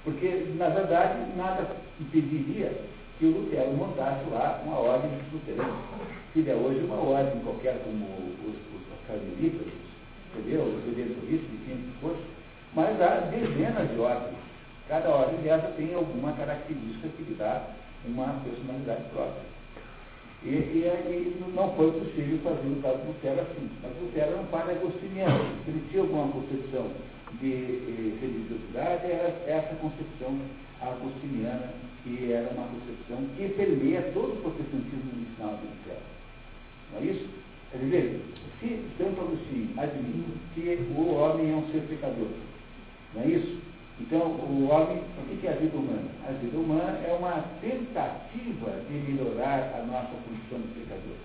Porque, 0.05 0.47
na 0.57 0.69
verdade, 0.69 1.37
nada 1.37 1.67
impediria 2.01 2.73
que 3.19 3.27
o 3.27 3.31
Lutero 3.31 3.73
montasse 3.73 4.25
lá 4.31 4.63
uma 4.65 4.79
ordem 4.79 5.11
de 5.11 5.35
luteranos. 5.35 5.77
Seria 6.33 6.55
hoje 6.55 6.81
uma 6.85 6.97
ordem 6.97 7.41
qualquer, 7.41 7.83
como 7.85 8.07
os, 8.47 8.55
os 8.55 9.07
carmelitas, 9.07 9.67
entendeu? 10.33 10.63
Os 10.63 10.85
redentoristas, 10.85 11.51
enfim, 11.51 11.91
que 11.91 12.01
fosse. 12.01 12.23
Mas 12.75 13.01
há 13.01 13.29
dezenas 13.31 13.91
de 13.91 13.99
ordens. 13.99 14.39
Cada 14.89 15.11
ordem 15.11 15.41
dessa 15.41 15.69
tem 15.77 15.95
alguma 15.95 16.33
característica 16.33 17.09
que 17.09 17.23
lhe 17.25 17.35
dá 17.35 17.63
uma 18.07 18.41
personalidade 18.45 19.03
própria. 19.13 19.49
E, 20.45 20.51
e, 20.51 20.87
e, 20.87 21.53
não 21.55 21.75
foi 21.75 21.91
possível 21.91 22.39
fazer 22.45 22.69
o 22.69 22.81
caso 22.81 22.99
do 22.99 23.09
Lutero 23.09 23.41
assim. 23.41 23.69
Mas 23.83 23.93
Lutero 24.01 24.33
era 24.33 24.41
um 24.41 24.47
padre 24.47 24.77
agostiniano. 24.77 25.45
Se 25.65 25.71
ele 25.71 25.85
tinha 25.91 26.03
alguma 26.03 26.29
concepção 26.29 26.87
de 27.41 27.53
eh, 27.53 28.19
religiosidade, 28.21 29.05
era 29.07 29.29
essa 29.47 29.75
concepção 29.77 30.41
agostiniana, 30.81 31.73
que 32.03 32.33
era 32.33 32.51
uma 32.51 32.69
concepção 32.69 33.25
que 33.37 33.49
permeia 33.51 34.11
todo 34.15 34.35
o 34.35 34.43
protestantismo 34.43 35.13
original 35.15 35.57
do 35.57 35.69
Lutero. 35.69 36.01
Não 36.93 37.01
é 37.01 37.05
isso? 37.05 37.29
Quer 37.71 37.79
dizer, 37.79 38.23
se 38.61 38.81
Santo 38.97 39.21
Agostinho 39.21 39.69
admite 39.77 40.39
que 40.55 40.79
o 40.97 41.15
homem 41.15 41.53
é 41.53 41.57
um 41.57 41.71
ser 41.71 41.83
pecador, 41.83 42.29
não 43.15 43.23
é 43.23 43.27
isso? 43.27 43.59
Então, 44.01 44.21
o 44.21 44.69
homem, 44.71 44.99
o 44.99 45.37
que 45.37 45.47
é 45.47 45.53
a 45.53 45.57
vida 45.57 45.77
humana? 45.77 46.09
A 46.27 46.33
vida 46.33 46.57
humana 46.57 46.99
é 47.07 47.13
uma 47.13 47.45
tentativa 47.61 48.71
de 48.89 48.95
melhorar 48.95 49.75
a 49.75 49.85
nossa 49.85 50.15
condição 50.25 50.61
de 50.61 50.81
pecador. 50.81 51.17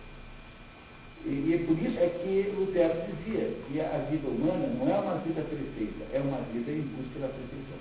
E, 1.26 1.30
e 1.30 1.66
por 1.66 1.80
isso 1.80 1.98
é 2.00 2.10
que 2.20 2.52
Lutero 2.52 3.00
dizia 3.08 3.56
que 3.68 3.80
a 3.80 3.98
vida 4.10 4.28
humana 4.28 4.68
não 4.68 4.94
é 4.94 5.00
uma 5.00 5.16
vida 5.20 5.42
perfeita, 5.42 6.04
é 6.12 6.20
uma 6.20 6.42
vida 6.52 6.70
em 6.72 6.82
busca 6.82 7.20
da 7.20 7.28
perfeição. 7.28 7.80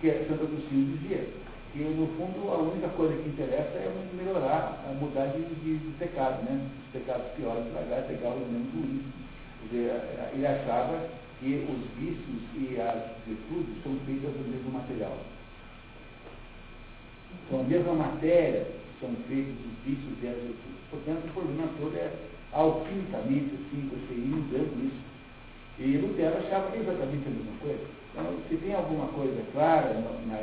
Que 0.00 0.12
Santo 0.28 0.44
Agostinho 0.44 0.96
dizia 0.96 1.26
que, 1.72 1.80
no 1.80 2.06
fundo, 2.14 2.48
a 2.52 2.58
única 2.58 2.88
coisa 2.90 3.20
que 3.20 3.28
interessa 3.30 3.78
é 3.78 3.90
melhorar, 4.14 4.84
a 4.88 4.92
mudar 4.94 5.26
de, 5.26 5.42
de, 5.42 5.78
de 5.78 5.90
pecado, 5.98 6.44
né? 6.44 6.70
Os 6.86 6.92
pecados 6.92 7.26
piores, 7.34 7.64
pagar 7.74 8.02
pecados 8.02 8.46
menos 8.46 8.72
ruins. 8.72 9.02
Ele 9.72 10.46
achava 10.46 11.08
que 11.40 11.66
os 11.68 11.98
vícios 11.98 12.42
e 12.54 12.80
as 12.80 13.10
virtudes 13.26 13.82
são 13.82 13.96
feitas 14.06 14.30
do 14.30 14.48
mesmo 14.48 14.70
material. 14.70 15.18
Com 17.50 17.60
a 17.60 17.64
mesma 17.64 17.92
matéria 17.92 18.66
são 19.00 19.10
feitos 19.26 19.54
os 19.66 19.84
vícios 19.84 20.14
e 20.22 20.28
as 20.28 20.36
virtudes. 20.36 20.80
Portanto, 20.90 21.26
o 21.26 21.32
problema 21.32 21.68
todo 21.80 21.96
é 21.96 22.12
alquimicamente 22.56 23.54
assim, 23.54 23.90
você 23.92 24.14
ir 24.14 24.32
mudando 24.32 24.88
isso. 24.88 25.04
E 25.78 25.98
Lutero 25.98 26.38
achava 26.38 26.74
exatamente 26.74 27.28
a 27.28 27.30
mesma 27.30 27.52
coisa. 27.60 27.84
Então, 28.12 28.32
se 28.48 28.56
tem 28.56 28.74
alguma 28.74 29.08
coisa 29.08 29.44
clara 29.52 29.92
na, 29.92 30.10
na, 30.24 30.40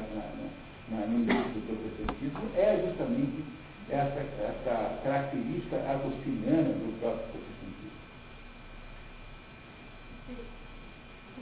na, 0.92 1.08
no 1.08 1.26
início 1.26 1.58
do 1.58 1.66
protestantismo, 1.66 2.54
é 2.56 2.86
justamente 2.86 3.44
essa, 3.90 4.22
essa 4.22 5.02
característica 5.04 5.78
agostiniana 5.90 6.70
do 6.70 7.00
próprio 7.02 7.34
protestantismo. 7.34 7.74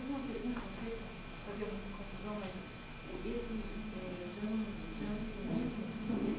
uma 0.08 0.20
pergunta, 0.24 0.56
não 0.56 0.72
sei 0.80 0.96
se 0.96 1.04
fazer 1.52 1.68
uma 1.68 1.84
confusão, 2.00 2.40
mas 2.40 2.56
esse 3.28 3.60
é, 3.92 4.16
Jean, 4.40 4.56
Jean, 5.04 5.20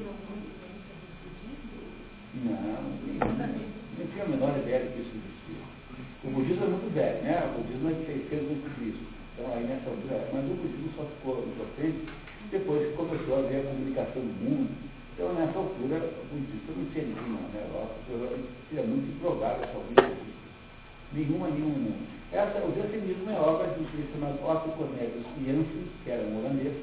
alguma 0.09 0.41
influência 0.41 0.93
dos 0.97 1.21
budistas 1.21 1.85
Não, 2.33 2.81
não 2.81 4.02
tinha 4.13 4.25
a 4.25 4.29
menor 4.29 4.55
ideia 4.57 4.85
que 4.93 5.01
isso 5.01 5.11
existia. 5.17 5.61
O 6.23 6.29
budismo 6.29 6.63
é 6.63 6.69
muito 6.69 6.93
velho, 6.93 7.21
né? 7.25 7.49
O 7.49 7.61
budismo 7.61 7.89
é 7.89 7.93
de 7.93 8.05
600 8.29 8.63
antes 8.63 8.95
Então 9.33 9.53
aí 9.53 9.63
nessa 9.65 9.89
altura, 9.89 10.29
mas 10.31 10.45
o 10.45 10.53
budismo 10.53 10.89
só 10.95 11.03
ficou 11.17 11.43
importante 11.43 12.07
depois 12.53 12.87
que 12.87 12.93
começou 12.93 13.35
a 13.35 13.39
haver 13.39 13.59
a 13.59 13.69
comunicação 13.73 14.21
do 14.21 14.35
mundo. 14.37 14.69
Então 15.13 15.33
nessa 15.33 15.57
altura 15.57 15.97
o 15.97 16.23
budista 16.29 16.71
não 16.77 16.85
tinha 16.93 17.05
nenhuma 17.09 17.41
na 17.53 17.59
Europa, 17.59 17.93
seria 18.69 18.85
muito 18.85 19.09
improvável 19.17 19.65
essa 19.65 19.77
alguém 19.77 19.97
budista. 19.97 20.47
Nenhuma, 21.13 21.47
nenhuma. 21.49 21.91
Essa, 22.31 22.65
o 22.65 22.73
jansenismo 22.73 23.29
é 23.29 23.37
obra 23.37 23.67
de 23.73 23.81
um 23.81 23.85
sujeito 23.89 24.13
chamado 24.13 24.41
Otto 24.41 24.69
Cornelius 24.77 25.25
Janssen, 25.37 25.85
que 26.03 26.09
era 26.09 26.23
um 26.23 26.39
holandês, 26.39 26.73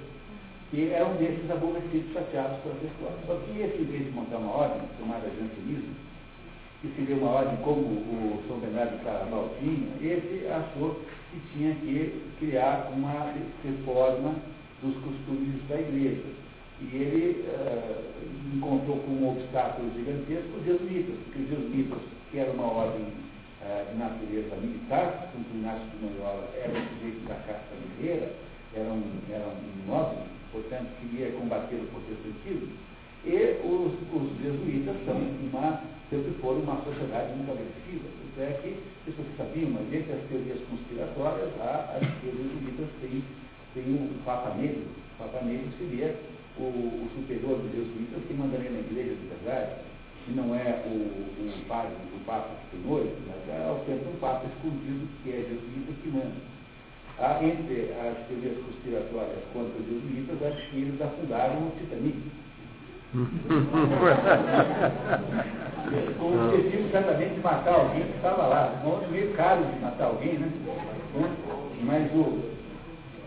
que 0.70 0.90
era 0.90 1.06
um 1.06 1.16
desses 1.16 1.50
aborrecidos 1.50 2.12
chateados 2.12 2.62
pela 2.62 2.78
história. 2.78 3.18
Só 3.26 3.34
que 3.34 3.58
esse, 3.58 3.82
em 3.82 3.90
vez 3.90 4.04
de 4.06 4.10
montar 4.12 4.38
uma 4.38 4.54
ordem 4.54 4.86
chamada 4.98 5.26
jansenismo, 5.26 5.90
que 6.80 6.88
seria 6.96 7.16
uma 7.16 7.30
ordem 7.30 7.56
como 7.58 7.80
o 7.80 8.42
São 8.48 8.58
Bernardo 8.58 9.04
Carnaval 9.04 9.50
tinha, 9.58 9.88
esse 10.00 10.46
achou 10.46 10.98
que 11.30 11.40
tinha 11.52 11.74
que 11.74 12.22
criar 12.38 12.90
uma 12.94 13.34
reforma 13.62 14.34
dos 14.82 14.94
costumes 14.96 15.62
da 15.68 15.78
igreja. 15.78 16.24
E 16.80 16.96
ele 16.96 17.44
uh, 17.46 18.56
encontrou 18.56 18.98
com 19.00 19.12
um 19.12 19.30
obstáculo 19.32 19.92
gigantesco 19.94 20.56
os 20.56 20.64
jesuítas, 20.64 21.16
porque 21.24 21.42
os 21.42 21.48
jesuítas, 21.50 21.98
que 22.30 22.38
era 22.38 22.50
uma 22.52 22.72
ordem 22.72 23.02
uh, 23.02 23.92
de 23.92 23.98
natureza 23.98 24.56
militar, 24.56 25.30
tanto 25.34 25.54
Inácio 25.54 25.84
de 25.84 26.06
Loyola 26.06 26.48
era 26.56 26.72
um 26.72 26.88
sujeito 26.96 27.28
da 27.28 27.34
casta 27.34 27.74
mineira, 27.76 28.32
era 28.74 28.88
um, 28.88 29.02
era 29.30 29.46
um 29.46 29.86
nobre, 29.86 30.24
portanto, 30.50 30.88
queria 31.02 31.32
combater 31.32 31.76
o 31.76 31.88
protestantismo, 31.92 32.72
e 33.24 33.60
os, 33.64 33.92
os 34.12 34.42
jesuítas 34.42 34.96
são 35.04 35.16
uma, 35.16 35.82
sempre 36.08 36.32
foram 36.40 36.60
uma 36.60 36.82
sociedade 36.84 37.36
muito 37.36 37.52
agressiva. 37.52 38.08
Tanto 38.34 38.40
é 38.40 38.52
que, 38.62 38.76
se 39.04 39.10
vocês 39.10 39.36
sabiam, 39.36 39.70
mas 39.70 39.92
entre 39.92 40.12
as 40.12 40.24
teorias 40.28 40.58
conspiratórias, 40.70 41.50
há 41.60 42.00
as 42.00 42.08
que 42.20 42.28
os 42.28 42.36
jesuítas 42.36 42.88
têm, 43.02 43.22
têm 43.74 43.94
o 43.94 44.24
Papa 44.24 44.54
Negro. 44.56 44.86
O 44.88 45.22
Papa 45.22 45.44
Negro 45.44 45.68
seria 45.76 46.16
o, 46.56 46.64
o 46.64 47.10
superior 47.14 47.58
dos 47.58 47.72
jesuítas 47.72 48.24
que 48.26 48.34
mandaria 48.34 48.70
na 48.70 48.80
igreja 48.80 49.14
de 49.14 49.26
verdade, 49.28 49.84
que 50.24 50.32
não 50.32 50.54
é 50.54 50.80
o, 50.86 50.96
o 50.96 51.64
padre, 51.68 51.92
o 52.16 52.24
Papa 52.24 52.56
superior, 52.64 53.04
mas 53.28 53.54
é 53.54 53.68
ao 53.68 53.84
tempo 53.84 54.08
um 54.08 54.16
Papa 54.16 54.46
escondido 54.48 55.08
que 55.22 55.30
é 55.30 55.44
jesuíta 55.44 55.92
que 56.00 56.08
manda. 56.08 56.50
Há, 57.20 57.44
entre 57.44 57.92
as 58.00 58.16
teorias 58.28 58.56
conspiratórias 58.64 59.44
contra 59.52 59.76
os 59.76 59.84
jesuítas, 59.84 60.40
as 60.40 60.56
que 60.70 60.76
eles 60.76 61.00
afundaram 61.02 61.68
o 61.68 61.72
Titanic. 61.76 62.16
Com 66.18 66.26
o 66.26 66.46
objetivo 66.46 66.86
exatamente 66.88 67.34
de 67.34 67.40
matar 67.40 67.74
alguém 67.74 68.04
que 68.04 68.16
estava 68.16 68.46
lá. 68.46 68.80
Um 68.84 69.10
meio 69.10 69.34
caro 69.34 69.64
de 69.64 69.80
matar 69.80 70.04
alguém, 70.04 70.34
né? 70.34 70.48
Mas 71.82 72.12
o, 72.14 72.38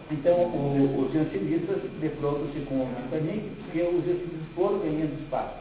então, 0.10 0.36
o, 0.36 1.02
os 1.02 1.12
jansenistas 1.12 1.82
defrontam-se 2.00 2.62
com 2.62 2.76
o 2.76 2.88
Titanic, 2.96 3.50
porque 3.64 3.82
os 3.82 4.06
jansenistas 4.06 4.48
foram 4.56 4.80
ganhando 4.80 5.22
espaço. 5.22 5.60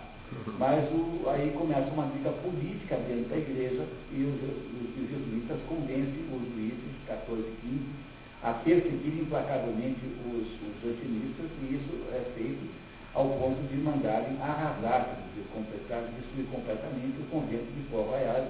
Mas 0.59 0.85
o, 0.93 1.29
aí 1.29 1.51
começa 1.59 1.91
uma 1.91 2.07
briga 2.07 2.31
política 2.31 2.97
dentro 3.09 3.29
da 3.29 3.37
igreja 3.37 3.85
e 4.13 4.23
os, 4.23 4.35
os, 4.39 5.03
os 5.03 5.11
jesuítas 5.11 5.59
convencem 5.69 6.29
os 6.31 6.55
juízes 6.55 6.95
14 7.09 7.41
e 7.41 7.57
15 7.61 8.13
a 8.43 8.53
perseguir 8.55 9.23
implacavelmente 9.23 10.01
os, 10.27 10.47
os 10.47 10.75
jansenistas 10.83 11.47
e 11.63 11.75
isso 11.75 11.93
é 12.13 12.23
feito 12.35 12.82
ao 13.15 13.29
ponto 13.29 13.61
de 13.69 13.77
mandarem 13.77 14.41
arrasar, 14.41 15.19
de 15.35 15.43
completar, 15.53 16.03
destruir 16.17 16.47
completamente 16.51 17.21
o 17.21 17.27
convento 17.31 17.69
de 17.73 17.83
Royal, 17.93 18.47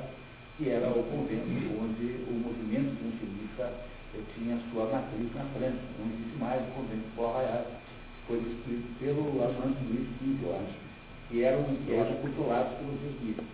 que 0.57 0.71
era 0.71 0.89
o 0.89 1.03
convento 1.03 1.51
onde 1.83 2.23
o 2.29 2.33
movimento 2.33 2.95
jansenista 3.03 3.73
tinha 4.35 4.59
sua 4.71 4.87
matriz 4.87 5.35
na 5.35 5.45
França. 5.57 5.83
Não 5.99 6.07
existe 6.07 6.39
mais 6.39 6.63
o 6.63 6.73
convento 6.73 7.09
de 7.09 7.17
Royal. 7.17 7.67
Foi 8.29 8.39
destruído 8.39 8.99
pelo 9.01 9.43
Armando 9.43 9.83
Luiz 9.89 10.07
XV, 10.23 10.47
eu 10.47 10.55
acho, 10.55 10.79
que 11.29 11.43
era, 11.43 11.59
um, 11.59 11.75
que 11.75 12.23
controlado 12.23 12.77
pelos 12.77 13.01
jesuítas. 13.01 13.45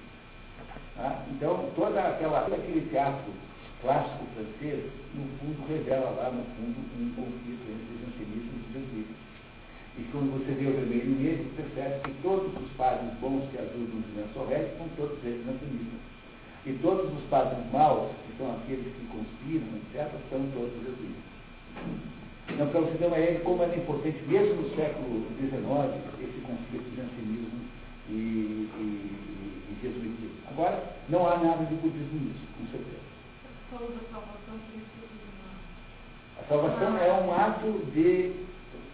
Ah, 0.98 1.24
então, 1.30 1.70
toda 1.74 2.02
aquela, 2.02 2.43
todo 2.43 2.55
aquele 2.55 2.86
teatro 2.90 3.32
clássico 3.80 4.26
francês, 4.35 4.85
no 5.14 5.24
fundo, 5.39 5.66
revela 5.68 6.10
lá, 6.10 6.30
no 6.30 6.44
fundo, 6.56 6.76
um 7.01 7.14
conflito 7.14 7.64
entre 7.64 7.94
os 7.94 8.01
jansenistas 8.02 8.52
e 8.52 8.66
os 8.66 8.72
jesuítas. 8.74 9.27
E 9.98 10.02
quando 10.12 10.30
você 10.30 10.54
vê 10.54 10.70
o 10.70 10.78
vermelho 10.78 11.10
negro, 11.18 11.50
percebe 11.56 12.00
que 12.06 12.22
todos 12.22 12.54
os 12.54 12.70
padres 12.78 13.10
bons 13.18 13.50
que 13.50 13.58
ajudam 13.58 13.98
os 13.98 14.14
lençóis 14.14 14.78
são 14.78 14.86
todos 14.94 15.18
eles. 15.24 15.44
E 16.64 16.72
todos 16.80 17.12
os 17.12 17.24
padres 17.26 17.58
maus, 17.72 18.12
que 18.26 18.38
são 18.38 18.46
aqueles 18.54 18.86
que 18.94 19.06
conspiram, 19.10 19.66
etc., 19.74 20.06
são 20.30 20.38
todos 20.54 20.70
jesuítas. 20.86 21.26
Então, 22.48 22.68
para 22.68 22.80
você 22.80 22.96
ter 22.96 23.06
uma 23.06 23.18
ideia 23.18 23.38
de 23.38 23.44
como 23.44 23.62
era 23.62 23.76
importante, 23.76 24.22
mesmo 24.28 24.62
no 24.62 24.70
século 24.76 25.26
XIX, 25.34 25.58
esse 26.22 26.40
conflito 26.46 26.90
de 26.90 26.96
jansenismo 26.96 27.60
e, 28.08 28.12
e, 28.12 28.70
e, 28.78 29.62
e 29.66 29.78
jesuitismo. 29.82 30.38
Agora, 30.48 30.80
não 31.08 31.26
há 31.26 31.38
nada 31.38 31.64
de 31.66 31.74
budismo 31.74 32.20
nisso, 32.20 32.46
com 32.56 32.66
certeza. 32.70 33.02
A 36.38 36.44
salvação 36.48 36.96
é 36.96 37.12
um 37.12 37.34
ato 37.34 37.84
de 37.92 38.47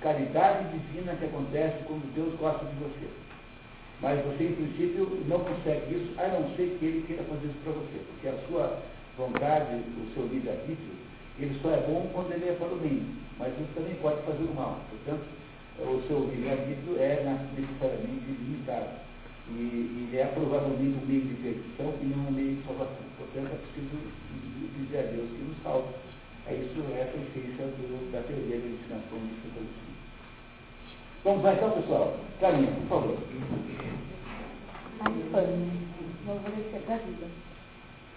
caridade 0.05 0.69
divina 0.69 1.17
que 1.17 1.25
acontece 1.25 1.83
quando 1.89 2.05
Deus 2.15 2.39
gosta 2.39 2.63
de 2.67 2.77
você. 2.77 3.09
Mas 4.03 4.21
você, 4.21 4.53
em 4.53 4.55
princípio, 4.55 5.09
não 5.27 5.41
consegue 5.41 5.97
isso, 5.97 6.13
a 6.21 6.29
não 6.29 6.55
ser 6.55 6.77
que 6.77 6.85
ele 6.85 7.05
queira 7.09 7.25
fazer 7.25 7.49
isso 7.49 7.65
para 7.65 7.73
você. 7.73 8.05
Porque 8.13 8.29
a 8.29 8.37
sua 8.47 8.83
vontade, 9.17 9.81
o 9.97 10.13
seu 10.13 10.29
livre-arbítrio, 10.29 10.93
ele 11.41 11.59
só 11.63 11.71
é 11.73 11.81
bom 11.89 12.11
quando 12.13 12.33
ele 12.37 12.51
é 12.51 12.53
para 12.53 12.69
o 12.69 12.77
bem. 12.77 13.01
Mas 13.39 13.49
isso 13.57 13.73
também 13.75 13.97
pode 14.05 14.21
fazer 14.29 14.45
o 14.45 14.55
mal. 14.55 14.79
Portanto, 14.93 15.25
o 15.81 16.05
seu 16.07 16.29
livre-arbítrio 16.29 17.01
é 17.01 17.25
necessariamente 17.57 18.29
limitado. 18.29 19.01
E, 19.49 20.11
é 20.13 20.25
provavelmente 20.33 21.01
um 21.01 21.07
meio 21.07 21.23
de 21.23 21.35
perdição 21.41 21.93
e 22.01 22.05
não 22.07 22.29
um 22.29 22.31
meio 22.31 22.57
de 22.57 22.63
salvação. 22.67 23.09
Portanto, 23.17 23.49
é 23.53 23.57
preciso 23.57 23.97
dizer 24.79 24.99
a 24.99 25.03
Deus 25.17 25.29
que 25.33 25.45
nos 25.49 25.63
salva. 25.63 25.89
É 26.47 26.55
isso, 26.55 26.77
é 26.93 27.03
a 27.03 27.09
essência 27.09 27.65
da 28.13 28.21
teoria 28.21 28.61
da 28.61 28.69
ensinação 28.69 29.17
do 29.17 29.33
catolicismo. 29.43 29.84
Vamos 31.25 31.43
lá 31.43 31.55
então, 31.55 31.71
pessoal. 31.71 32.21
Carinha, 32.39 32.71
por 32.71 33.01
favor. 33.01 33.17
Alvorecer 36.29 36.83
da 36.87 36.97
vida. 36.99 37.27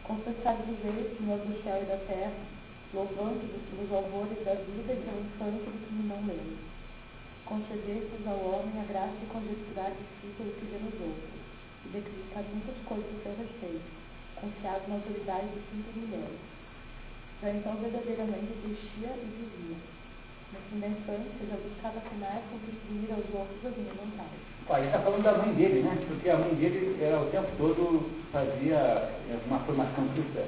Confessar 0.04 0.58
dizer, 0.68 1.16
Senhor 1.16 1.40
do 1.40 1.64
céu 1.64 1.80
e 1.84 1.86
da 1.86 1.96
terra, 2.04 2.34
louvando-vos 2.94 3.64
pelos 3.72 3.92
alvores 3.94 4.44
da 4.44 4.56
vida 4.56 4.92
e 4.92 5.04
pela 5.08 5.24
infância 5.24 5.72
do 5.72 5.88
que 5.88 5.94
não 6.04 6.22
mesmo. 6.22 6.58
Concedestes 7.46 8.28
ao 8.28 8.44
homem 8.44 8.76
a 8.76 8.84
graça 8.92 9.16
de 9.16 9.26
conjecturar 9.28 9.92
de 9.92 10.04
si 10.20 10.28
pelo 10.36 10.52
que 10.52 10.66
vê 10.68 10.76
nos 10.76 11.00
outros, 11.00 11.32
e 11.86 11.88
decretar 11.88 12.44
muitas 12.52 12.76
coisas 12.84 13.08
a 13.08 13.24
seu 13.24 13.36
respeito, 13.40 13.88
confiado 14.36 14.84
na 14.90 14.96
autoridade 14.96 15.48
de 15.48 15.64
cinco 15.72 15.96
mulheres. 15.96 16.44
Já 17.42 17.52
então 17.52 17.74
verdadeiramente 17.78 18.52
existia 18.68 19.16
e 19.16 19.28
vivia 19.32 19.97
no 20.54 20.60
fim 20.70 20.80
da 20.80 20.88
infância, 20.88 21.44
já 21.50 21.58
buscava 21.58 22.00
com 22.00 22.60
que 22.60 22.72
exprimir 22.72 23.12
aos 23.12 23.28
outros 23.36 23.66
as 23.66 23.76
minhas 23.76 23.96
vontades. 23.98 24.40
Olha, 24.70 24.80
ele 24.80 24.88
está 24.88 25.00
falando 25.00 25.24
da 25.24 25.38
mãe 25.38 25.54
dele, 25.56 25.84
né? 25.84 25.98
Porque 26.08 26.30
a 26.30 26.38
mãe 26.38 26.54
dele 26.56 26.98
era 27.02 27.20
o 27.20 27.30
tempo 27.32 27.48
todo 27.58 28.10
fazia 28.32 28.76
é, 28.76 29.40
uma 29.48 29.60
formação 29.60 30.08
cristã. 30.10 30.44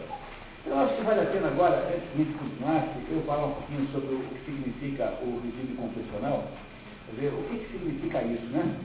Eu 0.66 0.78
acho 0.78 0.96
que 0.96 1.04
vale 1.04 1.22
a 1.22 1.26
pena 1.26 1.48
agora, 1.48 1.88
antes 1.88 2.28
de 2.28 2.34
continuar, 2.34 2.88
eu 3.10 3.24
falar 3.24 3.48
um 3.48 3.54
pouquinho 3.54 3.88
sobre 3.92 4.16
o 4.16 4.20
que 4.20 4.46
significa 4.46 5.18
o 5.24 5.42
regime 5.44 5.76
confessional. 5.76 6.48
Dizer, 7.12 7.34
o 7.34 7.44
que, 7.50 7.58
que 7.60 7.72
significa 7.72 8.22
isso, 8.22 8.46
né? 8.52 8.76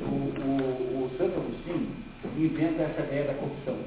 O, 0.00 0.04
o, 0.04 1.04
o 1.04 1.10
Santo 1.16 1.40
Agostinho 1.40 1.94
inventa 2.36 2.82
essa 2.82 3.02
ideia 3.02 3.24
da 3.28 3.34
confissão. 3.34 3.78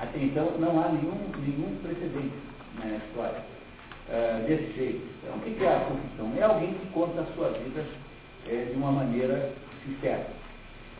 Até 0.00 0.18
então 0.18 0.50
não 0.58 0.82
há 0.82 0.88
nenhum, 0.88 1.14
nenhum 1.38 1.78
precedente 1.80 2.34
na 2.78 2.96
história 2.96 3.54
uh, 4.08 4.46
desse 4.46 4.72
jeito. 4.74 5.06
Então, 5.22 5.36
o 5.36 5.40
que 5.40 5.64
é 5.64 5.68
a 5.68 5.80
confissão? 5.80 6.32
É 6.36 6.42
alguém 6.42 6.74
que 6.74 6.86
conta 6.92 7.20
a 7.20 7.26
sua 7.34 7.50
vida 7.50 7.84
é, 8.48 8.64
de 8.70 8.76
uma 8.76 8.92
maneira 8.92 9.52
sincera. 9.84 10.26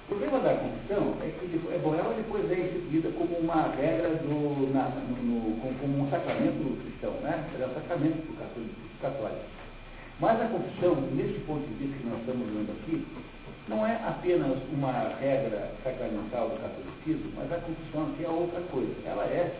O 0.05 0.09
problema 0.09 0.39
da 0.40 0.55
confissão 0.55 1.16
é 1.22 1.32
que 1.40 1.60
é 1.72 1.78
bom, 1.78 1.94
ela 1.94 2.12
depois 2.14 2.51
é 2.51 2.60
instituída 2.60 3.09
como 3.16 3.39
uma 3.39 3.72
regra 3.74 4.10
do, 4.20 4.70
na, 4.72 4.89
no, 4.90 5.16
no, 5.16 5.56
como, 5.81 6.05
um 6.05 6.10
sacramento 6.10 6.78
cristão, 6.82 7.12
né? 7.22 7.43
Ela 7.55 7.64
é 7.64 7.68
um 7.68 7.74
sacramento 7.74 8.20
do 8.26 8.39
católico, 8.39 8.74
católico. 9.01 9.44
Mas 10.20 10.40
a 10.40 10.48
confissão, 10.48 10.94
nesse 11.12 11.40
ponto 11.47 11.66
de 11.66 11.74
vista 11.74 11.98
que 11.98 12.06
nós 12.06 12.20
estamos 12.20 12.47
vendo 12.47 12.70
aqui, 12.70 13.06
não 13.66 13.86
é 13.86 13.94
apenas 14.06 14.59
uma 14.70 15.16
regra 15.18 15.72
sacramental 15.82 16.51
do 16.51 16.60
catolicismo, 16.60 17.32
mas 17.36 17.51
a 17.51 17.56
confissão 17.56 18.12
aqui 18.12 18.24
é 18.24 18.28
outra 18.28 18.60
coisa. 18.70 18.93
Ela 19.06 19.24
é 19.24 19.56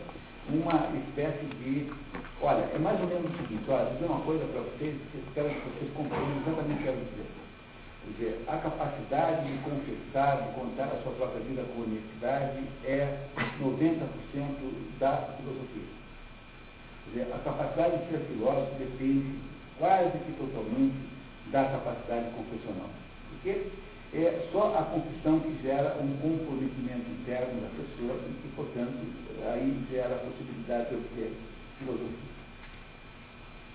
uma 0.49 0.91
espécie 0.99 1.47
de. 1.47 1.93
Olha, 2.41 2.69
é 2.75 2.79
mais 2.79 3.01
ou 3.01 3.07
menos 3.07 3.31
o 3.33 3.37
seguinte: 3.39 3.65
olha, 3.69 3.85
vou 3.85 3.95
dizer 3.95 4.07
uma 4.07 4.21
coisa 4.21 4.45
para 4.47 4.61
vocês, 4.61 4.97
espero 5.15 5.49
que 5.49 5.61
vocês 5.61 5.93
compreendam 5.95 6.43
exatamente 6.43 6.81
o 6.81 6.83
que 6.83 6.89
eu 6.89 6.93
quero 6.93 7.05
dizer. 7.05 7.27
Quer 8.05 8.11
dizer, 8.13 8.45
a 8.49 8.57
capacidade 8.59 9.47
de 9.49 9.59
confessar, 9.65 10.43
de 10.43 10.61
contar 10.61 10.85
a 10.85 11.03
sua 11.03 11.13
própria 11.13 11.41
vida 11.41 11.65
com 11.73 11.83
honestidade 11.83 12.63
é 12.85 13.29
90% 13.63 13.99
da 15.01 15.17
filosofia. 15.39 15.89
Quer 17.05 17.11
dizer, 17.11 17.35
a 17.35 17.39
capacidade 17.39 18.05
de 18.05 18.11
ser 18.11 18.19
filósofo 18.29 18.75
depende 18.79 19.39
quase 19.79 20.19
que 20.19 20.33
totalmente 20.33 20.97
da 21.51 21.65
capacidade 21.65 22.31
confessional. 22.37 22.91
Porque 23.31 23.71
é 24.15 24.49
só 24.53 24.77
a 24.79 24.83
confissão 24.83 25.41
que 25.41 25.63
gera 25.63 25.97
um 26.01 26.17
comprometimento 26.19 27.11
interno 27.11 27.61
da 27.63 27.69
pessoa 27.75 28.21
e 28.29 28.49
portanto, 28.55 29.01
aí 29.53 29.87
gera 29.91 30.15
a 30.15 30.19
possibilidade 30.19 30.89
de 30.91 30.95
obter 30.97 31.33
filosofia. 31.79 32.35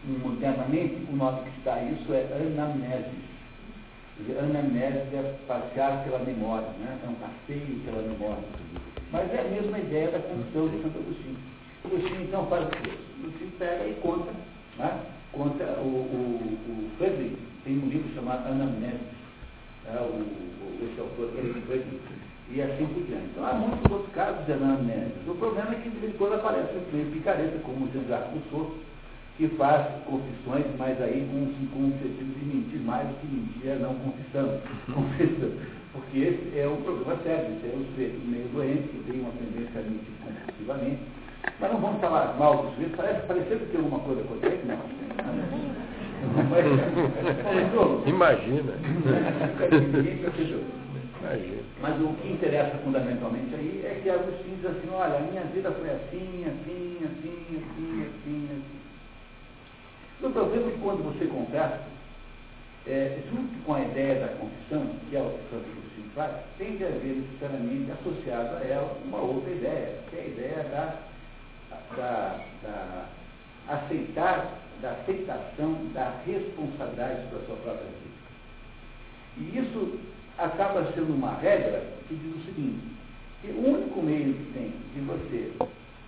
Modernamente, 0.05 1.07
o 1.11 1.15
nome 1.15 1.41
que 1.43 1.57
está 1.59 1.81
isso 1.83 2.13
é 2.13 2.23
anamnese 2.33 3.29
anamnese 4.27 5.15
é 5.15 5.39
passear 5.47 6.03
pela 6.03 6.19
memória, 6.19 6.67
né? 6.79 6.99
é 7.03 7.09
um 7.09 7.15
passeio 7.15 7.79
pela 7.85 8.01
memória. 8.01 8.43
Mas 9.11 9.33
é 9.33 9.41
a 9.41 9.43
mesma 9.49 9.79
ideia 9.79 10.11
da 10.11 10.19
confissão 10.19 10.67
de 10.67 10.81
Santo 10.81 10.99
Agostinho. 10.99 11.37
Agostinho 11.85 12.21
então 12.23 12.45
faz 12.47 12.65
o 12.65 12.69
quê? 12.69 12.91
Agostinho 13.19 13.51
pega 13.57 13.87
e 13.87 13.93
conta, 14.01 14.31
né? 14.77 14.99
conta 15.31 15.63
o, 15.79 15.87
o, 15.87 16.57
o 16.69 16.97
Friedrich, 16.97 17.37
tem 17.63 17.77
um 17.77 17.87
livro 17.87 18.13
chamado 18.13 18.47
Anamnese, 18.47 18.99
é, 19.87 19.97
o, 19.99 20.19
o, 20.19 20.89
esse 20.91 20.99
autor 20.99 21.31
que 21.31 21.37
é 21.37 21.41
o 21.41 21.61
Friedrich, 21.61 21.99
e 22.51 22.61
assim 22.61 22.85
por 22.87 23.03
diante. 23.03 23.25
Então 23.31 23.45
há 23.45 23.53
muitos 23.53 23.91
outros 23.91 24.11
casos 24.13 24.45
de 24.45 24.53
anamnese. 24.53 25.13
O 25.27 25.35
problema 25.35 25.71
é 25.71 25.75
que 25.75 25.89
de 25.89 25.99
vez 25.99 26.13
em 26.13 26.17
quando 26.17 26.33
aparece 26.33 26.73
um 26.75 26.95
meio 26.95 27.11
picareta, 27.11 27.59
como 27.63 27.85
o 27.85 27.89
Jean-Jacques 27.91 28.41
Rousseau, 28.51 28.75
que 29.37 29.47
faz 29.55 29.87
confissões, 30.05 30.65
mas 30.77 31.01
aí 31.01 31.27
com, 31.31 31.45
com 31.73 31.79
o 31.83 31.87
objetivo 31.87 32.33
de 32.37 32.45
mentir 32.45 32.81
mais 32.81 33.07
do 33.07 33.13
que 33.21 33.27
mentir, 33.27 33.71
é 33.71 33.75
não 33.75 33.95
confissando, 33.95 34.59
confessando. 34.93 35.79
Porque 35.93 36.19
esse 36.19 36.59
é 36.59 36.67
um 36.67 36.81
problema 36.81 37.15
sério, 37.23 37.55
esse 37.55 37.65
é 37.65 37.75
um 37.75 37.85
sujeito 37.91 38.19
meio 38.27 38.47
doente, 38.49 38.89
que 38.89 39.03
tem 39.09 39.21
uma 39.21 39.31
tendência 39.31 39.79
a 39.79 39.83
mentir 39.83 40.13
compulsivamente. 40.23 40.99
Mas 41.59 41.71
não 41.71 41.79
vamos 41.79 42.01
falar 42.01 42.35
mal 42.37 42.57
do 42.57 42.71
sujeito, 42.75 42.97
parece 42.97 43.25
parecendo 43.27 43.59
que 43.65 43.71
tem 43.71 43.79
alguma 43.79 43.99
coisa 43.99 44.21
acontece, 44.21 44.65
não. 44.65 44.79
Imagina. 48.05 48.73
Mas 51.81 52.01
o 52.01 52.13
que 52.15 52.31
interessa 52.31 52.77
fundamentalmente 52.77 53.53
aí 53.53 53.83
é 53.85 53.99
que 54.01 54.09
Agostinho 54.09 54.55
diz 54.55 54.65
assim, 54.65 54.89
olha, 54.91 55.17
a 55.17 55.21
minha 55.21 55.43
vida 55.43 55.71
foi 55.71 55.89
assim, 55.89 56.45
assim, 56.45 56.97
assim, 57.03 57.57
assim, 57.57 58.05
assim, 58.07 58.49
assim. 58.51 58.79
O 60.25 60.29
problema 60.31 60.67
é 60.67 60.71
que 60.71 60.79
quando 60.79 61.03
você 61.03 61.25
confessa, 61.25 61.81
é, 62.87 63.19
junto 63.29 63.63
com 63.65 63.73
a 63.73 63.81
ideia 63.81 64.19
da 64.21 64.27
confissão, 64.35 64.87
que 65.09 65.15
é 65.15 65.21
o 65.21 65.29
que 65.29 65.49
Santo 65.49 65.69
Agostinho 65.69 66.09
faz, 66.15 66.31
tem 66.57 66.77
que 66.77 66.83
haver 66.83 67.15
necessariamente 67.15 67.91
associada 67.91 68.57
a 68.57 68.67
ela 68.67 68.97
uma 69.05 69.19
outra 69.19 69.51
ideia, 69.51 69.99
que 70.09 70.17
é 70.17 70.21
a 70.21 70.25
ideia 70.25 70.63
da, 70.63 70.95
da, 71.95 72.39
da 72.63 73.05
aceitar, 73.67 74.57
da 74.81 74.91
aceitação 74.91 75.73
da 75.93 76.15
responsabilidade 76.25 77.23
sobre 77.23 77.43
a 77.43 77.45
sua 77.45 77.55
própria 77.57 77.85
vida. 77.85 78.19
E 79.37 79.59
isso 79.59 79.99
acaba 80.39 80.91
sendo 80.93 81.13
uma 81.13 81.35
regra 81.35 81.83
que 82.07 82.15
diz 82.15 82.35
o 82.35 82.45
seguinte, 82.45 82.79
que 83.41 83.51
o 83.51 83.67
único 83.67 84.01
meio 84.01 84.33
que 84.33 84.53
tem 84.53 84.73
de 84.93 85.01
você 85.01 85.51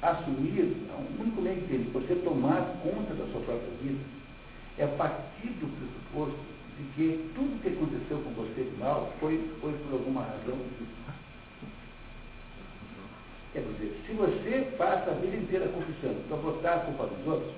assumir, 0.02 0.76
o 0.90 1.22
único 1.22 1.42
meio 1.42 1.62
que 1.62 1.68
tem 1.68 1.84
de 1.84 1.90
você 1.90 2.16
tomar 2.16 2.62
conta 2.82 3.14
da 3.14 3.26
sua 3.32 3.42
própria 3.42 3.70
vida 3.82 4.00
é 4.78 4.88
partir 4.88 5.50
do 5.60 5.68
pressuposto 5.78 6.40
de 6.78 6.84
que 6.96 7.30
tudo 7.36 7.62
que 7.62 7.70
aconteceu 7.70 8.18
com 8.20 8.32
você 8.32 8.64
de 8.64 8.78
mal 8.78 9.12
foi, 9.20 9.52
foi 9.60 9.74
por 9.74 9.94
alguma 9.94 10.22
razão 10.22 10.58
Quer 13.54 13.64
dizer, 13.64 14.02
se 14.08 14.14
você 14.14 14.76
passa 14.78 15.12
a 15.12 15.14
vida 15.16 15.36
inteira 15.36 15.68
confessando 15.68 16.26
para 16.30 16.38
botar 16.38 16.74
a 16.74 16.80
culpa 16.80 17.08
dos 17.08 17.28
outros, 17.28 17.52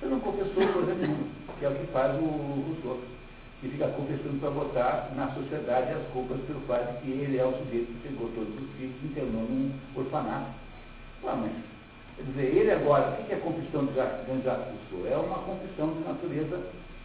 você 0.00 0.06
não 0.06 0.18
confessou 0.18 0.66
coisa 0.72 0.92
nenhuma, 0.94 1.28
que 1.58 1.64
é 1.64 1.68
o 1.68 1.74
que 1.74 1.86
faz 1.92 2.20
o, 2.20 2.24
os 2.24 2.84
outros. 2.84 3.08
Fica 3.68 3.88
confessando 3.88 4.40
para 4.40 4.50
botar 4.50 5.12
na 5.16 5.32
sociedade 5.34 5.92
as 5.92 6.06
culpas 6.12 6.38
pelo 6.46 6.60
fato 6.60 6.92
de 6.92 7.02
que 7.02 7.10
ele 7.10 7.38
é 7.38 7.44
o 7.44 7.52
sujeito 7.52 7.86
que 7.86 8.08
pegou 8.08 8.28
todos 8.34 8.54
os 8.54 8.70
filhos 8.76 8.94
e 9.02 9.06
internou 9.06 9.42
num 9.42 9.72
orfanato. 9.94 10.50
Ah, 11.24 11.36
mas 11.36 11.52
Quer 12.16 12.22
dizer, 12.22 12.56
ele 12.56 12.70
agora, 12.72 13.18
o 13.20 13.24
que 13.24 13.34
é 13.34 13.36
confissão 13.36 13.84
de 13.84 13.94
Jacques 13.94 14.26
Rousseau? 14.26 15.06
É 15.06 15.16
uma 15.18 15.38
confissão 15.40 15.92
de 15.92 16.00
natureza 16.00 16.62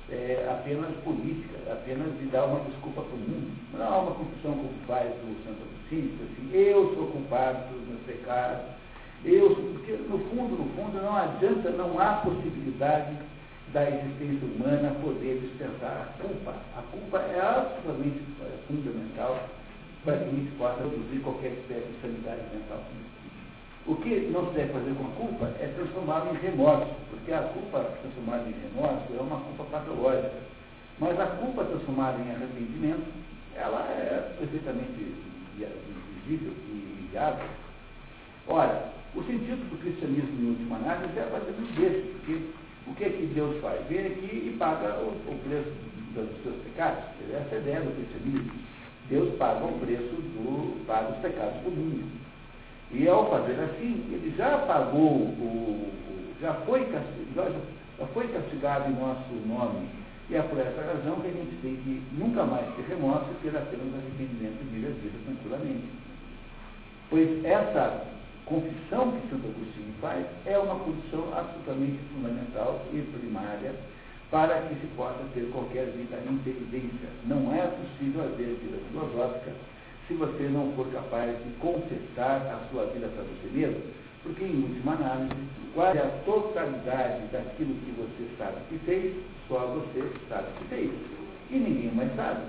é, 0.09 0.47
apenas 0.49 0.89
política, 1.03 1.59
apenas 1.69 2.17
de 2.17 2.27
dar 2.27 2.45
uma 2.45 2.61
desculpa 2.61 3.01
para 3.01 3.15
o 3.15 3.19
mundo. 3.19 3.51
Não 3.73 3.85
é 3.85 3.89
uma 3.89 4.15
confissão 4.15 4.53
como 4.53 4.71
faz 4.88 5.11
o 5.11 5.35
Santo 5.43 5.63
Agostinho, 5.67 6.15
assim, 6.23 6.49
eu 6.53 6.95
sou 6.95 7.07
culpado 7.07 7.67
pelos 7.67 7.88
meus 7.89 8.01
pecados, 8.07 8.63
eu, 9.25 9.53
porque 9.53 9.91
no 9.91 10.17
fundo, 10.29 10.55
no 10.55 10.69
fundo, 10.75 11.01
não 11.01 11.15
adianta, 11.15 11.69
não 11.71 11.99
há 11.99 12.21
possibilidade 12.23 13.13
da 13.73 13.89
existência 13.89 14.45
humana 14.48 14.95
poder 15.02 15.39
dispensar 15.39 16.10
a 16.10 16.22
culpa. 16.22 16.56
A 16.77 16.81
culpa 16.91 17.19
é 17.19 17.39
absolutamente 17.39 18.22
fundamental 18.68 19.49
para 20.03 20.18
que 20.18 20.23
a 20.23 20.27
gente 20.27 20.52
possa 20.57 20.77
produzir 20.77 21.19
qualquer 21.19 21.52
espécie 21.53 21.88
de 21.88 22.02
sanidade 22.02 22.41
mental. 22.53 22.84
O 23.88 23.95
que 23.95 24.30
não 24.31 24.48
se 24.48 24.53
deve 24.53 24.73
fazer 24.73 24.93
com 24.93 25.06
a 25.06 25.15
culpa 25.15 25.45
é 25.60 25.68
transformá-la 25.76 26.31
em 26.31 26.38
remorso, 26.38 26.93
porque 27.10 27.34
a 27.34 27.41
culpa 27.41 27.80
transformada 28.02 28.48
em 28.48 28.56
remorso 28.61 29.06
é 29.18 29.22
uma 29.22 29.39
culpa 29.39 29.64
patológica. 29.65 30.34
Mas 30.99 31.19
a 31.19 31.26
culpa 31.26 31.64
transformada 31.65 32.19
em 32.22 32.30
arrependimento, 32.30 33.07
ela 33.56 33.81
é 33.89 34.35
perfeitamente 34.38 35.15
visível 35.57 36.53
e 36.68 37.07
viável. 37.10 37.49
Ora, 38.48 38.91
o 39.15 39.23
sentido 39.23 39.68
do 39.69 39.80
cristianismo, 39.81 40.41
em 40.41 40.49
última 40.49 40.76
análise, 40.77 41.18
é 41.18 41.23
fazer 41.23 41.52
desse, 41.52 42.07
porque 42.14 42.41
o 42.88 42.95
que 42.95 43.06
é 43.06 43.10
que 43.10 43.26
Deus 43.34 43.62
faz? 43.62 43.80
Vem 43.88 44.08
aqui 44.08 44.52
e 44.52 44.56
paga 44.58 44.95
o, 44.99 45.10
o 45.10 45.40
preço 45.48 45.72
dos 46.14 46.44
seus 46.44 46.56
pecados. 46.64 47.03
Essa 47.34 47.56
é 47.56 47.58
a 47.58 47.62
ideia 47.62 47.82
do 47.82 47.95
cristianismo. 47.95 48.52
Deus 49.10 49.36
paga 49.38 49.66
o 49.66 49.80
preço 49.80 50.16
do, 50.16 50.86
paga 50.86 51.12
os 51.12 51.18
pecados 51.18 51.62
do 51.62 51.72
mundo. 51.72 52.22
E 52.91 53.08
ao 53.08 53.30
fazer 53.30 53.60
assim, 53.62 54.03
ele 54.12 54.34
já 54.38 54.58
pagou, 54.60 55.12
o, 55.12 55.91
já, 56.41 56.53
foi 56.66 56.86
castigado, 56.86 57.56
já 57.99 58.08
foi 58.08 58.28
castigado 58.28 58.91
em 58.91 58.95
nosso 58.95 59.34
nome. 59.48 59.88
E 60.30 60.36
é 60.36 60.41
por 60.41 60.60
essa 60.60 60.82
razão 60.82 61.20
que 61.20 61.28
a 61.28 61.32
gente 61.32 61.56
tem 61.62 61.76
que 61.76 62.02
nunca 62.18 62.44
mais 62.44 62.66
ter 62.76 62.84
remorso 62.88 63.28
e 63.32 63.44
ter 63.44 63.56
apenas 63.58 63.94
arrependimento 63.94 64.64
e 64.74 64.86
a 64.86 64.90
vida 64.90 65.18
tranquilamente. 65.26 65.88
Pois 67.10 67.45
essa 67.45 68.08
confissão 68.52 69.11
que 69.11 69.30
Santo 69.30 69.48
Agostinho 69.48 69.94
faz 70.02 70.26
é 70.45 70.57
uma 70.60 70.76
condição 70.76 71.23
absolutamente 71.34 71.99
fundamental 72.14 72.84
e 72.91 72.99
primária 73.18 73.73
para 74.30 74.61
que 74.68 74.76
se 74.76 74.88
possa 74.95 75.23
ter 75.34 75.49
qualquer 75.52 75.86
vida 75.95 76.19
inteligência. 76.30 77.07
Não 77.26 77.53
é 77.56 77.64
possível 77.68 78.23
haver 78.23 78.60
vida 78.60 78.78
filosófica 78.91 79.52
se 80.07 80.14
você 80.15 80.44
não 80.52 80.73
for 80.73 80.88
capaz 80.91 81.32
de 81.32 81.52
confessar 81.60 82.41
a 82.52 82.68
sua 82.69 82.86
vida 82.88 83.07
para 83.07 83.23
você 83.23 83.48
mesmo, 83.53 83.82
porque 84.23 84.44
em 84.44 84.64
última 84.64 84.94
análise, 84.94 85.36
quase 85.73 85.99
a 85.99 86.10
totalidade 86.26 87.28
daquilo 87.32 87.73
que 87.76 87.91
você 87.95 88.28
sabe 88.38 88.57
que 88.68 88.78
fez, 88.80 89.15
só 89.48 89.60
você 89.68 90.11
sabe 90.28 90.48
que 90.60 90.65
fez. 90.65 90.91
E 91.49 91.56
ninguém 91.56 91.91
mais 91.94 92.14
sabe. 92.15 92.41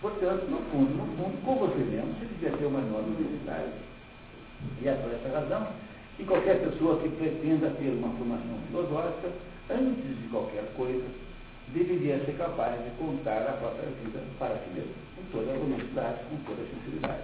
Portanto, 0.00 0.46
no 0.50 0.58
fundo, 0.70 0.94
no 0.94 1.06
fundo, 1.16 1.44
com 1.44 1.54
você 1.56 1.78
mesmo, 1.78 2.14
você 2.14 2.26
devia 2.26 2.50
ter 2.58 2.66
uma 2.66 2.80
enorme 2.80 3.16
necessidade. 3.18 3.93
E 4.82 4.88
é 4.88 4.94
por 4.94 5.12
essa 5.12 5.40
razão 5.40 5.68
que 6.16 6.24
qualquer 6.24 6.60
pessoa 6.60 7.00
que 7.00 7.08
pretenda 7.10 7.70
ter 7.70 7.90
uma 7.90 8.08
formação 8.16 8.58
filosófica, 8.68 9.32
antes 9.70 10.20
de 10.20 10.28
qualquer 10.28 10.64
coisa, 10.76 11.04
deveria 11.68 12.24
ser 12.24 12.36
capaz 12.36 12.74
de 12.84 12.90
contar 12.98 13.42
a 13.48 13.56
própria 13.58 13.88
vida 14.02 14.20
para 14.38 14.54
si 14.56 14.70
mesmo, 14.74 14.94
com 15.16 15.38
toda 15.38 15.52
a 15.52 15.54
honestidade, 15.54 16.18
com 16.30 16.36
toda 16.44 16.62
a 16.62 16.66
sinceridade. 16.66 17.22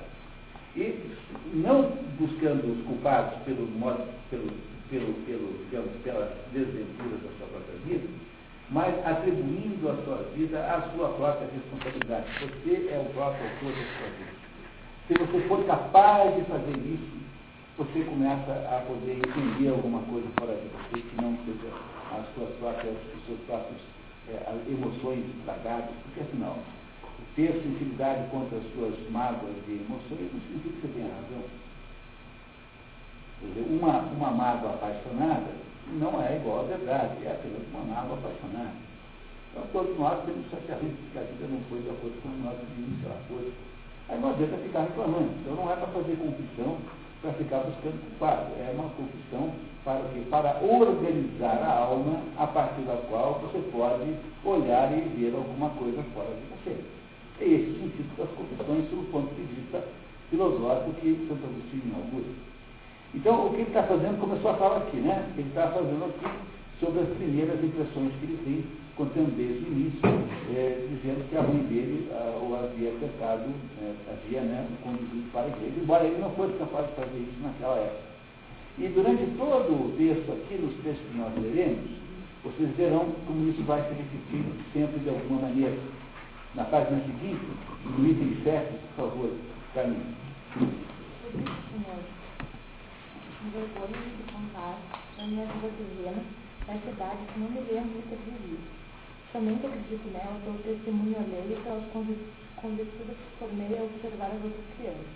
E 0.76 1.16
não 1.54 1.90
buscando 2.18 2.72
os 2.72 2.86
culpados 2.86 3.42
pelo 3.44 3.66
modo, 3.66 4.06
pelo, 4.30 4.50
pelo, 4.88 5.14
pelo, 5.26 5.66
pelo, 5.70 5.88
pelas 6.02 6.30
desventuras 6.52 7.20
da 7.22 7.30
sua 7.38 7.46
própria 7.48 7.78
vida, 7.86 8.08
mas 8.70 8.94
atribuindo 9.04 9.90
a 9.90 9.96
sua 10.04 10.24
vida 10.34 10.60
à 10.60 10.82
sua 10.94 11.08
própria 11.10 11.48
responsabilidade. 11.52 12.26
Você 12.40 12.88
é 12.88 12.98
o 12.98 13.12
próprio 13.12 13.44
autor 13.44 13.72
da 13.72 13.84
sua 13.98 14.08
vida. 14.16 14.40
Se 15.08 15.14
você 15.14 15.48
for 15.48 15.66
capaz 15.66 16.36
de 16.36 16.42
fazer 16.42 16.76
isso, 16.78 17.20
você 17.80 18.04
começa 18.04 18.52
a 18.68 18.84
poder 18.84 19.16
entender 19.16 19.68
alguma 19.70 20.02
coisa 20.02 20.28
fora 20.38 20.52
de 20.52 20.68
você 20.68 21.00
que 21.00 21.16
não 21.16 21.32
seja 21.48 21.72
as 22.12 22.28
suas 22.34 22.52
próprias, 22.60 22.92
os 23.16 23.24
seus 23.24 23.40
próprios 23.48 23.80
é, 24.28 24.52
emoções 24.68 25.24
estragadas, 25.38 25.88
porque 26.04 26.20
afinal, 26.20 26.58
ter 27.34 27.54
sensibilidade 27.56 28.28
contra 28.28 28.58
as 28.58 28.68
suas 28.74 28.92
mágoas 29.08 29.56
de 29.64 29.80
emoções 29.80 30.28
não 30.28 30.40
significa 30.44 30.76
que 30.76 30.80
você 30.82 30.92
tenha 30.92 31.08
razão. 31.08 31.44
Dizer, 33.40 33.64
uma, 33.72 33.96
uma 34.12 34.30
mágoa 34.30 34.74
apaixonada 34.74 35.48
não 35.96 36.20
é 36.20 36.36
igual 36.36 36.60
à 36.60 36.76
verdade, 36.76 37.24
é 37.24 37.32
apenas 37.32 37.64
uma 37.72 37.96
mágoa 37.96 38.18
apaixonada. 38.18 38.76
Então, 39.50 39.64
todos 39.72 39.98
nós 39.98 40.22
temos 40.26 40.44
chateamento 40.50 41.00
que 41.10 41.18
a 41.18 41.22
vida 41.22 41.48
não 41.48 41.64
foi 41.70 41.80
de 41.80 41.88
acordo 41.88 42.20
com 42.20 42.28
nós 42.44 42.60
pedimos 42.60 43.00
aquela 43.00 43.24
coisa. 43.24 43.52
Aí 44.10 44.20
não 44.20 44.30
adianta 44.36 44.58
ficar 44.58 44.82
reclamando. 44.82 45.32
Então, 45.40 45.56
não 45.56 45.72
é 45.72 45.76
para 45.76 45.88
fazer 45.88 46.20
confissão 46.20 46.99
para 47.20 47.32
ficar 47.34 47.58
buscando 47.58 48.00
culpado. 48.00 48.52
É 48.58 48.72
uma 48.74 48.90
confissão 48.90 49.52
para 49.84 50.00
quê? 50.12 50.20
Para 50.30 50.60
organizar 50.62 51.62
a 51.62 51.78
alma 51.84 52.20
a 52.36 52.46
partir 52.46 52.82
da 52.82 52.96
qual 53.08 53.40
você 53.40 53.58
pode 53.72 54.14
olhar 54.44 54.92
e 54.92 55.00
ver 55.16 55.34
alguma 55.34 55.70
coisa 55.70 56.02
fora 56.14 56.28
de 56.28 56.42
você. 56.52 56.76
É 57.40 57.44
esse 57.44 57.70
o 57.70 57.80
sentido 57.80 58.16
das 58.18 58.28
confissões, 58.36 58.84
do 58.90 59.10
ponto 59.10 59.34
de 59.34 59.42
vista 59.42 59.82
filosófico 60.28 60.92
que 61.00 61.26
Santo 61.28 61.44
Agostinho 61.44 61.82
inaugura. 61.86 62.32
Então, 63.14 63.46
o 63.46 63.50
que 63.50 63.56
ele 63.56 63.62
está 63.64 63.82
fazendo, 63.82 64.20
começou 64.20 64.52
a 64.52 64.54
falar 64.54 64.76
aqui, 64.78 64.98
né? 64.98 65.26
Ele 65.36 65.48
está 65.48 65.68
fazendo 65.68 66.04
aqui 66.04 66.30
sobre 66.78 67.00
as 67.00 67.08
primeiras 67.16 67.62
impressões 67.62 68.12
que 68.20 68.24
ele 68.24 68.38
tem, 68.44 68.64
contando 69.00 69.32
desde 69.34 69.64
o 69.64 69.72
início, 69.72 70.04
é, 70.52 70.84
dizendo 70.92 71.24
que 71.30 71.36
a 71.36 71.42
mãe 71.42 71.64
dele 71.72 72.12
a, 72.12 72.36
o 72.36 72.52
havia 72.52 72.92
pecado, 73.00 73.48
é, 73.80 73.94
havia 74.12 74.42
né, 74.42 74.68
conduzido 74.84 75.24
para 75.32 75.44
a 75.44 75.48
igreja, 75.48 75.80
embora 75.80 76.04
ele 76.04 76.20
não 76.20 76.30
fosse 76.32 76.52
capaz 76.58 76.86
de 76.86 76.92
fazer 76.96 77.16
isso 77.16 77.40
naquela 77.40 77.78
época. 77.80 78.10
E 78.76 78.88
durante 78.88 79.24
todo 79.38 79.72
o 79.72 79.94
texto 79.96 80.32
aqui, 80.32 80.54
nos 80.60 80.74
textos 80.84 81.08
que 81.10 81.16
nós 81.16 81.32
leremos, 81.40 81.88
vocês 82.44 82.76
verão 82.76 83.08
como 83.26 83.48
isso 83.48 83.62
vai 83.64 83.80
se 83.88 83.94
repetir 83.94 84.44
sempre 84.74 85.00
de 85.00 85.08
alguma 85.08 85.48
maneira. 85.48 85.78
Na 86.54 86.64
página 86.64 87.00
seguinte, 87.00 87.40
no 87.96 88.06
item 88.06 88.36
7, 88.44 88.68
por 88.96 89.08
favor, 89.08 89.30
caminho 89.72 90.20
vergonho 93.48 93.96
de 94.16 94.32
contar 94.32 94.78
na 95.16 95.26
minha 95.26 95.46
vida 95.46 95.70
terrena 95.78 96.22
essa 96.68 96.90
idade 96.90 97.18
que 97.32 97.40
não 97.40 97.48
me 97.48 97.60
lembro 97.60 98.00
de 98.00 98.08
ter 98.08 98.16
vivido. 98.16 98.79
Somente 99.30 99.64
acredito 99.64 100.10
nela 100.10 100.42
pelo 100.42 100.58
testemunho 100.58 101.14
alheio 101.14 101.54
e 101.54 101.62
pelas 101.62 101.86
convicções 101.92 103.14
que 103.14 103.38
formei 103.38 103.78
a 103.78 103.86
observar 103.86 104.26
as 104.26 104.42
outras 104.42 104.66
crianças, 104.74 105.06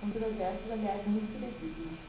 controversos, 0.00 0.72
aliás, 0.72 1.04
muito 1.04 1.28
fidedignos. 1.36 2.00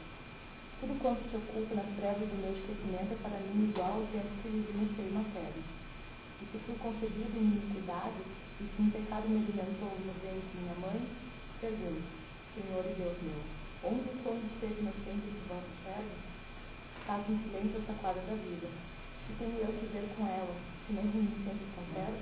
Tudo 0.80 0.96
quanto 1.04 1.20
se 1.28 1.36
oculta 1.36 1.76
nas 1.76 1.92
trevas 2.00 2.32
do 2.32 2.40
meu 2.40 2.56
esquecimento 2.56 3.12
é 3.12 3.20
para 3.20 3.44
mim 3.44 3.68
igual 3.76 3.92
ao 3.92 4.08
tempo 4.16 4.32
que 4.40 4.56
vivi 4.56 4.72
no 4.72 4.88
seio 4.96 5.12
materno. 5.20 5.64
E 6.40 6.44
se 6.48 6.58
fui 6.64 6.80
concebido 6.80 7.36
em 7.36 7.60
iniquidade, 7.60 8.24
e 8.24 8.64
se 8.64 8.80
um 8.80 8.88
pecado 8.88 9.28
me 9.28 9.44
alimentou 9.44 9.92
no 10.00 10.16
ventre 10.24 10.48
de 10.48 10.58
minha 10.64 10.80
mãe, 10.80 11.00
pergunto, 11.60 12.08
Senhor 12.56 12.88
e 12.88 12.96
Deus 12.96 13.20
meu, 13.20 13.44
Onde 13.84 14.16
o 14.16 14.32
de 14.40 14.50
ser 14.64 14.72
inocente 14.80 15.28
de 15.28 15.44
vosso 15.52 15.76
servo, 15.84 16.16
faz 17.04 17.20
em 17.28 17.36
silêncio 17.36 17.84
essa 17.84 18.00
quadra 18.00 18.24
da 18.32 18.36
vida. 18.40 18.93
Que 19.28 19.34
tenho 19.40 19.58
eu 19.60 19.68
que 19.68 20.16
com 20.18 20.28
ela, 20.28 20.56
se 20.88 20.94
nem 20.94 21.06
reminiscência 21.06 21.68
conserva? 21.76 22.18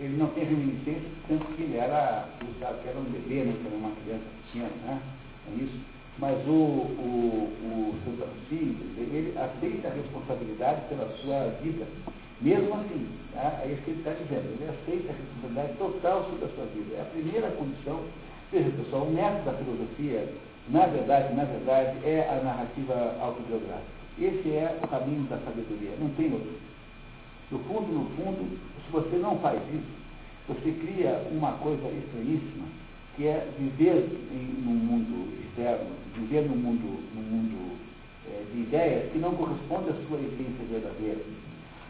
Ele 0.00 0.16
não 0.16 0.28
tem 0.28 0.44
reminiscência, 0.44 1.08
tanto 1.28 1.44
que 1.54 1.62
ele 1.62 1.76
era, 1.76 2.28
que 2.38 2.88
era 2.88 2.98
um 2.98 3.04
bebê, 3.04 3.44
né, 3.44 3.54
que 3.60 3.66
era 3.66 3.76
uma 3.76 3.92
criança 4.02 4.24
pequena, 4.46 4.70
né? 4.86 5.00
É 5.48 5.62
isso. 5.62 5.80
Mas 6.18 6.36
o, 6.46 6.52
o, 6.52 7.54
o 7.64 7.94
Agostinho, 8.06 8.76
ele 8.96 9.34
aceita 9.38 9.88
a 9.88 9.94
responsabilidade 9.94 10.82
pela 10.88 11.08
sua 11.18 11.48
vida. 11.62 11.86
Mesmo 12.40 12.74
assim, 12.74 13.08
tá? 13.32 13.60
é 13.62 13.72
isso 13.72 13.82
que 13.82 13.90
ele 13.90 13.98
está 14.00 14.12
dizendo, 14.12 14.48
ele 14.52 14.68
aceita 14.68 15.12
a 15.12 15.16
responsabilidade 15.16 15.78
total 15.78 16.24
sobre 16.24 16.44
a 16.44 16.48
sua 16.48 16.66
vida. 16.66 16.96
É 16.96 17.00
a 17.02 17.04
primeira 17.04 17.50
condição. 17.52 18.00
Veja, 18.50 18.70
pessoal, 18.70 19.04
o 19.04 19.12
método 19.12 19.44
da 19.44 19.52
filosofia 19.52 20.28
na 20.70 20.86
verdade, 20.86 21.34
na 21.34 21.44
verdade, 21.44 21.98
é 22.04 22.28
a 22.30 22.44
narrativa 22.44 23.16
autobiográfica. 23.20 23.99
Esse 24.18 24.50
é 24.50 24.78
o 24.82 24.88
caminho 24.88 25.22
da 25.24 25.38
sabedoria, 25.38 25.92
não 26.00 26.10
tem 26.10 26.32
outro. 26.32 26.52
No 27.50 27.58
fundo, 27.60 27.92
no 27.92 28.04
fundo, 28.16 28.58
se 28.84 28.92
você 28.92 29.16
não 29.16 29.38
faz 29.38 29.60
isso, 29.72 30.00
você 30.48 30.72
cria 30.72 31.26
uma 31.30 31.52
coisa 31.52 31.88
estranhíssima, 31.88 32.66
que 33.16 33.26
é 33.26 33.48
viver 33.58 34.08
em, 34.32 34.62
num 34.62 34.74
mundo 34.74 35.28
externo, 35.44 35.90
viver 36.16 36.42
num 36.48 36.56
mundo, 36.56 37.00
num 37.14 37.22
mundo 37.22 37.76
é, 38.28 38.44
de 38.52 38.60
ideias 38.62 39.12
que 39.12 39.18
não 39.18 39.34
corresponde 39.34 39.90
à 39.90 39.94
sua 40.06 40.18
essência 40.18 40.64
verdadeira. 40.70 41.20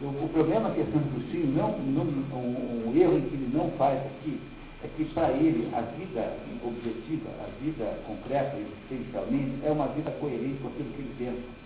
O, 0.01 0.05
o 0.07 0.29
problema 0.33 0.71
que 0.71 0.81
é 0.81 0.85
Santo 0.85 1.07
Agostinho, 1.13 1.53
não, 1.55 1.77
não, 1.79 2.03
um, 2.03 2.89
um 2.89 2.97
erro 2.97 3.21
que 3.21 3.35
ele 3.35 3.51
não 3.53 3.69
faz 3.77 3.99
aqui, 3.99 4.39
é 4.83 4.87
que 4.97 5.05
para 5.13 5.31
ele 5.31 5.69
a 5.73 5.81
vida 5.81 6.37
objetiva, 6.65 7.29
a 7.39 7.63
vida 7.63 7.99
concreta, 8.07 8.57
existencialmente, 8.57 9.63
é 9.63 9.71
uma 9.71 9.87
vida 9.89 10.09
coerente 10.19 10.57
com 10.61 10.69
aquilo 10.69 10.89
que 10.93 11.01
ele 11.01 11.15
pensa. 11.19 11.60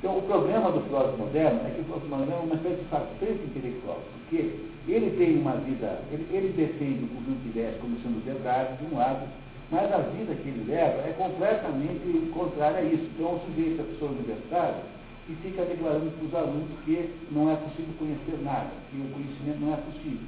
Então, 0.00 0.16
o 0.16 0.22
problema 0.22 0.72
do 0.72 0.80
filósofo 0.88 1.18
moderno 1.18 1.60
é 1.60 1.76
que 1.76 1.82
o 1.82 1.84
filósofo 1.84 2.08
moderno 2.08 2.32
é 2.32 2.40
uma 2.40 2.54
espécie 2.56 2.80
de 2.80 2.88
fartante 2.88 3.44
intelectual, 3.44 4.00
porque 4.16 4.56
ele 4.88 5.12
tem 5.20 5.36
uma 5.36 5.60
vida, 5.60 6.00
ele, 6.08 6.24
ele 6.32 6.56
defende 6.56 7.04
o 7.04 7.08
conjunto 7.12 7.44
de 7.44 7.52
ideias 7.52 7.76
como 7.84 8.00
sendo 8.00 8.24
verdade, 8.24 8.80
de 8.80 8.88
um 8.88 8.96
lado, 8.96 9.28
mas 9.68 9.92
a 9.92 9.98
vida 10.16 10.32
que 10.40 10.48
ele 10.48 10.64
leva 10.72 11.04
é 11.04 11.12
completamente 11.20 12.32
contrária 12.32 12.80
a 12.80 12.82
isso. 12.82 13.12
Então, 13.12 13.36
o 13.36 13.40
sujeito, 13.44 13.76
a 13.76 13.92
pessoa 13.92 14.10
universitária, 14.16 14.80
que 15.28 15.36
fica 15.44 15.68
declarando 15.68 16.16
para 16.16 16.24
os 16.24 16.34
alunos 16.34 16.72
que 16.88 16.96
não 17.30 17.52
é 17.52 17.56
possível 17.60 17.92
conhecer 18.00 18.40
nada, 18.40 18.72
que 18.88 18.96
o 18.96 19.12
conhecimento 19.12 19.60
não 19.60 19.74
é 19.74 19.84
possível. 19.84 20.24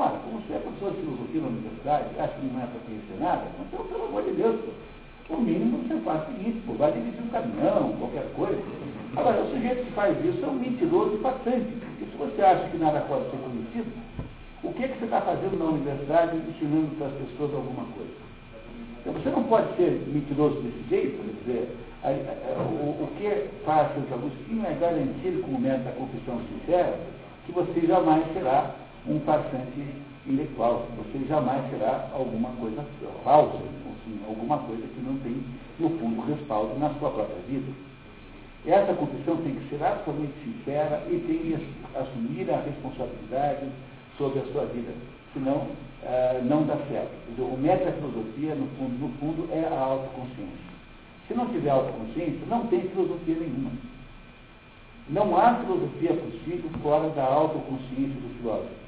Ora, 0.00 0.16
como 0.24 0.40
você 0.40 0.56
é 0.56 0.64
professor 0.64 0.96
de 0.96 1.04
filosofia 1.04 1.40
na 1.44 1.52
universidade, 1.52 2.08
acha 2.16 2.40
que 2.40 2.46
não 2.48 2.56
é 2.56 2.64
para 2.64 2.88
conhecer 2.88 3.20
nada, 3.20 3.52
então, 3.52 3.84
pelo 3.84 4.08
amor 4.08 4.24
de 4.24 4.32
Deus, 4.32 4.56
pô, 5.28 5.36
o 5.36 5.40
mínimo 5.44 5.84
você 5.84 6.00
faz 6.00 6.24
o 6.24 6.32
seguinte, 6.32 6.56
pô, 6.64 6.72
vai 6.72 6.90
dirigir 6.90 7.20
um 7.20 7.28
caminhão, 7.28 7.92
qualquer 8.00 8.24
coisa. 8.32 8.56
Agora, 9.16 9.42
o 9.42 9.50
sujeito 9.50 9.86
que 9.86 9.92
faz 9.92 10.16
isso 10.24 10.44
é 10.44 10.48
um 10.48 10.54
mentiroso 10.54 11.18
bastante, 11.18 11.66
porque 11.66 12.04
se 12.04 12.16
você 12.16 12.42
acha 12.42 12.68
que 12.68 12.78
nada 12.78 13.00
pode 13.00 13.24
ser 13.30 13.38
conhecido, 13.38 13.90
o 14.62 14.72
que, 14.72 14.84
é 14.84 14.88
que 14.88 14.98
você 14.98 15.06
está 15.06 15.20
fazendo 15.22 15.58
na 15.58 15.64
universidade 15.64 16.36
ensinando 16.36 16.94
para 16.96 17.08
as 17.08 17.14
pessoas 17.14 17.54
alguma 17.54 17.84
coisa? 17.96 18.12
Então, 19.00 19.12
você 19.14 19.30
não 19.30 19.42
pode 19.44 19.74
ser 19.76 20.02
mentiroso 20.06 20.60
desse 20.60 20.88
jeito, 20.88 21.16
quer 21.24 21.52
dizer, 21.52 21.76
a, 22.04 22.08
a, 22.08 22.12
a, 22.12 22.62
o, 22.62 23.04
o 23.04 23.08
que 23.16 23.64
faz 23.64 23.92
Santo 23.94 24.14
Agostinho 24.14 24.64
é 24.64 24.74
garantir 24.74 25.42
com 25.42 25.52
o 25.52 25.60
método 25.60 25.84
da 25.84 25.92
confissão 25.92 26.40
sincera 26.48 26.98
que 27.46 27.52
você 27.52 27.86
jamais 27.86 28.24
será 28.32 28.74
um 29.08 29.18
farsante 29.20 29.84
intelectual. 30.26 30.86
Você 30.98 31.26
jamais 31.26 31.68
será 31.70 32.10
alguma 32.12 32.50
coisa 32.50 32.84
falsa, 33.24 33.56
assim, 33.56 34.20
alguma 34.28 34.58
coisa 34.58 34.82
que 34.82 35.00
não 35.00 35.16
tem, 35.18 35.42
no 35.80 35.90
fundo, 35.98 36.22
respaldo 36.22 36.78
na 36.78 36.90
sua 36.94 37.10
própria 37.10 37.42
vida. 37.48 37.89
Essa 38.66 38.92
confissão 38.92 39.36
tem 39.38 39.54
que 39.54 39.68
ser 39.70 39.82
absolutamente 39.82 40.34
sincera 40.44 41.02
e 41.08 41.18
tem 41.26 41.38
que 41.38 41.98
assumir 41.98 42.50
a 42.50 42.60
responsabilidade 42.60 43.66
sobre 44.18 44.40
a 44.40 44.44
sua 44.52 44.66
vida. 44.66 44.92
Senão, 45.32 45.56
uh, 45.56 46.44
não 46.44 46.64
dá 46.64 46.76
certo. 46.90 47.10
Dizer, 47.30 47.42
o 47.42 47.56
método 47.56 47.86
da 47.86 47.92
filosofia, 47.92 48.54
no 48.54 48.66
fundo, 48.76 48.98
no 48.98 49.08
fundo, 49.18 49.48
é 49.52 49.64
a 49.64 49.80
autoconsciência. 49.80 50.70
Se 51.26 51.34
não 51.34 51.46
tiver 51.46 51.70
autoconsciência, 51.70 52.40
não 52.48 52.66
tem 52.66 52.82
filosofia 52.88 53.36
nenhuma. 53.36 53.70
Não 55.08 55.36
há 55.36 55.54
filosofia 55.54 56.12
possível 56.12 56.70
fora 56.82 57.08
da 57.10 57.24
autoconsciência 57.24 58.20
do 58.20 58.38
filósofo. 58.38 58.80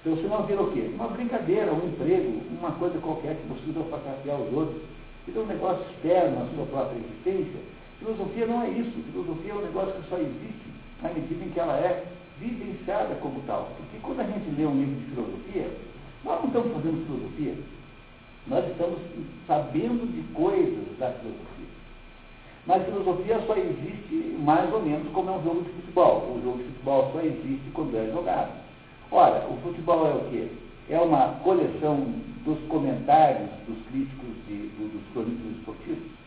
Então 0.00 0.16
você 0.16 0.28
não 0.28 0.46
vira 0.46 0.62
o 0.62 0.72
quê? 0.72 0.90
Uma 0.94 1.08
brincadeira, 1.08 1.72
um 1.72 1.88
emprego, 1.88 2.40
uma 2.58 2.72
coisa 2.72 2.98
qualquer 2.98 3.36
que 3.36 3.70
usa 3.70 3.80
para 3.84 3.98
saciar 3.98 4.40
os 4.40 4.52
outros. 4.52 4.82
Então 5.28 5.42
um 5.42 5.46
negócio 5.46 5.84
externo 5.90 6.42
à 6.42 6.54
sua 6.54 6.66
própria 6.66 6.98
existência. 6.98 7.60
Filosofia 8.00 8.46
não 8.46 8.62
é 8.62 8.70
isso. 8.70 8.90
Filosofia 9.12 9.52
é 9.52 9.54
um 9.54 9.62
negócio 9.62 9.92
que 9.92 10.08
só 10.08 10.16
existe 10.16 10.70
na 11.02 11.10
medida 11.10 11.44
em 11.44 11.50
que 11.50 11.60
ela 11.60 11.76
é 11.76 12.06
vivenciada 12.40 13.14
como 13.16 13.42
tal. 13.42 13.70
Porque 13.76 13.98
quando 14.02 14.20
a 14.20 14.24
gente 14.24 14.50
lê 14.56 14.66
um 14.66 14.74
livro 14.74 14.94
de 14.94 15.06
filosofia, 15.10 15.70
nós 16.24 16.40
não 16.40 16.46
estamos 16.46 16.72
fazendo 16.72 17.06
filosofia. 17.06 17.54
Nós 18.46 18.66
estamos 18.70 18.98
sabendo 19.46 20.10
de 20.10 20.22
coisas 20.32 20.98
da 20.98 21.12
filosofia. 21.12 21.68
Mas 22.66 22.84
filosofia 22.84 23.40
só 23.46 23.54
existe 23.54 24.36
mais 24.40 24.72
ou 24.72 24.82
menos 24.82 25.12
como 25.12 25.28
é 25.28 25.32
um 25.32 25.42
jogo 25.42 25.62
de 25.62 25.70
futebol. 25.70 26.36
O 26.36 26.40
jogo 26.42 26.58
de 26.58 26.64
futebol 26.64 27.10
só 27.12 27.20
existe 27.20 27.70
quando 27.74 27.96
é 27.96 28.10
jogado. 28.10 28.52
Ora, 29.10 29.46
o 29.46 29.56
futebol 29.58 30.06
é 30.06 30.14
o 30.14 30.30
quê? 30.30 30.48
É 30.88 30.98
uma 30.98 31.34
coleção 31.42 32.14
dos 32.44 32.58
comentários 32.68 33.50
dos 33.68 33.76
críticos 33.88 34.28
do, 34.48 34.92
dos 34.92 35.12
cronistas 35.12 35.58
esportivos. 35.58 36.19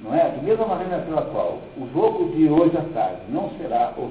Não 0.00 0.14
é? 0.14 0.30
Da 0.30 0.42
mesma 0.42 0.66
maneira 0.66 0.98
pela 1.02 1.22
qual 1.22 1.60
o 1.76 1.88
jogo 1.92 2.36
de 2.36 2.48
hoje 2.48 2.76
à 2.76 2.82
tarde 2.94 3.22
não 3.30 3.50
será 3.58 3.94
o, 3.96 4.02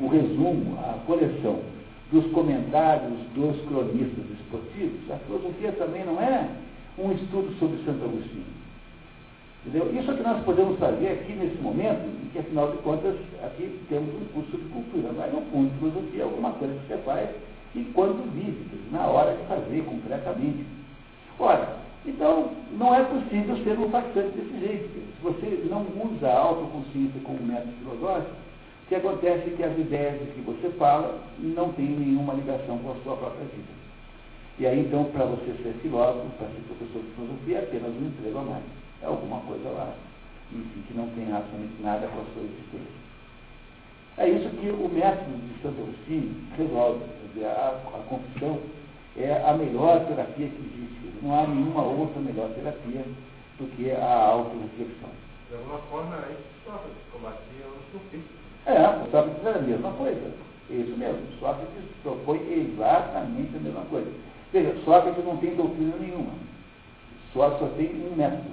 o 0.00 0.08
resumo, 0.08 0.78
a 0.80 0.98
coleção 1.06 1.60
dos 2.10 2.26
comentários 2.32 3.18
dos 3.34 3.56
cronistas 3.68 4.24
esportivos, 4.40 5.10
a 5.10 5.16
filosofia 5.18 5.72
também 5.72 6.04
não 6.04 6.20
é 6.20 6.48
um 6.98 7.12
estudo 7.12 7.54
sobre 7.58 7.78
Santo 7.84 8.04
Agostinho. 8.04 8.60
Entendeu? 9.64 9.94
Isso 9.94 10.10
é 10.10 10.14
que 10.14 10.22
nós 10.22 10.42
podemos 10.44 10.78
fazer 10.78 11.08
aqui 11.08 11.32
nesse 11.34 11.56
momento, 11.62 12.08
em 12.24 12.28
que 12.30 12.38
afinal 12.38 12.72
de 12.72 12.78
contas 12.78 13.14
aqui 13.44 13.78
temos 13.88 14.14
um 14.14 14.24
curso 14.32 14.56
de 14.56 14.64
cultura, 14.70 15.12
mas 15.16 15.32
no 15.32 15.42
fundo 15.52 15.70
filosofia 15.78 16.22
é 16.22 16.24
alguma 16.24 16.52
coisa 16.52 16.74
que 16.74 16.88
você 16.88 16.98
faz 17.02 17.28
enquanto 17.76 18.28
vive, 18.32 18.66
na 18.90 19.06
hora 19.06 19.36
de 19.36 19.44
fazer 19.44 19.84
concretamente. 19.84 20.64
Ora, 21.38 21.76
então 22.06 22.52
não 22.72 22.94
é 22.94 23.04
possível 23.04 23.56
ser 23.64 23.78
um 23.78 23.90
farsante 23.90 24.36
desse 24.36 24.58
jeito. 24.60 24.88
Se 24.88 25.22
você 25.22 25.66
não 25.68 25.86
usa 26.02 26.28
a 26.28 26.38
autoconsciência 26.38 27.20
como 27.22 27.42
método 27.42 27.72
filosófico, 27.78 28.40
que 28.90 28.96
acontece 28.96 29.50
é 29.50 29.54
que 29.56 29.62
as 29.62 29.78
ideias 29.78 30.18
que 30.34 30.40
você 30.40 30.68
fala 30.70 31.22
não 31.38 31.72
têm 31.74 31.86
nenhuma 31.86 32.34
ligação 32.34 32.76
com 32.78 32.90
a 32.90 32.96
sua 33.04 33.16
própria 33.16 33.44
vida. 33.44 33.80
E 34.58 34.66
aí, 34.66 34.80
então, 34.80 35.04
para 35.04 35.26
você 35.26 35.52
ser 35.62 35.74
filósofo, 35.80 36.28
para 36.36 36.48
ser 36.48 36.60
professor 36.66 37.00
de 37.00 37.10
filosofia, 37.12 37.58
é 37.58 37.62
apenas 37.62 37.90
um 37.94 38.08
emprego 38.08 38.38
a 38.38 38.42
mais. 38.42 38.64
É 39.00 39.06
alguma 39.06 39.40
coisa 39.42 39.68
lá, 39.70 39.94
enfim, 40.52 40.82
que 40.88 40.94
não 40.94 41.08
tem 41.10 41.32
absolutamente 41.32 41.80
nada 41.80 42.08
com 42.08 42.20
a 42.20 42.24
sua 42.34 42.42
existência. 42.42 43.00
É 44.18 44.28
isso 44.28 44.50
que 44.56 44.68
o 44.68 44.88
método 44.88 45.38
de 45.38 45.62
Santo 45.62 45.80
Agostinho 45.82 46.34
resolve. 46.58 47.04
A, 47.44 47.80
a 47.94 48.02
confissão 48.08 48.58
é 49.22 49.44
a 49.46 49.52
melhor 49.54 50.06
terapia 50.06 50.48
que 50.48 50.60
existe. 50.60 51.22
Não 51.22 51.38
há 51.38 51.46
nenhuma 51.46 51.82
outra 51.82 52.20
melhor 52.20 52.50
terapia 52.50 53.04
do 53.58 53.66
que 53.76 53.90
a 53.90 54.26
auto-reflexão. 54.28 55.10
De 55.48 55.56
alguma 55.56 55.78
forma, 55.90 56.16
é 56.16 56.32
isso 56.32 56.50
Sócrates 56.64 57.02
combatia 57.12 57.66
os 57.66 57.92
sofistas. 57.92 58.36
É, 58.66 59.10
Sócrates 59.10 59.44
era 59.44 59.58
a 59.58 59.62
mesma 59.62 59.90
coisa. 59.92 60.32
Isso 60.70 60.96
mesmo. 60.96 61.20
Sócrates 61.40 61.84
propõe 62.02 62.38
exatamente 62.52 63.56
a 63.56 63.60
mesma 63.60 63.82
coisa. 63.90 64.10
Veja, 64.52 64.76
Sócrates 64.84 65.24
não 65.24 65.36
tem 65.38 65.56
doutrina 65.56 65.96
nenhuma. 65.98 66.32
Só, 67.32 67.58
só 67.58 67.66
tem 67.76 67.90
um 67.90 68.16
método. 68.16 68.50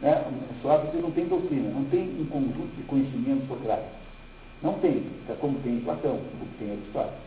Né? 0.00 0.24
Sócrates 0.62 1.00
não 1.00 1.10
tem 1.10 1.26
doutrina, 1.26 1.70
não 1.70 1.84
tem 1.86 2.20
um 2.20 2.26
conjunto 2.26 2.76
de 2.76 2.82
conhecimentos 2.84 3.48
socráticos. 3.48 3.98
Não 4.62 4.74
tem, 4.80 5.06
é 5.28 5.32
como 5.40 5.58
tem 5.60 5.80
Platão, 5.80 6.18
como 6.18 6.50
tem 6.58 6.72
Aristóteles. 6.72 7.18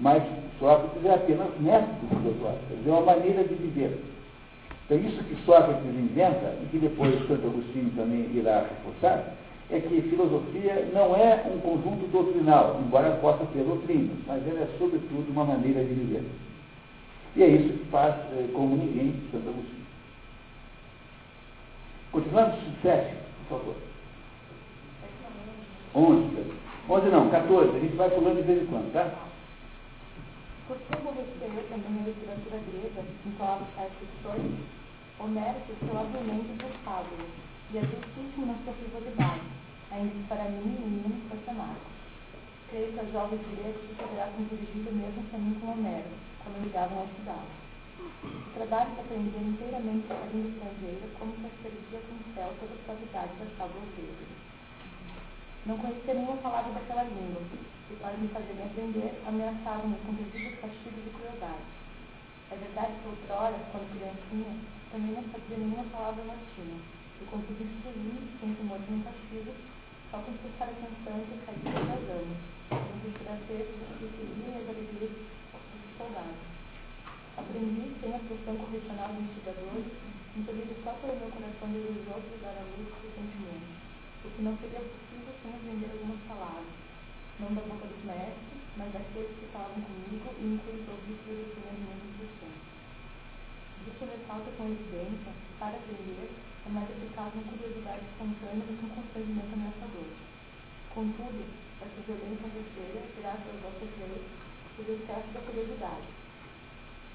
Mas 0.00 0.22
Sócrates 0.58 1.04
é 1.04 1.14
apenas 1.14 1.48
método 1.60 2.08
filosófico, 2.08 2.74
é 2.86 2.90
uma 2.90 3.02
maneira 3.02 3.44
de 3.44 3.54
viver. 3.54 4.02
Então, 4.84 4.98
isso 4.98 5.22
que 5.24 5.36
Sócrates 5.44 5.84
inventa, 5.84 6.56
e 6.62 6.68
que 6.70 6.78
depois 6.78 7.14
Santo 7.28 7.46
Agostinho 7.46 7.92
também 7.94 8.28
irá 8.34 8.66
reforçar, 8.68 9.34
é 9.70 9.78
que 9.78 10.02
filosofia 10.02 10.88
não 10.92 11.14
é 11.14 11.44
um 11.46 11.60
conjunto 11.60 12.10
doutrinal, 12.10 12.80
embora 12.84 13.12
possa 13.18 13.44
ter 13.52 13.62
doutrinas, 13.62 14.16
mas 14.26 14.46
ela 14.48 14.60
é, 14.60 14.68
sobretudo, 14.78 15.30
uma 15.30 15.44
maneira 15.44 15.84
de 15.84 15.94
viver. 15.94 16.24
E 17.36 17.42
é 17.42 17.46
isso 17.46 17.78
que 17.78 17.84
faz, 17.90 18.16
eh, 18.32 18.48
como 18.52 18.76
ninguém, 18.76 19.14
Santo 19.30 19.48
Agostinho. 19.48 19.86
Continuando, 22.10 22.56
sucesso, 22.56 23.14
por 23.48 23.58
favor. 23.58 23.74
11. 25.94 26.30
11 26.88 27.08
não, 27.08 27.30
14. 27.30 27.76
A 27.76 27.80
gente 27.80 27.96
vai 27.96 28.10
falando 28.10 28.36
de 28.36 28.42
vez 28.42 28.62
em 28.62 28.66
quando, 28.66 28.92
tá? 28.92 29.12
Costuma 30.70 31.10
você 31.10 31.66
também 31.66 31.98
na 31.98 32.06
literatura 32.06 32.62
grega, 32.70 33.02
em 33.02 33.30
palavras 33.32 33.66
tais 33.74 33.90
ficções, 33.98 34.54
Homero 35.18 35.58
se 35.66 35.74
provavelmente 35.82 36.62
por 36.62 36.70
fábulas, 36.86 37.26
e 37.74 37.78
é 37.78 37.80
justíssimo 37.82 38.46
na 38.46 38.54
sua 38.62 38.74
frivolidade, 38.78 39.50
ainda 39.90 40.14
que 40.14 40.22
para 40.28 40.44
mim, 40.44 40.70
menino, 40.78 41.26
fosse 41.26 41.50
amargo. 41.50 41.90
Creio 42.70 42.92
que 42.92 43.00
a 43.00 43.10
jovem 43.10 43.40
grega 43.50 43.80
se 43.82 43.98
poderá 43.98 44.30
dirigir 44.38 44.86
o 44.86 44.94
mesmo 44.94 45.26
caminho 45.32 45.58
com 45.58 45.72
Homero, 45.72 46.14
quando 46.38 46.62
ligavam 46.62 46.98
ao 46.98 47.06
estudá-lo. 47.10 47.50
O 48.22 48.50
trabalho 48.54 48.94
de 48.94 49.00
aprender 49.00 49.42
inteiramente 49.42 50.06
a 50.06 50.22
língua 50.30 50.54
estrangeira, 50.54 51.06
como 51.18 51.34
se 51.34 51.50
perdia 51.66 51.98
com 51.98 52.14
o 52.14 52.34
céu 52.38 52.54
toda 52.62 52.74
a 52.78 52.82
suavidade 52.86 53.34
das 53.42 53.50
fábulas 53.58 53.90
gregas. 53.98 54.49
Não 55.70 55.78
conhecia 55.78 56.14
nenhuma 56.14 56.42
palavra 56.42 56.74
daquela 56.74 57.06
língua, 57.06 57.46
e 57.46 57.94
para 58.02 58.18
me 58.18 58.26
fazerem 58.34 58.66
aprender, 58.66 59.14
ameaçavam-me 59.22 60.02
com 60.02 60.18
terríveis 60.18 60.58
castigos 60.58 61.06
e 61.06 61.14
crueldade. 61.14 61.62
É 62.50 62.56
verdade 62.58 62.98
que 62.98 63.06
outrora, 63.06 63.54
quando 63.70 63.86
criancinha, 63.94 64.50
também 64.90 65.14
não 65.14 65.22
sabia 65.30 65.62
nenhuma 65.62 65.86
palavra 65.94 66.26
latina, 66.26 66.74
e 66.74 67.24
consegui 67.30 67.70
instruir, 67.70 68.18
sem 68.42 68.50
temor 68.58 68.82
de 68.82 68.90
um 68.98 69.02
castigo, 69.06 69.54
só 70.10 70.18
com 70.18 70.34
prestar 70.42 70.74
atenção 70.74 71.22
e 71.22 71.38
cair 71.38 71.62
das 71.62 72.04
anos, 72.18 72.40
sem 72.66 72.94
respirar 73.06 73.38
textos 73.46 73.94
que 73.94 74.10
seguiam 74.10 74.58
as 74.58 74.66
alegrias 74.74 75.14
dos 75.22 75.94
soldados. 75.94 76.50
Aprendi, 77.38 77.94
sem 78.02 78.10
a 78.10 78.18
pressão 78.18 78.58
correcional 78.58 79.14
do 79.14 79.22
instigador, 79.22 79.86
impelido 80.34 80.74
só 80.82 80.98
pelo 80.98 81.14
meu 81.14 81.30
coração 81.30 81.70
desejoso 81.70 82.26
de 82.26 82.42
dar 82.42 82.58
a 82.58 82.66
luz 82.74 82.90
dos 82.90 83.14
sentimentos, 83.14 83.89
o 84.20 84.28
que 84.28 84.42
não 84.42 84.52
seria 84.60 84.84
possível 84.84 85.32
sem 85.40 85.48
aprender 85.48 85.88
algumas 85.96 86.20
palavras, 86.28 86.76
não 87.40 87.56
da 87.56 87.62
boca 87.64 87.88
dos 87.88 88.04
mestres, 88.04 88.60
mas 88.76 88.92
daqueles 88.92 89.32
que 89.32 89.48
falavam 89.48 89.80
comigo 89.80 90.28
e 90.36 90.44
em 90.44 90.60
cujos 90.60 90.84
ouvidos 90.92 91.24
obedeciam 91.24 91.72
as 91.72 91.80
minhas 91.80 92.04
instruções. 92.04 92.60
Isso 93.80 94.04
ressalta 94.04 94.52
com 94.60 94.68
evidência 94.68 95.32
para 95.56 95.80
aprender, 95.80 96.28
é 96.36 96.68
mais 96.68 96.84
eficaz 96.92 97.32
uma 97.32 97.48
curiosidade 97.48 98.04
espontânea 98.12 98.64
do 98.68 98.76
que 98.76 98.84
um 98.84 98.92
constrangimento 98.92 99.54
ameaçador. 99.56 100.10
Contudo, 100.92 101.42
essa 101.80 102.00
violência 102.04 102.48
grosseira, 102.52 103.00
graças 103.16 103.48
às 103.48 103.60
vossas 103.64 103.92
leis, 104.04 104.28
por 104.76 104.84
excesso 104.84 105.28
da 105.32 105.40
curiosidade. 105.48 106.08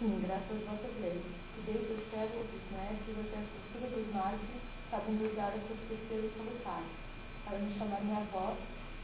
Sim, 0.01 0.25
graças 0.25 0.57
às 0.57 0.65
vossas 0.65 0.93
leis, 1.05 1.21
que 1.53 1.61
desde 1.69 2.01
os 2.01 2.03
células 2.09 2.49
dos 2.49 2.65
mestres 2.73 3.17
até 3.29 3.37
a 3.37 3.45
estrutura 3.45 3.87
dos 3.93 4.07
mártires 4.09 4.74
sabem 4.95 5.19
usar 5.27 5.51
as 5.51 5.59
suas 5.67 5.79
terceiras 5.91 6.31
solitárias, 6.39 6.95
para 7.43 7.59
me 7.59 7.75
chamarem 7.75 8.15
a 8.15 8.23
voz 8.31 8.55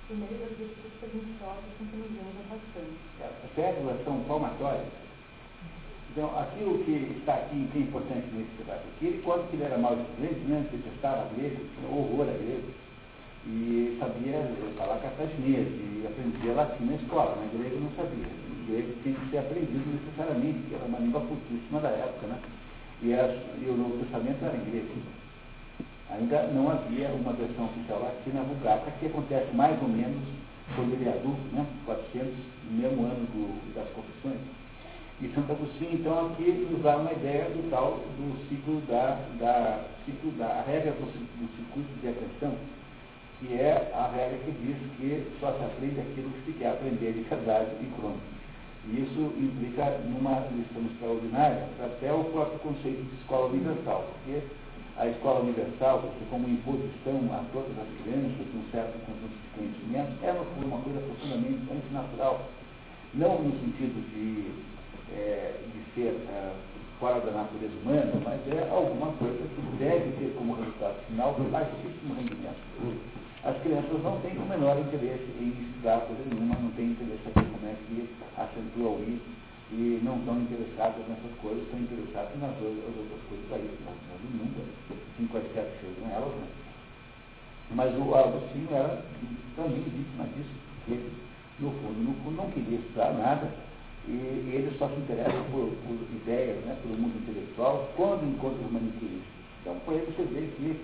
por 0.07 0.15
meio 0.15 0.39
das 0.39 0.55
virtudes 0.55 0.95
perniciosas 1.03 1.71
com 1.77 1.85
que 1.85 1.97
nos 1.99 2.11
vemos 2.15 2.35
afastando. 2.47 2.95
As 3.19 3.55
células 3.55 4.03
são 4.05 4.23
palmatórias 4.23 4.87
então, 6.11 6.27
aquilo 6.37 6.83
que 6.83 6.91
está 7.19 7.35
aqui, 7.35 7.69
que 7.71 7.77
é 7.77 7.81
importante 7.83 8.27
nesse 8.35 8.51
debate 8.57 8.83
aqui, 8.83 9.05
ele 9.07 9.23
que 9.23 9.55
ele 9.55 9.63
era 9.63 9.77
mal 9.77 9.95
estudante, 9.95 10.43
né, 10.43 10.67
detestava 10.69 11.29
grego, 11.37 11.55
tinha 11.55 11.87
horror 11.87 12.27
a 12.27 12.35
grego, 12.35 12.67
e 13.47 13.95
sabia 13.97 14.43
falar 14.75 14.99
cartaginês, 14.99 15.71
e 15.71 16.03
aprendia 16.05 16.51
latim 16.51 16.83
na 16.83 16.95
escola, 16.95 17.37
mas 17.39 17.55
grego 17.55 17.79
não 17.79 17.91
sabia. 17.95 18.27
O 18.27 18.67
grego 18.67 18.91
tinha 19.01 19.15
que 19.15 19.29
ser 19.31 19.37
aprendido 19.37 19.87
necessariamente, 19.87 20.67
que 20.67 20.75
era 20.75 20.83
uma 20.83 20.99
língua 20.99 21.21
cultíssima 21.21 21.79
da 21.79 21.89
época, 21.89 22.27
né? 22.27 22.39
E, 23.03 23.13
as, 23.13 23.31
e 23.63 23.69
o 23.69 23.77
Novo 23.77 23.97
Testamento 24.03 24.43
era 24.43 24.57
em 24.57 24.69
grego. 24.69 25.20
Ainda 26.11 26.43
não 26.47 26.69
havia 26.69 27.07
uma 27.09 27.33
versão 27.33 27.65
oficial 27.65 28.01
latina 28.01 28.43
vulgata, 28.43 28.91
que 28.99 29.05
acontece 29.05 29.55
mais 29.55 29.81
ou 29.81 29.87
menos 29.87 30.21
quando 30.75 30.93
ele 30.93 31.07
é 31.07 31.13
adulto, 31.13 31.41
né? 31.53 31.65
400, 31.85 32.33
no 32.69 32.77
mesmo 32.77 33.03
ano 33.05 33.25
do, 33.31 33.73
das 33.73 33.87
confissões. 33.89 34.39
E 35.21 35.29
Santo 35.35 35.51
Agostinho, 35.51 35.93
então, 35.93 36.27
aqui 36.27 36.51
nos 36.71 36.81
dá 36.81 36.97
uma 36.97 37.11
ideia 37.11 37.45
do 37.45 37.69
tal 37.69 37.99
do 38.17 38.49
ciclo 38.49 38.81
da, 38.89 39.19
da, 39.39 39.85
ciclo 40.05 40.31
da 40.31 40.63
regra 40.65 40.91
do, 40.91 41.05
do 41.05 41.55
circuito 41.55 41.93
de 42.01 42.09
atenção, 42.09 42.57
que 43.39 43.53
é 43.53 43.91
a 43.93 44.07
regra 44.07 44.37
que 44.39 44.51
diz 44.51 44.77
que 44.97 45.39
só 45.39 45.53
se 45.53 45.63
aprende 45.63 45.99
aquilo 45.99 46.29
que 46.31 46.51
se 46.51 46.57
quer 46.57 46.71
aprender 46.71 47.13
de 47.13 47.21
verdade 47.21 47.69
e 47.81 47.85
crônica. 47.99 48.31
E 48.85 49.01
isso 49.01 49.33
implica 49.37 49.99
numa 50.09 50.39
lição 50.49 50.81
extraordinária 50.91 51.67
até 51.79 52.11
o 52.11 52.23
próprio 52.25 52.59
conceito 52.59 53.03
de 53.03 53.15
escola 53.21 53.47
universal, 53.47 54.09
porque 54.13 54.41
a 54.97 55.07
escola 55.07 55.41
universal, 55.41 56.03
como 56.29 56.47
imposição 56.47 57.17
a 57.33 57.43
todas 57.51 57.71
as 57.79 57.87
crianças 58.03 58.45
de 58.45 58.57
um 58.57 58.63
certo 58.71 58.99
conjunto 59.05 59.33
de 59.33 59.49
conhecimentos, 59.55 60.23
é 60.23 60.31
uma 60.31 60.81
coisa 60.81 60.99
profundamente 60.99 61.71
antinatural. 61.71 62.49
Não 63.13 63.41
no 63.41 63.51
sentido 63.59 63.99
de 64.13 64.71
é, 65.13 65.55
de 65.73 65.93
ser 65.93 66.15
é, 66.29 66.53
fora 66.99 67.19
da 67.19 67.31
natureza 67.31 67.73
humana, 67.83 68.13
mas 68.23 68.39
é 68.47 68.69
alguma 68.69 69.11
coisa 69.13 69.37
que 69.37 69.77
deve 69.77 70.11
ter 70.17 70.33
como 70.37 70.55
resultado 70.55 70.95
final 71.07 71.35
baixíssimo 71.51 72.15
rendimento. 72.15 72.61
As 73.43 73.57
crianças 73.61 74.03
não 74.03 74.21
têm 74.21 74.37
o 74.37 74.45
menor 74.45 74.77
interesse 74.79 75.25
em 75.39 75.49
estudar 75.49 76.01
coisa 76.01 76.21
nenhuma, 76.29 76.55
não 76.55 76.71
têm 76.71 76.91
interesse 76.91 77.27
em 77.27 77.33
como 77.33 77.65
é 77.65 77.75
que 77.87 78.09
acentua 78.37 78.89
o 78.89 79.01
I 79.01 79.40
e 79.71 80.01
não 80.03 80.19
estão 80.19 80.37
interessadas 80.41 81.07
nessas 81.07 81.31
coisas, 81.41 81.63
estão 81.63 81.79
interessadas 81.79 82.35
nas 82.39 82.55
outras 82.61 83.21
coisas 83.29 83.51
aí, 83.51 83.63
do 83.63 84.37
mundo, 84.37 84.67
em 85.19 85.27
quaisquer 85.27 85.63
que 85.63 85.85
sejam 85.87 86.11
elas. 86.11 86.33
Né? 86.35 86.47
Mas 87.71 87.95
o 87.97 88.13
Agostinho 88.13 88.67
era 88.71 89.01
também 89.55 89.83
vítima 89.83 90.25
disso, 90.35 90.51
porque 90.83 90.99
no 91.59 91.71
fundo, 91.71 92.03
no 92.03 92.13
fundo 92.23 92.35
não 92.35 92.51
queria 92.51 92.79
estudar 92.79 93.13
nada, 93.13 93.49
e, 94.07 94.11
e 94.11 94.51
ele 94.55 94.75
só 94.77 94.89
se 94.89 94.99
interessa 94.99 95.39
por, 95.51 95.71
por 95.87 95.95
ideias, 96.19 96.57
né, 96.65 96.75
pelo 96.81 96.99
mundo 96.99 97.15
intelectual, 97.21 97.87
quando 97.95 98.27
encontra 98.27 98.65
os 98.65 98.71
maniqueístas. 98.71 99.31
Então, 99.61 99.79
por 99.85 99.93
aí 99.93 100.01
você 100.01 100.23
vê 100.23 100.47
que 100.57 100.75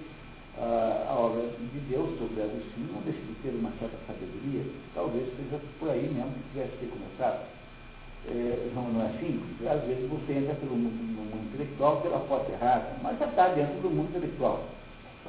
uh, 0.58 1.10
a 1.10 1.16
obra 1.20 1.42
de 1.60 1.80
Deus 1.90 2.18
sobre 2.20 2.42
Agostinho 2.42 2.94
não 2.94 3.02
deixa 3.02 3.20
de 3.20 3.34
ter 3.44 3.50
uma 3.50 3.72
certa 3.80 3.98
sabedoria, 4.08 4.64
talvez 4.96 5.28
seja 5.36 5.60
por 5.80 5.90
aí 5.90 6.08
mesmo 6.08 6.32
que 6.32 6.50
tivesse 6.54 6.78
ter 6.78 6.88
começado. 6.88 7.57
É, 8.26 8.72
não, 8.76 8.84
não 8.90 9.02
é 9.04 9.06
assim? 9.08 9.42
Às 9.68 9.84
vezes 9.84 10.10
você 10.10 10.34
entra 10.34 10.56
pelo 10.56 10.76
mundo, 10.76 10.96
no 10.96 11.24
mundo 11.24 11.48
intelectual 11.54 12.02
pela 12.02 12.20
porta 12.20 12.52
errada, 12.52 12.88
mas 13.02 13.18
já 13.20 13.26
está 13.26 13.48
dentro 13.50 13.80
do 13.82 13.90
mundo 13.90 14.10
intelectual. 14.10 14.64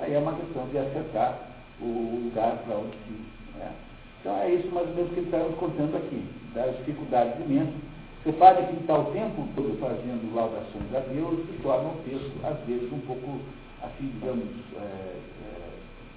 Aí 0.00 0.14
é 0.14 0.18
uma 0.18 0.34
questão 0.34 0.66
de 0.68 0.78
acertar 0.78 1.38
o 1.80 2.24
lugar 2.24 2.56
para 2.64 2.76
onde 2.76 2.96
se. 3.06 3.58
Né? 3.58 3.72
Então 4.20 4.36
é 4.36 4.50
isso 4.54 4.68
mais 4.72 4.88
ou 4.88 4.94
menos 4.94 5.12
que 5.12 5.20
ele 5.20 5.26
está 5.26 5.38
nos 5.38 5.58
contando 5.58 5.96
aqui 5.96 6.24
das 6.54 6.76
dificuldades 6.78 7.40
imensas. 7.44 7.88
Repare 8.24 8.66
que 8.66 8.80
está 8.80 8.98
o 8.98 9.12
tempo 9.12 9.46
todo 9.54 9.78
fazendo 9.78 10.34
laudações 10.34 10.94
a 10.94 11.00
Deus 11.00 11.38
e 11.48 11.62
torna 11.62 11.88
o 11.88 12.02
texto, 12.04 12.32
às 12.44 12.58
vezes, 12.66 12.92
um 12.92 12.98
pouco, 13.00 13.40
assim, 13.80 14.10
digamos, 14.12 14.44
é, 14.76 15.16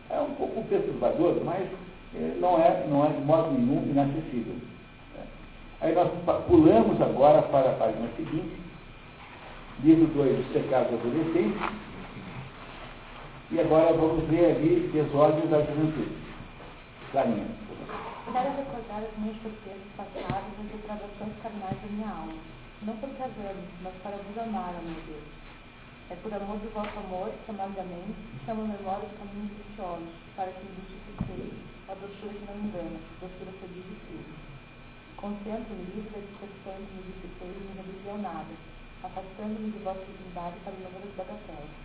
é, 0.09 0.17
é 0.17 0.19
um 0.19 0.33
pouco 0.35 0.63
perturbador, 0.63 1.39
mas 1.45 1.69
eh, 2.15 2.35
não 2.39 2.59
é, 2.59 2.85
não 2.89 3.05
é 3.05 3.09
de 3.09 3.21
modo 3.21 3.51
nenhum 3.51 3.83
inacessível. 3.89 4.55
Aí 5.81 5.95
nós 5.95 6.11
pulamos 6.47 7.01
agora 7.01 7.41
para 7.41 7.71
a 7.71 7.73
página 7.73 8.07
seguinte, 8.15 8.53
livro 9.83 10.05
2 10.13 10.37
dos 10.37 10.53
pecados 10.53 10.93
adolescentes, 10.93 11.59
e 13.49 13.59
agora 13.59 13.91
vamos 13.93 14.23
ver 14.29 14.55
ali 14.55 14.91
desordens 14.93 15.49
da 15.49 15.59
juventude. 15.61 16.15
Clarinha. 17.11 17.47
Quero 18.31 18.49
recordar 18.55 19.01
as 19.01 19.17
minhas 19.17 19.41
surpresas 19.41 19.81
passadas 19.97 20.53
e 20.59 20.63
depravações 20.69 21.33
carnais 21.41 21.81
da 21.81 21.87
minha 21.89 22.09
alma, 22.09 22.37
não 22.83 22.95
por 22.97 23.09
casamos, 23.17 23.65
mas 23.81 23.93
para 24.03 24.17
vos 24.21 24.37
amar, 24.37 24.77
meu 24.85 25.01
Deus. 25.09 25.25
É 26.11 26.15
por 26.21 26.31
amor 26.31 26.57
do 26.57 26.69
vosso 26.75 26.99
amor 26.99 27.31
que 27.43 27.49
amargamente 27.49 28.13
chamo 28.45 28.67
memória 28.67 29.09
os 29.09 29.17
caminhos 29.17 29.49
viciosos, 29.57 30.13
para 30.35 30.51
que 30.51 30.61
me 30.61 30.77
justifiquei 30.77 31.57
a 31.89 31.93
doçura 31.95 32.37
que 32.37 32.45
não 32.45 32.69
engana, 32.69 32.99
doçura 33.19 33.51
feliz 33.59 33.85
e 33.89 33.97
firme. 34.05 34.50
Concentro-me 35.21 35.85
livre 35.93 36.09
da 36.09 36.17
dispersão 36.17 36.81
que 36.81 36.97
me 36.97 37.13
dissipei 37.13 37.53
e 37.53 37.61
me 37.61 37.77
reduziu 37.77 38.17
nada, 38.25 38.57
afastando-me 39.05 39.69
de 39.69 39.77
vossa 39.85 40.01
dignidade 40.01 40.57
para 40.65 40.73
inúmeras 40.73 41.13
bagatelas. 41.13 41.77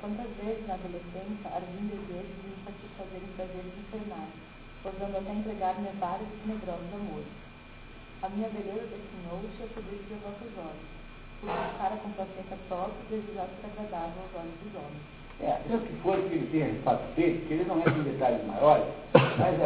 Quantas 0.00 0.30
vezes 0.40 0.64
na 0.64 0.80
adolescência 0.80 1.52
ardi 1.52 1.76
em 1.76 1.92
desejo 1.92 2.32
de 2.32 2.48
me 2.48 2.56
satisfazer 2.64 3.20
em 3.20 3.36
prazeres 3.36 3.76
infernais, 3.76 4.32
ousando 4.88 5.16
até 5.20 5.32
entregar-me 5.36 5.88
a 5.92 6.00
vários 6.00 6.32
tenebrosos 6.40 6.94
amores. 6.96 7.36
A 8.24 8.28
minha 8.32 8.48
beleza 8.48 8.88
definhou-se 8.88 9.60
a 9.60 9.68
poder 9.76 10.00
de 10.00 10.16
vossos 10.24 10.52
olhos, 10.56 10.88
por 11.44 11.52
buscar 11.52 11.92
a 11.92 12.00
complacência 12.00 12.56
própria 12.72 13.04
e 13.04 13.20
desejar 13.20 13.52
ser 13.52 13.68
agradável 13.68 14.16
aos 14.16 14.32
olhos 14.40 14.56
dos 14.64 14.74
homens. 14.80 15.19
É, 15.42 15.58
o 15.74 15.78
que 15.78 15.92
for 16.02 16.18
que 16.18 16.34
ele 16.34 16.48
tenha 16.52 16.66
feito, 17.14 17.48
que 17.48 17.54
ele 17.54 17.64
não 17.64 17.78
entra 17.78 17.92
em 17.92 18.02
detalhes 18.02 18.46
maiores, 18.46 18.84
mas 19.14 19.58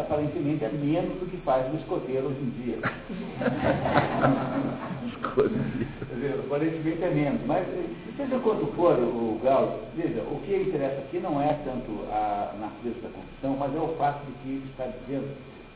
aparentemente 0.00 0.64
é 0.64 0.68
menos 0.68 1.16
do 1.20 1.30
que 1.30 1.36
faz 1.38 1.72
o 1.72 1.76
escoteiro 1.76 2.26
hoje 2.26 2.40
em 2.40 2.50
dia. 2.50 2.78
aparentemente 6.46 7.04
é 7.04 7.10
menos, 7.10 7.40
mas 7.46 7.66
seja 8.16 8.38
quanto 8.38 8.66
for 8.72 8.98
o 8.98 9.38
grau, 9.42 9.80
veja, 9.94 10.22
o 10.22 10.40
que 10.44 10.56
interessa 10.56 10.98
aqui 10.98 11.18
não 11.18 11.40
é 11.40 11.52
tanto 11.64 11.92
a 12.10 12.52
natureza 12.58 13.00
da 13.02 13.10
confissão, 13.10 13.56
mas 13.58 13.74
é 13.74 13.78
o 13.78 13.94
fato 13.96 14.24
de 14.26 14.32
que 14.42 14.48
ele 14.48 14.66
está 14.70 14.86
dizendo 14.86 15.28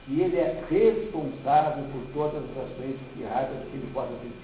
que 0.07 0.21
ele 0.21 0.37
é 0.37 0.65
responsável 0.69 1.85
por 1.93 2.03
todas 2.15 2.43
as 2.43 2.51
ações 2.51 2.97
erradas 3.21 3.59
que 3.71 3.77
ele 3.77 3.91
possa 3.93 4.09
ter 4.09 4.23
feito. 4.23 4.41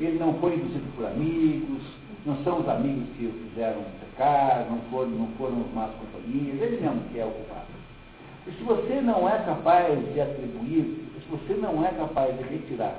Ele 0.00 0.18
não 0.18 0.34
foi 0.34 0.54
induzido 0.54 0.84
por 0.96 1.06
amigos, 1.06 1.82
não 2.26 2.36
são 2.44 2.60
os 2.60 2.68
amigos 2.68 3.08
que 3.16 3.26
o 3.26 3.32
fizeram 3.48 3.82
pecar, 4.00 4.66
não 4.70 4.78
foram, 4.90 5.10
não 5.10 5.28
foram 5.38 5.60
os 5.60 5.72
más 5.72 5.90
companhias, 5.94 6.60
ele 6.60 6.80
mesmo 6.80 7.00
que 7.12 7.18
é 7.18 7.24
o 7.24 7.30
culpado. 7.30 7.66
E 8.46 8.50
se 8.52 8.62
você 8.64 9.00
não 9.00 9.28
é 9.28 9.38
capaz 9.44 9.98
de 10.12 10.20
atribuir, 10.20 11.10
se 11.14 11.30
você 11.30 11.54
não 11.54 11.84
é 11.84 11.90
capaz 11.90 12.36
de 12.36 12.44
retirar 12.44 12.96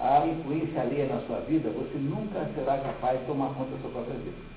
a 0.00 0.26
influência 0.26 0.80
alheia 0.80 1.06
na 1.06 1.20
sua 1.26 1.40
vida, 1.40 1.70
você 1.70 1.98
nunca 1.98 2.48
será 2.54 2.78
capaz 2.78 3.20
de 3.20 3.26
tomar 3.26 3.54
conta 3.54 3.70
da 3.70 3.78
sua 3.82 3.90
própria 3.90 4.14
vida. 4.14 4.50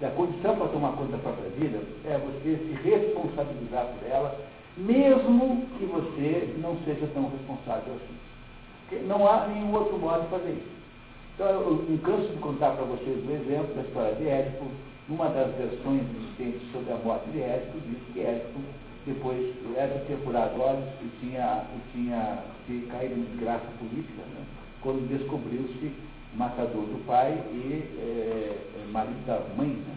E 0.00 0.04
a 0.04 0.10
condição 0.10 0.56
para 0.56 0.68
tomar 0.68 0.92
conta 0.92 1.12
da 1.12 1.18
própria 1.18 1.50
vida 1.50 1.78
é 2.04 2.18
você 2.18 2.56
se 2.56 2.88
responsabilizar 2.88 3.86
por 3.86 4.08
ela, 4.08 4.40
mesmo 4.76 5.66
que 5.76 5.84
você 5.84 6.54
não 6.58 6.76
seja 6.84 7.06
tão 7.12 7.30
responsável 7.30 7.94
assim. 7.94 8.16
Porque 8.88 9.04
não 9.04 9.28
há 9.28 9.46
nenhum 9.48 9.74
outro 9.74 9.98
modo 9.98 10.22
de 10.22 10.28
fazer 10.28 10.50
isso. 10.50 10.77
Então, 11.38 11.50
eu 11.50 11.86
não 11.88 11.98
canso 11.98 12.32
de 12.32 12.38
contar 12.38 12.72
para 12.72 12.84
vocês 12.84 13.24
o 13.24 13.30
exemplo 13.30 13.72
da 13.76 13.82
história 13.82 14.14
de 14.16 14.26
Édipo. 14.26 14.66
Numa 15.08 15.28
das 15.28 15.54
versões 15.54 16.02
existentes 16.02 16.68
sobre 16.72 16.92
a 16.92 16.96
morte 16.96 17.30
de 17.30 17.40
Édipo, 17.40 17.78
diz 17.86 17.98
que 18.12 18.20
Édipo, 18.22 18.58
depois, 19.06 19.54
Édipo 19.76 20.04
tinha 20.06 20.18
furado 20.18 20.60
olhos 20.60 20.88
e 21.00 21.06
tinha, 21.20 21.62
e 21.76 21.92
tinha 21.92 22.42
se 22.66 22.84
caído 22.90 23.14
em 23.14 23.22
desgraça 23.22 23.66
política, 23.78 24.20
né? 24.34 24.42
quando 24.82 25.08
descobriu-se 25.08 25.92
matador 26.34 26.82
do 26.82 27.06
pai 27.06 27.40
e 27.52 27.84
é, 28.00 28.56
marido 28.90 29.24
da 29.24 29.38
mãe. 29.56 29.68
Né? 29.68 29.94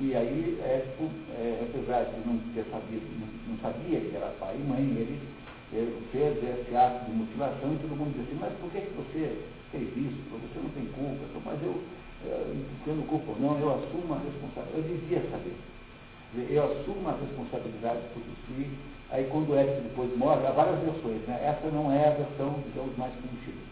E 0.00 0.16
aí, 0.16 0.58
Édipo, 0.64 1.10
é, 1.36 1.68
apesar 1.68 2.04
de 2.04 2.26
não 2.26 2.38
ter 2.54 2.64
sabido, 2.70 3.04
não, 3.20 3.28
não, 3.52 3.58
sabia 3.60 4.00
que 4.00 4.16
era 4.16 4.32
pai 4.40 4.56
e 4.56 4.66
mãe, 4.66 4.80
ele 4.80 5.20
fez 5.70 6.42
esse 6.42 6.76
ato 6.76 7.04
de 7.04 7.12
mutilação 7.12 7.74
e 7.74 7.78
todo 7.78 7.96
mundo 7.96 8.16
disse 8.16 8.30
assim, 8.30 8.40
mas 8.40 8.52
por 8.58 8.70
que, 8.70 8.80
que 8.80 8.96
você 8.96 9.44
fez 9.70 9.88
isso, 9.96 10.18
você 10.32 10.60
não 10.60 10.70
tem 10.70 10.86
culpa, 10.96 11.20
então, 11.28 11.42
mas 11.44 11.62
eu, 11.62 11.76
eu 12.24 12.56
tendo 12.84 13.06
culpa 13.06 13.32
ou 13.32 13.40
não, 13.40 13.60
eu 13.60 13.74
assumo 13.74 14.14
a 14.14 14.18
responsabilidade, 14.18 14.76
eu 14.76 14.82
devia 14.82 15.22
saber. 15.30 15.56
Eu 16.50 16.64
assumo 16.64 17.08
a 17.08 17.16
responsabilidade 17.20 18.00
por 18.12 18.22
si. 18.22 18.68
Aí 19.10 19.24
quando 19.30 19.50
o 19.50 19.58
Edson 19.58 19.80
depois 19.82 20.16
morre, 20.16 20.46
há 20.46 20.50
várias 20.50 20.80
versões, 20.80 21.22
né? 21.26 21.40
Essa 21.42 21.70
não 21.70 21.90
é 21.90 22.08
a 22.08 22.16
versão, 22.16 22.62
digamos, 22.66 22.96
mais 22.98 23.12
conhecida. 23.14 23.64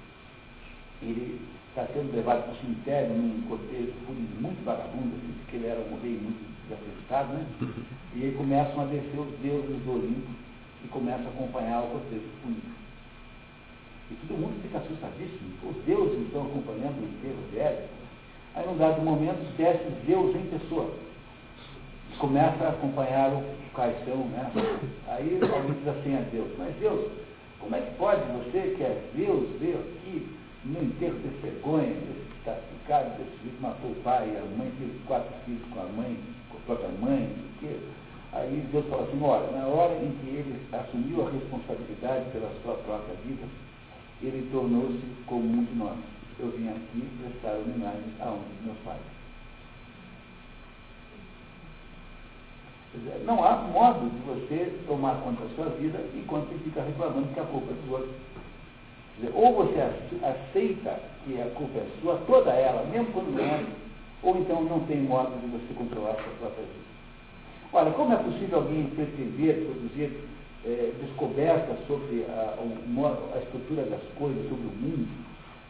Ele 1.02 1.40
está 1.68 1.86
sendo 1.92 2.16
levado 2.16 2.44
para 2.44 2.52
o 2.52 2.56
cemitério 2.56 3.12
num 3.12 3.42
cortejo 3.48 3.92
muito 4.40 4.64
vagabundo, 4.64 5.16
assim, 5.16 5.32
porque 5.40 5.56
ele 5.56 5.66
era 5.66 5.80
um 5.80 6.00
rei 6.00 6.16
muito 6.16 6.40
desacreditado, 6.64 7.34
né? 7.34 7.46
E 8.16 8.24
aí 8.24 8.32
começam 8.32 8.80
a 8.80 8.86
descer 8.86 9.20
os 9.20 9.38
deuses 9.40 9.76
do 9.84 9.92
Olimpo 9.92 10.45
e 10.84 10.88
começam 10.88 11.26
a 11.26 11.30
acompanhar 11.30 11.82
o 11.82 11.88
cortejo 11.88 12.28
fúnebre. 12.42 12.76
E 14.10 14.14
todo 14.14 14.38
mundo 14.38 14.62
fica 14.62 14.78
assustadíssimo. 14.78 15.54
Os 15.64 15.76
deuses 15.84 16.26
estão 16.26 16.42
acompanhando 16.42 17.00
o 17.00 17.04
enterro 17.04 17.42
de 17.50 17.58
Édipo. 17.58 17.88
Aí, 18.54 18.66
num 18.66 18.76
dado 18.76 19.02
momento, 19.02 19.56
desce 19.56 19.84
Deus 20.06 20.34
em 20.34 20.46
pessoa. 20.46 20.90
Começa 22.18 22.64
a 22.64 22.68
acompanhar 22.70 23.32
o 23.32 23.44
caixão, 23.74 24.28
né? 24.28 24.50
Aí 25.06 25.38
alguém 25.42 25.74
diz 25.74 25.88
assim 25.88 26.16
a 26.16 26.20
Deus, 26.32 26.48
mas 26.56 26.74
Deus, 26.76 27.12
como 27.60 27.76
é 27.76 27.80
que 27.80 27.94
pode 27.96 28.22
você, 28.32 28.74
que 28.76 28.82
é 28.82 29.02
Deus, 29.14 29.60
ver 29.60 29.74
aqui 29.74 30.26
no 30.64 30.82
enterro 30.82 31.18
desse 31.18 31.36
vergonha, 31.42 31.92
desse 31.92 32.26
que 32.30 32.38
está 32.38 32.54
ficado, 32.54 33.18
desse 33.18 33.36
que 33.36 33.62
matou 33.62 33.90
o 33.90 34.02
pai, 34.02 34.24
a 34.36 34.58
mãe 34.58 34.72
teve 34.78 34.98
quatro 35.06 35.32
filhos 35.44 35.62
com 35.74 35.80
a 35.80 35.84
mãe, 35.84 36.18
com 36.48 36.56
a 36.56 36.60
própria 36.66 36.88
mãe, 37.00 37.28
porque 37.58 37.76
Aí 38.36 38.68
Deus 38.70 38.84
fala 38.90 39.04
assim, 39.04 39.18
olha, 39.22 39.50
na 39.50 39.66
hora 39.66 39.94
em 39.94 40.10
que 40.10 40.28
ele 40.28 40.60
assumiu 40.70 41.26
a 41.26 41.30
responsabilidade 41.30 42.30
pela 42.32 42.50
sua 42.62 42.74
própria 42.84 43.14
vida, 43.24 43.46
ele 44.22 44.46
tornou-se 44.52 45.00
como 45.26 45.42
um 45.42 45.64
de 45.64 45.74
nós. 45.74 45.96
Eu 46.38 46.50
vim 46.50 46.68
aqui 46.68 47.08
prestar 47.18 47.56
homenagem 47.56 48.12
a 48.20 48.28
um 48.28 48.36
dos 48.36 48.64
meus 48.66 48.78
pais. 48.84 49.00
Não 53.24 53.42
há 53.42 53.56
modo 53.56 54.10
de 54.10 54.18
você 54.26 54.84
tomar 54.86 55.16
conta 55.22 55.42
da 55.42 55.54
sua 55.54 55.70
vida 55.70 55.98
enquanto 56.14 56.48
você 56.48 56.58
fica 56.64 56.82
reclamando 56.82 57.28
que 57.32 57.40
a 57.40 57.44
culpa 57.44 57.72
é 57.72 57.74
dos 57.74 57.90
outros. 57.90 58.14
Dizer, 59.16 59.32
ou 59.34 59.54
você 59.54 59.80
aceita 60.22 61.00
que 61.24 61.40
a 61.40 61.46
culpa 61.54 61.78
é 61.78 61.86
sua, 62.02 62.18
toda 62.26 62.50
ela, 62.52 62.84
mesmo 62.84 63.12
quando 63.12 63.40
é, 63.40 63.64
ou 64.22 64.36
então 64.36 64.62
não 64.62 64.80
tem 64.80 65.00
modo 65.00 65.40
de 65.40 65.46
você 65.46 65.72
controlar 65.72 66.10
a 66.10 66.22
sua 66.22 66.32
própria 66.38 66.64
vida. 66.64 66.95
Olha, 67.72 67.90
como 67.92 68.12
é 68.12 68.16
possível 68.16 68.58
alguém 68.58 68.86
pretender 68.90 69.66
produzir 69.66 70.24
é, 70.64 70.92
descoberta 71.00 71.76
sobre 71.86 72.24
a, 72.28 72.56
a, 73.34 73.38
estrutura 73.38 73.84
das 73.84 74.02
coisas, 74.16 74.48
sobre 74.48 74.66
o 74.66 74.76
mundo, 74.76 75.08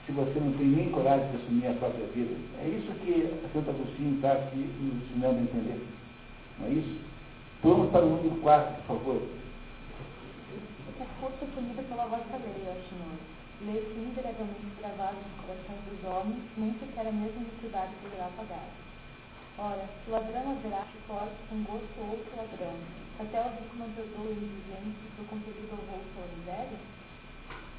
se 0.07 0.13
você 0.13 0.39
não 0.41 0.53
tem 0.53 0.67
nem 0.67 0.91
coragem 0.91 1.29
de 1.31 1.37
assumir 1.37 1.67
a 1.67 1.75
própria 1.75 2.07
vida. 2.15 2.35
É 2.63 2.69
isso 2.69 2.93
que 3.05 3.29
Santo 3.53 3.71
Agostinho 3.71 4.17
está 4.17 4.33
aqui 4.33 4.57
nos 4.57 5.03
ensinando 5.03 5.39
a 5.39 5.43
entender. 5.43 5.87
Não 6.59 6.67
é 6.67 6.71
isso? 6.71 7.01
Vamos 7.63 7.91
para 7.91 8.05
o 8.05 8.11
número 8.11 8.37
4, 8.41 8.75
por 8.77 8.99
favor. 8.99 9.23
O 10.99 11.21
curso 11.21 11.47
punido 11.55 11.83
pela 11.89 12.07
vossa 12.07 12.37
lei, 12.37 12.65
ó 12.69 12.75
Senhor. 12.89 13.19
Lei 13.63 13.83
que 13.83 13.99
invariavelmente 13.99 14.77
gravada 14.79 15.17
nos 15.17 15.45
corações 15.45 15.81
dos 15.91 16.05
homens, 16.05 16.43
nem 16.57 16.73
sequer 16.79 17.09
a 17.09 17.13
mesma 17.13 17.43
iniquidade 17.43 17.93
poderá 18.03 18.29
pagar. 18.37 18.86
Ora, 19.59 19.89
ladrão 20.09 20.53
haverá 20.53 20.85
que 20.93 20.99
forte 21.09 21.33
com 21.49 21.65
gosto 21.65 21.97
outro 22.05 22.29
ladrão, 22.37 22.77
até 23.19 23.41
o 23.41 23.49
rico 23.57 23.77
não 23.81 23.89
perdoa 23.97 24.29
o 24.29 24.37
indigente 24.37 25.01
por 25.17 25.25
compelido 25.33 25.73
ao 25.73 25.81
pela 25.81 26.29
miséria? 26.37 26.79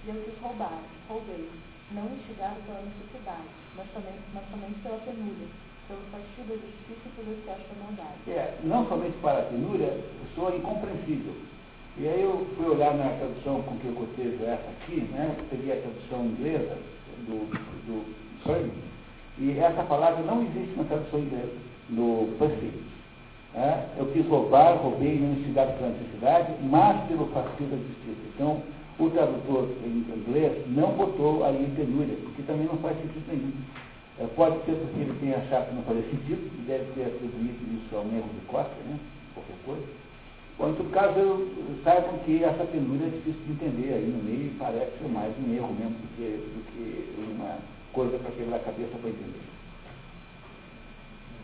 E 0.03 0.09
eu 0.09 0.23
quis 0.25 0.41
roubar, 0.41 0.81
roubei, 1.07 1.47
não 1.91 2.17
instigado 2.17 2.57
pela 2.65 2.81
necessidade, 2.81 3.45
mas 3.75 3.85
somente, 3.93 4.25
mas 4.33 4.49
somente 4.49 4.79
pela 4.81 4.97
penúria, 5.05 5.47
pelo 5.87 6.01
partido 6.09 6.49
da 6.49 6.55
justiça 6.57 7.05
e 7.05 7.13
pelo 7.13 7.31
excesso 7.37 7.69
da 7.69 7.83
maldade. 7.85 8.25
É, 8.25 8.57
não 8.63 8.87
somente 8.89 9.17
para 9.21 9.37
a 9.37 9.45
penúria, 9.45 10.01
soa 10.33 10.55
incompreensível. 10.55 11.35
E 11.97 12.07
aí 12.07 12.23
eu 12.23 12.41
fui 12.57 12.73
olhar 12.73 12.97
na 12.97 13.21
tradução 13.21 13.61
com 13.61 13.77
que 13.77 13.85
eu 13.85 13.93
cotejo 13.93 14.43
essa 14.45 14.65
aqui, 14.81 15.01
né, 15.13 15.37
seria 15.51 15.75
a 15.75 15.81
tradução 15.81 16.25
inglesa 16.25 16.75
do, 17.29 17.45
do 17.85 18.15
Sunny, 18.41 18.73
e 19.37 19.59
essa 19.59 19.83
palavra 19.83 20.23
não 20.23 20.41
existe 20.41 20.75
na 20.75 20.83
tradução 20.85 21.19
inglesa, 21.19 21.66
no 21.89 22.35
Pacific. 22.37 22.87
É, 23.55 23.85
eu 23.97 24.05
quis 24.07 24.25
roubar, 24.27 24.77
roubei 24.77 25.17
não 25.19 25.33
instigado 25.33 25.73
pela 25.77 25.89
necessidade, 25.89 26.53
mas 26.63 27.07
pelo 27.07 27.25
fascínio 27.27 27.71
da 27.71 27.77
justiça. 27.77 28.21
Então, 28.35 28.61
o 28.99 29.09
tradutor 29.09 29.69
em 29.83 30.05
inglês 30.13 30.63
não 30.67 30.91
botou 30.93 31.43
aí 31.43 31.71
penúria, 31.75 32.15
porque 32.23 32.43
também 32.43 32.67
não 32.67 32.77
faz 32.77 32.97
sentido 32.97 33.25
nenhum. 33.27 33.53
É, 34.19 34.25
pode 34.35 34.55
ser 34.65 34.73
porque 34.73 34.99
ele 34.99 35.17
tem 35.19 35.33
achado 35.33 35.69
que 35.69 35.75
não 35.75 35.83
fazia 35.83 36.03
sentido, 36.03 36.51
e 36.53 36.61
deve 36.67 36.85
ter 36.93 37.05
atribuído 37.05 37.61
isso 37.77 37.95
a 37.95 38.01
um 38.01 38.15
erro 38.15 38.29
de 38.33 38.45
cópia, 38.47 38.83
né? 38.89 38.99
qualquer 39.33 39.57
coisa. 39.65 39.85
Bom, 40.57 40.69
em 40.69 40.73
todo 40.73 40.91
caso, 40.91 41.19
eu, 41.19 41.47
saibam 41.83 42.17
que 42.25 42.43
essa 42.43 42.65
penúria 42.65 43.05
é 43.05 43.09
difícil 43.09 43.41
de 43.45 43.51
entender 43.53 43.93
aí 43.93 44.05
no 44.05 44.23
meio 44.23 44.51
parece 44.57 44.97
ser 44.97 45.07
mais 45.07 45.31
um 45.37 45.53
erro 45.53 45.73
mesmo 45.73 45.97
do 45.97 46.07
que, 46.17 46.25
do 46.25 46.61
que 46.71 47.31
uma 47.35 47.57
coisa 47.93 48.17
para 48.17 48.31
quebrar 48.31 48.57
a 48.57 48.65
cabeça 48.65 48.97
para 48.97 49.09
entender. 49.09 49.56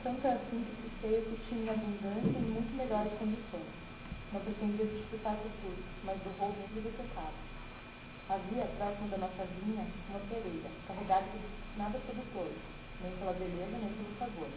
Tanto 0.04 0.28
é 0.28 0.34
assim 0.36 0.60
que 0.60 0.76
se 0.84 0.90
fez 1.00 1.24
que 1.24 1.40
tinha 1.48 1.72
abundância 1.72 2.36
e 2.36 2.52
muito 2.52 2.76
melhores 2.76 3.16
condições. 3.16 3.72
Não 4.36 4.44
pretendia 4.44 4.84
disputar 4.84 5.40
tudo, 5.40 5.80
mas 6.04 6.20
do 6.20 6.30
menos 6.44 6.76
do 6.76 6.92
pecado. 6.92 7.40
Havia, 8.28 8.68
próximo 8.76 9.08
da 9.08 9.24
nossa 9.24 9.48
vinha, 9.64 9.88
uma 10.12 10.20
pereira, 10.28 10.68
carregada 10.92 11.24
de 11.32 11.40
nada 11.80 11.96
sedutor, 12.04 12.52
nem 13.00 13.16
pela 13.16 13.32
beleza, 13.32 13.80
nem 13.80 13.96
pelo 13.96 14.12
sabor. 14.20 14.52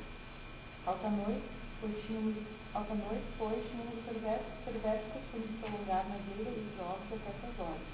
Alta 0.82 1.10
noite, 1.14 1.46
pois 1.78 1.94
tínhamos, 2.02 2.34
alta 2.74 2.94
noite, 2.98 3.26
pois 3.38 3.62
tínhamos 3.70 4.02
o 4.02 4.02
perverso, 4.02 4.50
perverso 4.66 5.14
costume 5.14 5.46
de 5.46 5.62
prolongar 5.62 6.10
na 6.10 6.18
beira 6.26 6.50
dos 6.50 6.74
jogos 6.74 7.06
até 7.06 7.30
essas 7.30 7.54
horas. 7.62 7.86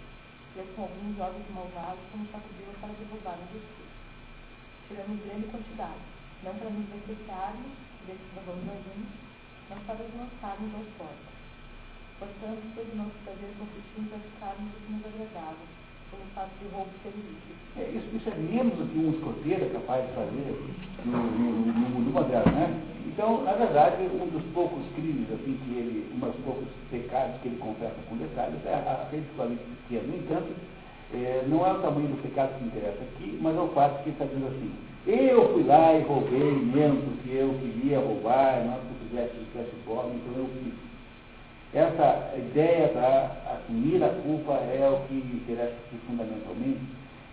Eu, 0.57 0.65
com 0.73 0.89
alguns 0.89 1.17
jogos 1.21 1.45
malvados, 1.53 2.01
como 2.17 2.25
sacudiu 2.33 2.73
para 2.81 2.97
derrubar 2.97 3.37
o 3.37 3.53
discurso. 3.53 3.93
Tiramos 4.89 5.21
grande 5.21 5.53
quantidade, 5.53 6.01
não 6.45 6.55
para 6.55 6.71
nos 6.71 6.87
beneficiarmos 6.87 7.73
desses 8.07 8.33
alguns, 8.37 9.07
mas 9.71 9.79
para 9.87 10.03
os 10.03 10.15
lançarmos 10.15 10.87
portas. 10.99 11.33
Portanto, 12.19 12.63
todo 12.75 12.93
o 12.93 12.97
nosso 12.97 13.19
prazer 13.25 13.51
consistia 13.59 13.99
em 13.99 14.07
praticarmos 14.07 14.71
o 14.71 14.79
que 14.87 14.93
nos 14.93 15.03
como 16.13 16.23
o 16.23 16.35
fato 16.35 16.53
de 16.61 16.69
roubo 16.69 16.91
ser 17.03 17.09
ilícito. 17.17 17.57
É, 17.79 17.89
isso, 17.89 18.09
isso 18.15 18.29
é 18.29 18.37
menos 18.37 18.77
do 18.77 18.85
que 18.87 18.99
um 18.99 19.11
escoteiro 19.17 19.65
é 19.65 19.69
capaz 19.71 20.07
de 20.07 20.13
fazer 20.13 20.51
no, 21.07 21.19
no, 21.19 21.73
no 21.73 21.89
mundo 21.89 22.13
moderno, 22.13 22.53
né? 22.53 22.69
Então, 23.07 23.43
na 23.45 23.53
verdade, 23.53 24.05
um 24.05 24.29
dos 24.29 24.45
poucos 24.53 24.85
crimes, 24.95 25.29
assim, 25.33 25.59
que 25.65 25.71
ele, 25.73 26.13
um 26.15 26.21
dos 26.21 26.37
poucos 26.45 26.69
pecados 26.91 27.41
que 27.41 27.49
ele 27.49 27.59
confessa 27.59 27.97
com 28.09 28.17
detalhes 28.17 28.61
é 28.67 28.75
a 28.75 29.09
sexualidade 29.11 29.69
pequena. 29.89 30.09
No 30.09 30.17
entanto, 30.17 30.53
é, 31.13 31.45
não 31.49 31.67
é 31.67 31.73
o 31.73 31.81
tamanho 31.81 32.09
do 32.09 32.23
pecado 32.23 32.59
que 32.59 32.65
interessa 32.65 33.03
aqui, 33.03 33.39
mas 33.41 33.57
é 33.57 33.61
o 33.61 33.69
fato 33.69 34.03
que 34.03 34.11
ele 34.11 34.17
está 34.17 34.25
dizendo 34.25 34.49
assim, 34.49 34.73
eu 35.07 35.53
fui 35.53 35.65
lá 35.65 35.95
e 35.95 36.03
roubei 36.03 36.53
mesmo 36.53 37.03
porque 37.03 37.31
eu 37.31 37.55
queria 37.61 37.99
roubar, 37.99 38.65
não 38.65 38.75
é 38.75 38.79
que 38.79 38.87
eu 38.87 39.09
fizesse, 39.09 39.77
pobre, 39.85 40.17
então 40.17 40.43
eu 40.43 40.49
fiz. 40.63 40.75
Essa 41.75 42.35
ideia 42.37 42.89
da 42.93 43.55
assumir 43.55 44.03
a 44.05 44.11
culpa 44.11 44.53
é 44.53 44.89
o 44.89 45.07
que 45.09 45.15
me 45.15 45.41
interessa 45.41 45.75
fundamentalmente, 46.07 46.81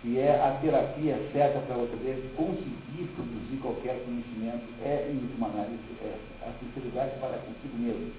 e 0.02 0.18
é 0.18 0.30
a 0.30 0.58
terapia 0.62 1.20
certa 1.32 1.60
para 1.60 1.76
você 1.76 2.24
conseguir 2.36 3.04
produzir 3.14 3.56
qualquer 3.60 4.02
conhecimento, 4.04 4.64
é, 4.82 5.10
em 5.12 5.18
última 5.18 5.48
análise, 5.48 5.78
é 6.02 6.16
a 6.42 6.50
sinceridade 6.58 7.12
para 7.20 7.38
consigo 7.38 7.76
mesmo. 7.76 8.10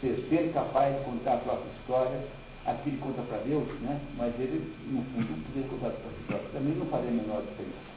Ser, 0.00 0.26
ser 0.28 0.52
capaz 0.52 0.96
de 0.96 1.04
contar 1.04 1.34
a 1.34 1.38
própria 1.38 1.70
história, 1.80 2.20
aquilo 2.64 2.98
conta 2.98 3.22
para 3.22 3.38
Deus, 3.38 3.68
né? 3.80 4.00
mas 4.16 4.32
ele, 4.38 4.72
no 4.86 5.02
fundo, 5.12 5.44
poderia 5.46 5.68
contar 5.68 5.88
a 5.88 5.90
própria 5.90 6.20
história. 6.20 6.48
Também 6.52 6.74
não 6.74 6.86
faria 6.86 7.10
a 7.10 7.12
menor 7.12 7.42
diferença. 7.42 7.93